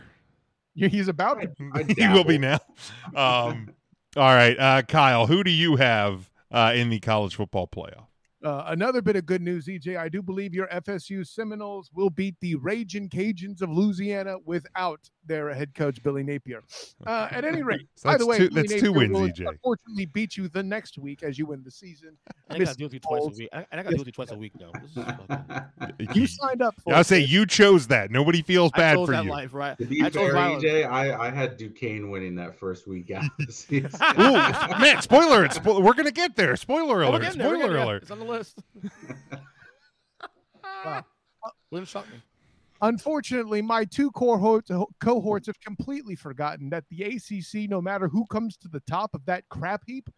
He's 0.73 1.07
about 1.07 1.41
to. 1.41 1.71
I 1.73 1.83
he 1.97 2.07
will 2.07 2.23
be 2.23 2.37
now. 2.37 2.59
Um, 3.15 3.73
all 4.15 4.33
right, 4.33 4.57
uh, 4.57 4.81
Kyle, 4.83 5.27
who 5.27 5.43
do 5.43 5.51
you 5.51 5.75
have 5.77 6.29
uh, 6.51 6.73
in 6.75 6.89
the 6.89 6.99
college 6.99 7.35
football 7.35 7.67
playoff? 7.67 8.07
Uh, 8.43 8.63
another 8.67 9.01
bit 9.01 9.15
of 9.15 9.25
good 9.25 9.41
news, 9.41 9.67
EJ. 9.67 9.97
I 9.97 10.09
do 10.09 10.21
believe 10.21 10.53
your 10.53 10.67
FSU 10.67 11.25
Seminoles 11.27 11.91
will 11.93 12.09
beat 12.09 12.35
the 12.41 12.55
Raging 12.55 13.07
Cajuns 13.07 13.61
of 13.61 13.69
Louisiana 13.69 14.37
without 14.45 15.09
their 15.26 15.53
head 15.53 15.74
coach 15.76 16.01
Billy 16.03 16.24
Napier. 16.24 16.63
Uh, 17.07 17.28
at 17.32 17.43
any 17.43 17.63
rate, 17.63 17.88
So 17.95 18.09
by 18.09 18.17
the 18.17 18.26
way, 18.28 18.38
two- 18.38 18.49
Billy 18.51 18.67
that's 18.67 18.80
two 18.82 18.93
wins, 18.93 19.11
will 19.11 19.22
EJ. 19.22 19.47
Unfortunately, 19.47 20.05
beat 20.05 20.38
you 20.38 20.47
the 20.47 20.61
next 20.61 20.99
week 20.99 21.24
as 21.24 21.39
you 21.39 21.47
win 21.47 21.63
the 21.63 21.72
season. 21.72 22.15
I 22.47 22.59
got 22.59 22.67
to 22.67 22.76
do 22.76 22.84
it 22.84 22.88
with 22.88 22.93
you 22.93 22.99
twice 22.99 23.24
a 23.26 23.30
week. 23.30 23.49
I, 23.51 23.65
I 23.72 23.76
got 23.78 23.84
to 23.84 23.89
do 23.89 23.95
it 23.95 23.97
with 23.99 24.07
you 24.07 24.13
twice 24.13 24.30
a 24.32 24.36
week 24.38 24.53
now. 24.59 24.69
This 24.80 24.91
is 24.91 25.03
fucking, 25.03 26.07
You 26.13 26.28
signed 26.28 26.61
up 26.61 26.76
for. 26.84 26.93
I'll 26.93 27.03
say 27.03 27.19
you 27.22 27.47
chose 27.47 27.88
that. 27.88 28.11
Nobody 28.11 28.43
feels 28.43 28.69
I 28.76 28.78
bad 28.78 28.95
chose 28.97 29.07
for 29.07 29.11
that 29.13 29.24
you. 29.26 29.32
life, 29.32 29.51
right? 29.55 29.76
To 29.80 29.86
be 29.86 30.03
I 30.03 30.09
chose 30.11 30.32
fair. 30.32 30.36
EJ, 30.36 30.88
I, 30.88 31.28
I 31.28 31.32
had 31.32 31.57
Duquesne 31.57 32.11
winning 32.11 32.36
that 32.36 32.59
first 32.59 32.88
week 32.88 33.09
out 33.09 33.24
of 33.26 33.32
the 33.47 33.51
season. 33.51 33.89
Ooh, 34.19 34.34
Matt, 34.34 35.01
spoiler 35.03 35.38
alert. 35.39 35.51
Spo- 35.51 35.82
we're 35.82 35.93
going 35.93 36.05
to 36.05 36.11
get 36.11 36.36
there. 36.36 36.55
Spoiler 36.55 37.01
alert. 37.01 37.24
getting 37.24 37.39
there, 37.39 37.47
Spoiler 37.55 37.74
there. 37.74 37.82
alert. 37.82 38.01
It's 38.03 38.11
on 38.11 38.19
the 38.19 38.26
list. 38.26 38.59
Wow. 40.86 41.03
Wouldn't 41.72 41.89
shock 41.89 42.05
me. 42.11 42.22
Unfortunately, 42.84 43.61
my 43.61 43.86
two 43.86 44.09
cohorts, 44.11 44.71
cohorts 44.99 45.45
have 45.47 45.59
completely 45.59 46.15
forgotten 46.15 46.69
that 46.71 46.86
the 46.89 47.03
ACC, 47.03 47.69
no 47.69 47.79
matter 47.79 48.07
who 48.07 48.25
comes 48.25 48.57
to 48.57 48.67
the 48.67 48.79
top 48.82 49.13
of 49.13 49.23
that 49.25 49.47
crap 49.49 49.84
heap, 49.86 50.09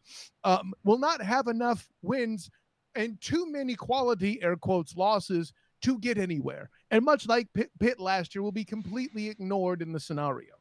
um, 0.46 0.74
will 0.86 0.98
not 0.98 1.22
have 1.22 1.48
enough 1.48 1.90
wins 2.02 2.50
and 2.96 3.20
too 3.20 3.52
many 3.52 3.76
quality 3.76 4.42
air 4.42 4.56
quotes 4.56 4.96
losses 4.96 5.52
to 5.82 6.00
get 6.00 6.18
anywhere. 6.18 6.70
And 6.92 7.04
much 7.04 7.28
like 7.28 7.52
Pitt, 7.54 7.70
Pitt 7.80 8.00
last 8.00 8.34
year, 8.34 8.42
will 8.42 8.54
be 8.54 8.64
completely 8.64 9.28
ignored 9.28 9.82
in 9.82 9.92
the 9.92 10.00
scenario. 10.00 10.54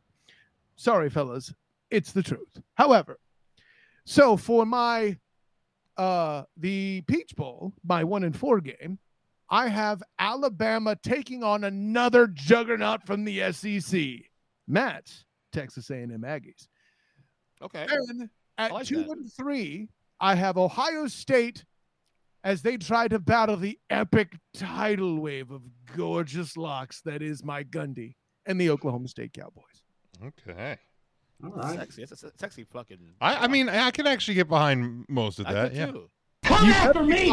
Sorry, 0.74 1.08
fellas, 1.08 1.54
it's 1.90 2.10
the 2.10 2.22
truth. 2.22 2.60
However, 2.74 3.18
so 4.04 4.36
for 4.36 4.66
my 4.66 5.16
uh 5.96 6.44
the 6.56 7.02
Peach 7.06 7.36
Bowl, 7.36 7.74
my 7.84 8.02
one 8.02 8.24
and 8.24 8.34
four 8.34 8.60
game, 8.60 8.98
I 9.52 9.68
have 9.68 10.02
Alabama 10.18 10.96
taking 10.96 11.44
on 11.44 11.62
another 11.62 12.26
juggernaut 12.26 13.06
from 13.06 13.24
the 13.24 13.52
SEC. 13.52 14.02
Matt's 14.66 15.26
Texas 15.52 15.90
A&M 15.90 16.08
Aggies. 16.26 16.68
Okay. 17.60 17.86
And 17.88 18.30
at 18.56 18.72
like 18.72 18.86
two 18.86 19.04
that. 19.04 19.10
and 19.10 19.30
three, 19.30 19.90
I 20.18 20.36
have 20.36 20.56
Ohio 20.56 21.06
State 21.06 21.66
as 22.42 22.62
they 22.62 22.78
try 22.78 23.08
to 23.08 23.18
battle 23.18 23.58
the 23.58 23.78
epic 23.90 24.32
tidal 24.54 25.20
wave 25.20 25.50
of 25.50 25.60
gorgeous 25.94 26.56
locks 26.56 27.02
that 27.02 27.20
is 27.20 27.44
Mike 27.44 27.70
Gundy 27.70 28.14
and 28.46 28.58
the 28.58 28.70
Oklahoma 28.70 29.08
State 29.08 29.34
Cowboys. 29.34 29.82
Okay. 30.24 30.78
All 31.44 31.50
right. 31.50 31.78
Sexy. 31.78 32.02
It's 32.02 32.22
a 32.22 32.32
sexy 32.38 32.64
fucking. 32.64 32.98
I, 33.20 33.44
I 33.44 33.48
mean, 33.48 33.68
I 33.68 33.90
can 33.90 34.06
actually 34.06 34.34
get 34.34 34.48
behind 34.48 35.04
most 35.10 35.38
of 35.40 35.46
that. 35.46 35.72
could 35.72 35.76
Yeah. 35.76 35.86
too. 35.90 36.08
Come 36.44 36.68
after 36.70 37.02
me! 37.04 37.30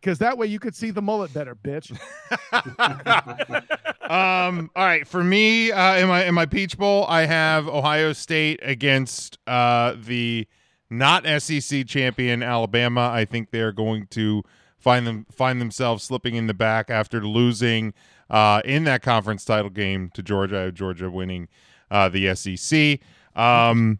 Because 0.00 0.18
that 0.18 0.38
way 0.38 0.46
you 0.46 0.58
could 0.60 0.76
see 0.76 0.90
the 0.90 1.02
mullet 1.02 1.34
better, 1.34 1.54
bitch. 1.56 1.90
um. 4.10 4.70
All 4.76 4.84
right. 4.84 5.06
For 5.06 5.22
me, 5.24 5.72
uh, 5.72 5.96
in 5.96 6.08
my 6.08 6.24
in 6.24 6.34
my 6.34 6.46
Peach 6.46 6.78
Bowl, 6.78 7.04
I 7.08 7.26
have 7.26 7.66
Ohio 7.68 8.12
State 8.12 8.60
against 8.62 9.38
uh 9.46 9.94
the 9.98 10.46
not 10.90 11.24
SEC 11.42 11.86
champion 11.86 12.42
Alabama. 12.42 13.10
I 13.12 13.24
think 13.24 13.50
they're 13.50 13.72
going 13.72 14.06
to 14.10 14.42
find 14.78 15.06
them 15.06 15.26
find 15.30 15.60
themselves 15.60 16.04
slipping 16.04 16.36
in 16.36 16.46
the 16.46 16.54
back 16.54 16.90
after 16.90 17.20
losing 17.26 17.92
uh 18.30 18.62
in 18.64 18.84
that 18.84 19.02
conference 19.02 19.44
title 19.44 19.70
game 19.70 20.10
to 20.14 20.22
Georgia. 20.22 20.70
Georgia 20.72 21.10
winning 21.10 21.48
uh 21.90 22.08
the 22.08 22.34
SEC. 22.34 23.00
Um. 23.34 23.98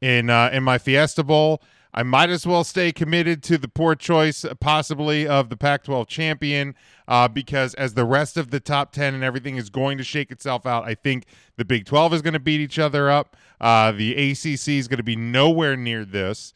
In 0.00 0.30
uh 0.30 0.50
in 0.52 0.62
my 0.62 0.78
Fiesta 0.78 1.24
Bowl. 1.24 1.60
I 1.92 2.02
might 2.02 2.30
as 2.30 2.46
well 2.46 2.64
stay 2.64 2.92
committed 2.92 3.42
to 3.44 3.58
the 3.58 3.68
poor 3.68 3.94
choice, 3.94 4.44
possibly, 4.60 5.26
of 5.26 5.48
the 5.48 5.56
Pac 5.56 5.84
12 5.84 6.06
champion, 6.06 6.74
uh, 7.06 7.28
because 7.28 7.74
as 7.74 7.94
the 7.94 8.04
rest 8.04 8.36
of 8.36 8.50
the 8.50 8.60
top 8.60 8.92
10 8.92 9.14
and 9.14 9.24
everything 9.24 9.56
is 9.56 9.70
going 9.70 9.98
to 9.98 10.04
shake 10.04 10.30
itself 10.30 10.66
out, 10.66 10.84
I 10.84 10.94
think 10.94 11.24
the 11.56 11.64
Big 11.64 11.86
12 11.86 12.14
is 12.14 12.22
going 12.22 12.34
to 12.34 12.40
beat 12.40 12.60
each 12.60 12.78
other 12.78 13.10
up. 13.10 13.36
Uh, 13.60 13.92
the 13.92 14.12
ACC 14.12 14.68
is 14.68 14.88
going 14.88 14.98
to 14.98 15.02
be 15.02 15.16
nowhere 15.16 15.76
near 15.76 16.04
this. 16.04 16.54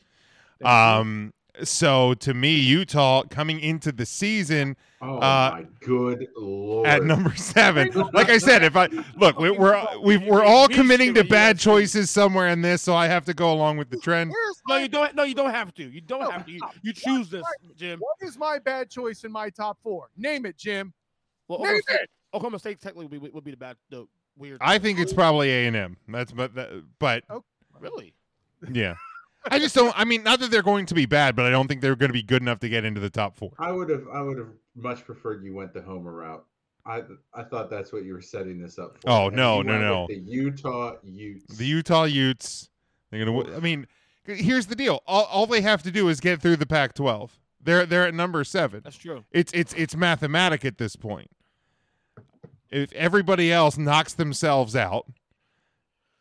Um, 0.62 1.32
so 1.64 2.14
to 2.14 2.34
me, 2.34 2.54
Utah 2.54 3.22
coming 3.24 3.60
into 3.60 3.92
the 3.92 4.06
season 4.06 4.76
Oh 5.04 5.16
uh, 5.16 5.50
my 5.54 5.66
good 5.80 6.28
lord! 6.36 6.86
at 6.86 7.02
number 7.02 7.34
seven. 7.34 7.90
Like 8.12 8.30
I 8.30 8.38
said, 8.38 8.62
if 8.62 8.76
I 8.76 8.88
look, 9.16 9.36
we, 9.36 9.50
we're 9.50 9.84
we, 10.00 10.16
we're 10.16 10.44
all 10.44 10.68
committing 10.68 11.12
to 11.14 11.24
bad 11.24 11.58
choices 11.58 12.08
somewhere 12.08 12.46
in 12.48 12.62
this, 12.62 12.82
so 12.82 12.94
I 12.94 13.08
have 13.08 13.24
to 13.24 13.34
go 13.34 13.52
along 13.52 13.78
with 13.78 13.90
the 13.90 13.96
trend. 13.96 14.32
No, 14.68 14.76
you 14.76 14.86
don't. 14.86 15.12
No, 15.16 15.24
you 15.24 15.34
don't 15.34 15.50
have 15.50 15.74
to. 15.74 15.82
You 15.82 16.00
don't 16.00 16.30
have 16.30 16.46
to. 16.46 16.52
You, 16.52 16.60
you 16.82 16.92
choose 16.92 17.28
this, 17.28 17.42
Jim. 17.76 17.98
what 17.98 18.16
is 18.20 18.38
my 18.38 18.60
bad 18.60 18.90
choice 18.90 19.24
in 19.24 19.32
my 19.32 19.50
top 19.50 19.76
four? 19.82 20.08
Name 20.16 20.46
it, 20.46 20.56
Jim. 20.56 20.92
Well, 21.48 21.58
Name 21.58 21.66
Oklahoma 21.68 21.82
State, 21.82 22.00
it. 22.00 22.10
Oklahoma 22.32 22.58
State 22.60 22.80
technically 22.80 23.06
would 23.06 23.22
be, 23.22 23.30
would 23.30 23.44
be 23.44 23.50
the 23.50 23.56
bad, 23.56 23.76
the 23.90 24.06
weird. 24.36 24.58
I 24.60 24.78
think 24.78 25.00
it's 25.00 25.12
probably 25.12 25.50
A 25.50 25.66
and 25.66 25.74
M. 25.74 25.96
That's 26.06 26.30
but 26.30 26.54
that, 26.54 26.84
but 27.00 27.24
really. 27.80 28.14
yeah. 28.70 28.94
I 29.50 29.58
just 29.58 29.74
don't. 29.74 29.92
I 29.98 30.04
mean, 30.04 30.22
not 30.22 30.40
that 30.40 30.50
they're 30.50 30.62
going 30.62 30.86
to 30.86 30.94
be 30.94 31.06
bad, 31.06 31.34
but 31.36 31.44
I 31.46 31.50
don't 31.50 31.66
think 31.68 31.80
they're 31.80 31.96
going 31.96 32.10
to 32.10 32.14
be 32.14 32.22
good 32.22 32.42
enough 32.42 32.60
to 32.60 32.68
get 32.68 32.84
into 32.84 33.00
the 33.00 33.10
top 33.10 33.36
four. 33.36 33.52
I 33.58 33.72
would 33.72 33.88
have, 33.90 34.04
I 34.12 34.22
would 34.22 34.38
have 34.38 34.48
much 34.76 35.04
preferred 35.04 35.44
you 35.44 35.54
went 35.54 35.72
the 35.74 35.82
Homer 35.82 36.12
route. 36.12 36.44
I, 36.84 37.02
I 37.34 37.44
thought 37.44 37.70
that's 37.70 37.92
what 37.92 38.04
you 38.04 38.12
were 38.12 38.20
setting 38.20 38.60
this 38.60 38.78
up 38.78 38.96
for. 38.98 39.10
Oh, 39.10 39.26
And 39.28 39.36
no, 39.36 39.62
no, 39.62 39.78
no. 39.78 40.06
The 40.08 40.16
Utah 40.18 40.94
Utes. 41.04 41.56
The 41.56 41.64
Utah 41.66 42.04
Utes. 42.04 42.68
They're 43.10 43.24
gonna. 43.24 43.36
win- 43.36 43.54
I 43.54 43.60
mean, 43.60 43.86
here's 44.24 44.66
the 44.66 44.74
deal. 44.74 45.02
All, 45.06 45.24
all 45.24 45.46
they 45.46 45.60
have 45.60 45.82
to 45.84 45.90
do 45.90 46.08
is 46.08 46.20
get 46.20 46.40
through 46.40 46.56
the 46.56 46.66
Pac-12. 46.66 47.30
They're 47.64 47.86
they're 47.86 48.06
at 48.08 48.14
number 48.14 48.42
seven. 48.42 48.80
That's 48.82 48.96
true. 48.96 49.24
It's 49.30 49.52
it's 49.52 49.72
it's 49.74 49.94
mathematic 49.94 50.64
at 50.64 50.78
this 50.78 50.96
point. 50.96 51.30
If 52.70 52.92
everybody 52.94 53.52
else 53.52 53.76
knocks 53.78 54.14
themselves 54.14 54.74
out, 54.74 55.06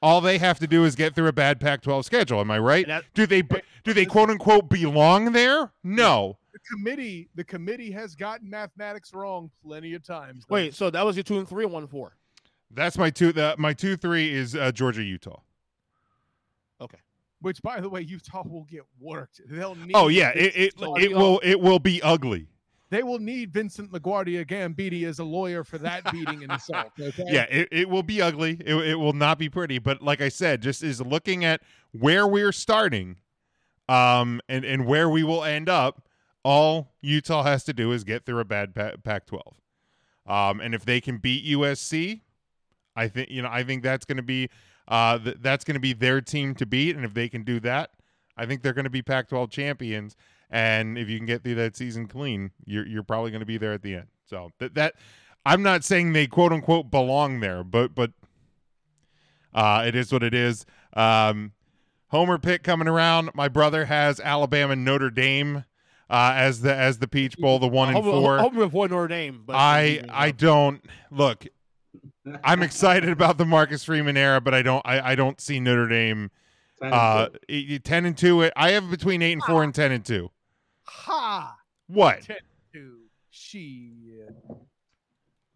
all 0.01 0.21
they 0.21 0.37
have 0.37 0.59
to 0.59 0.67
do 0.67 0.83
is 0.85 0.95
get 0.95 1.13
through 1.15 1.27
a 1.27 1.33
bad 1.33 1.59
Pac-12 1.59 2.03
schedule. 2.05 2.39
Am 2.39 2.49
I 2.51 2.59
right? 2.59 2.87
That- 2.87 3.05
Do 3.13 3.25
they 3.27 3.41
do 3.41 3.93
they 3.93 4.05
quote 4.05 4.29
unquote 4.29 4.69
belong 4.69 5.31
there? 5.31 5.71
No. 5.83 6.37
The 6.53 6.59
committee, 6.59 7.29
the 7.35 7.43
committee 7.43 7.91
has 7.91 8.15
gotten 8.15 8.49
mathematics 8.49 9.13
wrong 9.13 9.49
plenty 9.63 9.93
of 9.93 10.03
times. 10.03 10.45
though. 10.47 10.55
Wait, 10.55 10.73
so 10.73 10.89
that 10.89 11.05
was 11.05 11.15
your 11.15 11.23
two 11.23 11.37
and 11.37 11.47
three 11.47 11.63
and 11.63 11.71
one 11.73 11.83
and 11.83 11.89
four. 11.91 12.15
That's 12.71 12.97
my 12.97 13.09
two. 13.09 13.31
The, 13.31 13.55
my 13.57 13.73
two 13.73 13.95
three 13.95 14.31
is 14.33 14.55
uh, 14.55 14.71
Georgia 14.71 15.03
Utah. 15.03 15.39
Okay. 16.79 16.97
Which, 17.41 17.61
by 17.61 17.79
the 17.79 17.89
way, 17.89 18.01
Utah 18.01 18.43
will 18.45 18.65
get 18.65 18.81
worked. 18.99 19.41
They'll 19.49 19.75
need. 19.75 19.91
Oh 19.95 20.07
yeah, 20.09 20.29
it 20.29 20.55
it, 20.55 20.79
So- 20.79 20.95
it 20.97 21.11
will 21.11 21.39
it 21.43 21.59
will 21.59 21.79
be 21.79 22.01
ugly. 22.01 22.47
They 22.91 23.03
will 23.03 23.19
need 23.19 23.53
Vincent 23.53 23.93
LaGuardia 23.93 24.45
Gambini 24.45 25.07
as 25.07 25.19
a 25.19 25.23
lawyer 25.23 25.63
for 25.63 25.77
that 25.77 26.11
beating 26.11 26.43
and 26.43 26.51
assault. 26.51 26.91
Okay? 26.99 27.23
Yeah, 27.25 27.45
it, 27.49 27.69
it 27.71 27.89
will 27.89 28.03
be 28.03 28.21
ugly. 28.21 28.57
It, 28.63 28.75
it 28.75 28.95
will 28.95 29.13
not 29.13 29.39
be 29.39 29.49
pretty. 29.49 29.79
But 29.79 30.01
like 30.01 30.19
I 30.19 30.27
said, 30.27 30.61
just 30.61 30.83
is 30.83 31.01
looking 31.01 31.45
at 31.45 31.61
where 31.93 32.27
we're 32.27 32.51
starting 32.51 33.17
um, 33.87 34.41
and, 34.49 34.65
and 34.65 34.85
where 34.85 35.09
we 35.09 35.23
will 35.23 35.43
end 35.43 35.69
up, 35.69 36.03
all 36.43 36.91
Utah 37.01 37.43
has 37.43 37.63
to 37.63 37.73
do 37.73 37.93
is 37.93 38.03
get 38.03 38.25
through 38.25 38.39
a 38.39 38.45
bad 38.45 38.75
Pac 38.75 39.25
12. 39.25 39.41
Um, 40.27 40.59
and 40.59 40.75
if 40.75 40.83
they 40.83 40.99
can 40.99 41.17
beat 41.17 41.45
USC, 41.45 42.21
I 42.95 43.07
think, 43.07 43.29
you 43.31 43.41
know, 43.41 43.49
I 43.49 43.63
think 43.63 43.83
that's 43.83 44.05
going 44.05 44.17
to 44.17 44.23
be. 44.23 44.49
Uh, 44.87 45.17
th- 45.17 45.37
that's 45.39 45.63
going 45.63 45.75
to 45.75 45.79
be 45.79 45.93
their 45.93 46.19
team 46.19 46.53
to 46.55 46.65
beat, 46.65 46.97
and 46.97 47.05
if 47.05 47.13
they 47.13 47.29
can 47.29 47.43
do 47.43 47.61
that, 47.61 47.91
I 48.35 48.45
think 48.45 48.61
they're 48.61 48.73
going 48.73 48.83
to 48.83 48.89
be 48.89 49.01
Pac-12 49.01 49.49
champions. 49.49 50.17
And 50.51 50.97
if 50.97 51.09
you 51.09 51.17
can 51.17 51.25
get 51.25 51.43
through 51.43 51.55
that 51.55 51.77
season 51.77 52.07
clean, 52.07 52.51
you're 52.65 52.85
you're 52.85 53.03
probably 53.03 53.31
going 53.31 53.39
to 53.39 53.45
be 53.45 53.57
there 53.57 53.73
at 53.73 53.81
the 53.81 53.95
end. 53.95 54.07
So 54.25 54.51
that 54.59 54.75
that 54.75 54.95
I'm 55.45 55.63
not 55.63 55.83
saying 55.83 56.13
they 56.13 56.27
quote 56.27 56.51
unquote 56.51 56.91
belong 56.91 57.39
there, 57.39 57.63
but 57.63 57.95
but 57.95 58.11
uh, 59.53 59.83
it 59.87 59.95
is 59.95 60.11
what 60.11 60.23
it 60.23 60.33
is. 60.33 60.65
Um, 60.93 61.53
Homer 62.07 62.37
pick 62.37 62.63
coming 62.63 62.89
around. 62.89 63.29
My 63.33 63.47
brother 63.47 63.85
has 63.85 64.19
Alabama 64.19 64.73
and 64.73 64.83
Notre 64.83 65.09
Dame 65.09 65.63
uh, 66.09 66.33
as 66.35 66.61
the 66.61 66.75
as 66.75 66.99
the 66.99 67.07
Peach 67.07 67.37
Bowl, 67.37 67.57
the 67.57 67.67
one 67.67 67.95
and 67.95 68.03
four. 68.03 68.37
Homer 68.37 68.65
with 68.65 68.73
one 68.73 68.89
Notre 68.89 69.07
Dame. 69.07 69.43
But 69.45 69.55
I 69.55 70.01
I 70.09 70.31
don't 70.31 70.83
look. 71.09 71.45
I'm 72.43 72.61
excited 72.61 73.09
about 73.09 73.37
the 73.37 73.45
Marcus 73.45 73.85
Freeman 73.85 74.17
era, 74.17 74.41
but 74.41 74.53
I 74.53 74.61
don't 74.61 74.85
I, 74.85 75.11
I 75.11 75.15
don't 75.15 75.39
see 75.39 75.61
Notre 75.61 75.87
Dame 75.87 76.29
uh, 76.81 77.29
ten 77.83 78.05
and 78.05 78.17
two. 78.17 78.49
I 78.55 78.71
have 78.71 78.89
between 78.91 79.21
eight 79.21 79.33
and 79.33 79.43
four 79.43 79.63
and 79.63 79.73
ten 79.73 79.91
and 79.91 80.03
two. 80.03 80.29
Ha! 80.83 81.55
What? 81.87 82.23
Shit. 82.23 82.43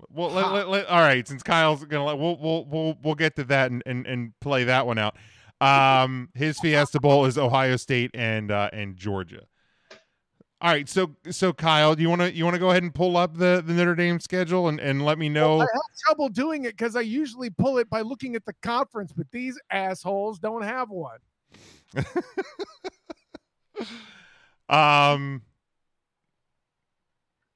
Well, 0.10 0.32
let, 0.32 0.52
let, 0.52 0.70
let, 0.70 0.88
all 0.88 1.00
right. 1.00 1.28
Since 1.28 1.44
Kyle's 1.44 1.84
gonna, 1.86 2.06
let, 2.06 2.18
we'll 2.18 2.38
we'll 2.38 2.66
we'll 2.66 2.98
we'll 3.04 3.16
get 3.16 3.36
to 3.38 3.44
that 3.46 3.72
and, 3.72 3.84
and, 3.86 4.06
and 4.08 4.34
play 4.40 4.64
that 4.66 4.86
one 4.86 4.98
out. 4.98 5.16
Um, 5.62 6.30
his 6.36 6.60
Fiesta 6.60 7.00
Bowl 7.00 7.26
is 7.26 7.38
Ohio 7.38 7.76
State 7.76 8.12
and 8.14 8.52
uh, 8.52 8.70
and 8.72 8.96
Georgia. 8.96 9.44
All 10.62 10.72
right, 10.72 10.88
so 10.88 11.16
so 11.30 11.54
Kyle, 11.54 11.96
do 11.96 12.02
you 12.02 12.10
want 12.10 12.22
to 12.22 12.34
you 12.34 12.46
want 12.46 12.56
to 12.56 12.60
go 12.60 12.70
ahead 12.70 12.84
and 12.84 12.94
pull 12.94 13.18
up 13.18 13.38
the 13.38 13.62
the 13.66 13.74
Notre 13.74 13.96
Dame 13.96 14.20
schedule 14.20 14.68
and 14.68 14.80
and 14.80 15.04
let 15.04 15.20
me 15.20 15.28
know? 15.30 15.58
Well, 15.58 15.68
I 15.68 15.74
have 15.74 15.82
trouble 16.06 16.30
doing 16.30 16.64
it 16.64 16.78
because 16.78 16.96
I 16.96 17.02
usually 17.02 17.50
pull 17.50 17.78
it 17.78 17.90
by 17.90 18.02
looking 18.02 18.36
at 18.36 18.46
the 18.46 18.54
conference, 18.62 19.12
but 19.12 19.28
these 19.32 19.60
assholes 19.70 20.40
don't 20.40 20.64
have 20.64 20.90
one. 20.90 21.20
um, 24.70 25.42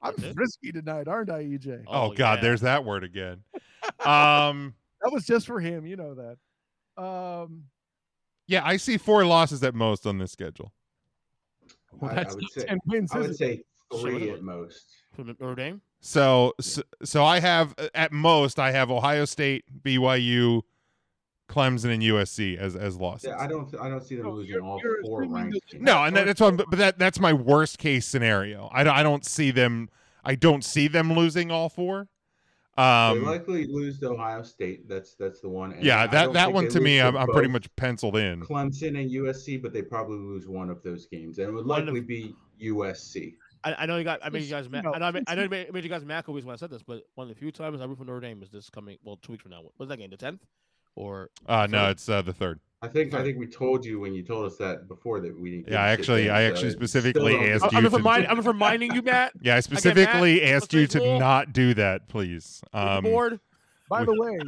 I'm 0.01 0.14
frisky 0.34 0.72
tonight, 0.72 1.07
aren't 1.07 1.30
I, 1.30 1.43
EJ? 1.43 1.84
Oh, 1.88 2.12
oh 2.12 2.14
God, 2.14 2.38
yeah. 2.38 2.41
there's 2.41 2.62
that 2.62 2.86
word 2.86 3.03
again. 3.03 3.43
um, 4.05 4.74
that 5.01 5.12
was 5.12 5.26
just 5.26 5.47
for 5.47 5.60
him, 5.60 5.86
you 5.86 5.95
know 5.95 6.16
that. 6.16 7.01
Um, 7.01 7.66
yeah, 8.47 8.62
I 8.66 8.78
see 8.78 8.97
four 8.97 9.26
losses 9.26 9.64
at 9.64 9.76
most 9.76 10.05
on 10.05 10.18
this 10.18 10.32
schedule. 10.32 10.72
Well, 11.91 12.14
that's 12.14 12.34
I, 12.34 12.38
I 12.38 12.41
would 12.41 12.51
say, 12.51 12.66
10 12.66 12.80
wins. 12.88 13.12
I 13.14 13.20
would 13.20 13.36
say 13.36 13.62
three 13.99 14.30
at 14.32 14.41
most. 14.41 14.86
For 15.14 15.24
Notre 15.24 15.55
Dame. 15.55 15.82
So, 16.01 16.53
so, 16.62 16.82
so 17.03 17.26
I 17.26 17.39
have 17.39 17.76
at 17.93 18.12
most 18.12 18.57
I 18.60 18.72
have 18.72 18.89
Ohio 18.89 19.26
State, 19.26 19.66
BYU, 19.84 20.62
Clemson, 21.50 21.91
and 21.91 22.02
USC 22.02 22.58
as 22.58 22.76
as 22.76 22.97
losses. 22.97 23.30
Yeah, 23.30 23.41
I 23.41 23.47
don't 23.47 23.74
I 23.80 23.89
don't 23.89 24.04
see 24.04 24.16
them 24.16 24.30
losing 24.30 24.54
you're, 24.54 24.64
all 24.64 24.80
you're 24.82 25.02
four 25.04 25.24
ranked. 25.24 25.76
No, 25.80 26.04
and 26.04 26.16
that's 26.16 26.39
one. 26.39 26.56
But 26.56 26.72
that 26.72 27.00
that's 27.00 27.20
my 27.20 27.34
worst 27.34 27.80
case 27.80 28.06
scenario. 28.06 28.70
I 28.72 28.84
don't 28.84 28.95
I 28.95 29.04
don't 29.04 29.26
see 29.26 29.52
them. 29.52 29.89
I 30.24 30.36
don't 30.36 30.64
see 30.64 30.88
them 30.88 31.14
losing 31.14 31.52
all 31.52 31.70
four. 31.70 32.08
Um, 32.78 33.20
they 33.20 33.26
likely 33.26 33.68
lose 33.68 34.00
to 34.00 34.12
Ohio 34.12 34.41
State. 34.43 34.88
That's 34.88 35.16
that's 35.16 35.41
the 35.41 35.50
one. 35.50 35.74
And 35.74 35.84
yeah, 35.84 36.08
that 36.08 36.32
that 36.32 36.54
one 36.54 36.70
to 36.70 36.80
me, 36.80 37.02
I'm, 37.02 37.18
I'm 37.18 37.28
pretty 37.28 37.50
much 37.50 37.68
penciled 37.76 38.16
in. 38.16 38.41
Clemson 38.41 38.97
and 38.97 39.12
USC, 39.12 39.62
but 39.62 39.74
they 39.74 39.82
probably 39.82 40.18
lose 40.18 40.47
one 40.47 40.70
of 40.70 40.82
those 40.84 41.06
games, 41.08 41.39
and 41.39 41.50
it 41.50 41.52
would 41.52 41.66
likely 41.66 42.00
be 42.00 42.34
USC. 42.64 43.34
I, 43.66 43.74
I 43.80 43.86
know 43.86 43.97
you 43.97 44.06
got. 44.06 44.22
I 44.24 44.30
made 44.30 44.43
you 44.43 44.50
guys 44.50 44.70
mad. 44.70 44.86
I 44.86 44.97
know. 44.97 45.06
I 45.06 45.12
made, 45.12 45.24
I 45.28 45.36
know 45.36 45.43
you 45.43 45.50
made, 45.50 45.74
made 45.74 45.84
you 45.84 45.89
guys 45.89 46.06
mad 46.06 46.26
when 46.26 46.50
I 46.50 46.56
said 46.56 46.70
this, 46.70 46.82
but 46.82 47.04
one 47.16 47.28
of 47.30 47.36
the 47.36 47.38
few 47.38 47.52
times 47.52 47.82
I 47.82 47.86
root 47.86 47.97
for 47.97 48.06
Notre 48.06 48.22
Dame 48.22 48.41
is 48.41 48.50
this 48.50 48.70
coming. 48.70 48.97
Well, 49.04 49.18
two 49.18 49.34
weeks 49.34 49.41
from 49.41 49.52
now. 49.52 49.62
What's 49.76 49.89
that 49.89 49.97
game? 49.97 50.10
The 50.10 50.16
tenth, 50.16 50.45
or? 50.96 51.30
Uh 51.46 51.68
no, 51.70 51.90
it's 51.90 52.08
uh, 52.10 52.22
the 52.22 52.34
third. 52.34 52.60
I 52.82 52.88
think 52.88 53.14
I 53.14 53.24
think 53.24 53.38
we 53.38 53.48
told 53.48 53.84
you 53.84 54.00
when 54.00 54.14
you 54.14 54.24
told 54.24 54.46
us 54.46 54.58
that 54.58 54.88
before 54.88 55.20
that 55.20 55.38
we 55.38 55.52
didn't. 55.52 55.70
Yeah, 55.70 55.84
I 55.84 55.90
actually 55.90 56.30
I 56.30 56.44
actually 56.44 56.72
specifically 56.72 57.36
asked 57.52 57.72
you. 57.72 57.78
I'm, 57.78 57.86
remind, 57.88 58.28
I'm 58.28 58.40
reminding 58.40 58.94
you, 58.96 59.02
Matt. 59.02 59.34
Yeah, 59.42 59.58
I 59.58 59.60
specifically 59.60 60.46
I 60.46 60.52
asked 60.52 60.74
you 60.74 60.88
to 60.88 61.20
not 61.20 61.52
do 61.52 61.74
that, 61.74 62.08
please. 62.08 62.62
Um, 62.74 63.04
board. 63.04 63.40
By 63.90 64.06
the 64.06 64.16
way, 64.16 64.40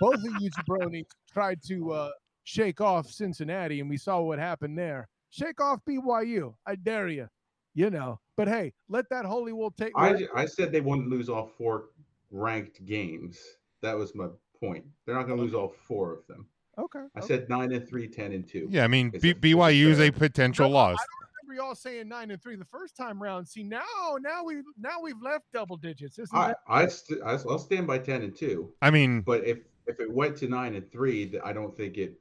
both 0.00 0.14
of 0.14 0.40
you 0.40 0.50
jabronis 0.50 1.04
tried 1.32 1.60
to 1.68 1.92
uh, 1.92 2.10
shake 2.42 2.80
off 2.80 3.06
Cincinnati, 3.08 3.80
and 3.80 3.88
we 3.88 3.96
saw 3.96 4.20
what 4.20 4.38
happened 4.38 4.76
there. 4.76 5.08
Shake 5.30 5.60
off 5.60 5.80
BYU. 5.88 6.54
I 6.66 6.74
dare 6.74 7.08
you. 7.08 7.28
You 7.74 7.88
know, 7.88 8.18
but 8.36 8.48
hey, 8.48 8.72
let 8.88 9.08
that 9.10 9.24
holy 9.24 9.52
wool 9.52 9.70
take. 9.70 9.92
I, 9.96 10.26
I 10.34 10.46
said 10.46 10.72
they 10.72 10.80
wouldn't 10.80 11.08
lose 11.08 11.28
all 11.28 11.52
four 11.56 11.90
ranked 12.32 12.84
games. 12.84 13.38
That 13.80 13.96
was 13.96 14.12
my 14.16 14.26
point. 14.60 14.84
They're 15.06 15.14
not 15.14 15.26
going 15.26 15.38
to 15.38 15.42
lose 15.42 15.54
all 15.54 15.74
four 15.86 16.12
of 16.12 16.26
them. 16.26 16.46
Okay. 16.78 17.00
I 17.14 17.18
okay. 17.18 17.26
said 17.26 17.48
nine 17.48 17.72
and 17.72 17.86
three, 17.86 18.06
10 18.06 18.32
and 18.32 18.46
two. 18.46 18.68
Yeah, 18.70 18.84
I 18.84 18.88
mean 18.88 19.10
B- 19.10 19.34
BYU 19.34 19.86
is 19.86 20.00
a 20.00 20.10
potential 20.10 20.68
no, 20.68 20.74
loss. 20.74 20.98
I 20.98 21.04
remember 21.42 21.62
y'all 21.62 21.74
saying 21.74 22.08
nine 22.08 22.30
and 22.30 22.40
three 22.40 22.56
the 22.56 22.64
first 22.64 22.96
time 22.96 23.22
round. 23.22 23.48
See 23.48 23.62
now, 23.62 23.82
now 24.20 24.44
we 24.44 24.62
now 24.78 25.00
we've 25.02 25.20
left 25.20 25.46
double 25.52 25.76
digits. 25.76 26.18
Isn't 26.18 26.36
I 26.36 26.48
that- 26.48 26.58
I 26.68 26.86
st- 26.86 27.20
I'll 27.24 27.58
stand 27.58 27.86
by 27.86 27.98
ten 27.98 28.22
and 28.22 28.34
two. 28.34 28.72
I 28.80 28.90
mean, 28.90 29.22
but 29.22 29.44
if 29.44 29.58
if 29.86 30.00
it 30.00 30.10
went 30.10 30.36
to 30.38 30.48
nine 30.48 30.74
and 30.74 30.90
three, 30.90 31.38
I 31.44 31.52
don't 31.52 31.76
think 31.76 31.98
it. 31.98 32.14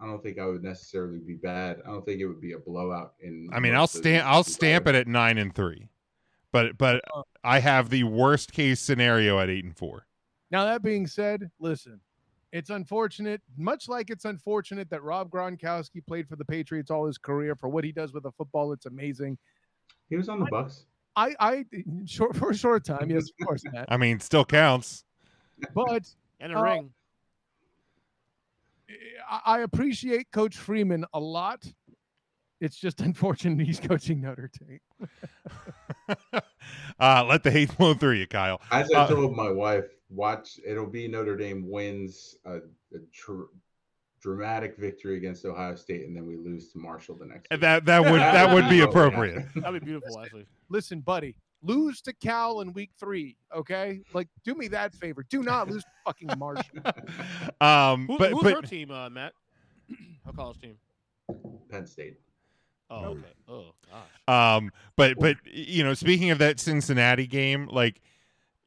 I 0.00 0.06
don't 0.06 0.22
think 0.22 0.38
I 0.38 0.46
would 0.46 0.62
necessarily 0.62 1.18
be 1.18 1.34
bad. 1.34 1.82
I 1.84 1.88
don't 1.88 2.04
think 2.04 2.20
it 2.20 2.26
would 2.26 2.40
be 2.40 2.52
a 2.52 2.58
blowout. 2.58 3.14
In 3.20 3.48
I 3.52 3.58
mean, 3.58 3.74
I'll 3.74 3.86
stamp 3.86 4.26
I'll 4.26 4.44
stamp 4.44 4.86
it 4.86 4.94
at 4.94 5.06
nine 5.06 5.38
and 5.38 5.54
three, 5.54 5.88
but 6.52 6.76
but 6.76 7.00
uh, 7.14 7.22
I 7.42 7.60
have 7.60 7.90
the 7.90 8.04
worst 8.04 8.52
case 8.52 8.80
scenario 8.80 9.38
at 9.38 9.48
eight 9.48 9.64
and 9.64 9.76
four. 9.76 10.07
Now 10.50 10.64
that 10.64 10.82
being 10.82 11.06
said, 11.06 11.50
listen, 11.60 12.00
it's 12.52 12.70
unfortunate, 12.70 13.42
much 13.56 13.88
like 13.88 14.10
it's 14.10 14.24
unfortunate 14.24 14.88
that 14.90 15.02
Rob 15.02 15.30
Gronkowski 15.30 16.04
played 16.06 16.28
for 16.28 16.36
the 16.36 16.44
Patriots 16.44 16.90
all 16.90 17.06
his 17.06 17.18
career. 17.18 17.54
For 17.54 17.68
what 17.68 17.84
he 17.84 17.92
does 17.92 18.12
with 18.12 18.22
the 18.22 18.32
football, 18.32 18.72
it's 18.72 18.86
amazing. 18.86 19.36
He 20.08 20.16
was 20.16 20.28
on 20.28 20.40
the 20.40 20.46
Bucs. 20.46 20.84
I, 21.16 21.34
I, 21.40 21.64
short 22.06 22.36
for 22.36 22.50
a 22.50 22.54
short 22.56 22.84
time, 22.84 23.10
yes, 23.10 23.24
of 23.40 23.46
course, 23.46 23.62
Matt. 23.64 23.86
I 23.90 23.96
mean, 23.96 24.20
still 24.20 24.44
counts. 24.44 25.04
But 25.74 26.08
and 26.40 26.52
a 26.52 26.58
uh, 26.58 26.62
ring. 26.62 26.90
I 29.44 29.60
appreciate 29.60 30.30
Coach 30.30 30.56
Freeman 30.56 31.04
a 31.12 31.20
lot. 31.20 31.70
It's 32.60 32.76
just 32.76 33.00
unfortunate 33.02 33.66
he's 33.66 33.80
coaching 33.80 34.20
Notre 34.22 34.50
Dame. 34.58 34.80
uh, 37.00 37.24
let 37.28 37.42
the 37.42 37.50
hate 37.50 37.72
flow 37.72 37.94
through 37.94 38.14
you, 38.14 38.26
Kyle. 38.26 38.60
As 38.70 38.90
I 38.92 39.00
uh, 39.00 39.08
told 39.08 39.36
my 39.36 39.50
wife, 39.50 39.84
watch. 40.10 40.58
It'll 40.66 40.86
be 40.86 41.08
Notre 41.08 41.36
Dame 41.36 41.68
wins 41.68 42.36
a, 42.44 42.56
a 42.56 43.00
tr- 43.12 43.50
dramatic 44.20 44.76
victory 44.76 45.16
against 45.16 45.44
Ohio 45.44 45.74
State, 45.74 46.06
and 46.06 46.16
then 46.16 46.26
we 46.26 46.36
lose 46.36 46.72
to 46.72 46.78
Marshall 46.78 47.16
the 47.16 47.26
next. 47.26 47.50
Week. 47.50 47.60
That 47.60 47.84
that 47.84 48.02
would 48.02 48.20
that 48.20 48.52
would 48.52 48.68
be 48.68 48.80
appropriate. 48.88 49.46
That'd 49.54 49.80
be 49.80 49.84
beautiful, 49.84 50.20
actually. 50.20 50.46
Listen, 50.68 51.00
buddy, 51.00 51.36
lose 51.62 52.00
to 52.02 52.12
Cal 52.14 52.60
in 52.60 52.72
week 52.72 52.90
three, 52.98 53.36
okay? 53.54 54.00
Like, 54.12 54.28
do 54.44 54.54
me 54.54 54.68
that 54.68 54.94
favor. 54.94 55.24
Do 55.28 55.42
not 55.42 55.68
lose 55.68 55.84
fucking 56.04 56.30
Marshall. 56.38 56.78
Um, 57.60 58.06
Who, 58.06 58.18
but 58.18 58.30
who's 58.30 58.42
but 58.44 58.54
her 58.54 58.62
team, 58.62 58.90
uh, 58.92 59.10
Matt? 59.10 59.32
Her 60.24 60.32
college 60.32 60.60
team. 60.60 60.76
Penn 61.70 61.86
State. 61.86 62.18
Oh, 62.90 63.04
okay. 63.04 63.20
Oh, 63.48 63.64
gosh. 63.90 64.56
Um, 64.56 64.70
but 64.96 65.18
but 65.18 65.36
you 65.44 65.82
know, 65.82 65.94
speaking 65.94 66.30
of 66.30 66.38
that 66.38 66.60
Cincinnati 66.60 67.26
game, 67.26 67.66
like, 67.66 68.00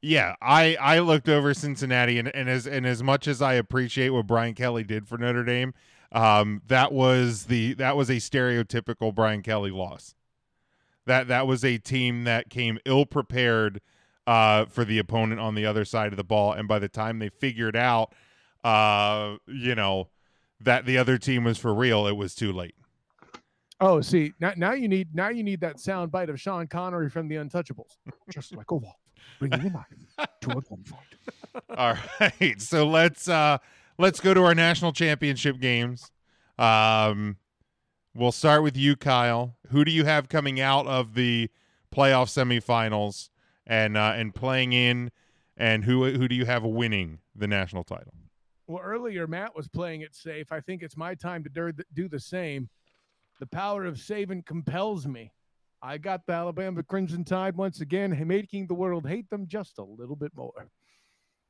yeah, 0.02 0.36
I 0.42 0.76
I 0.76 1.00
looked 1.00 1.30
over 1.30 1.54
Cincinnati, 1.54 2.18
and, 2.20 2.34
and 2.36 2.50
as 2.50 2.68
and 2.68 2.86
as 2.86 3.04
much 3.04 3.28
as 3.28 3.42
I 3.42 3.54
appreciate 3.54 4.10
what 4.10 4.28
Brian 4.28 4.56
Kelly 4.56 4.84
did 4.84 5.08
for 5.08 5.18
Notre 5.18 5.44
Dame, 5.44 5.74
um, 6.12 6.62
that 6.68 6.92
was 6.92 7.46
the 7.46 7.74
that 7.76 7.96
was 7.96 8.10
a 8.10 8.16
stereotypical 8.16 9.14
Brian 9.14 9.42
Kelly 9.42 9.72
loss. 9.72 10.16
That 11.06 11.28
that 11.28 11.48
was 11.48 11.64
a 11.64 11.78
team 11.78 12.24
that 12.24 12.50
came 12.50 12.80
ill 12.86 13.06
prepared 13.06 13.82
uh, 14.26 14.66
for 14.66 14.86
the 14.86 15.00
opponent 15.00 15.40
on 15.40 15.56
the 15.56 15.66
other 15.66 15.86
side 15.86 16.14
of 16.14 16.18
the 16.18 16.24
ball, 16.24 16.54
and 16.54 16.68
by 16.68 16.80
the 16.80 16.90
time 16.90 17.20
they 17.20 17.30
figured 17.30 17.76
out, 17.76 18.14
uh, 18.64 19.38
you 19.48 19.76
know, 19.76 20.10
that 20.60 20.86
the 20.86 20.98
other 20.98 21.18
team 21.18 21.44
was 21.44 21.58
for 21.58 21.74
real, 21.74 22.08
it 22.08 22.16
was 22.16 22.36
too 22.36 22.52
late. 22.52 22.76
Oh, 23.80 24.00
see, 24.00 24.32
now, 24.40 24.54
now 24.56 24.74
you 24.74 24.88
need 24.88 25.16
now 25.16 25.30
you 25.30 25.44
need 25.44 25.60
that 25.62 25.80
sound 25.80 26.12
bite 26.12 26.30
of 26.30 26.40
Sean 26.40 26.68
Connery 26.68 27.10
from 27.10 27.28
The 27.28 27.36
Untouchables, 27.36 27.98
just 28.30 28.56
like 28.56 28.70
a 28.70 28.76
wolf, 28.76 28.96
bringing 29.40 29.60
a 29.60 29.70
knife 29.70 30.28
to 30.42 30.52
a 30.52 30.62
gunfight. 30.62 30.96
All 31.78 31.96
right, 32.20 32.62
so 32.62 32.88
let's 32.88 33.28
uh 33.28 33.58
let's 33.98 34.20
go 34.20 34.34
to 34.34 34.44
our 34.44 34.56
national 34.56 34.94
championship 34.94 35.60
games. 35.60 36.12
Um, 36.58 37.38
we'll 38.14 38.32
start 38.32 38.64
with 38.64 38.78
you, 38.78 38.96
Kyle. 38.96 39.56
Who 39.70 39.84
do 39.86 39.92
you 39.92 40.06
have 40.06 40.30
coming 40.30 40.60
out 40.60 40.88
of 40.88 41.14
the 41.14 41.50
playoff 41.94 42.28
semifinals 42.28 43.30
and 43.66 43.98
uh, 43.98 44.14
and 44.16 44.34
playing 44.34 44.74
in? 44.74 45.12
And 45.58 45.84
who 45.84 46.06
who 46.12 46.28
do 46.28 46.36
you 46.36 46.46
have 46.46 46.64
winning 46.64 47.20
the 47.36 47.48
national 47.48 47.84
title? 47.84 48.14
Well, 48.68 48.82
earlier 48.84 49.28
Matt 49.28 49.56
was 49.56 49.68
playing 49.68 50.02
it 50.02 50.16
safe. 50.16 50.52
I 50.52 50.62
think 50.62 50.82
it's 50.82 50.96
my 50.96 51.14
time 51.14 51.44
to 51.44 51.50
do 51.50 51.72
the- 51.72 51.86
do 51.94 52.08
the 52.08 52.20
same. 52.20 52.70
The 53.40 53.48
power 53.48 53.86
of 53.86 54.00
saving 54.00 54.44
compels 54.44 55.08
me. 55.08 55.34
I 55.82 55.98
got 55.98 56.26
the 56.26 56.34
Alabama 56.34 56.84
Crimson 56.84 57.24
Tide 57.24 57.56
once 57.56 57.82
again, 57.82 58.16
making 58.28 58.68
the 58.68 58.74
world 58.74 59.08
hate 59.08 59.30
them 59.30 59.48
just 59.48 59.80
a 59.80 59.84
little 59.84 60.16
bit 60.16 60.32
more. 60.36 60.70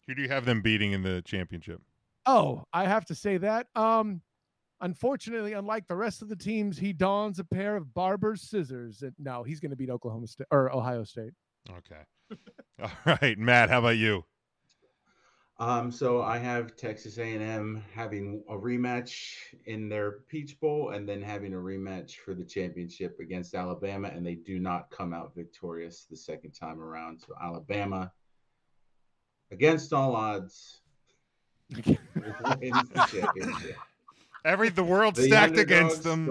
Who 0.08 0.16
do 0.16 0.22
you 0.22 0.30
have 0.30 0.45
them 0.45 0.62
beating 0.62 0.94
in 0.94 1.03
the 1.03 1.22
championship? 1.24 1.82
Oh, 2.26 2.64
I 2.72 2.86
have 2.86 3.06
to 3.06 3.16
say 3.16 3.38
that. 3.38 3.68
Um, 3.76 4.22
unfortunately, 4.80 5.53
unlike 5.53 5.88
the 5.88 5.95
rest 5.95 6.22
of 6.22 6.30
the 6.30 6.36
teams, 6.36 6.78
he 6.78 6.94
dons 6.94 7.40
a 7.40 7.44
pair 7.44 7.76
of 7.76 7.94
barber's 7.94 8.41
scissors. 8.41 9.02
And 9.02 9.14
no, 9.20 9.44
he's 9.44 9.60
going 9.60 9.72
to 9.72 9.76
beat 9.76 9.90
Oklahoma 9.90 10.28
State 10.28 10.48
or 10.52 10.74
Ohio 10.74 11.03
State. 11.03 11.34
Okay. 11.70 12.02
All 12.82 12.91
right, 13.22 13.38
Matt. 13.38 13.70
How 13.70 13.80
about 13.80 13.98
you? 13.98 14.24
Um, 15.62 15.92
so 15.92 16.24
I 16.24 16.40
have 16.40 16.76
Texas 16.76 17.20
A&M 17.20 17.84
having 17.94 18.44
a 18.50 18.54
rematch 18.54 19.36
in 19.68 19.90
their 19.90 20.14
Peach 20.28 20.60
Bowl, 20.60 20.90
and 20.90 21.08
then 21.08 21.22
having 21.22 21.54
a 21.54 21.58
rematch 21.58 22.16
for 22.16 22.34
the 22.34 22.44
championship 22.44 23.20
against 23.20 23.54
Alabama, 23.54 24.08
and 24.08 24.26
they 24.26 24.34
do 24.34 24.58
not 24.58 24.90
come 24.90 25.14
out 25.14 25.36
victorious 25.36 26.08
the 26.10 26.18
second 26.18 26.54
time 26.54 26.82
around. 26.82 27.20
So 27.20 27.36
Alabama, 27.40 28.12
against 29.52 29.94
all 29.94 30.16
odds, 30.16 30.82
wins 31.76 32.90
the 32.90 33.08
championship. 33.12 33.76
Every 34.44 34.70
the 34.70 34.84
world 34.84 35.16
stacked 35.16 35.60
against 35.60 36.02
them. 36.02 36.28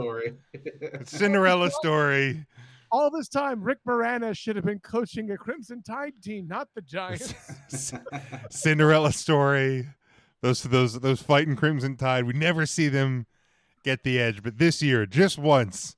Cinderella 1.05 1.71
story. 1.71 2.47
All 2.93 3.11
this 3.11 3.29
time, 3.29 3.63
Rick 3.63 3.79
Moranis 3.87 4.37
should 4.37 4.57
have 4.57 4.65
been 4.65 4.81
coaching 4.81 5.31
a 5.31 5.37
Crimson 5.37 5.83
Tide 5.83 6.15
team, 6.23 6.49
not 6.49 6.69
the 6.75 6.83
Giants. 6.83 7.35
Cinderella 8.51 9.13
story. 9.13 9.87
Those 10.43 10.63
those 10.63 10.99
those 11.01 11.23
fighting 11.23 11.55
Crimson 11.57 11.97
Tide. 11.97 12.25
We 12.25 12.33
never 12.33 12.67
see 12.67 12.89
them 12.89 13.27
get 13.85 14.03
the 14.05 14.19
edge, 14.21 14.43
but 14.43 14.59
this 14.59 14.83
year, 14.83 15.07
just 15.07 15.39
once, 15.39 15.97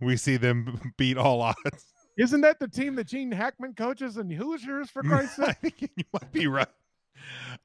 we 0.00 0.16
see 0.16 0.36
them 0.36 0.92
beat 0.96 1.16
all 1.18 1.42
odds. 1.42 1.84
Isn't 2.16 2.42
that 2.42 2.60
the 2.60 2.68
team 2.68 2.94
that 2.94 3.08
Gene 3.08 3.32
Hackman 3.32 3.74
coaches 3.74 4.16
and 4.16 4.32
Hoosiers, 4.32 4.88
for 4.90 5.02
Christ's 5.04 5.36
sake? 5.36 5.48
I 5.48 5.52
sake? 5.52 5.76
think 5.78 5.90
you 5.96 6.04
might 6.12 6.32
be 6.32 6.46
right. 6.46 6.68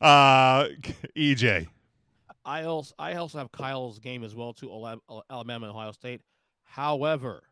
Uh, 0.01 0.65
EJ. 1.15 1.67
I 2.45 2.63
also 2.63 2.93
I 2.97 3.13
also 3.15 3.37
have 3.37 3.51
Kyle's 3.51 3.99
game 3.99 4.23
as 4.23 4.33
well 4.33 4.53
too. 4.53 4.69
Ala- 4.71 4.97
Al- 5.09 5.23
Alabama 5.29 5.67
and 5.67 5.75
Ohio 5.75 5.91
State. 5.91 6.21
However, 6.63 7.43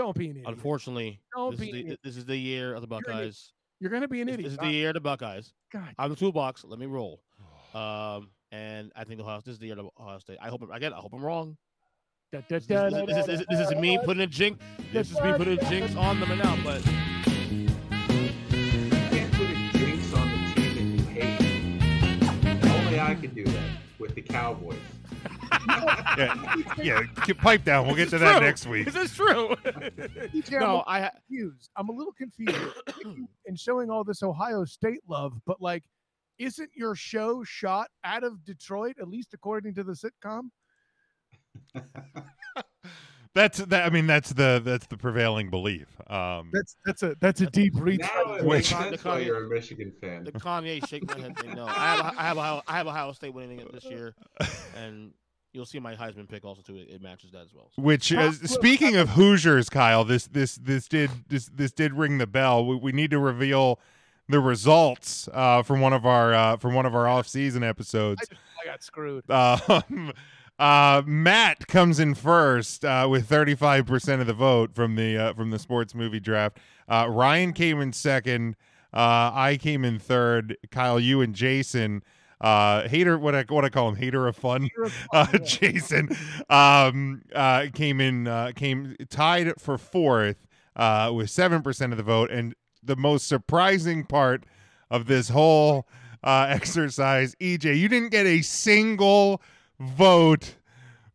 Don't 0.00 0.16
be 0.16 0.24
an 0.26 0.30
idiot. 0.32 0.46
unfortunately, 0.48 1.20
Don't 1.36 1.50
this 1.50 1.60
is, 1.60 1.72
be 1.72 1.80
an 1.82 1.88
the, 1.88 1.98
this 2.02 2.16
is 2.16 2.24
the 2.24 2.36
year 2.36 2.74
of 2.74 2.80
the 2.80 2.88
You're 2.88 2.96
an 2.98 3.04
idiot. 3.04 3.16
Buckeyes. 3.18 3.52
You're 3.80 3.90
going 3.90 4.02
to 4.02 4.08
be 4.08 4.20
an 4.22 4.28
idiot. 4.30 4.44
this 4.44 4.52
is 4.52 4.58
the 4.58 4.70
year 4.70 4.88
of 4.88 4.94
the 4.94 5.00
Buckeyes. 5.00 5.52
God. 5.72 5.94
I'm 5.98 6.08
the 6.08 6.16
toolbox. 6.16 6.64
Let 6.64 6.78
me 6.78 6.86
roll. 6.86 7.20
Um, 7.74 8.30
and 8.50 8.90
I 8.96 9.04
think 9.04 9.20
Ohio. 9.20 9.40
This 9.44 9.52
is 9.52 9.58
the 9.60 9.66
year 9.66 9.78
of 9.78 9.86
Ohio 10.00 10.18
State. 10.18 10.38
I 10.42 10.48
hope 10.48 10.62
I'm- 10.62 10.72
again. 10.72 10.92
I 10.92 10.96
hope 10.96 11.12
I'm 11.12 11.22
wrong. 11.24 11.56
Da, 12.32 12.40
da, 12.40 12.44
This, 12.48 12.66
da, 12.66 12.84
this, 12.90 12.92
da, 12.94 13.06
this, 13.06 13.16
is, 13.18 13.26
this, 13.26 13.40
is- 13.42 13.46
this 13.48 13.70
is 13.70 13.74
me 13.76 13.96
putting 14.04 14.22
a 14.22 14.26
jinx. 14.26 14.58
This 14.92 15.12
is 15.12 15.20
me 15.20 15.32
putting 15.34 15.56
a 15.56 15.64
jinx 15.70 15.94
on 15.94 16.18
them 16.18 16.32
and 16.32 16.42
out. 16.42 16.58
But 16.64 16.84
You 17.50 17.68
can't 18.90 19.32
put 19.34 19.50
a 19.50 19.70
jinx 19.78 20.12
on 20.14 20.30
the 20.32 20.52
team 20.54 20.74
that 20.74 20.82
you 20.82 21.04
hate. 21.20 22.64
Only 22.86 22.98
I 22.98 23.14
could 23.14 23.34
do 23.36 23.44
that 23.44 23.70
with 24.00 24.16
the 24.16 24.22
Cowboys. 24.22 24.78
Yeah, 26.18 26.54
yeah. 26.82 27.02
k- 27.24 27.34
Pipe 27.34 27.64
down. 27.64 27.86
We'll 27.86 27.96
get 27.96 28.10
to 28.10 28.18
that 28.18 28.38
true. 28.38 28.46
next 28.46 28.66
week. 28.66 28.86
This 28.90 28.96
is 29.10 29.14
true. 29.14 29.54
DJ, 29.64 30.54
I'm 30.54 30.60
no, 30.60 30.76
a- 30.80 30.84
I 30.86 31.00
ha- 31.02 31.10
confused. 31.28 31.70
I'm 31.76 31.88
a 31.88 31.92
little 31.92 32.12
confused 32.12 32.56
in 33.46 33.56
showing 33.56 33.90
all 33.90 34.04
this 34.04 34.22
Ohio 34.22 34.64
State 34.64 35.00
love, 35.08 35.32
but 35.46 35.60
like, 35.60 35.84
isn't 36.38 36.70
your 36.74 36.94
show 36.94 37.44
shot 37.44 37.88
out 38.04 38.24
of 38.24 38.44
Detroit, 38.44 38.96
at 39.00 39.08
least 39.08 39.34
according 39.34 39.74
to 39.74 39.84
the 39.84 39.92
sitcom? 39.92 40.50
That's 43.32 43.58
that. 43.58 43.86
I 43.86 43.90
mean, 43.90 44.08
that's 44.08 44.30
the 44.32 44.60
that's 44.64 44.88
the 44.88 44.96
prevailing 44.96 45.50
belief. 45.50 45.86
Um, 46.10 46.50
That's 46.52 46.74
that's 46.84 47.04
a 47.04 47.14
that's 47.20 47.40
a 47.40 47.46
deep 47.46 47.74
reach. 47.76 48.00
Now 48.00 48.34
it 48.34 48.44
Which- 48.44 48.72
makes 48.72 48.84
sense 48.84 49.04
why 49.04 49.20
you're 49.20 49.44
a 49.46 49.48
Michigan 49.48 49.92
fan. 50.00 50.24
the 50.24 50.32
Kanye 50.32 50.84
shake 50.88 51.06
my 51.06 51.16
head. 51.16 51.38
thing, 51.38 51.54
No, 51.54 51.64
I 51.64 51.70
have 51.70 52.14
I 52.18 52.22
have 52.24 52.38
Ohio, 52.38 52.62
I 52.66 52.76
have 52.78 52.86
Ohio 52.88 53.12
State 53.12 53.32
winning 53.32 53.60
it 53.60 53.72
this 53.72 53.84
year, 53.84 54.16
and 54.76 55.12
you'll 55.52 55.66
see 55.66 55.78
my 55.78 55.94
Heisman 55.94 56.28
pick 56.28 56.44
also 56.44 56.62
too. 56.62 56.76
It, 56.76 56.88
it 56.90 57.02
matches 57.02 57.30
that 57.32 57.42
as 57.42 57.54
well. 57.54 57.70
So. 57.74 57.82
Which, 57.82 58.12
uh, 58.12 58.32
speaking 58.32 58.96
of 58.96 59.10
Hoosiers, 59.10 59.68
Kyle, 59.68 60.04
this 60.04 60.26
this 60.26 60.56
this 60.56 60.88
did 60.88 61.10
this 61.28 61.46
this 61.46 61.72
did 61.72 61.94
ring 61.94 62.18
the 62.18 62.26
bell. 62.26 62.64
We, 62.64 62.76
we 62.76 62.92
need 62.92 63.10
to 63.10 63.18
reveal 63.18 63.80
the 64.28 64.40
results 64.40 65.28
uh, 65.32 65.62
from 65.62 65.80
one 65.80 65.92
of 65.92 66.06
our 66.06 66.32
uh, 66.32 66.56
from 66.56 66.74
one 66.74 66.86
of 66.86 66.94
our 66.94 67.08
off 67.08 67.26
season 67.26 67.62
episodes. 67.62 68.22
I 68.62 68.66
got 68.66 68.82
screwed. 68.82 69.28
Um, 69.30 70.12
uh, 70.58 71.02
Matt 71.04 71.66
comes 71.66 71.98
in 71.98 72.14
first 72.14 72.84
uh, 72.84 73.06
with 73.10 73.28
35% 73.28 74.20
of 74.20 74.26
the 74.26 74.32
vote 74.32 74.74
from 74.74 74.94
the 74.96 75.16
uh, 75.16 75.34
from 75.34 75.50
the 75.50 75.58
sports 75.58 75.94
movie 75.94 76.20
draft. 76.20 76.58
Uh, 76.88 77.06
Ryan 77.08 77.52
came 77.52 77.80
in 77.80 77.92
second. 77.92 78.56
Uh, 78.92 79.30
I 79.32 79.58
came 79.60 79.84
in 79.84 79.98
third. 79.98 80.56
Kyle, 80.70 80.98
you 80.98 81.20
and 81.20 81.34
Jason. 81.34 82.02
Uh, 82.40 82.88
hater, 82.88 83.18
what 83.18 83.34
I 83.34 83.44
what 83.48 83.64
I 83.64 83.68
call 83.68 83.88
him, 83.90 83.96
hater 83.96 84.26
of 84.26 84.36
fun. 84.36 84.68
Uh, 85.12 85.38
Jason 85.38 86.08
um, 86.48 87.22
uh, 87.34 87.66
came 87.74 88.00
in, 88.00 88.26
uh, 88.26 88.52
came 88.54 88.96
tied 89.08 89.52
for 89.60 89.76
fourth 89.76 90.46
uh, 90.76 91.10
with 91.14 91.30
seven 91.30 91.62
percent 91.62 91.92
of 91.92 91.96
the 91.96 92.02
vote. 92.02 92.30
And 92.30 92.54
the 92.82 92.96
most 92.96 93.26
surprising 93.26 94.04
part 94.04 94.44
of 94.90 95.06
this 95.06 95.28
whole 95.28 95.86
uh, 96.22 96.46
exercise, 96.50 97.34
EJ, 97.40 97.78
you 97.78 97.88
didn't 97.88 98.10
get 98.10 98.26
a 98.26 98.42
single 98.42 99.42
vote 99.78 100.54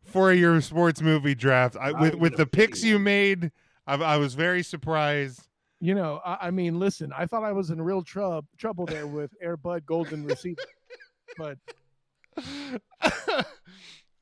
for 0.02 0.32
your 0.32 0.60
sports 0.60 1.00
movie 1.00 1.34
draft. 1.34 1.76
I, 1.76 1.92
with 1.92 2.14
with 2.16 2.36
the 2.36 2.46
picks 2.46 2.82
you 2.82 2.98
made, 2.98 3.50
I, 3.86 3.94
I 3.94 4.16
was 4.16 4.34
very 4.34 4.62
surprised. 4.62 5.48
You 5.80 5.94
know, 5.94 6.20
I, 6.24 6.48
I 6.48 6.50
mean, 6.50 6.78
listen, 6.78 7.12
I 7.16 7.26
thought 7.26 7.44
I 7.44 7.52
was 7.52 7.70
in 7.70 7.80
real 7.80 8.02
trouble 8.02 8.46
trouble 8.56 8.86
there 8.86 9.06
with 9.06 9.32
Air 9.40 9.56
Bud 9.56 9.84
Golden 9.86 10.24
Receiver, 10.24 10.62
but 11.36 11.58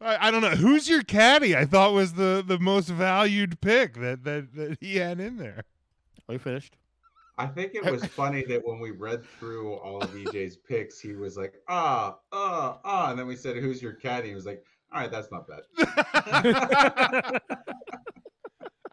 I, 0.01 0.29
I 0.29 0.31
don't 0.31 0.43
know 0.43 0.51
who's 0.51 0.89
your 0.89 1.03
caddy. 1.03 1.57
I 1.57 1.65
thought 1.65 1.93
was 1.93 2.15
the 2.15 2.45
the 2.47 2.59
most 2.59 2.89
valued 2.89 3.61
pick 3.61 3.95
that 3.95 4.25
that, 4.25 4.55
that 4.55 4.79
he 4.81 4.97
had 4.97 5.21
in 5.21 5.37
there. 5.37 5.65
Are 6.29 6.35
you 6.35 6.39
finished? 6.39 6.77
I 7.37 7.47
think 7.47 7.75
it 7.75 7.85
was 7.85 8.05
funny 8.21 8.45
that 8.45 8.65
when 8.65 8.79
we 8.81 8.93
read 8.93 9.25
through 9.25 9.75
all 9.75 10.01
of 10.01 10.11
EJ's 10.11 10.57
picks, 10.57 11.01
he 11.01 11.15
was 11.15 11.37
like, 11.37 11.55
ah, 11.69 12.17
ah, 12.33 12.79
ah. 12.85 13.11
And 13.11 13.19
then 13.19 13.27
we 13.27 13.37
said, 13.37 13.57
who's 13.57 13.83
your 13.83 13.95
caddy? 13.95 14.29
He 14.29 14.35
was 14.35 14.47
like, 14.47 14.65
all 14.93 15.01
right, 15.01 15.11
that's 15.11 15.33
not 15.33 15.47
bad. 15.49 15.63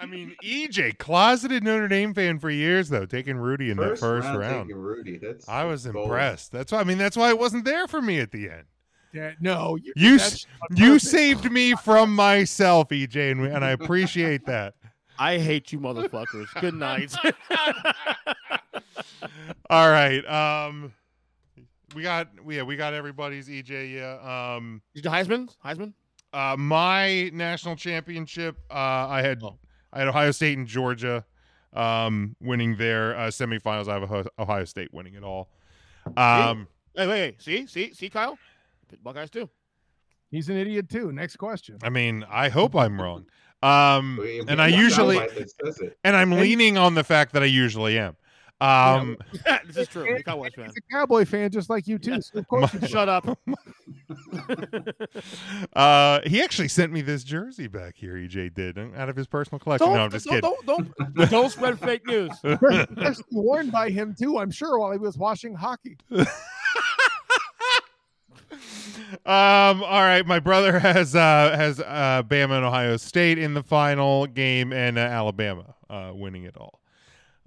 I 0.01 0.05
mean, 0.07 0.35
EJ, 0.43 0.97
closeted 0.97 1.63
Notre 1.63 1.87
Dame 1.87 2.13
fan 2.13 2.39
for 2.39 2.49
years 2.49 2.89
though, 2.89 3.05
taking 3.05 3.37
Rudy 3.37 3.69
in 3.69 3.77
that 3.77 3.99
first 3.99 4.27
round. 4.27 4.67
taking 4.69 4.81
Rudy. 4.81 5.17
That's 5.17 5.47
I 5.47 5.63
was 5.65 5.85
bold. 5.85 6.05
impressed. 6.05 6.51
That's 6.51 6.71
why 6.71 6.79
I 6.79 6.83
mean 6.83 6.97
that's 6.97 7.15
why 7.15 7.29
it 7.29 7.37
wasn't 7.37 7.65
there 7.65 7.87
for 7.87 8.01
me 8.01 8.19
at 8.19 8.31
the 8.31 8.49
end. 8.49 8.63
yeah, 9.13 9.33
no, 9.39 9.75
you 9.75 9.93
You 9.95 10.17
that's 10.17 10.33
s- 10.33 10.47
on 10.71 10.77
you 10.77 10.97
saved 10.99 11.51
me 11.51 11.75
from 11.75 12.15
myself, 12.15 12.89
EJ, 12.89 13.31
and, 13.31 13.41
we- 13.41 13.49
and 13.49 13.63
I 13.63 13.71
appreciate 13.71 14.45
that. 14.47 14.73
I 15.19 15.37
hate 15.37 15.71
you, 15.71 15.79
motherfuckers. 15.79 16.47
Good 16.59 16.73
night. 16.73 17.13
All 19.69 19.89
right. 19.89 20.25
Um 20.25 20.93
we 21.95 22.01
got 22.03 22.29
yeah, 22.49 22.63
we 22.63 22.75
got 22.75 22.93
everybody's 22.93 23.47
EJ, 23.47 23.93
yeah. 23.93 24.55
Um 24.55 24.81
Heisman? 24.97 25.53
Heisman? 25.63 25.93
uh 26.33 26.55
my 26.57 27.29
national 27.33 27.75
championship, 27.75 28.57
uh 28.71 29.07
I 29.09 29.21
had 29.21 29.43
Oh. 29.43 29.57
I 29.93 29.99
had 29.99 30.07
Ohio 30.07 30.31
State 30.31 30.57
and 30.57 30.67
Georgia 30.67 31.25
um 31.73 32.35
winning 32.41 32.75
their 32.75 33.15
uh 33.15 33.27
semifinals. 33.27 33.87
I 33.87 33.93
have 33.93 34.03
Ohio- 34.03 34.27
Ohio 34.37 34.65
State 34.65 34.93
winning 34.93 35.13
it 35.15 35.23
all. 35.23 35.49
Um 36.17 36.67
Hey, 36.95 37.07
wait, 37.07 37.21
wait. 37.21 37.41
See, 37.41 37.65
see, 37.67 37.93
see, 37.93 38.09
Kyle. 38.09 38.37
Buckeyes 39.01 39.29
too. 39.29 39.49
He's 40.29 40.49
an 40.49 40.57
idiot 40.57 40.89
too. 40.89 41.13
Next 41.13 41.37
question. 41.37 41.77
I 41.81 41.89
mean, 41.89 42.25
I 42.29 42.49
hope 42.49 42.75
I'm 42.75 42.99
wrong. 43.01 43.25
Um 43.63 44.17
We- 44.19 44.41
we 44.41 44.45
and 44.47 44.61
I 44.61 44.67
usually 44.67 45.17
soundbite 45.17 45.35
that 45.35 45.49
says 45.65 45.79
it. 45.79 45.97
and 46.03 46.15
I'm 46.15 46.31
leaning 46.31 46.77
on 46.77 46.95
the 46.95 47.03
fact 47.03 47.31
that 47.33 47.43
I 47.43 47.45
usually 47.47 47.97
am. 47.97 48.17
Um 48.61 49.17
this 49.65 49.75
is 49.75 49.87
true. 49.87 50.05
You're 50.05 50.17
a 50.17 50.23
Cowboys. 50.23 50.51
He's 50.55 50.77
a 50.77 50.93
Cowboy 50.93 51.25
fan 51.25 51.49
just 51.49 51.69
like 51.69 51.87
you 51.87 51.97
too. 51.97 52.21
So 52.21 52.39
of 52.39 52.47
course, 52.47 52.71
you 52.73 52.87
Shut 52.87 53.09
up. 53.09 53.25
uh 55.73 56.19
he 56.25 56.41
actually 56.41 56.67
sent 56.67 56.93
me 56.93 57.01
this 57.01 57.23
jersey 57.23 57.67
back 57.67 57.95
here, 57.97 58.13
EJ 58.13 58.53
did, 58.53 58.77
out 58.77 59.09
of 59.09 59.15
his 59.15 59.25
personal 59.25 59.57
collection. 59.59 59.87
Don't, 59.87 59.97
no, 59.97 60.03
I'm 60.03 60.11
just 60.11 60.25
don't, 60.25 60.35
kidding. 60.35 60.57
don't, 60.65 61.15
don't, 61.15 61.29
don't 61.31 61.49
spread 61.49 61.79
fake 61.79 62.05
news. 62.05 62.31
Freshly 62.59 63.25
worn 63.31 63.71
by 63.71 63.89
him 63.89 64.15
too. 64.17 64.37
I'm 64.37 64.51
sure 64.51 64.77
while 64.77 64.91
he 64.91 64.99
was 64.99 65.17
watching 65.17 65.55
hockey. 65.55 65.97
Um, 69.25 69.83
all 69.83 70.01
right, 70.01 70.25
my 70.25 70.39
brother 70.39 70.79
has 70.79 71.15
uh 71.15 71.55
has 71.55 71.79
uh 71.79 72.23
Bama 72.23 72.57
and 72.57 72.65
Ohio 72.65 72.97
State 72.97 73.37
in 73.37 73.53
the 73.53 73.63
final 73.63 74.25
game 74.27 74.71
and 74.71 74.97
uh, 74.97 75.01
Alabama 75.01 75.75
uh 75.89 76.11
winning 76.13 76.43
it 76.43 76.55
all. 76.57 76.80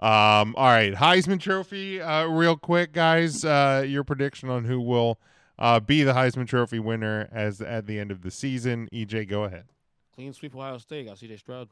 Um, 0.01 0.55
all 0.57 0.67
right, 0.67 0.93
Heisman 0.93 1.41
Trophy. 1.41 2.01
Uh, 2.01 2.27
real 2.27 2.57
quick, 2.57 2.93
guys, 2.93 3.45
uh, 3.45 3.85
your 3.87 4.05
prediction 4.05 4.49
on 4.49 4.65
who 4.65 4.81
will 4.81 5.21
uh, 5.59 5.81
be 5.81 6.03
the 6.03 6.13
Heisman 6.13 6.49
Trophy 6.49 6.81
winner 6.81 7.29
as 7.33 7.61
at 7.61 7.87
the 7.87 7.99
end 7.99 8.11
of 8.11 8.23
the 8.23 8.31
season. 8.31 8.89
EJ, 8.93 9.29
go 9.29 9.45
ahead. 9.45 9.67
Clean 10.15 10.33
sweep 10.33 10.55
Ohio 10.55 10.79
State. 10.79 11.07
Got 11.07 11.19
CJ 11.19 11.39
Stroud 11.39 11.69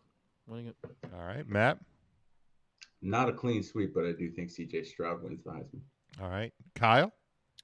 winning 0.46 0.68
it. 0.68 0.76
All 1.14 1.24
right, 1.24 1.48
Matt. 1.48 1.78
Not 3.00 3.28
a 3.28 3.32
clean 3.32 3.62
sweep, 3.62 3.92
but 3.94 4.04
I 4.04 4.12
do 4.12 4.30
think 4.30 4.50
CJ 4.50 4.86
Stroud 4.86 5.22
wins 5.22 5.42
the 5.44 5.50
Heisman. 5.50 5.80
All 6.22 6.28
right, 6.28 6.52
Kyle. 6.74 7.12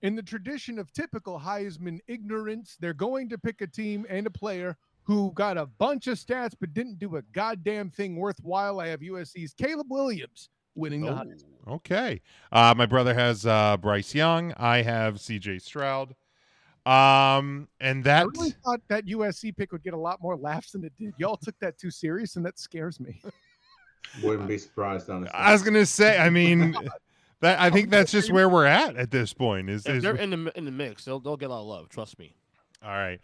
In 0.03 0.15
the 0.15 0.23
tradition 0.23 0.79
of 0.79 0.93
typical 0.93 1.41
Heisman 1.41 1.99
ignorance, 2.07 2.77
they're 2.81 2.95
going 2.95 3.29
to 3.31 3.39
pick 3.39 3.61
a 3.61 3.67
team 3.67 4.07
and 4.09 4.27
a 4.27 4.31
player 4.31 4.77
who 5.09 5.33
got 5.35 5.57
a 5.57 5.65
bunch 5.65 6.07
of 6.07 6.19
stats 6.19 6.53
but 6.61 6.75
didn't 6.75 6.99
do 6.99 7.17
a 7.17 7.23
goddamn 7.33 7.91
thing 7.91 8.15
worthwhile. 8.15 8.79
I 8.79 8.89
have 8.89 9.01
USC's 9.01 9.55
Caleb 9.55 9.87
Williams 9.89 10.51
winning 10.75 11.01
the 11.01 11.13
Heisman. 11.13 11.45
Okay. 11.67 12.21
Uh, 12.53 12.75
my 12.77 12.85
brother 12.85 13.15
has 13.15 13.47
uh, 13.47 13.79
Bryce 13.79 14.15
Young. 14.15 14.53
I 14.59 14.83
have 14.83 15.15
CJ 15.15 15.63
Stroud. 15.63 16.15
Um, 16.85 17.69
and 17.81 18.05
that 18.05 18.23
I 18.23 18.25
that 18.25 18.39
really 18.39 18.55
thought 18.65 18.81
that 18.89 19.07
USC 19.07 19.57
pick 19.57 19.73
would 19.73 19.83
get 19.83 19.95
a 19.95 19.99
lot 19.99 20.23
more 20.23 20.37
laughs 20.37 20.73
than 20.73 20.85
it 20.85 20.93
did. 20.99 21.15
Y'all 21.17 21.39
took 21.39 21.59
that 21.61 21.79
too 21.79 21.91
serious, 21.91 22.37
and 22.37 22.45
that 22.45 22.59
scares 22.59 23.01
me. 23.01 23.21
Wouldn't 24.23 24.49
be 24.49 24.59
surprised, 24.59 25.11
honestly. 25.11 25.35
I 25.35 25.53
was 25.53 25.63
gonna 25.63 25.85
say. 25.85 26.19
I 26.19 26.31
mean, 26.31 26.75
that 27.41 27.61
I 27.61 27.69
think 27.69 27.91
that's 27.91 28.13
just 28.13 28.33
where 28.33 28.49
we're 28.49 28.65
at 28.65 28.97
at 28.97 29.11
this 29.11 29.35
point. 29.35 29.69
Is, 29.69 29.85
If 29.85 29.97
is 29.97 30.03
they're 30.03 30.17
in 30.17 30.31
the 30.31 30.57
in 30.57 30.65
the 30.65 30.71
mix, 30.71 31.05
they'll 31.05 31.21
they'll 31.21 31.37
get 31.37 31.51
a 31.51 31.53
lot 31.53 31.61
of 31.61 31.67
love. 31.67 31.89
Trust 31.91 32.19
me. 32.19 32.35
all 32.83 32.91
right. 32.91 33.21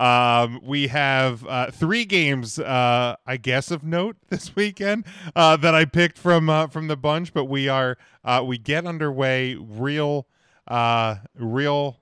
Um, 0.00 0.60
we 0.62 0.86
have 0.86 1.46
uh, 1.46 1.70
three 1.70 2.06
games, 2.06 2.58
uh, 2.58 3.16
I 3.26 3.36
guess, 3.36 3.70
of 3.70 3.84
note 3.84 4.16
this 4.30 4.56
weekend 4.56 5.04
uh, 5.36 5.58
that 5.58 5.74
I 5.74 5.84
picked 5.84 6.16
from 6.16 6.48
uh, 6.48 6.68
from 6.68 6.88
the 6.88 6.96
bunch. 6.96 7.34
But 7.34 7.44
we 7.44 7.68
are 7.68 7.98
uh, 8.24 8.42
we 8.44 8.56
get 8.56 8.86
underway 8.86 9.56
real, 9.56 10.26
uh, 10.66 11.16
real 11.36 11.98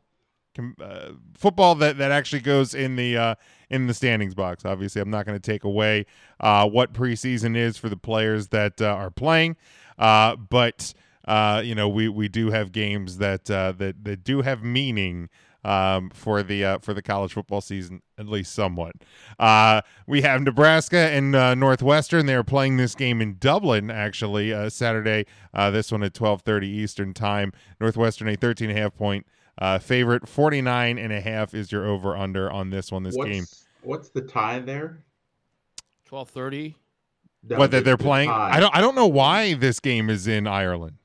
uh, 0.81 1.11
football 1.37 1.75
that 1.77 1.99
that 1.99 2.13
actually 2.13 2.41
goes 2.41 2.73
in 2.73 2.95
the 2.95 3.17
uh, 3.17 3.35
in 3.69 3.89
the 3.89 3.95
standings 3.95 4.37
box. 4.37 4.65
Obviously, 4.65 5.03
I'm 5.03 5.11
not 5.11 5.27
going 5.27 5.39
to 5.39 5.53
take 5.53 5.65
away 5.65 6.07
uh, 6.39 6.69
what 6.69 6.93
preseason 6.93 7.57
is 7.57 7.79
for 7.79 7.89
the 7.89 7.97
players 7.97 8.49
that 8.49 8.81
are 8.81 9.11
playing, 9.11 9.57
but 9.99 10.95
you 11.27 11.75
know 11.75 11.89
we 11.89 12.09
we 12.09 12.29
do 12.29 12.53
have 12.53 12.71
games 12.71 13.19
that 13.19 13.47
that 13.47 14.05
that 14.05 14.23
do 14.23 14.43
have 14.43 14.63
meaning 14.63 15.29
um, 15.65 16.11
for 16.11 16.43
the 16.43 16.65
uh, 16.65 16.79
for 16.79 16.95
the 16.95 17.03
college 17.03 17.33
football 17.33 17.61
season, 17.61 18.03
at 18.17 18.27
least 18.27 18.53
somewhat. 18.55 18.95
Uh, 19.39 19.83
we 20.07 20.23
have 20.23 20.43
Nebraska 20.43 20.99
and 20.99 21.35
uh, 21.35 21.55
Northwestern. 21.55 22.27
They 22.27 22.35
are 22.35 22.45
playing 22.45 22.77
this 22.77 22.95
game 22.95 23.21
in 23.21 23.37
Dublin, 23.39 23.91
actually, 23.91 24.53
uh, 24.53 24.71
Saturday. 24.71 25.27
Uh, 25.53 25.71
this 25.71 25.91
one 25.91 26.03
at 26.03 26.15
twelve 26.15 26.43
thirty 26.43 26.69
Eastern 26.69 27.13
time. 27.13 27.53
Northwestern 27.81 28.29
a 28.29 28.37
thirteen 28.37 28.71
and 28.71 28.79
a 28.79 28.83
half 28.83 28.95
point 28.95 29.27
uh, 29.59 29.79
favorite. 29.79 30.29
Forty 30.29 30.63
nine 30.63 30.99
and 30.99 31.13
a 31.13 31.21
half 31.21 31.55
is 31.55 31.73
your 31.73 31.87
over 31.87 32.17
under 32.17 32.51
on 32.51 32.71
this 32.71 32.93
one. 32.93 33.03
This 33.03 33.17
what's, 33.17 33.31
game. 33.31 33.45
What's 33.83 34.09
the 34.11 34.23
tie 34.23 34.61
there? 34.61 35.05
Twelve 36.05 36.31
thirty. 36.31 36.77
No, 37.49 37.59
what 37.59 37.71
that 37.71 37.85
they're 37.85 37.97
playing? 37.97 38.29
tie. 38.31 38.57
I 38.57 38.61
don't. 38.61 38.75
I 38.75 38.81
don't 38.81 38.95
know 38.95 39.07
why 39.07 39.55
this 39.55 39.81
game 39.81 40.11
is 40.11 40.27
in 40.27 40.47
Ireland. 40.47 40.99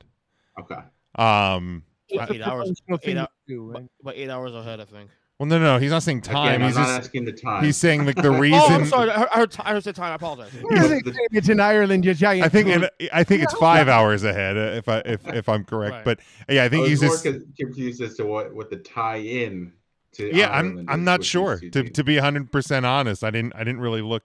Okay. 0.58 0.80
Um. 1.16 1.84
Eight 2.30 2.42
hours. 2.42 2.72
professional 2.86 2.98
Eight, 3.02 3.14
to 3.14 3.20
hou- 3.20 3.26
do, 3.48 3.62
right? 3.72 3.84
but 4.02 4.16
eight 4.16 4.30
hours 4.30 4.54
ahead, 4.54 4.80
I 4.80 4.84
think. 4.84 5.10
Well, 5.38 5.48
no, 5.48 5.58
no, 5.58 5.78
he's 5.78 5.90
not 5.90 6.04
saying 6.04 6.20
time. 6.20 6.46
Again, 6.48 6.62
I'm 6.62 6.68
he's 6.68 6.76
not 6.76 6.86
just 6.86 6.98
asking 7.08 7.24
the 7.24 7.32
time. 7.32 7.64
he's 7.64 7.76
saying 7.76 8.06
like 8.06 8.14
the 8.14 8.30
reason. 8.40 8.60
Oh, 8.60 8.66
reason. 8.68 8.74
I'm 8.82 8.86
sorry. 8.86 9.10
I 9.10 9.18
heard, 9.18 9.28
I 9.32 9.36
heard, 9.38 9.50
ti- 9.50 9.62
heard 9.64 9.82
said 9.84 9.96
time. 9.96 10.12
I 10.12 10.14
apologize. 10.14 10.52
What 10.62 10.78
are? 10.78 11.00
It's 11.32 11.48
in 11.48 11.58
Ireland, 11.58 12.04
you 12.04 12.14
giant. 12.14 12.44
I 12.46 12.48
think 12.48 12.68
coon? 12.68 12.84
in, 13.00 13.08
I 13.12 13.24
think 13.24 13.42
it's 13.42 13.52
five 13.54 13.88
hours 13.88 14.22
ahead 14.22 14.56
uh, 14.56 14.76
if 14.78 14.88
I 14.88 14.98
if 15.00 15.26
if 15.26 15.48
I'm 15.48 15.64
correct. 15.64 15.92
Right. 15.92 16.04
But 16.04 16.20
yeah, 16.48 16.62
I 16.62 16.66
I 16.66 16.68
think 16.68 16.82
was 16.82 16.90
he's 16.90 17.02
more 17.02 17.16
just 17.16 17.46
confused 17.58 18.00
as 18.00 18.14
to 18.14 18.24
what, 18.26 18.54
what 18.54 18.70
the 18.70 18.76
tie-in 18.76 19.72
to. 20.12 20.34
yeah. 20.36 20.50
I'm 20.50 20.86
I'm 20.88 21.02
not 21.02 21.24
sure 21.24 21.58
to 21.58 21.68
teams. 21.70 21.90
to 21.90 22.04
be 22.04 22.14
100 22.14 22.52
percent 22.52 22.86
honest. 22.86 23.24
I 23.24 23.30
didn't 23.32 23.54
I 23.56 23.64
didn't 23.64 23.80
really 23.80 24.02
look 24.02 24.22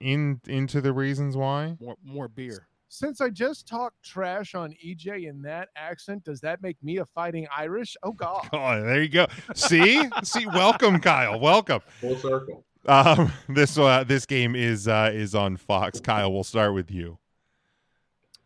in 0.00 0.40
into 0.48 0.80
the 0.80 0.92
reasons 0.92 1.36
why. 1.36 1.76
More 1.80 1.96
more 2.04 2.26
beer. 2.26 2.66
Since 2.94 3.22
I 3.22 3.30
just 3.30 3.66
talked 3.66 4.02
trash 4.02 4.54
on 4.54 4.74
EJ 4.84 5.26
in 5.26 5.40
that 5.42 5.70
accent, 5.76 6.24
does 6.24 6.42
that 6.42 6.60
make 6.60 6.76
me 6.82 6.98
a 6.98 7.06
fighting 7.06 7.46
Irish? 7.56 7.96
Oh 8.02 8.12
God! 8.12 8.46
Oh, 8.52 8.82
there 8.82 9.02
you 9.02 9.08
go. 9.08 9.26
See, 9.54 10.06
see, 10.22 10.46
welcome, 10.46 11.00
Kyle. 11.00 11.40
Welcome. 11.40 11.80
Full 12.02 12.18
circle. 12.18 12.66
Um, 12.84 13.32
this 13.48 13.78
uh, 13.78 14.04
this 14.04 14.26
game 14.26 14.54
is 14.54 14.88
uh, 14.88 15.10
is 15.10 15.34
on 15.34 15.56
Fox. 15.56 16.00
Kyle, 16.00 16.30
we'll 16.30 16.44
start 16.44 16.74
with 16.74 16.90
you. 16.90 17.18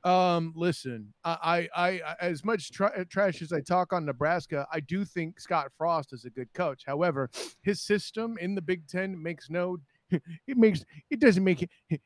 Um, 0.04 0.52
listen, 0.54 1.12
I, 1.24 1.68
I, 1.74 1.88
I 2.06 2.14
as 2.20 2.44
much 2.44 2.70
tra- 2.70 3.04
trash 3.06 3.42
as 3.42 3.52
I 3.52 3.60
talk 3.62 3.92
on 3.92 4.04
Nebraska, 4.04 4.64
I 4.72 4.78
do 4.78 5.04
think 5.04 5.40
Scott 5.40 5.72
Frost 5.76 6.12
is 6.12 6.24
a 6.24 6.30
good 6.30 6.52
coach. 6.54 6.84
However, 6.86 7.30
his 7.62 7.80
system 7.82 8.38
in 8.40 8.54
the 8.54 8.62
Big 8.62 8.86
Ten 8.86 9.20
makes 9.20 9.50
no, 9.50 9.78
it 10.12 10.56
makes 10.56 10.84
it 11.10 11.18
doesn't 11.18 11.42
make 11.42 11.62
it. 11.62 12.00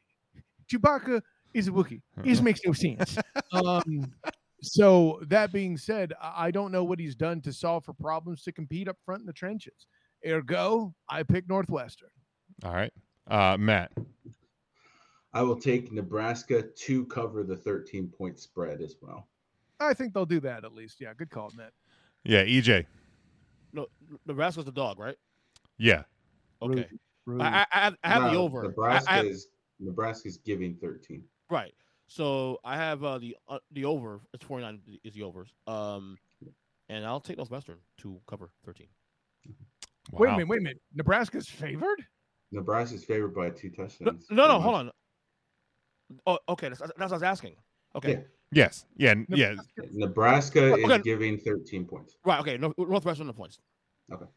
Chewbacca 0.72 1.20
is 1.54 1.68
a 1.68 1.70
Wookiee. 1.70 2.00
It 2.18 2.24
just 2.24 2.42
makes 2.42 2.60
no 2.64 2.72
sense. 2.72 3.18
Um, 3.52 4.12
so 4.62 5.20
that 5.28 5.52
being 5.52 5.76
said, 5.76 6.12
I 6.22 6.46
I 6.46 6.50
don't 6.52 6.70
know 6.70 6.84
what 6.84 7.00
he's 7.00 7.16
done 7.16 7.40
to 7.42 7.52
solve 7.52 7.84
for 7.84 7.92
problems 7.94 8.42
to 8.44 8.52
compete 8.52 8.86
up 8.88 8.96
front 9.04 9.20
in 9.20 9.26
the 9.26 9.32
trenches. 9.32 9.86
Ergo, 10.26 10.94
I 11.08 11.22
pick 11.24 11.48
Northwestern. 11.48 12.10
All 12.64 12.72
right, 12.72 12.92
uh, 13.28 13.56
Matt. 13.58 13.90
I 15.32 15.42
will 15.42 15.58
take 15.58 15.90
Nebraska 15.92 16.62
to 16.62 17.06
cover 17.06 17.42
the 17.42 17.56
13 17.56 18.08
point 18.08 18.38
spread 18.38 18.80
as 18.80 18.96
well. 19.00 19.28
I 19.80 19.94
think 19.94 20.12
they'll 20.14 20.26
do 20.26 20.40
that 20.40 20.64
at 20.64 20.72
least. 20.74 21.00
Yeah, 21.00 21.12
good 21.16 21.30
call, 21.30 21.50
Matt. 21.56 21.72
Yeah, 22.24 22.44
EJ. 22.44 22.86
No, 23.72 23.86
Nebraska's 24.26 24.64
the 24.66 24.72
dog, 24.72 24.98
right? 24.98 25.16
Yeah. 25.78 26.02
Okay. 26.62 26.86
Rude. 27.26 27.40
I, 27.40 27.46
I, 27.46 27.66
I 27.72 27.80
have, 27.80 27.96
I 28.04 28.08
have 28.08 28.32
the 28.32 28.38
over. 28.38 28.62
Nebraska 28.62 29.10
I 29.10 29.16
have- 29.16 29.26
is 29.26 29.48
Nebraska's 29.80 30.36
giving 30.36 30.76
13. 30.76 31.24
Right. 31.50 31.74
So 32.06 32.58
I 32.64 32.76
have 32.76 33.04
uh, 33.04 33.18
the 33.18 33.36
uh, 33.48 33.58
the 33.72 33.84
over. 33.84 34.20
It's 34.32 34.44
forty 34.44 34.64
nine 34.64 34.80
is 35.04 35.14
the 35.14 35.22
overs. 35.22 35.52
Um, 35.66 36.16
and 36.88 37.04
I'll 37.04 37.20
take 37.20 37.36
Northwestern 37.36 37.78
to 37.98 38.20
cover 38.26 38.50
thirteen. 38.64 38.88
Wait 40.12 40.28
a 40.28 40.32
minute, 40.32 40.48
wait 40.48 40.58
a 40.58 40.62
minute. 40.62 40.80
Nebraska's 40.94 41.46
favored? 41.48 42.04
Nebraska's 42.52 43.04
favored 43.04 43.34
by 43.34 43.50
two 43.50 43.70
No, 43.78 43.84
touchdowns. 43.84 44.26
no, 44.30 44.36
no, 44.36 44.48
Pretty 44.48 44.62
hold 44.62 44.74
on. 44.74 44.90
Oh, 46.26 46.38
okay. 46.48 46.68
That's, 46.68 46.80
that's 46.80 46.98
what 46.98 47.12
I 47.12 47.14
was 47.14 47.22
asking. 47.22 47.54
Okay. 47.94 48.12
Yeah. 48.12 48.18
Yes. 48.52 48.86
Yeah. 48.96 49.10
n- 49.10 49.26
Yeah. 49.28 49.54
Nebraska 49.92 50.72
Okay. 50.72 50.94
is 50.96 51.02
giving 51.02 51.38
13 51.38 51.84
points. 51.84 52.16
Right. 52.24 52.40
Okay. 52.40 52.58
Northwestern 52.58 53.28
the 53.28 53.32
points, 53.32 53.60
Okay. 54.12 54.24
All 54.24 54.28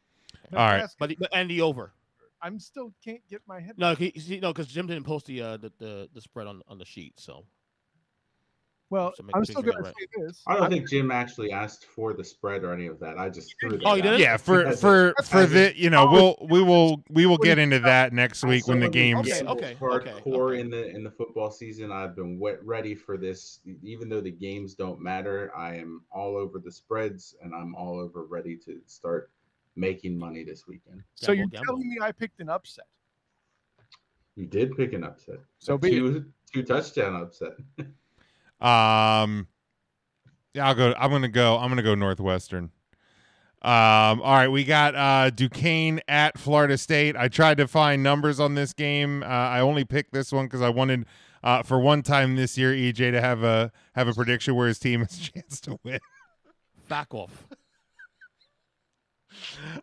right. 0.53 0.73
Nebraska- 0.76 0.95
but, 0.99 1.10
the, 1.10 1.18
but 1.19 1.30
and 1.34 1.49
the 1.49 1.61
over. 1.61 1.94
I'm 2.44 2.60
still 2.60 2.94
can't 3.03 3.22
get 3.30 3.41
my 3.48 3.60
head. 3.61 3.76
No, 3.78 3.95
he, 3.95 4.14
see, 4.20 4.40
no, 4.40 4.52
because 4.52 4.68
Jim 4.68 4.86
didn't 4.86 5.06
post 5.06 5.26
the, 5.28 5.41
uh, 5.41 5.57
the 5.57 5.72
the 5.80 6.10
the 6.14 6.22
spread 6.22 6.45
on 6.48 6.61
on 6.68 6.78
the 6.78 6.86
sheet. 6.86 7.14
So 7.18 7.45
Well, 8.90 9.11
So 9.15 9.24
I'm 9.34 9.44
still 9.45 9.61
gonna 9.64 9.82
got 9.82 9.94
say 9.98 10.06
this. 10.18 10.44
I 10.45 10.53
don't 10.53 10.64
I'm- 10.64 10.72
think 10.72 10.90
Jim 10.90 11.10
actually 11.10 11.52
asked 11.52 11.86
for 11.86 12.14
the 12.14 12.24
spread 12.24 12.64
or 12.64 12.74
any 12.74 12.86
of 12.88 12.99
that. 12.99 13.18
I 13.18 13.30
just 13.30 13.56
threw 13.60 13.70
that 13.72 13.82
Oh, 13.86 13.95
you 13.95 14.02
out. 14.02 14.03
didn't? 14.03 14.20
Yeah, 14.20 14.38
for 14.38 14.64
That's 14.65 14.82
for 14.82 15.10
it. 15.10 15.26
for 15.26 15.38
I 15.38 15.45
the 15.45 15.74
you 15.76 15.90
know 15.90 16.06
we'll 16.11 16.36
we 16.49 16.61
will 16.61 17.02
we 17.10 17.26
will 17.26 17.38
get 17.38 17.57
into 17.57 17.80
that 17.80 18.11
next 18.14 18.44
week 18.44 18.68
when 18.68 18.80
the 18.82 18.90
games. 18.90 19.32
Okay, 19.32 19.44
okay, 19.48 19.78
okay, 19.82 20.11
hardcore 20.20 20.52
okay. 20.52 20.60
in 20.60 20.70
the 20.70 20.90
in 20.90 21.03
the 21.03 21.11
football 21.11 21.49
season. 21.49 21.91
I've 21.94 22.14
been 22.15 22.38
wet, 22.38 22.64
ready 22.64 22.94
for 22.94 23.18
this. 23.18 23.61
Even 23.82 24.10
though 24.10 24.22
the 24.22 24.32
games 24.32 24.76
don't 24.76 24.99
matter, 25.02 25.52
I 25.56 25.76
am 25.78 26.03
all 26.11 26.36
over 26.36 26.60
the 26.60 26.72
spreads 26.72 27.36
and 27.41 27.56
I'm 27.56 27.74
all 27.74 27.98
over 27.99 28.26
ready 28.26 28.57
to 28.65 28.80
start 28.86 29.32
making 29.76 30.18
money 30.18 30.44
this 30.44 30.68
weekend. 30.68 31.04
So 31.16 31.32
you're 31.32 31.45
Gamble, 31.48 31.52
gamble. 31.58 31.66
telling 31.82 31.90
me 31.90 31.98
I 32.02 32.12
picked 32.12 32.40
an 32.40 32.50
upset? 32.50 32.86
You 34.36 34.45
did 34.48 34.76
pick 34.76 34.94
an 34.94 35.04
upset. 35.04 35.40
So 35.60 35.76
A 35.76 35.78
be 35.78 35.90
it. 35.90 36.00
two 36.00 36.26
two 36.54 36.64
touchdown 36.64 37.16
upset. 37.16 37.52
Um, 38.62 39.48
yeah, 40.54 40.68
I'll 40.68 40.76
go. 40.76 40.94
I'm 40.98 41.12
gonna 41.12 41.28
go. 41.28 41.58
I'm 41.58 41.68
gonna 41.68 41.84
go 41.84 41.95
Northwestern. 41.95 42.72
Um, 43.62 44.22
all 44.22 44.36
right, 44.36 44.48
we 44.48 44.64
got 44.64 44.95
uh, 44.95 45.30
Duquesne 45.32 46.00
at 46.08 46.38
Florida 46.38 46.78
State. 46.78 47.18
I 47.18 47.28
tried 47.28 47.58
to 47.58 47.68
find 47.68 48.02
numbers 48.04 48.40
on 48.40 48.56
this 48.56 48.72
game. 48.72 49.22
Uh, 49.22 49.26
I 49.26 49.60
only 49.60 49.84
picked 49.84 50.14
this 50.14 50.32
one 50.32 50.45
because 50.45 50.62
I 50.62 50.70
wanted, 50.70 51.06
uh, 51.44 51.64
for 51.64 51.78
one 51.80 52.04
time 52.04 52.38
this 52.38 52.58
year, 52.58 52.72
EJ 52.74 53.12
to 53.12 53.20
have 53.20 53.44
a 53.44 53.70
have 53.95 54.08
a 54.08 54.14
prediction 54.14 54.56
where 54.56 54.68
his 54.70 54.80
team 54.80 55.02
has 55.02 55.18
a 55.18 55.22
chance 55.34 55.60
to 55.62 55.78
win. 55.84 56.00
back 56.88 57.14
off. 57.14 57.48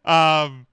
Um, 0.05 0.67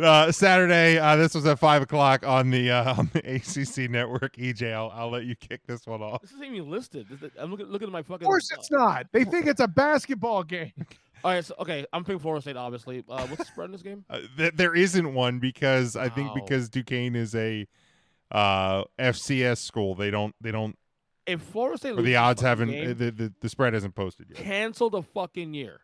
uh, 0.00 0.30
Saturday. 0.32 0.98
Uh, 0.98 1.16
this 1.16 1.34
was 1.34 1.44
at 1.46 1.58
five 1.58 1.82
o'clock 1.82 2.24
on 2.26 2.50
the 2.50 2.70
uh, 2.70 2.94
on 2.96 3.10
the 3.12 3.18
ACC 3.36 3.90
network. 3.90 4.36
EJ, 4.36 4.72
I'll, 4.72 4.90
I'll 4.94 5.10
let 5.10 5.24
you 5.24 5.34
kick 5.34 5.62
this 5.66 5.86
one 5.86 6.00
off. 6.02 6.22
This 6.22 6.30
isn't 6.32 6.44
even 6.44 6.70
listed. 6.70 7.06
This- 7.10 7.30
I'm 7.38 7.50
looking 7.50 7.66
looking 7.66 7.88
at 7.88 7.92
my 7.92 8.02
fucking. 8.02 8.24
Of 8.24 8.28
course 8.28 8.50
it's 8.52 8.70
not. 8.70 9.06
They 9.12 9.24
think 9.24 9.46
it's 9.46 9.60
a 9.60 9.68
basketball 9.68 10.42
game. 10.44 10.72
All 11.24 11.32
right. 11.32 11.44
So, 11.44 11.54
okay. 11.58 11.84
I'm 11.92 12.02
picking 12.04 12.18
Florida 12.20 12.40
State, 12.40 12.56
obviously. 12.56 13.04
Uh, 13.08 13.26
what's 13.26 13.36
the 13.38 13.44
spread 13.44 13.66
in 13.66 13.72
this 13.72 13.82
game? 13.82 14.04
Uh, 14.10 14.20
th- 14.38 14.54
there 14.54 14.74
isn't 14.74 15.12
one 15.12 15.38
because 15.38 15.96
I 15.96 16.08
think 16.08 16.32
because 16.34 16.68
Duquesne 16.70 17.14
is 17.16 17.34
a 17.34 17.66
uh, 18.30 18.84
FCS 18.98 19.58
school, 19.58 19.94
they 19.96 20.10
don't 20.10 20.34
they 20.40 20.52
don't 20.52 20.78
if 21.26 21.42
Florida 21.42 21.76
State 21.78 21.96
the 21.96 22.16
odds 22.16 22.40
haven't. 22.40 22.70
game, 22.70 22.96
The, 22.96 23.10
the 23.10 23.32
the 23.40 23.48
spread 23.48 23.74
hasn't 23.74 23.94
posted 23.96 24.30
yet. 24.30 24.38
cancel 24.38 24.88
the 24.88 25.02
fucking 25.02 25.52
year. 25.52 25.80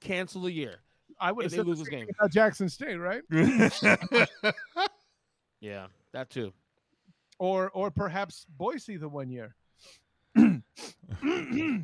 Cancel 0.00 0.42
the 0.42 0.52
year. 0.52 0.80
I 1.20 1.32
would 1.32 1.44
if 1.46 1.52
have 1.52 1.52
they 1.52 1.56
said 1.58 1.66
lose 1.66 1.78
this 1.78 1.88
game. 1.88 2.06
about 2.18 2.30
Jackson 2.32 2.68
State, 2.68 2.96
right? 2.96 3.22
Yeah, 5.60 5.86
that 6.12 6.30
too. 6.30 6.52
or 7.40 7.70
or 7.70 7.90
perhaps 7.90 8.46
Boise 8.56 8.96
the 8.96 9.08
one 9.08 9.28
year. 9.30 9.54
Hmm, 11.20 11.78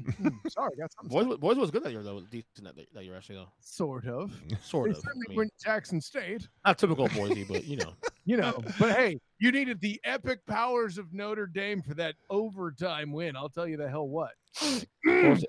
sorry, 0.49 0.77
got 0.79 0.93
something. 0.93 1.09
Boys, 1.09 1.27
wa- 1.27 1.37
boys 1.37 1.57
was 1.57 1.71
good 1.73 1.83
that 1.83 1.91
year 1.91 2.03
though. 2.05 2.21
Decent 2.31 2.63
that, 2.63 2.77
that 2.95 3.05
year 3.05 3.17
actually 3.17 3.37
though. 3.37 3.49
Sort 3.61 4.07
of. 4.07 4.31
Sort 4.63 4.85
They 4.87 4.91
of. 4.91 4.97
I 4.99 5.01
certainly 5.01 5.27
mean, 5.31 5.37
weren't 5.39 5.53
Jackson 5.65 6.01
State. 6.01 6.47
not 6.65 6.79
typical 6.79 7.09
Boise, 7.09 7.43
but 7.45 7.65
you 7.65 7.77
know. 7.79 7.95
You 8.27 8.37
know, 8.37 8.63
but 8.79 8.95
hey, 8.95 9.19
you 9.41 9.51
needed 9.51 9.81
the 9.81 10.01
epic 10.05 10.47
powers 10.47 10.99
of 10.99 11.13
Notre 11.13 11.47
Dame 11.47 11.83
for 11.83 11.95
that 11.95 12.15
overtime 12.31 13.11
win. 13.13 13.35
I'll 13.35 13.49
tell 13.49 13.67
you 13.67 13.77
the 13.77 13.89
hell 13.89 14.07
what. 14.07 14.33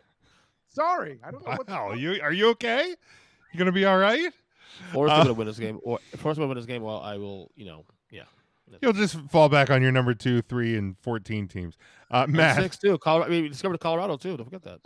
Sorry, 0.70 1.20
I 1.24 1.32
don't 1.32 1.46
know 1.46 1.52
what. 1.54 1.68
Wow, 1.70 1.94
you 1.94 2.20
are 2.24 2.34
you 2.34 2.50
okay? 2.52 2.96
You 3.56 3.60
gonna 3.60 3.72
be 3.72 3.86
all 3.86 3.98
right? 3.98 4.34
Florida 4.92 5.14
Uh, 5.14 5.18
State 5.20 5.24
gonna 5.30 5.34
win 5.36 5.48
this 5.48 5.58
game, 5.58 5.80
or 5.84 6.00
if 6.12 6.20
Florida 6.20 6.42
State 6.42 6.48
win 6.50 6.58
this 6.58 6.66
game, 6.66 6.82
well, 6.84 7.00
I 7.00 7.16
will. 7.16 7.52
You 7.56 7.66
know, 7.68 7.86
yeah. 8.12 8.24
You'll 8.82 8.92
just 8.92 9.16
fall 9.32 9.48
back 9.48 9.70
on 9.70 9.82
your 9.82 9.94
number 9.94 10.14
two, 10.14 10.42
three, 10.42 10.76
and 10.76 10.98
fourteen 11.00 11.48
teams. 11.48 11.78
Uh, 12.12 12.24
And 12.28 12.34
Matt, 12.34 12.58
six 12.62 12.78
too. 12.78 12.98
Colorado. 12.98 13.30
I 13.30 13.34
mean, 13.34 13.44
we 13.44 13.48
discovered 13.50 13.80
Colorado 13.80 14.18
too. 14.18 14.36
Don't 14.36 14.44
forget 14.44 14.64
that. 14.64 14.82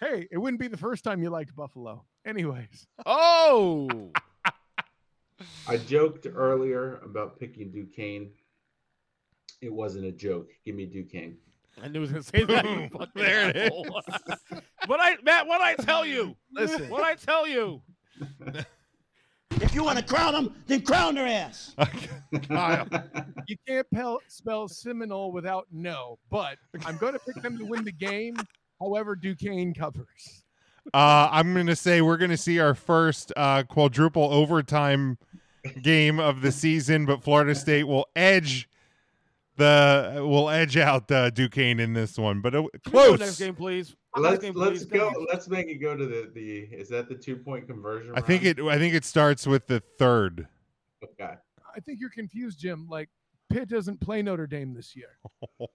Hey, 0.00 0.26
it 0.32 0.38
wouldn't 0.38 0.58
be 0.60 0.66
the 0.66 0.76
first 0.78 1.04
time 1.04 1.22
you 1.22 1.30
liked 1.30 1.54
Buffalo. 1.54 2.04
Anyways, 2.24 2.88
Oh, 3.06 4.10
I 5.68 5.76
joked 5.76 6.26
earlier 6.34 6.96
about 7.04 7.38
picking 7.38 7.70
Duquesne. 7.70 8.30
It 9.60 9.72
wasn't 9.72 10.06
a 10.06 10.12
joke. 10.12 10.50
Give 10.64 10.74
me 10.74 10.86
Duquesne. 10.86 11.36
I 11.82 11.88
knew 11.88 11.94
he 11.94 11.98
was 12.00 12.10
gonna 12.10 12.22
say 12.22 12.44
that. 12.44 12.64
Fucking 12.64 13.08
There 13.14 13.48
it 13.50 13.56
asshole. 13.56 13.86
what 14.86 15.00
I 15.00 15.16
Matt? 15.22 15.46
What 15.46 15.60
I 15.60 15.74
tell 15.74 16.04
you? 16.04 16.36
listen. 16.52 16.88
What 16.88 17.02
I 17.02 17.14
tell 17.14 17.46
you? 17.46 17.82
If 19.60 19.74
you 19.74 19.84
want 19.84 19.98
to 19.98 20.04
crown 20.04 20.32
them, 20.32 20.54
then 20.66 20.80
crown 20.82 21.14
their 21.14 21.26
ass. 21.26 21.74
Kyle. 22.48 22.86
you 23.46 23.56
can't 23.66 23.86
pel- 23.92 24.20
spell 24.28 24.68
Seminole 24.68 25.32
without 25.32 25.66
no, 25.70 26.18
but 26.30 26.56
I'm 26.86 26.96
going 26.96 27.12
to 27.12 27.18
pick 27.18 27.42
them 27.42 27.58
to 27.58 27.64
win 27.64 27.84
the 27.84 27.92
game. 27.92 28.36
However, 28.80 29.14
Duquesne 29.14 29.74
covers. 29.74 30.44
Uh, 30.94 31.28
I'm 31.30 31.52
going 31.52 31.66
to 31.66 31.76
say 31.76 32.00
we're 32.00 32.16
going 32.16 32.30
to 32.30 32.38
see 32.38 32.58
our 32.58 32.74
first 32.74 33.32
uh, 33.36 33.64
quadruple 33.64 34.32
overtime 34.32 35.18
game 35.82 36.18
of 36.18 36.40
the 36.40 36.52
season, 36.52 37.04
but 37.04 37.22
Florida 37.22 37.54
State 37.54 37.84
will 37.84 38.06
edge 38.16 38.68
the 39.60 40.26
will 40.26 40.50
edge 40.50 40.76
out 40.76 41.10
uh, 41.10 41.30
Duquesne 41.30 41.78
in 41.80 41.92
this 41.92 42.18
one, 42.18 42.40
but 42.40 42.54
uh, 42.54 42.62
Can 42.62 42.68
we 42.86 42.90
go 42.90 42.90
close. 42.90 43.20
Next 43.20 43.38
game, 43.38 43.54
please. 43.54 43.94
Let's 44.16 44.42
Next 44.42 44.44
game, 44.44 44.54
let's 44.54 44.84
please. 44.84 44.98
go. 44.98 45.12
Let's 45.30 45.48
make 45.48 45.68
it 45.68 45.76
go 45.76 45.96
to 45.96 46.06
the 46.06 46.30
the. 46.34 46.58
Is 46.72 46.88
that 46.88 47.08
the 47.08 47.14
two 47.14 47.36
point 47.36 47.68
conversion? 47.68 48.12
I 48.16 48.20
think 48.20 48.44
it. 48.44 48.58
I 48.60 48.78
think 48.78 48.94
it 48.94 49.04
starts 49.04 49.46
with 49.46 49.66
the 49.66 49.80
third. 49.98 50.48
Okay. 51.04 51.34
I 51.76 51.80
think 51.80 52.00
you're 52.00 52.10
confused, 52.10 52.58
Jim. 52.58 52.88
Like 52.90 53.08
Pitt 53.50 53.68
doesn't 53.68 54.00
play 54.00 54.22
Notre 54.22 54.46
Dame 54.46 54.74
this 54.74 54.96
year. 54.96 55.18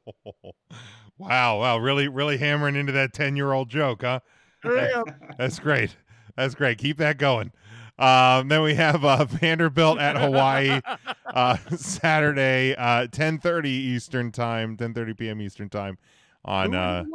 wow! 1.18 1.60
Wow! 1.60 1.78
Really, 1.78 2.08
really 2.08 2.38
hammering 2.38 2.76
into 2.76 2.92
that 2.94 3.14
ten 3.14 3.36
year 3.36 3.54
old 3.54 3.70
joke, 3.70 4.02
huh? 4.02 4.20
Hurry 4.62 4.92
up. 4.92 5.08
That's 5.38 5.60
great. 5.60 5.96
That's 6.36 6.56
great. 6.56 6.78
Keep 6.78 6.98
that 6.98 7.18
going. 7.18 7.52
Um, 7.98 8.50
then 8.50 8.62
we 8.62 8.76
have 8.76 9.06
uh, 9.06 9.24
Vanderbilt 9.26 10.00
at 10.00 10.18
Hawaii 10.18 10.82
uh, 11.26 11.58
Saturday, 11.76 12.76
uh, 12.76 13.08
ten 13.08 13.38
thirty 13.40 13.70
Eastern 13.70 14.32
time, 14.32 14.76
ten 14.76 14.94
thirty 14.94 15.14
p.m. 15.14 15.42
Eastern 15.42 15.70
time. 15.70 15.98
On 16.44 16.76
uh, 16.76 17.06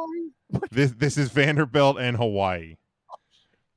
this, 0.71 0.93
this 0.93 1.19
is 1.19 1.31
Vanderbilt 1.31 1.99
and 1.99 2.17
Hawaii 2.17 2.77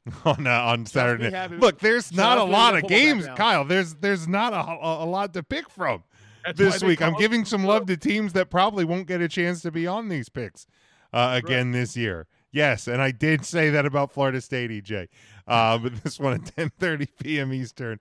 on 0.26 0.48
uh, 0.48 0.62
on 0.62 0.86
Saturday. 0.86 1.30
Look, 1.58 1.80
there's 1.80 2.06
Trust 2.10 2.16
not 2.16 2.38
a 2.38 2.44
lot 2.44 2.76
of 2.76 2.88
games. 2.88 3.28
Kyle. 3.36 3.66
There's 3.66 3.96
there's 3.96 4.28
not 4.28 4.54
a, 4.54 4.58
a, 4.58 5.04
a 5.04 5.08
lot 5.08 5.34
to 5.34 5.44
pick 5.44 5.70
from 5.70 6.04
That's 6.46 6.58
this 6.58 6.84
week. 6.84 7.02
I'm 7.02 7.16
giving 7.16 7.46
some 7.46 7.64
love 7.64 7.86
to 7.88 7.98
teams 7.98 8.34
that 8.34 8.50
probably 8.50 8.86
won't 8.86 9.08
get 9.08 9.22
a 9.22 9.28
chance 9.28 9.62
to 9.62 9.72
be 9.72 9.88
on 9.88 10.10
these 10.10 10.30
picks 10.30 10.68
uh, 11.12 11.40
again 11.44 11.72
this 11.72 11.96
year. 11.96 12.28
Yes, 12.52 12.88
and 12.88 13.02
I 13.02 13.10
did 13.10 13.46
say 13.46 13.72
that 13.72 13.86
about 13.86 14.12
Florida 14.12 14.40
State, 14.40 14.70
EJ. 14.70 15.08
Uh, 15.48 15.78
but 15.78 15.96
this 16.04 16.20
one 16.20 16.34
at 16.34 16.42
10:30 16.42 17.08
p.m. 17.22 17.54
Eastern 17.54 18.00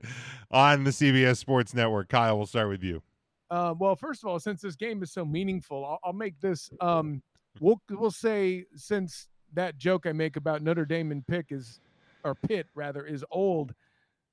on 0.50 0.84
the 0.84 0.90
CBS 0.90 1.36
Sports 1.38 1.74
Network. 1.74 2.08
Kyle, 2.08 2.36
we'll 2.36 2.46
start 2.46 2.68
with 2.68 2.82
you. 2.82 3.02
Uh, 3.50 3.74
well, 3.78 3.94
first 3.96 4.22
of 4.22 4.28
all, 4.28 4.38
since 4.40 4.60
this 4.62 4.76
game 4.76 5.02
is 5.02 5.12
so 5.12 5.24
meaningful, 5.24 5.84
I'll, 5.84 5.98
I'll 6.04 6.12
make 6.12 6.40
this. 6.40 6.70
Um, 6.80 7.22
we'll 7.60 7.80
we'll 7.90 8.10
say 8.10 8.64
since 8.74 9.28
that 9.54 9.76
joke 9.76 10.06
I 10.06 10.12
make 10.12 10.36
about 10.36 10.62
Notre 10.62 10.86
Dame 10.86 11.10
and 11.12 11.26
Pick 11.26 11.46
is, 11.50 11.80
or 12.24 12.34
Pitt 12.34 12.66
rather, 12.74 13.04
is 13.04 13.24
old. 13.30 13.74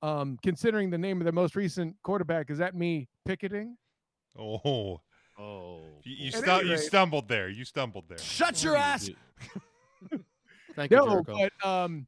Um, 0.02 0.38
considering 0.42 0.90
the 0.90 0.98
name 0.98 1.20
of 1.20 1.26
the 1.26 1.32
most 1.34 1.58
recent 1.58 1.94
quarterback, 2.04 2.50
is 2.50 2.58
that 2.60 2.74
me 2.74 3.10
picketing? 3.26 3.76
Oh, 4.38 5.02
Oh, 5.38 5.80
you 6.04 6.26
you, 6.26 6.32
stu- 6.32 6.50
any 6.52 6.70
you 6.70 6.78
stumbled 6.78 7.30
there. 7.30 7.48
You 7.48 7.64
stumbled 7.64 8.06
there. 8.10 8.18
Shut 8.18 8.62
your 8.62 8.76
ass. 8.76 9.10
Thank 10.76 10.92
you, 10.92 10.98
No, 10.98 11.08
Jericho. 11.24 11.48
but 11.62 11.68
um, 11.70 12.08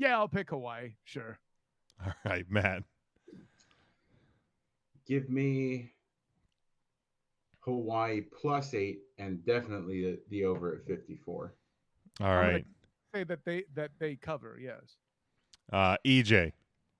yeah, 0.00 0.16
I'll 0.18 0.28
pick 0.28 0.50
Hawaii. 0.50 0.94
Sure. 1.04 1.38
All 2.04 2.12
right, 2.24 2.46
Matt. 2.48 2.82
Give 5.06 5.28
me 5.28 5.92
Hawaii 7.60 8.22
plus 8.22 8.72
eight 8.74 9.00
and 9.18 9.44
definitely 9.44 10.02
the, 10.02 10.18
the 10.30 10.44
over 10.44 10.74
at 10.74 10.86
54. 10.86 11.54
All 12.20 12.34
right. 12.36 12.54
I'm 12.54 12.64
Say 13.14 13.24
that 13.24 13.44
they 13.44 13.64
that 13.74 13.90
they 13.98 14.14
cover. 14.16 14.58
Yes. 14.62 14.96
uh, 15.72 15.96
EJ. 16.06 16.52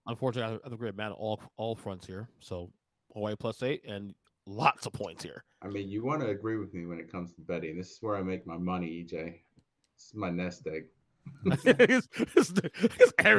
Unfortunately, 0.07 0.59
I 0.63 0.65
have 0.65 0.73
a 0.73 0.77
great 0.77 0.97
man 0.97 1.13
all 1.13 1.41
all 1.57 1.77
fronts 1.77 2.05
here. 2.07 2.29
So 2.41 2.71
Hawaii 3.15 3.37
plus 3.39 3.63
eight 3.63 3.83
and 3.89 4.13
lots 4.45 4.87
of 4.87 4.93
points 4.93 5.23
here. 5.23 5.45
I 5.63 5.69
mean, 5.69 5.89
you 5.89 6.05
want 6.05 6.21
to 6.23 6.29
agree 6.29 6.57
with 6.57 6.75
me 6.75 6.85
when 6.87 6.99
it 6.99 7.11
comes 7.13 7.33
to 7.35 7.41
betting. 7.43 7.77
This 7.79 7.93
is 7.93 7.99
where 8.01 8.17
I 8.17 8.23
make 8.23 8.45
my 8.47 8.59
money, 8.59 8.89
EJ. 8.89 9.13
This 9.13 10.07
is 10.07 10.15
my 10.15 10.31
nest 10.31 10.67
egg. 10.67 10.87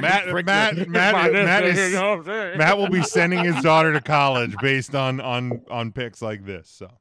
Matt- 0.02 0.26
Matt- 0.46 0.76
Matt- 0.90 1.32
Matt 1.46 1.64
is- 1.66 1.92
you 1.92 2.00
know 2.00 2.10
what 2.12 2.20
I'm 2.20 2.26
saying? 2.26 2.58
Matt 2.58 2.78
will 2.78 2.90
be 2.90 3.04
sending 3.18 3.44
his 3.44 3.62
daughter 3.64 3.94
to 3.94 4.02
college 4.02 4.56
based 4.62 4.96
on 4.96 5.20
on 5.22 5.62
on 5.70 5.92
picks 5.92 6.22
like 6.22 6.46
this. 6.46 6.70
So, 6.70 6.86
um, 6.86 6.96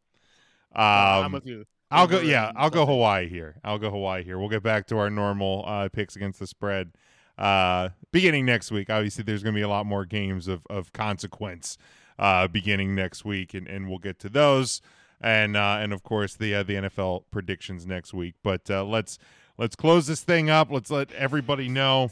I'm 0.74 1.32
with 1.32 1.46
you. 1.46 1.64
I'll 1.90 2.06
go. 2.06 2.20
Yeah, 2.20 2.52
I'll 2.56 2.70
go. 2.70 2.86
Hawaii 2.86 3.28
here. 3.28 3.56
I'll 3.64 3.78
go 3.78 3.90
Hawaii 3.90 4.22
here. 4.22 4.38
We'll 4.38 4.48
get 4.48 4.62
back 4.62 4.86
to 4.88 4.98
our 4.98 5.10
normal 5.10 5.64
uh, 5.66 5.88
picks 5.88 6.14
against 6.16 6.38
the 6.38 6.46
spread 6.46 6.92
uh, 7.38 7.88
beginning 8.12 8.44
next 8.46 8.70
week. 8.70 8.88
Obviously, 8.90 9.24
there's 9.24 9.42
going 9.42 9.54
to 9.54 9.58
be 9.58 9.62
a 9.62 9.68
lot 9.68 9.86
more 9.86 10.04
games 10.04 10.46
of 10.46 10.62
of 10.70 10.92
consequence 10.92 11.76
uh, 12.18 12.46
beginning 12.46 12.94
next 12.94 13.24
week, 13.24 13.54
and, 13.54 13.66
and 13.66 13.88
we'll 13.88 13.98
get 13.98 14.20
to 14.20 14.28
those, 14.28 14.80
and 15.20 15.56
uh, 15.56 15.78
and 15.80 15.92
of 15.92 16.02
course 16.04 16.36
the 16.36 16.54
uh, 16.54 16.62
the 16.62 16.74
NFL 16.74 17.24
predictions 17.32 17.86
next 17.86 18.14
week. 18.14 18.34
But 18.44 18.70
uh, 18.70 18.84
let's 18.84 19.18
let's 19.60 19.76
close 19.76 20.06
this 20.06 20.22
thing 20.22 20.50
up. 20.50 20.72
Let's 20.72 20.90
let 20.90 21.12
everybody 21.12 21.68
know 21.68 22.10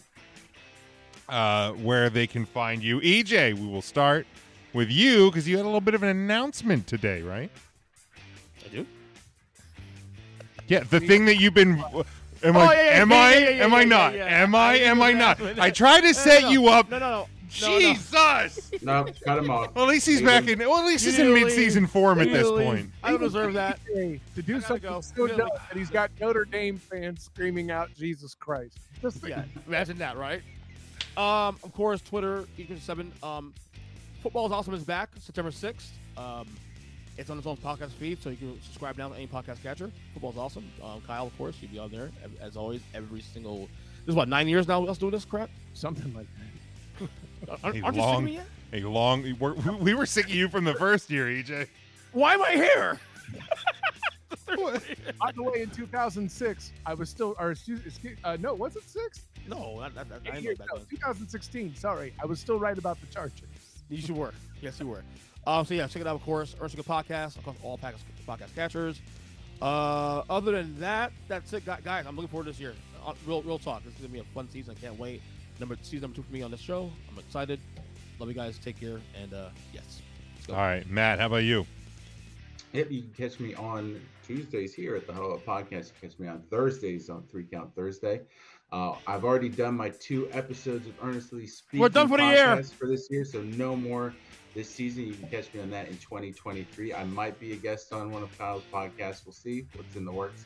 uh, 1.29 1.73
where 1.73 2.11
they 2.11 2.27
can 2.29 2.45
find 2.45 2.83
you. 2.83 3.01
EJ, 3.01 3.55
we 3.55 3.67
will 3.67 3.83
start 3.83 4.27
with 4.73 4.91
you 4.91 5.31
because 5.31 5.49
you 5.49 5.57
had 5.57 5.65
a 5.65 5.67
little 5.67 5.81
bit 5.81 5.95
of 5.95 6.03
an 6.03 6.11
announcement 6.11 6.87
today, 6.87 7.23
right? 7.23 7.51
I 8.65 8.69
do. 8.69 8.87
Yeah, 10.69 10.85
the 10.85 11.01
thing 11.01 11.25
that 11.25 11.37
you've 11.37 11.55
been. 11.55 11.83
Am 12.45 12.57
I? 12.57 12.75
am 12.75 13.13
I? 13.13 13.33
am 13.33 13.75
I 13.75 13.85
not? 13.85 14.15
Am 14.15 14.55
I? 14.55 14.75
Am 14.77 15.03
I 15.03 15.13
not? 15.13 15.41
I 15.59 15.71
try 15.71 16.01
to 16.03 16.13
set 16.15 16.51
you 16.51 16.69
up. 16.69 16.91
No, 16.91 16.99
no, 16.99 17.11
no. 17.11 17.29
No, 17.63 17.69
no. 17.69 17.79
Jesus. 17.81 18.71
No, 18.83 19.07
cut 19.25 19.39
him 19.39 19.51
off. 19.51 19.75
Well, 19.75 19.85
at 19.85 19.91
least 19.91 20.07
he's 20.07 20.23
back 20.23 20.47
in. 20.49 20.59
Well, 20.59 20.77
at 20.79 20.87
least 20.87 21.05
he's 21.05 21.19
in 21.19 21.33
need 21.35 21.45
mid-season 21.45 21.87
form 21.87 22.21
at 22.21 22.29
this 22.29 22.47
to 22.49 22.57
point. 22.63 22.91
I 23.03 23.11
don't 23.11 23.21
deserve 23.21 23.55
that. 23.55 23.79
Hey, 23.93 24.21
to 24.35 24.43
do 24.43 24.55
gotta 24.55 24.67
something 24.67 24.91
go. 24.91 25.01
so 25.01 25.15
Really? 25.25 25.37
dumb 25.37 25.49
that 25.53 25.77
he's 25.77 25.91
got 25.91 26.11
Notre 26.21 26.45
Dame 26.45 26.79
fans 26.79 27.25
screaming 27.25 27.71
out 27.71 27.91
Jesus 27.97 28.35
Christ. 28.35 28.79
Just 29.03 29.19
think 29.19 29.31
Yeah, 29.31 29.45
imagine 29.67 29.99
that, 29.99 30.17
right? 30.17 30.43
Um, 31.17 31.57
of 31.65 31.73
course, 31.75 32.01
Twitter, 32.01 32.45
Equals 32.57 32.83
Seven. 32.83 33.13
Um, 33.23 33.53
Football 34.23 34.47
is 34.47 34.53
Awesome 34.53 34.75
is 34.75 34.85
back 34.85 35.11
September 35.21 35.51
sixth. 35.51 35.93
Um, 36.17 36.47
it's 37.17 37.31
on 37.31 37.39
its 37.39 37.47
own 37.47 37.57
podcast 37.57 37.91
feed, 37.93 38.23
so 38.23 38.31
you 38.31 38.37
can 38.37 38.63
subscribe 38.63 38.97
now 38.97 39.09
to 39.09 39.15
any 39.17 39.27
podcast 39.27 39.61
catcher. 39.63 39.91
Football's 40.13 40.37
awesome. 40.37 40.65
Um, 40.83 41.01
Kyle, 41.07 41.27
of 41.27 41.37
course, 41.37 41.57
you'll 41.61 41.71
be 41.73 41.79
on 41.79 41.91
there 41.91 42.11
as- 42.25 42.31
as 42.51 42.57
always. 42.57 42.81
Every 42.95 43.21
single. 43.21 43.69
This 44.07 44.13
is 44.13 44.15
what 44.15 44.29
nine 44.29 44.47
years 44.49 44.69
now. 44.69 44.81
With 44.81 44.91
us 44.91 44.99
doing 44.99 45.11
this 45.13 45.25
crap. 45.25 45.51
something 45.75 46.13
like 46.15 46.27
that. 47.01 47.09
Aren't, 47.63 47.63
A 47.63 47.65
aren't 47.65 47.77
you 47.77 47.83
sick 47.83 47.87
of 47.89 47.97
long, 47.97 48.25
me 48.25 48.33
yet? 48.33 48.47
a 48.73 48.81
long. 48.89 49.37
We're, 49.39 49.55
we 49.77 49.95
were 49.95 50.07
sick 50.07 50.27
of 50.27 50.35
you 50.35 50.49
from 50.49 50.65
the 50.65 50.75
first 50.75 51.11
year, 51.11 51.27
EJ. 51.27 51.69
Why 52.13 52.35
am 52.35 52.43
I 52.43 52.53
here? 52.53 53.01
By 55.21 55.33
the 55.33 55.43
way, 55.43 55.63
in 55.63 55.71
2006, 55.71 56.73
I 56.87 56.95
was 56.95 57.11
still, 57.11 57.37
or 57.39 57.51
excuse, 57.51 57.85
excuse 57.85 58.19
uh, 58.25 58.37
no, 58.41 58.55
was 58.55 58.77
it 58.77 58.89
six? 58.89 59.23
no, 59.47 59.81
that, 59.81 59.95
that, 59.95 60.09
that, 60.09 60.21
I 60.31 60.35
know 60.37 60.41
years, 60.41 60.59
back 60.59 60.69
no, 60.73 60.79
then. 60.79 60.87
2016. 60.91 61.75
Sorry, 61.77 62.15
I 62.23 62.27
was 62.27 62.41
still 62.41 62.59
right 62.59 62.77
about 62.77 63.01
the 63.01 63.07
Chargers. 63.09 63.43
You 63.91 64.15
were. 64.15 64.35
Yes, 64.61 64.81
you 64.81 64.87
were. 64.87 65.03
Um, 65.47 65.65
so 65.65 65.75
yeah, 65.75 65.87
check 65.87 66.03
it 66.03 66.07
out, 66.07 66.15
of 66.17 66.23
course. 66.23 66.55
Ursula 66.61 66.83
Podcast, 66.83 67.39
across 67.39 67.57
all 67.63 67.79
podcast, 67.79 68.01
podcast 68.27 68.55
catchers. 68.55 69.01
Uh, 69.63 70.23
other 70.29 70.53
than 70.53 70.79
that, 70.81 71.13
that's 71.27 71.53
it, 71.53 71.65
guys. 71.65 72.05
I'm 72.07 72.17
looking 72.17 72.29
forward 72.29 72.45
to 72.45 72.51
this 72.51 72.61
year. 72.61 72.75
Uh, 73.07 73.15
real, 73.27 73.43
real 73.43 73.59
talk. 73.59 73.83
This 73.85 73.95
is 73.95 74.01
gonna 74.01 74.13
be 74.13 74.19
a 74.21 74.25
fun 74.35 74.49
season. 74.51 74.77
I 74.77 74.81
can't 74.81 74.99
wait. 74.99 75.23
Number 75.61 75.77
season 75.83 76.03
number 76.03 76.17
two 76.17 76.23
for 76.23 76.33
me 76.33 76.43
on 76.43 76.51
this 76.51 76.61
show. 76.61 76.91
I'm 77.11 77.19
excited. 77.19 77.61
Love 78.19 78.29
you 78.29 78.35
guys. 78.35 78.59
Take 78.59 78.79
care. 78.79 79.01
And 79.21 79.35
uh, 79.35 79.49
yes. 79.73 80.03
All 80.49 80.57
right, 80.57 80.89
Matt, 80.89 81.19
how 81.19 81.27
about 81.27 81.45
you? 81.45 81.67
Yep, 82.73 82.91
you 82.91 83.03
can 83.03 83.29
catch 83.29 83.41
me 83.41 83.55
on 83.55 84.01
Tuesdays 84.27 84.75
here 84.75 84.95
at 84.95 85.07
the 85.07 85.13
Huddle 85.13 85.33
Up 85.33 85.45
Podcast. 85.45 85.87
You 85.87 85.93
can 86.01 86.11
catch 86.11 86.19
me 86.19 86.29
on 86.29 86.43
Thursdays 86.51 87.09
on 87.11 87.23
Three 87.31 87.45
Count 87.45 87.75
Thursday. 87.75 88.21
Uh, 88.71 88.95
I've 89.07 89.25
already 89.25 89.49
done 89.49 89.75
my 89.75 89.89
two 89.89 90.29
episodes 90.33 90.87
of 90.87 90.93
Earnestly 91.03 91.47
Speaking. 91.47 91.81
We're 91.81 91.89
done 91.89 92.09
for 92.09 92.19
the 92.19 92.27
year. 92.27 92.63
for 92.63 92.87
this 92.87 93.09
year, 93.11 93.25
so 93.25 93.41
no 93.43 93.75
more 93.75 94.15
this 94.55 94.69
season. 94.69 95.07
You 95.07 95.15
can 95.15 95.29
catch 95.29 95.53
me 95.55 95.61
on 95.61 95.71
that 95.71 95.89
in 95.89 95.97
2023. 95.97 96.93
I 96.93 97.05
might 97.05 97.41
be 97.41 97.53
a 97.53 97.57
guest 97.57 97.93
on 97.93 98.11
one 98.11 98.23
of 98.23 98.37
Kyle's 98.37 98.65
podcasts. 98.73 99.25
We'll 99.25 99.33
see 99.33 99.67
what's 99.75 99.97
in 99.97 100.05
the 100.05 100.13
works. 100.13 100.45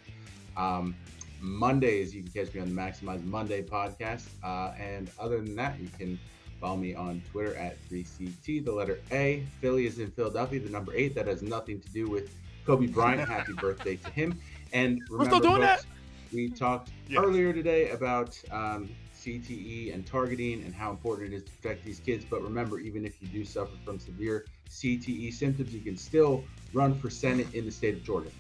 Um, 0.57 0.95
Mondays, 1.43 2.15
you 2.15 2.23
can 2.23 2.31
catch 2.31 2.55
me 2.55 2.61
on 2.61 2.69
the 2.69 2.75
Maximize 2.75 3.25
Monday 3.25 3.63
podcast. 3.63 4.29
Uh, 4.45 4.73
and 4.79 5.11
other 5.19 5.39
than 5.39 5.57
that, 5.57 5.79
you 5.81 5.89
can 5.99 6.19
follow 6.61 6.77
me 6.77 6.95
on 6.95 7.21
Twitter 7.31 7.57
at 7.57 7.77
3CT, 7.91 8.65
the 8.65 8.73
letter 8.73 9.01
A. 9.11 9.45
Philly 9.61 9.87
is 9.87 9.99
in 9.99 10.11
Philadelphia, 10.13 10.61
the 10.61 10.71
number 10.71 10.95
eight. 10.95 11.15
That 11.17 11.27
has 11.27 11.43
nothing 11.43 11.81
to 11.81 11.89
do 11.89 12.09
with 12.09 12.35
Kobe 12.65 12.87
Bryant. 12.87 13.29
Happy 13.29 13.53
birthday 13.55 13.97
to 13.97 14.11
him. 14.11 14.39
And 14.73 15.03
We're 15.11 15.25
still 15.25 15.41
remember, 15.41 15.59
doing 15.59 15.69
folks, 15.69 15.87
we 16.33 16.49
talked 16.49 16.91
earlier 17.17 17.53
today 17.53 17.91
about 17.91 18.39
um, 18.53 18.89
CTE 19.15 19.93
and 19.93 20.07
targeting 20.07 20.63
and 20.63 20.73
how 20.73 20.91
important 20.91 21.33
it 21.33 21.37
is 21.37 21.43
to 21.43 21.51
protect 21.57 21.85
these 21.85 21.99
kids. 21.99 22.25
But 22.25 22.43
remember, 22.43 22.79
even 22.79 23.05
if 23.05 23.21
you 23.21 23.29
do 23.29 23.45
suffer 23.45 23.73
from 23.85 23.99
severe 23.99 24.47
CTE 24.71 25.33
symptoms, 25.33 25.75
you 25.75 25.81
can 25.81 25.97
still 25.97 26.45
run 26.73 26.99
for 26.99 27.11
Senate 27.11 27.53
in 27.53 27.65
the 27.65 27.71
state 27.71 27.95
of 27.95 28.05
Georgia. 28.05 28.31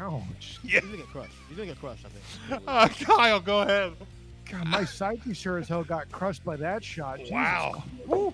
Ouch. 0.00 0.58
Yeah. 0.62 0.80
He's 0.80 0.82
gonna 0.82 0.96
get 0.98 1.06
crushed. 1.08 1.32
He's 1.48 1.56
gonna 1.56 1.68
get 1.68 1.80
crushed. 1.80 2.04
I 2.04 2.08
think. 2.08 2.62
Uh, 2.68 2.88
Kyle, 2.88 3.40
go 3.40 3.60
ahead. 3.62 3.92
God, 4.50 4.66
my 4.68 4.84
psyche 4.84 5.34
sure 5.34 5.58
as 5.58 5.68
hell 5.68 5.82
got 5.84 6.10
crushed 6.12 6.44
by 6.44 6.56
that 6.56 6.84
shot. 6.84 7.18
Wow. 7.30 7.82
Woo. 8.06 8.32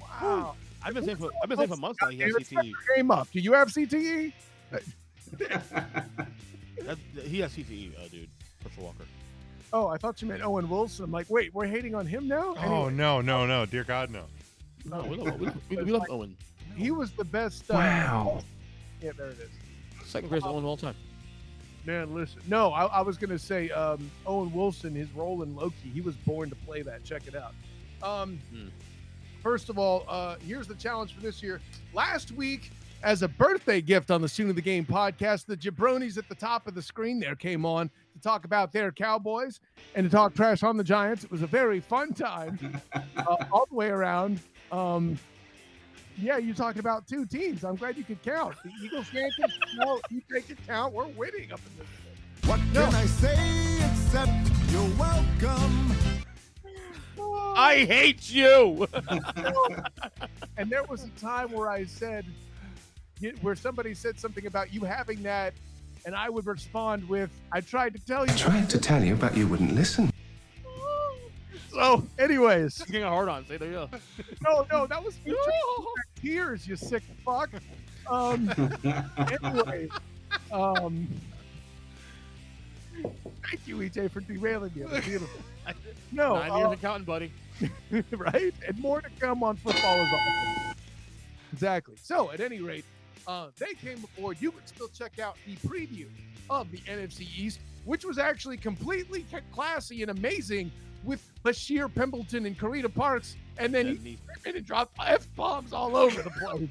Wow. 0.00 0.54
I've 0.82 0.94
been 0.94 1.04
saying 1.04 1.16
for 1.16 1.30
I've 1.42 1.48
been 1.48 1.58
saying 1.58 1.70
for 1.70 1.76
months 1.76 1.98
now 2.02 2.08
he 2.08 2.18
has 2.18 2.32
CTE. 2.34 2.64
your 2.64 2.74
Game 2.96 3.10
up. 3.10 3.28
Do 3.32 3.40
you 3.40 3.52
have? 3.54 3.68
CTE? 3.68 4.32
That, 6.84 6.98
he 7.24 7.40
has 7.40 7.52
CTE, 7.52 7.98
uh, 7.98 8.06
dude. 8.08 8.28
Herschel 8.62 8.84
Walker. 8.84 9.04
Oh, 9.72 9.88
I 9.88 9.96
thought 9.96 10.22
you 10.22 10.28
meant 10.28 10.42
Owen 10.44 10.68
Wilson. 10.68 11.04
I'm 11.06 11.10
like, 11.10 11.28
wait, 11.28 11.52
we're 11.52 11.66
hating 11.66 11.96
on 11.96 12.06
him 12.06 12.28
now? 12.28 12.54
Oh 12.64 12.88
no, 12.88 13.20
no, 13.20 13.44
no, 13.44 13.66
dear 13.66 13.82
God, 13.82 14.10
no. 14.10 14.22
No, 14.84 15.02
we 15.02 15.16
love, 15.16 15.40
we, 15.40 15.48
we, 15.68 15.82
we 15.82 15.90
love 15.90 16.04
Owen. 16.08 16.36
He 16.76 16.92
was 16.92 17.10
the 17.12 17.24
best. 17.24 17.68
Uh, 17.70 17.74
Wow. 17.74 18.44
Yeah, 19.02 19.10
there 19.18 19.26
it 19.28 19.38
is. 19.40 19.50
Second 20.16 20.28
greatest 20.28 20.46
Owen 20.48 20.58
of 20.58 20.64
all 20.64 20.76
time. 20.76 20.94
Man, 21.84 22.14
listen. 22.14 22.40
No, 22.48 22.72
I, 22.72 22.86
I 22.86 23.00
was 23.00 23.16
gonna 23.16 23.38
say 23.38 23.70
um, 23.70 24.10
Owen 24.26 24.52
Wilson, 24.52 24.94
his 24.94 25.10
role 25.12 25.42
in 25.42 25.54
Loki. 25.54 25.88
He 25.92 26.00
was 26.00 26.16
born 26.16 26.50
to 26.50 26.56
play 26.56 26.82
that. 26.82 27.04
Check 27.04 27.22
it 27.26 27.34
out. 27.36 27.54
Um, 28.02 28.38
Hmm. 28.52 28.68
First 29.42 29.68
of 29.68 29.78
all, 29.78 30.04
uh, 30.08 30.36
here's 30.44 30.66
the 30.66 30.74
challenge 30.74 31.14
for 31.14 31.20
this 31.20 31.40
year. 31.40 31.60
Last 31.94 32.32
week, 32.32 32.72
as 33.04 33.22
a 33.22 33.28
birthday 33.28 33.80
gift 33.80 34.10
on 34.10 34.20
the 34.20 34.28
Student 34.28 34.50
of 34.50 34.56
the 34.56 34.62
Game 34.62 34.84
podcast, 34.84 35.46
the 35.46 35.56
jabronis 35.56 36.18
at 36.18 36.28
the 36.28 36.34
top 36.34 36.66
of 36.66 36.74
the 36.74 36.82
screen 36.82 37.20
there 37.20 37.36
came 37.36 37.64
on 37.64 37.88
to 38.14 38.20
talk 38.20 38.44
about 38.44 38.72
their 38.72 38.90
Cowboys 38.90 39.60
and 39.94 40.04
to 40.04 40.10
talk 40.10 40.34
trash 40.34 40.64
on 40.64 40.76
the 40.76 40.82
Giants. 40.82 41.22
It 41.22 41.30
was 41.30 41.42
a 41.42 41.46
very 41.46 41.78
fun 41.78 42.12
time 42.12 42.58
uh, 42.92 43.36
all 43.52 43.66
the 43.70 43.76
way 43.76 43.86
around. 43.88 44.40
Um, 44.72 45.16
yeah, 46.18 46.38
you're 46.38 46.54
talking 46.54 46.80
about 46.80 47.06
two 47.06 47.26
teams. 47.26 47.64
I'm 47.64 47.76
glad 47.76 47.96
you 47.96 48.04
could 48.04 48.22
count. 48.22 48.56
The 48.64 48.70
Eagles, 48.82 49.06
Yankees, 49.12 49.58
no, 49.76 50.00
you 50.10 50.22
take 50.32 50.50
it 50.50 50.58
count. 50.66 50.92
We're 50.92 51.06
winning 51.08 51.52
up 51.52 51.60
in 51.66 51.78
this. 51.78 52.48
What 52.48 52.60
can 52.72 52.94
I 52.94 53.06
say 53.06 53.78
except 53.90 54.30
you're 54.70 54.88
welcome? 54.98 55.92
I 57.58 57.84
hate 57.88 58.30
you. 58.30 58.86
and 60.56 60.70
there 60.70 60.84
was 60.84 61.04
a 61.04 61.08
time 61.20 61.50
where 61.52 61.68
I 61.68 61.84
said, 61.86 62.24
where 63.40 63.56
somebody 63.56 63.94
said 63.94 64.20
something 64.20 64.46
about 64.46 64.72
you 64.72 64.82
having 64.82 65.22
that, 65.22 65.54
and 66.04 66.14
I 66.14 66.28
would 66.28 66.46
respond 66.46 67.08
with, 67.08 67.30
"I 67.50 67.60
tried 67.62 67.94
to 67.94 67.98
tell 68.06 68.26
you." 68.26 68.32
I 68.32 68.36
tried 68.36 68.70
to 68.70 68.78
tell 68.78 69.02
you, 69.02 69.16
but 69.16 69.36
you 69.36 69.48
wouldn't 69.48 69.74
listen. 69.74 70.12
So, 71.76 72.02
anyways, 72.18 72.78
He's 72.78 72.86
getting 72.86 73.02
a 73.02 73.10
hard 73.10 73.28
on. 73.28 73.46
Say 73.46 73.58
there 73.58 73.68
you 73.68 73.74
go. 73.74 73.90
no, 74.42 74.66
no, 74.72 74.86
that 74.86 75.04
was 75.04 75.14
me 75.26 75.32
trying 75.32 75.44
to 75.44 75.82
back 75.82 76.22
tears, 76.22 76.66
you 76.66 76.74
sick 76.74 77.02
fuck. 77.22 77.50
Um, 78.08 78.50
anyway, 79.42 79.88
um, 80.50 81.06
thank 83.02 83.66
you, 83.66 83.76
EJ, 83.76 84.10
for 84.10 84.20
derailing 84.20 84.72
me. 84.74 84.86
Beautiful. 85.04 85.40
No, 86.12 86.36
Nine 86.38 86.50
uh, 86.50 86.56
years 86.56 86.72
of 86.72 86.80
counting, 86.80 87.04
buddy. 87.04 87.30
right? 88.10 88.54
And 88.66 88.78
more 88.78 89.02
to 89.02 89.10
come 89.20 89.42
on 89.42 89.56
football 89.56 90.00
is 90.00 90.08
awesome. 90.10 90.76
Exactly. 91.52 91.96
So, 92.02 92.32
at 92.32 92.40
any 92.40 92.62
rate, 92.62 92.86
uh, 93.28 93.48
they 93.58 93.74
came 93.74 94.02
aboard. 94.16 94.38
You 94.40 94.50
can 94.50 94.66
still 94.66 94.88
check 94.88 95.18
out 95.18 95.36
the 95.44 95.56
preview 95.56 96.06
of 96.48 96.70
the 96.70 96.78
NFC 96.78 97.26
East, 97.36 97.60
which 97.84 98.06
was 98.06 98.16
actually 98.16 98.56
completely 98.56 99.26
classy 99.52 100.00
and 100.00 100.10
amazing 100.10 100.72
with 101.04 101.28
Bashir 101.44 101.88
Pimpleton 101.92 102.46
and 102.46 102.58
Karita 102.58 102.92
Parks, 102.92 103.36
and 103.58 103.72
then 103.74 103.86
Dead 103.86 103.96
he 103.98 104.02
knee. 104.10 104.18
and 104.44 104.64
dropped 104.66 104.96
f 105.04 105.26
bombs 105.36 105.72
all 105.72 105.96
over 105.96 106.22
the 106.22 106.30
place. 106.30 106.68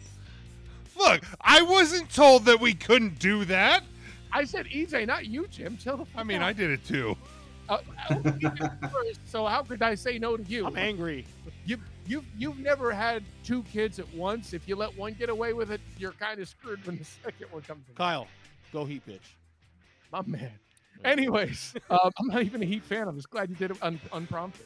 Look, 0.97 1.23
I 1.41 1.61
wasn't 1.61 2.09
told 2.13 2.45
that 2.45 2.59
we 2.59 2.73
couldn't 2.73 3.19
do 3.19 3.45
that. 3.45 3.83
I 4.31 4.43
said 4.45 4.65
EJ, 4.67 5.07
not 5.07 5.25
you, 5.27 5.47
Jim. 5.47 5.77
Chill 5.77 5.97
the 5.97 6.05
fuck 6.05 6.21
I 6.21 6.23
mean, 6.23 6.41
out. 6.41 6.47
I 6.47 6.53
did 6.53 6.69
it 6.71 6.85
too. 6.85 7.15
Uh, 7.67 7.79
we 8.23 8.31
did 8.31 8.43
it 8.61 8.71
first, 8.91 9.19
so 9.25 9.45
how 9.45 9.63
could 9.63 9.81
I 9.81 9.95
say 9.95 10.19
no 10.19 10.37
to 10.37 10.43
you? 10.43 10.67
I'm 10.67 10.77
angry. 10.77 11.25
You've 11.65 11.79
you've 12.05 12.25
you've 12.37 12.59
never 12.59 12.91
had 12.91 13.23
two 13.43 13.63
kids 13.63 13.97
at 13.97 14.13
once. 14.13 14.53
If 14.53 14.67
you 14.67 14.75
let 14.75 14.95
one 14.97 15.13
get 15.13 15.29
away 15.29 15.53
with 15.53 15.71
it, 15.71 15.81
you're 15.97 16.11
kind 16.11 16.39
of 16.39 16.47
screwed 16.47 16.85
when 16.85 16.97
the 16.97 17.05
second 17.05 17.47
one 17.51 17.63
comes. 17.63 17.83
along. 17.87 17.95
Kyle, 17.97 18.27
go 18.71 18.85
heat 18.85 19.05
pitch. 19.05 19.35
My 20.11 20.21
man. 20.25 20.51
Anyways, 21.03 21.73
um, 21.89 22.11
I'm 22.19 22.27
not 22.27 22.41
even 22.43 22.61
a 22.63 22.65
Heat 22.65 22.83
fan. 22.83 23.07
I'm 23.07 23.15
just 23.15 23.29
glad 23.29 23.49
you 23.49 23.55
did 23.55 23.71
it 23.71 23.77
un- 23.81 23.99
unprompted. 24.13 24.65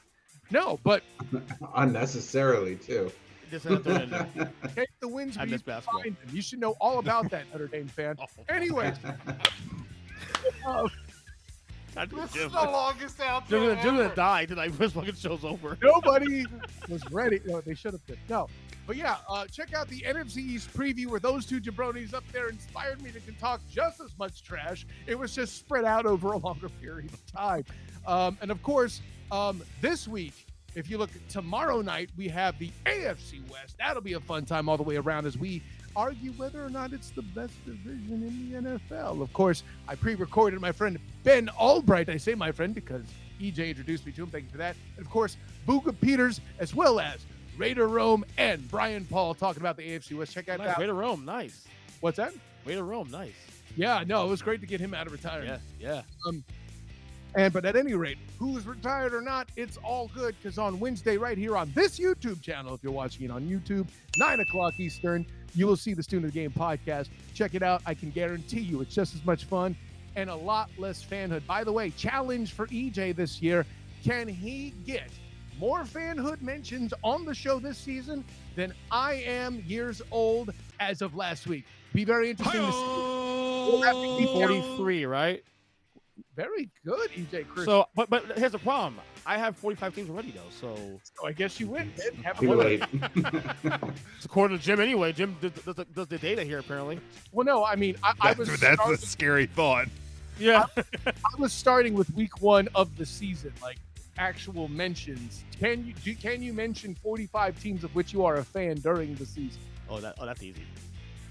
No, 0.51 0.79
but 0.83 1.03
Unnecessarily, 1.75 2.75
too. 2.75 3.11
Just 3.51 3.65
had 3.65 3.77
to 3.77 3.83
throw 3.83 3.95
it 3.95 4.01
in 4.03 4.09
there. 4.11 4.51
take 4.75 4.89
the 4.99 5.07
wins 5.07 5.35
I 5.37 5.41
where 5.41 5.47
you 5.47 5.51
miss 5.53 5.61
can 5.63 5.73
basketball. 5.73 6.01
find 6.01 6.15
them. 6.17 6.35
You 6.35 6.41
should 6.41 6.59
know 6.59 6.71
all 6.79 6.99
about 6.99 7.29
that 7.31 7.45
Notre 7.51 7.67
Dame 7.67 7.87
fan. 7.87 8.15
Anyways, 8.49 8.95
uh, 10.65 10.87
God, 11.95 12.09
This 12.11 12.35
is 12.35 12.51
the 12.51 12.57
longest 12.57 13.17
outro 13.17 13.47
Jim's 13.49 13.61
gonna, 13.63 13.75
Jim's 13.75 13.83
gonna 13.85 14.03
ever. 14.03 14.15
die 14.15 14.45
tonight. 14.45 14.77
This 14.77 14.91
fucking 14.93 15.15
show's 15.15 15.43
over. 15.43 15.77
nobody 15.81 16.45
was 16.87 17.03
ready. 17.11 17.39
No, 17.45 17.61
they 17.61 17.73
should 17.73 17.93
have 17.93 18.05
been. 18.05 18.17
No. 18.29 18.47
But 18.89 18.97
yeah, 18.97 19.17
uh, 19.29 19.45
check 19.45 19.75
out 19.75 19.87
the 19.87 20.01
NFC 20.01 20.37
East 20.37 20.73
preview 20.73 21.05
where 21.05 21.19
those 21.19 21.45
two 21.45 21.61
jabronis 21.61 22.15
up 22.15 22.23
there 22.31 22.49
inspired 22.49 22.99
me 23.03 23.11
to 23.11 23.19
talk 23.33 23.61
just 23.69 24.01
as 24.01 24.09
much 24.17 24.41
trash. 24.41 24.87
It 25.05 25.13
was 25.13 25.35
just 25.35 25.59
spread 25.59 25.85
out 25.85 26.07
over 26.07 26.31
a 26.31 26.37
longer 26.37 26.69
period 26.81 27.13
of 27.13 27.23
time. 27.31 27.65
Um, 28.07 28.39
and 28.41 28.49
of 28.49 28.63
course, 28.63 29.01
um, 29.31 29.61
this 29.79 30.07
week, 30.07 30.47
if 30.73 30.89
you 30.89 30.97
look 30.97 31.11
tomorrow 31.29 31.81
night, 31.81 32.09
we 32.17 32.27
have 32.29 32.57
the 32.57 32.71
AFC 32.87 33.47
West. 33.51 33.75
That'll 33.77 34.01
be 34.01 34.13
a 34.13 34.19
fun 34.19 34.45
time 34.45 34.67
all 34.67 34.75
the 34.75 34.81
way 34.81 34.95
around 34.95 35.27
as 35.27 35.37
we 35.37 35.61
argue 35.95 36.31
whether 36.31 36.65
or 36.65 36.71
not 36.71 36.91
it's 36.91 37.11
the 37.11 37.21
best 37.21 37.53
division 37.67 38.23
in 38.23 38.63
the 38.63 38.79
NFL. 38.79 39.21
Of 39.21 39.31
course, 39.33 39.61
I 39.87 39.93
pre-recorded 39.93 40.59
my 40.59 40.71
friend 40.71 40.97
Ben 41.23 41.47
Albright. 41.49 42.09
I 42.09 42.17
say 42.17 42.33
my 42.33 42.51
friend 42.51 42.73
because 42.73 43.03
EJ 43.39 43.69
introduced 43.69 44.07
me 44.07 44.13
to 44.13 44.23
him. 44.23 44.29
Thank 44.31 44.45
you 44.45 44.49
for 44.49 44.57
that. 44.57 44.75
And 44.97 45.05
of 45.05 45.11
course, 45.11 45.37
Booga 45.67 45.93
Peters, 46.01 46.41
as 46.57 46.73
well 46.73 46.99
as 46.99 47.23
Raider 47.59 47.87
Rome 47.89 48.23
and 48.37 48.67
Brian 48.71 49.05
Paul 49.05 49.33
talking 49.35 49.61
about 49.61 49.75
the 49.75 49.83
AFC 49.83 50.17
West. 50.17 50.33
Check 50.33 50.45
that 50.45 50.59
Nice. 50.59 50.69
out. 50.69 50.79
Way 50.79 50.85
to 50.85 50.93
Rome. 50.93 51.25
Nice. 51.25 51.65
What's 51.99 52.17
that? 52.17 52.33
To 52.65 52.83
Rome. 52.83 53.09
Nice. 53.11 53.33
Yeah, 53.75 54.03
no, 54.07 54.25
it 54.25 54.29
was 54.29 54.41
great 54.41 54.61
to 54.61 54.67
get 54.67 54.79
him 54.79 54.93
out 54.93 55.07
of 55.07 55.11
retirement. 55.11 55.61
Yeah. 55.79 55.89
Yeah. 55.95 56.01
Um, 56.27 56.43
and 57.35 57.51
but 57.53 57.65
at 57.65 57.75
any 57.75 57.93
rate, 57.95 58.17
who's 58.39 58.65
retired 58.65 59.13
or 59.13 59.21
not, 59.21 59.49
it's 59.57 59.77
all 59.77 60.09
good 60.15 60.35
because 60.41 60.57
on 60.57 60.79
Wednesday, 60.79 61.17
right 61.17 61.37
here 61.37 61.57
on 61.57 61.71
this 61.75 61.99
YouTube 61.99 62.41
channel, 62.41 62.73
if 62.73 62.81
you're 62.83 62.91
watching 62.93 63.25
it 63.25 63.31
on 63.31 63.43
YouTube, 63.43 63.87
nine 64.17 64.39
o'clock 64.39 64.73
Eastern, 64.79 65.25
you 65.53 65.67
will 65.67 65.75
see 65.77 65.93
the 65.93 66.01
Student 66.03 66.27
of 66.27 66.33
the 66.33 66.39
Game 66.39 66.51
podcast. 66.51 67.09
Check 67.33 67.55
it 67.55 67.61
out. 67.63 67.81
I 67.85 67.93
can 67.93 68.09
guarantee 68.11 68.61
you 68.61 68.81
it's 68.81 68.95
just 68.95 69.15
as 69.15 69.25
much 69.25 69.45
fun 69.45 69.75
and 70.15 70.29
a 70.29 70.35
lot 70.35 70.69
less 70.77 71.03
fanhood. 71.03 71.45
By 71.45 71.63
the 71.63 71.71
way, 71.71 71.89
challenge 71.91 72.53
for 72.53 72.67
EJ 72.67 73.15
this 73.15 73.41
year. 73.41 73.65
Can 74.03 74.27
he 74.27 74.73
get 74.85 75.09
more 75.59 75.83
fanhood 75.83 76.41
mentions 76.41 76.93
on 77.03 77.25
the 77.25 77.33
show 77.33 77.59
this 77.59 77.77
season 77.77 78.23
than 78.55 78.73
I 78.91 79.15
am 79.15 79.61
years 79.67 80.01
old 80.11 80.53
as 80.79 81.01
of 81.01 81.15
last 81.15 81.47
week? 81.47 81.65
Be 81.93 82.05
very 82.05 82.29
interesting 82.29 82.61
to 82.61 82.71
see. 82.71 82.77
We'll 82.77 83.81
have 83.81 83.93
to 83.95 84.27
43, 84.33 85.05
right? 85.05 85.43
Very 86.35 86.69
good, 86.85 87.09
EJ 87.11 87.47
Chris. 87.49 87.65
So, 87.65 87.85
but 87.95 88.09
but 88.09 88.37
here's 88.37 88.53
the 88.53 88.59
problem. 88.59 88.95
I 89.25 89.37
have 89.37 89.57
45 89.57 89.93
teams 89.95 90.09
already 90.09 90.31
though, 90.31 90.41
so 90.49 90.75
So 91.19 91.27
I 91.27 91.33
guess 91.33 91.59
you 91.59 91.67
win. 91.67 91.91
Have 92.23 92.37
a 92.37 92.41
Too 92.41 92.53
late. 92.53 92.83
it's 94.15 94.25
according 94.25 94.57
to 94.57 94.63
Jim 94.63 94.79
anyway. 94.79 95.11
Jim 95.11 95.35
does, 95.41 95.51
does, 95.51 95.75
the- 95.75 95.85
does 95.85 96.07
the 96.07 96.17
data 96.17 96.43
here 96.43 96.59
apparently. 96.59 96.99
Well, 97.33 97.45
no, 97.45 97.65
I 97.65 97.75
mean, 97.75 97.97
I, 98.03 98.13
I 98.21 98.33
That's, 98.33 98.49
was 98.51 98.59
that's 98.59 98.89
a 98.89 98.97
scary 98.97 99.47
thought. 99.47 99.87
Yeah. 100.39 100.65
I 101.05 101.11
was 101.37 101.51
starting 101.51 101.93
with 101.93 102.09
week 102.13 102.41
one 102.41 102.69
of 102.73 102.95
the 102.97 103.05
season, 103.05 103.51
like 103.61 103.77
actual 104.23 104.67
mentions. 104.67 105.43
Can 105.59 105.85
you 105.87 105.93
do, 105.93 106.13
can 106.15 106.43
you 106.43 106.53
mention 106.53 106.93
45 106.95 107.59
teams 107.61 107.83
of 107.83 107.95
which 107.95 108.13
you 108.13 108.23
are 108.25 108.35
a 108.35 108.43
fan 108.43 108.75
during 108.75 109.15
the 109.15 109.25
season? 109.25 109.59
Oh, 109.89 109.99
that 109.99 110.15
oh 110.19 110.25
that's 110.25 110.43
easy. 110.43 110.61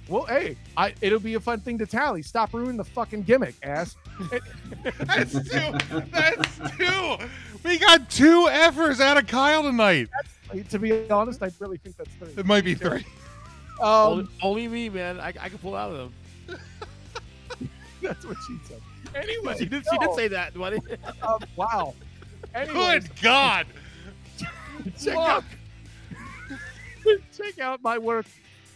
Well, 0.09 0.25
hey, 0.25 0.57
I, 0.75 0.95
it'll 1.03 1.21
be 1.21 1.35
a 1.35 1.41
fun 1.41 1.61
thing 1.61 1.77
to 1.79 1.87
tally. 1.87 2.23
Stop 2.23 2.55
ruining 2.55 2.79
the 2.79 2.85
fucking 2.85 3.23
gimmick, 3.25 3.55
ass. 3.63 3.95
That's 5.01 5.33
two. 5.35 6.01
That's 6.11 6.59
two. 6.79 7.17
We 7.63 7.79
got 7.79 8.09
two 8.09 8.47
effers 8.51 9.01
out 9.01 9.19
of 9.19 9.27
Kyle 9.27 9.63
tonight. 9.65 10.09
to 10.71 10.79
be 10.79 11.09
honest, 11.11 11.43
I 11.43 11.51
really 11.59 11.77
think 11.77 11.99
that's 11.99 12.09
three. 12.15 12.33
It 12.39 12.47
might 12.47 12.65
be 12.65 12.75
three. 12.75 13.05
only, 13.81 14.23
Um, 14.23 14.31
only 14.41 14.67
me, 14.67 14.89
man. 14.89 15.21
I, 15.21 15.29
I 15.29 15.49
can 15.51 15.59
pull 15.59 15.75
out 15.77 15.93
of 15.93 16.11
them. 16.49 16.59
that's 18.03 18.25
what 18.25 18.39
she 18.47 18.57
said. 18.67 18.81
Anyway, 19.15 19.57
She 19.59 19.67
did. 19.67 19.85
She 19.91 19.99
did 19.99 20.15
say 20.15 20.29
that, 20.29 20.55
buddy. 20.55 20.79
um, 21.23 21.39
wow. 21.55 21.95
Anyways, 22.55 23.09
Good 23.09 23.23
God. 23.23 23.67
check 24.99 25.17
out 25.17 25.45
check 27.37 27.59
out 27.59 27.83
my 27.83 27.99
work 27.99 28.27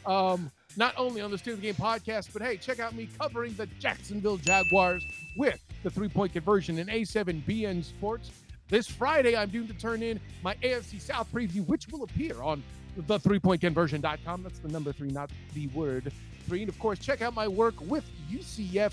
um 0.05 0.51
not 0.77 0.95
only 0.97 1.21
on 1.21 1.31
the 1.31 1.39
Steal 1.39 1.57
the 1.57 1.63
Game 1.63 1.75
podcast, 1.75 2.33
but 2.33 2.43
hey, 2.43 2.57
check 2.57 2.81
out 2.81 2.95
me 2.95 3.09
covering 3.21 3.55
the 3.55 3.67
Jacksonville 3.79 4.39
Jaguars 4.39 5.05
with 5.37 5.61
the 5.83 5.91
three 5.91 6.09
point 6.09 6.33
conversion 6.33 6.79
in 6.79 6.87
A7BN 6.87 7.85
Sports. 7.85 8.31
This 8.69 8.87
Friday, 8.87 9.37
I'm 9.37 9.51
due 9.51 9.67
to 9.67 9.75
turn 9.75 10.03
in 10.03 10.19
my 10.43 10.55
AFC 10.57 11.01
South 11.01 11.31
preview, 11.33 11.67
which 11.67 11.89
will 11.89 12.05
appear 12.05 12.41
on 12.43 12.63
the 12.97 13.19
three 13.19 13.39
point 13.39 13.61
conversion.com. 13.61 14.43
That's 14.43 14.59
the 14.61 14.69
number 14.69 14.93
three, 14.93 15.11
not 15.11 15.31
the 15.55 15.67
word 15.69 16.13
three. 16.47 16.63
And 16.63 16.69
of 16.69 16.79
course, 16.79 16.99
check 16.99 17.23
out 17.23 17.35
my 17.35 17.49
work 17.49 17.75
with 17.83 18.05
UCF 18.31 18.93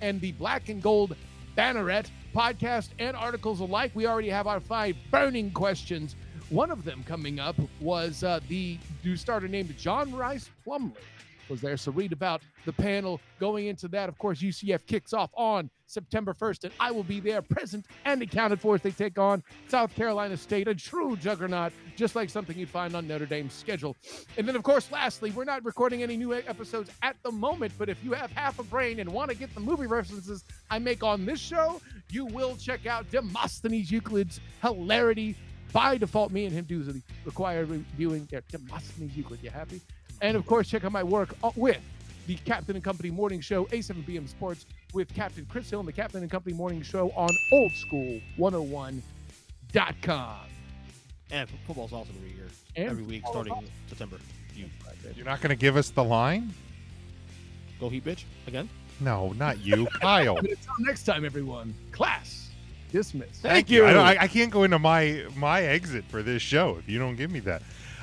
and 0.00 0.20
the 0.20 0.32
Black 0.32 0.68
and 0.68 0.82
Gold 0.82 1.16
Banneret 1.56 2.06
podcast 2.34 2.88
and 2.98 3.16
articles 3.16 3.60
alike. 3.60 3.92
We 3.94 4.06
already 4.06 4.28
have 4.30 4.46
our 4.46 4.60
five 4.60 4.96
burning 5.10 5.52
questions. 5.52 6.16
One 6.50 6.70
of 6.70 6.84
them 6.84 7.04
coming 7.06 7.38
up 7.38 7.56
was 7.80 8.24
uh, 8.24 8.40
the 8.48 8.78
new 9.04 9.16
starter 9.16 9.48
named 9.48 9.76
John 9.78 10.12
Rhys 10.14 10.50
Plumlee 10.66 10.92
was 11.48 11.60
there. 11.60 11.76
So 11.76 11.92
read 11.92 12.12
about 12.12 12.42
the 12.64 12.72
panel 12.72 13.20
going 13.38 13.66
into 13.66 13.88
that. 13.88 14.08
Of 14.08 14.18
course, 14.18 14.40
UCF 14.40 14.86
kicks 14.86 15.12
off 15.12 15.30
on 15.34 15.70
September 15.86 16.32
1st, 16.32 16.64
and 16.64 16.72
I 16.80 16.90
will 16.90 17.02
be 17.02 17.20
there 17.20 17.42
present 17.42 17.86
and 18.04 18.22
accounted 18.22 18.60
for 18.60 18.74
as 18.74 18.82
they 18.82 18.90
take 18.90 19.18
on 19.18 19.42
South 19.68 19.94
Carolina 19.94 20.36
State, 20.36 20.66
a 20.66 20.74
true 20.74 21.16
juggernaut, 21.16 21.72
just 21.96 22.16
like 22.16 22.30
something 22.30 22.56
you'd 22.56 22.68
find 22.68 22.96
on 22.96 23.06
Notre 23.06 23.26
Dame's 23.26 23.52
schedule. 23.52 23.94
And 24.36 24.48
then, 24.48 24.56
of 24.56 24.62
course, 24.62 24.90
lastly, 24.90 25.30
we're 25.30 25.44
not 25.44 25.64
recording 25.64 26.02
any 26.02 26.16
new 26.16 26.34
episodes 26.34 26.90
at 27.02 27.16
the 27.22 27.30
moment, 27.30 27.72
but 27.78 27.88
if 27.88 28.02
you 28.02 28.12
have 28.12 28.30
half 28.32 28.58
a 28.58 28.64
brain 28.64 28.98
and 29.00 29.10
want 29.10 29.30
to 29.30 29.36
get 29.36 29.54
the 29.54 29.60
movie 29.60 29.86
references 29.86 30.44
I 30.70 30.78
make 30.78 31.04
on 31.04 31.26
this 31.26 31.38
show, 31.40 31.80
you 32.10 32.24
will 32.26 32.56
check 32.56 32.86
out 32.86 33.10
Demosthenes 33.10 33.90
Euclid's 33.90 34.40
hilarity. 34.62 35.36
By 35.72 35.98
default, 35.98 36.30
me 36.30 36.46
and 36.46 36.54
him 36.54 36.64
do 36.64 36.82
the 36.82 37.02
required 37.24 37.68
reviewing 37.68 38.26
there. 38.30 38.42
Demosthenes 38.50 39.16
Euclid, 39.16 39.42
you 39.42 39.50
happy? 39.50 39.80
And 40.24 40.36
of 40.38 40.46
course, 40.46 40.68
check 40.70 40.84
out 40.86 40.92
my 40.92 41.02
work 41.02 41.34
uh, 41.44 41.50
with 41.54 41.82
the 42.26 42.36
Captain 42.46 42.74
and 42.76 42.82
Company 42.82 43.10
Morning 43.10 43.42
Show, 43.42 43.66
A7PM 43.66 44.26
Sports, 44.26 44.64
with 44.94 45.12
Captain 45.12 45.44
Chris 45.50 45.68
Hill 45.68 45.80
and 45.80 45.86
the 45.88 45.92
Captain 45.92 46.22
and 46.22 46.30
Company 46.30 46.56
Morning 46.56 46.80
Show 46.80 47.10
on 47.10 47.28
Old 47.52 47.72
School 47.72 48.18
101.com. 48.38 50.36
And 51.30 51.46
f- 51.46 51.54
football's 51.66 51.92
also 51.92 52.10
gonna 52.10 52.24
be 52.24 52.32
here 52.32 52.48
And 52.74 52.88
every 52.88 53.02
week 53.02 53.22
starting 53.26 53.52
is 53.62 53.68
September. 53.86 54.16
You 54.56 54.64
You're 55.14 55.26
not 55.26 55.42
going 55.42 55.50
to 55.50 55.56
give 55.56 55.76
us 55.76 55.90
the 55.90 56.02
line? 56.04 56.54
go 57.78 57.90
heat, 57.90 58.04
bitch. 58.04 58.24
Again. 58.46 58.70
No, 59.00 59.32
not 59.32 59.58
you, 59.60 59.86
Kyle. 60.00 60.38
Until 60.38 60.56
next 60.78 61.02
time, 61.04 61.26
everyone, 61.26 61.74
class 61.92 62.48
dismissed. 62.92 63.42
Thank 63.42 63.70
I, 63.70 63.92
don't- 63.92 64.06
I, 64.06 64.16
I 64.20 64.28
can't 64.28 64.50
go 64.50 64.62
into 64.62 64.78
my 64.78 65.26
my 65.36 65.64
exit 65.64 66.04
for 66.08 66.22
this 66.22 66.40
show 66.40 66.76
if 66.78 66.88
you 66.88 66.98
don't 66.98 67.16
give 67.16 67.30
me 67.30 67.40
that. 67.40 67.62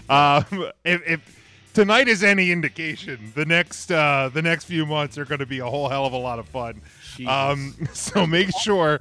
Um, 0.10 0.45
if, 0.84 1.02
if 1.07 1.40
tonight 1.73 2.07
is 2.07 2.23
any 2.23 2.52
indication, 2.52 3.31
the 3.35 3.45
next 3.45 3.91
uh, 3.91 4.30
the 4.34 4.41
next 4.41 4.65
few 4.65 4.85
months 4.85 5.18
are 5.18 5.26
going 5.26 5.39
to 5.39 5.45
be 5.45 5.60
a 5.60 5.65
whole 5.65 5.89
hell 5.89 6.06
of 6.06 6.14
a 6.14 6.18
lot 6.18 6.39
of 6.39 6.48
fun. 6.48 6.81
Um, 7.27 7.76
so 7.93 8.26
make 8.26 8.49
sure 8.57 8.99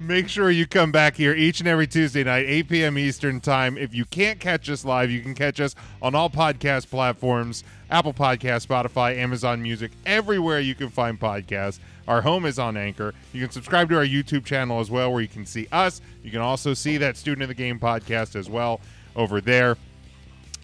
make 0.00 0.28
sure 0.28 0.50
you 0.50 0.66
come 0.66 0.92
back 0.92 1.16
here 1.16 1.34
each 1.34 1.60
and 1.60 1.68
every 1.68 1.86
Tuesday 1.86 2.22
night, 2.22 2.46
8 2.46 2.68
p.m. 2.68 2.98
Eastern 2.98 3.40
time. 3.40 3.76
If 3.76 3.94
you 3.94 4.04
can't 4.04 4.38
catch 4.38 4.70
us 4.70 4.84
live, 4.84 5.10
you 5.10 5.20
can 5.20 5.34
catch 5.34 5.60
us 5.60 5.74
on 6.00 6.14
all 6.14 6.30
podcast 6.30 6.88
platforms: 6.88 7.64
Apple 7.90 8.14
Podcast, 8.14 8.66
Spotify, 8.66 9.16
Amazon 9.16 9.62
Music, 9.62 9.92
everywhere 10.06 10.60
you 10.60 10.74
can 10.74 10.88
find 10.88 11.18
podcasts. 11.18 11.80
Our 12.06 12.22
home 12.22 12.46
is 12.46 12.58
on 12.58 12.76
Anchor. 12.78 13.12
You 13.34 13.42
can 13.42 13.50
subscribe 13.50 13.90
to 13.90 13.96
our 13.96 14.06
YouTube 14.06 14.46
channel 14.46 14.80
as 14.80 14.90
well, 14.90 15.12
where 15.12 15.20
you 15.20 15.28
can 15.28 15.44
see 15.44 15.68
us. 15.70 16.00
You 16.22 16.30
can 16.30 16.40
also 16.40 16.72
see 16.72 16.96
that 16.98 17.18
Student 17.18 17.42
of 17.42 17.48
the 17.48 17.54
Game 17.54 17.78
podcast 17.78 18.34
as 18.34 18.48
well 18.48 18.80
over 19.14 19.42
there. 19.42 19.76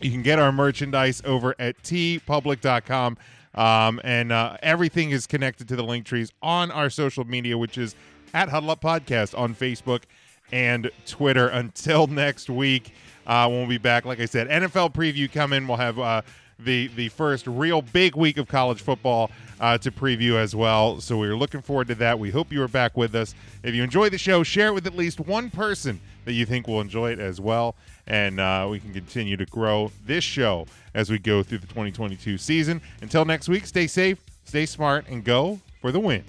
You 0.00 0.10
can 0.10 0.22
get 0.22 0.38
our 0.38 0.52
merchandise 0.52 1.22
over 1.24 1.54
at 1.58 1.82
teepublic.com. 1.82 3.16
Um, 3.54 4.00
and 4.02 4.32
uh, 4.32 4.56
everything 4.62 5.10
is 5.10 5.26
connected 5.26 5.68
to 5.68 5.76
the 5.76 5.84
Linktrees 5.84 6.32
on 6.42 6.70
our 6.70 6.90
social 6.90 7.24
media, 7.24 7.56
which 7.56 7.78
is 7.78 7.94
at 8.32 8.48
Huddle 8.48 8.70
Up 8.70 8.80
Podcast 8.80 9.38
on 9.38 9.54
Facebook 9.54 10.02
and 10.50 10.90
Twitter. 11.06 11.48
Until 11.48 12.06
next 12.08 12.50
week, 12.50 12.92
uh, 13.26 13.46
when 13.48 13.60
we'll 13.60 13.68
be 13.68 13.78
back, 13.78 14.04
like 14.04 14.20
I 14.20 14.26
said, 14.26 14.48
NFL 14.48 14.92
preview 14.92 15.30
coming. 15.30 15.68
We'll 15.68 15.76
have 15.76 15.98
uh, 15.98 16.22
the 16.58 16.88
the 16.88 17.08
first 17.10 17.46
real 17.46 17.80
big 17.80 18.16
week 18.16 18.36
of 18.38 18.48
college 18.48 18.82
football 18.82 19.30
uh, 19.60 19.78
to 19.78 19.92
preview 19.92 20.34
as 20.34 20.56
well. 20.56 21.00
So 21.00 21.16
we're 21.16 21.36
looking 21.36 21.62
forward 21.62 21.88
to 21.88 21.94
that. 21.96 22.18
We 22.18 22.30
hope 22.30 22.52
you 22.52 22.62
are 22.62 22.68
back 22.68 22.96
with 22.96 23.14
us. 23.14 23.34
If 23.62 23.74
you 23.74 23.84
enjoy 23.84 24.08
the 24.08 24.18
show, 24.18 24.42
share 24.42 24.68
it 24.68 24.74
with 24.74 24.86
at 24.86 24.96
least 24.96 25.20
one 25.20 25.50
person 25.50 26.00
that 26.24 26.32
you 26.32 26.46
think 26.46 26.66
will 26.66 26.80
enjoy 26.80 27.12
it 27.12 27.18
as 27.18 27.40
well. 27.40 27.76
And 28.06 28.40
uh, 28.40 28.68
we 28.70 28.80
can 28.80 28.92
continue 28.92 29.36
to 29.36 29.46
grow 29.46 29.90
this 30.04 30.24
show 30.24 30.66
as 30.94 31.10
we 31.10 31.18
go 31.18 31.42
through 31.42 31.58
the 31.58 31.66
2022 31.66 32.38
season. 32.38 32.80
Until 33.00 33.24
next 33.24 33.48
week, 33.48 33.66
stay 33.66 33.86
safe, 33.86 34.18
stay 34.44 34.66
smart, 34.66 35.06
and 35.08 35.24
go 35.24 35.60
for 35.80 35.92
the 35.92 36.00
win. 36.00 36.24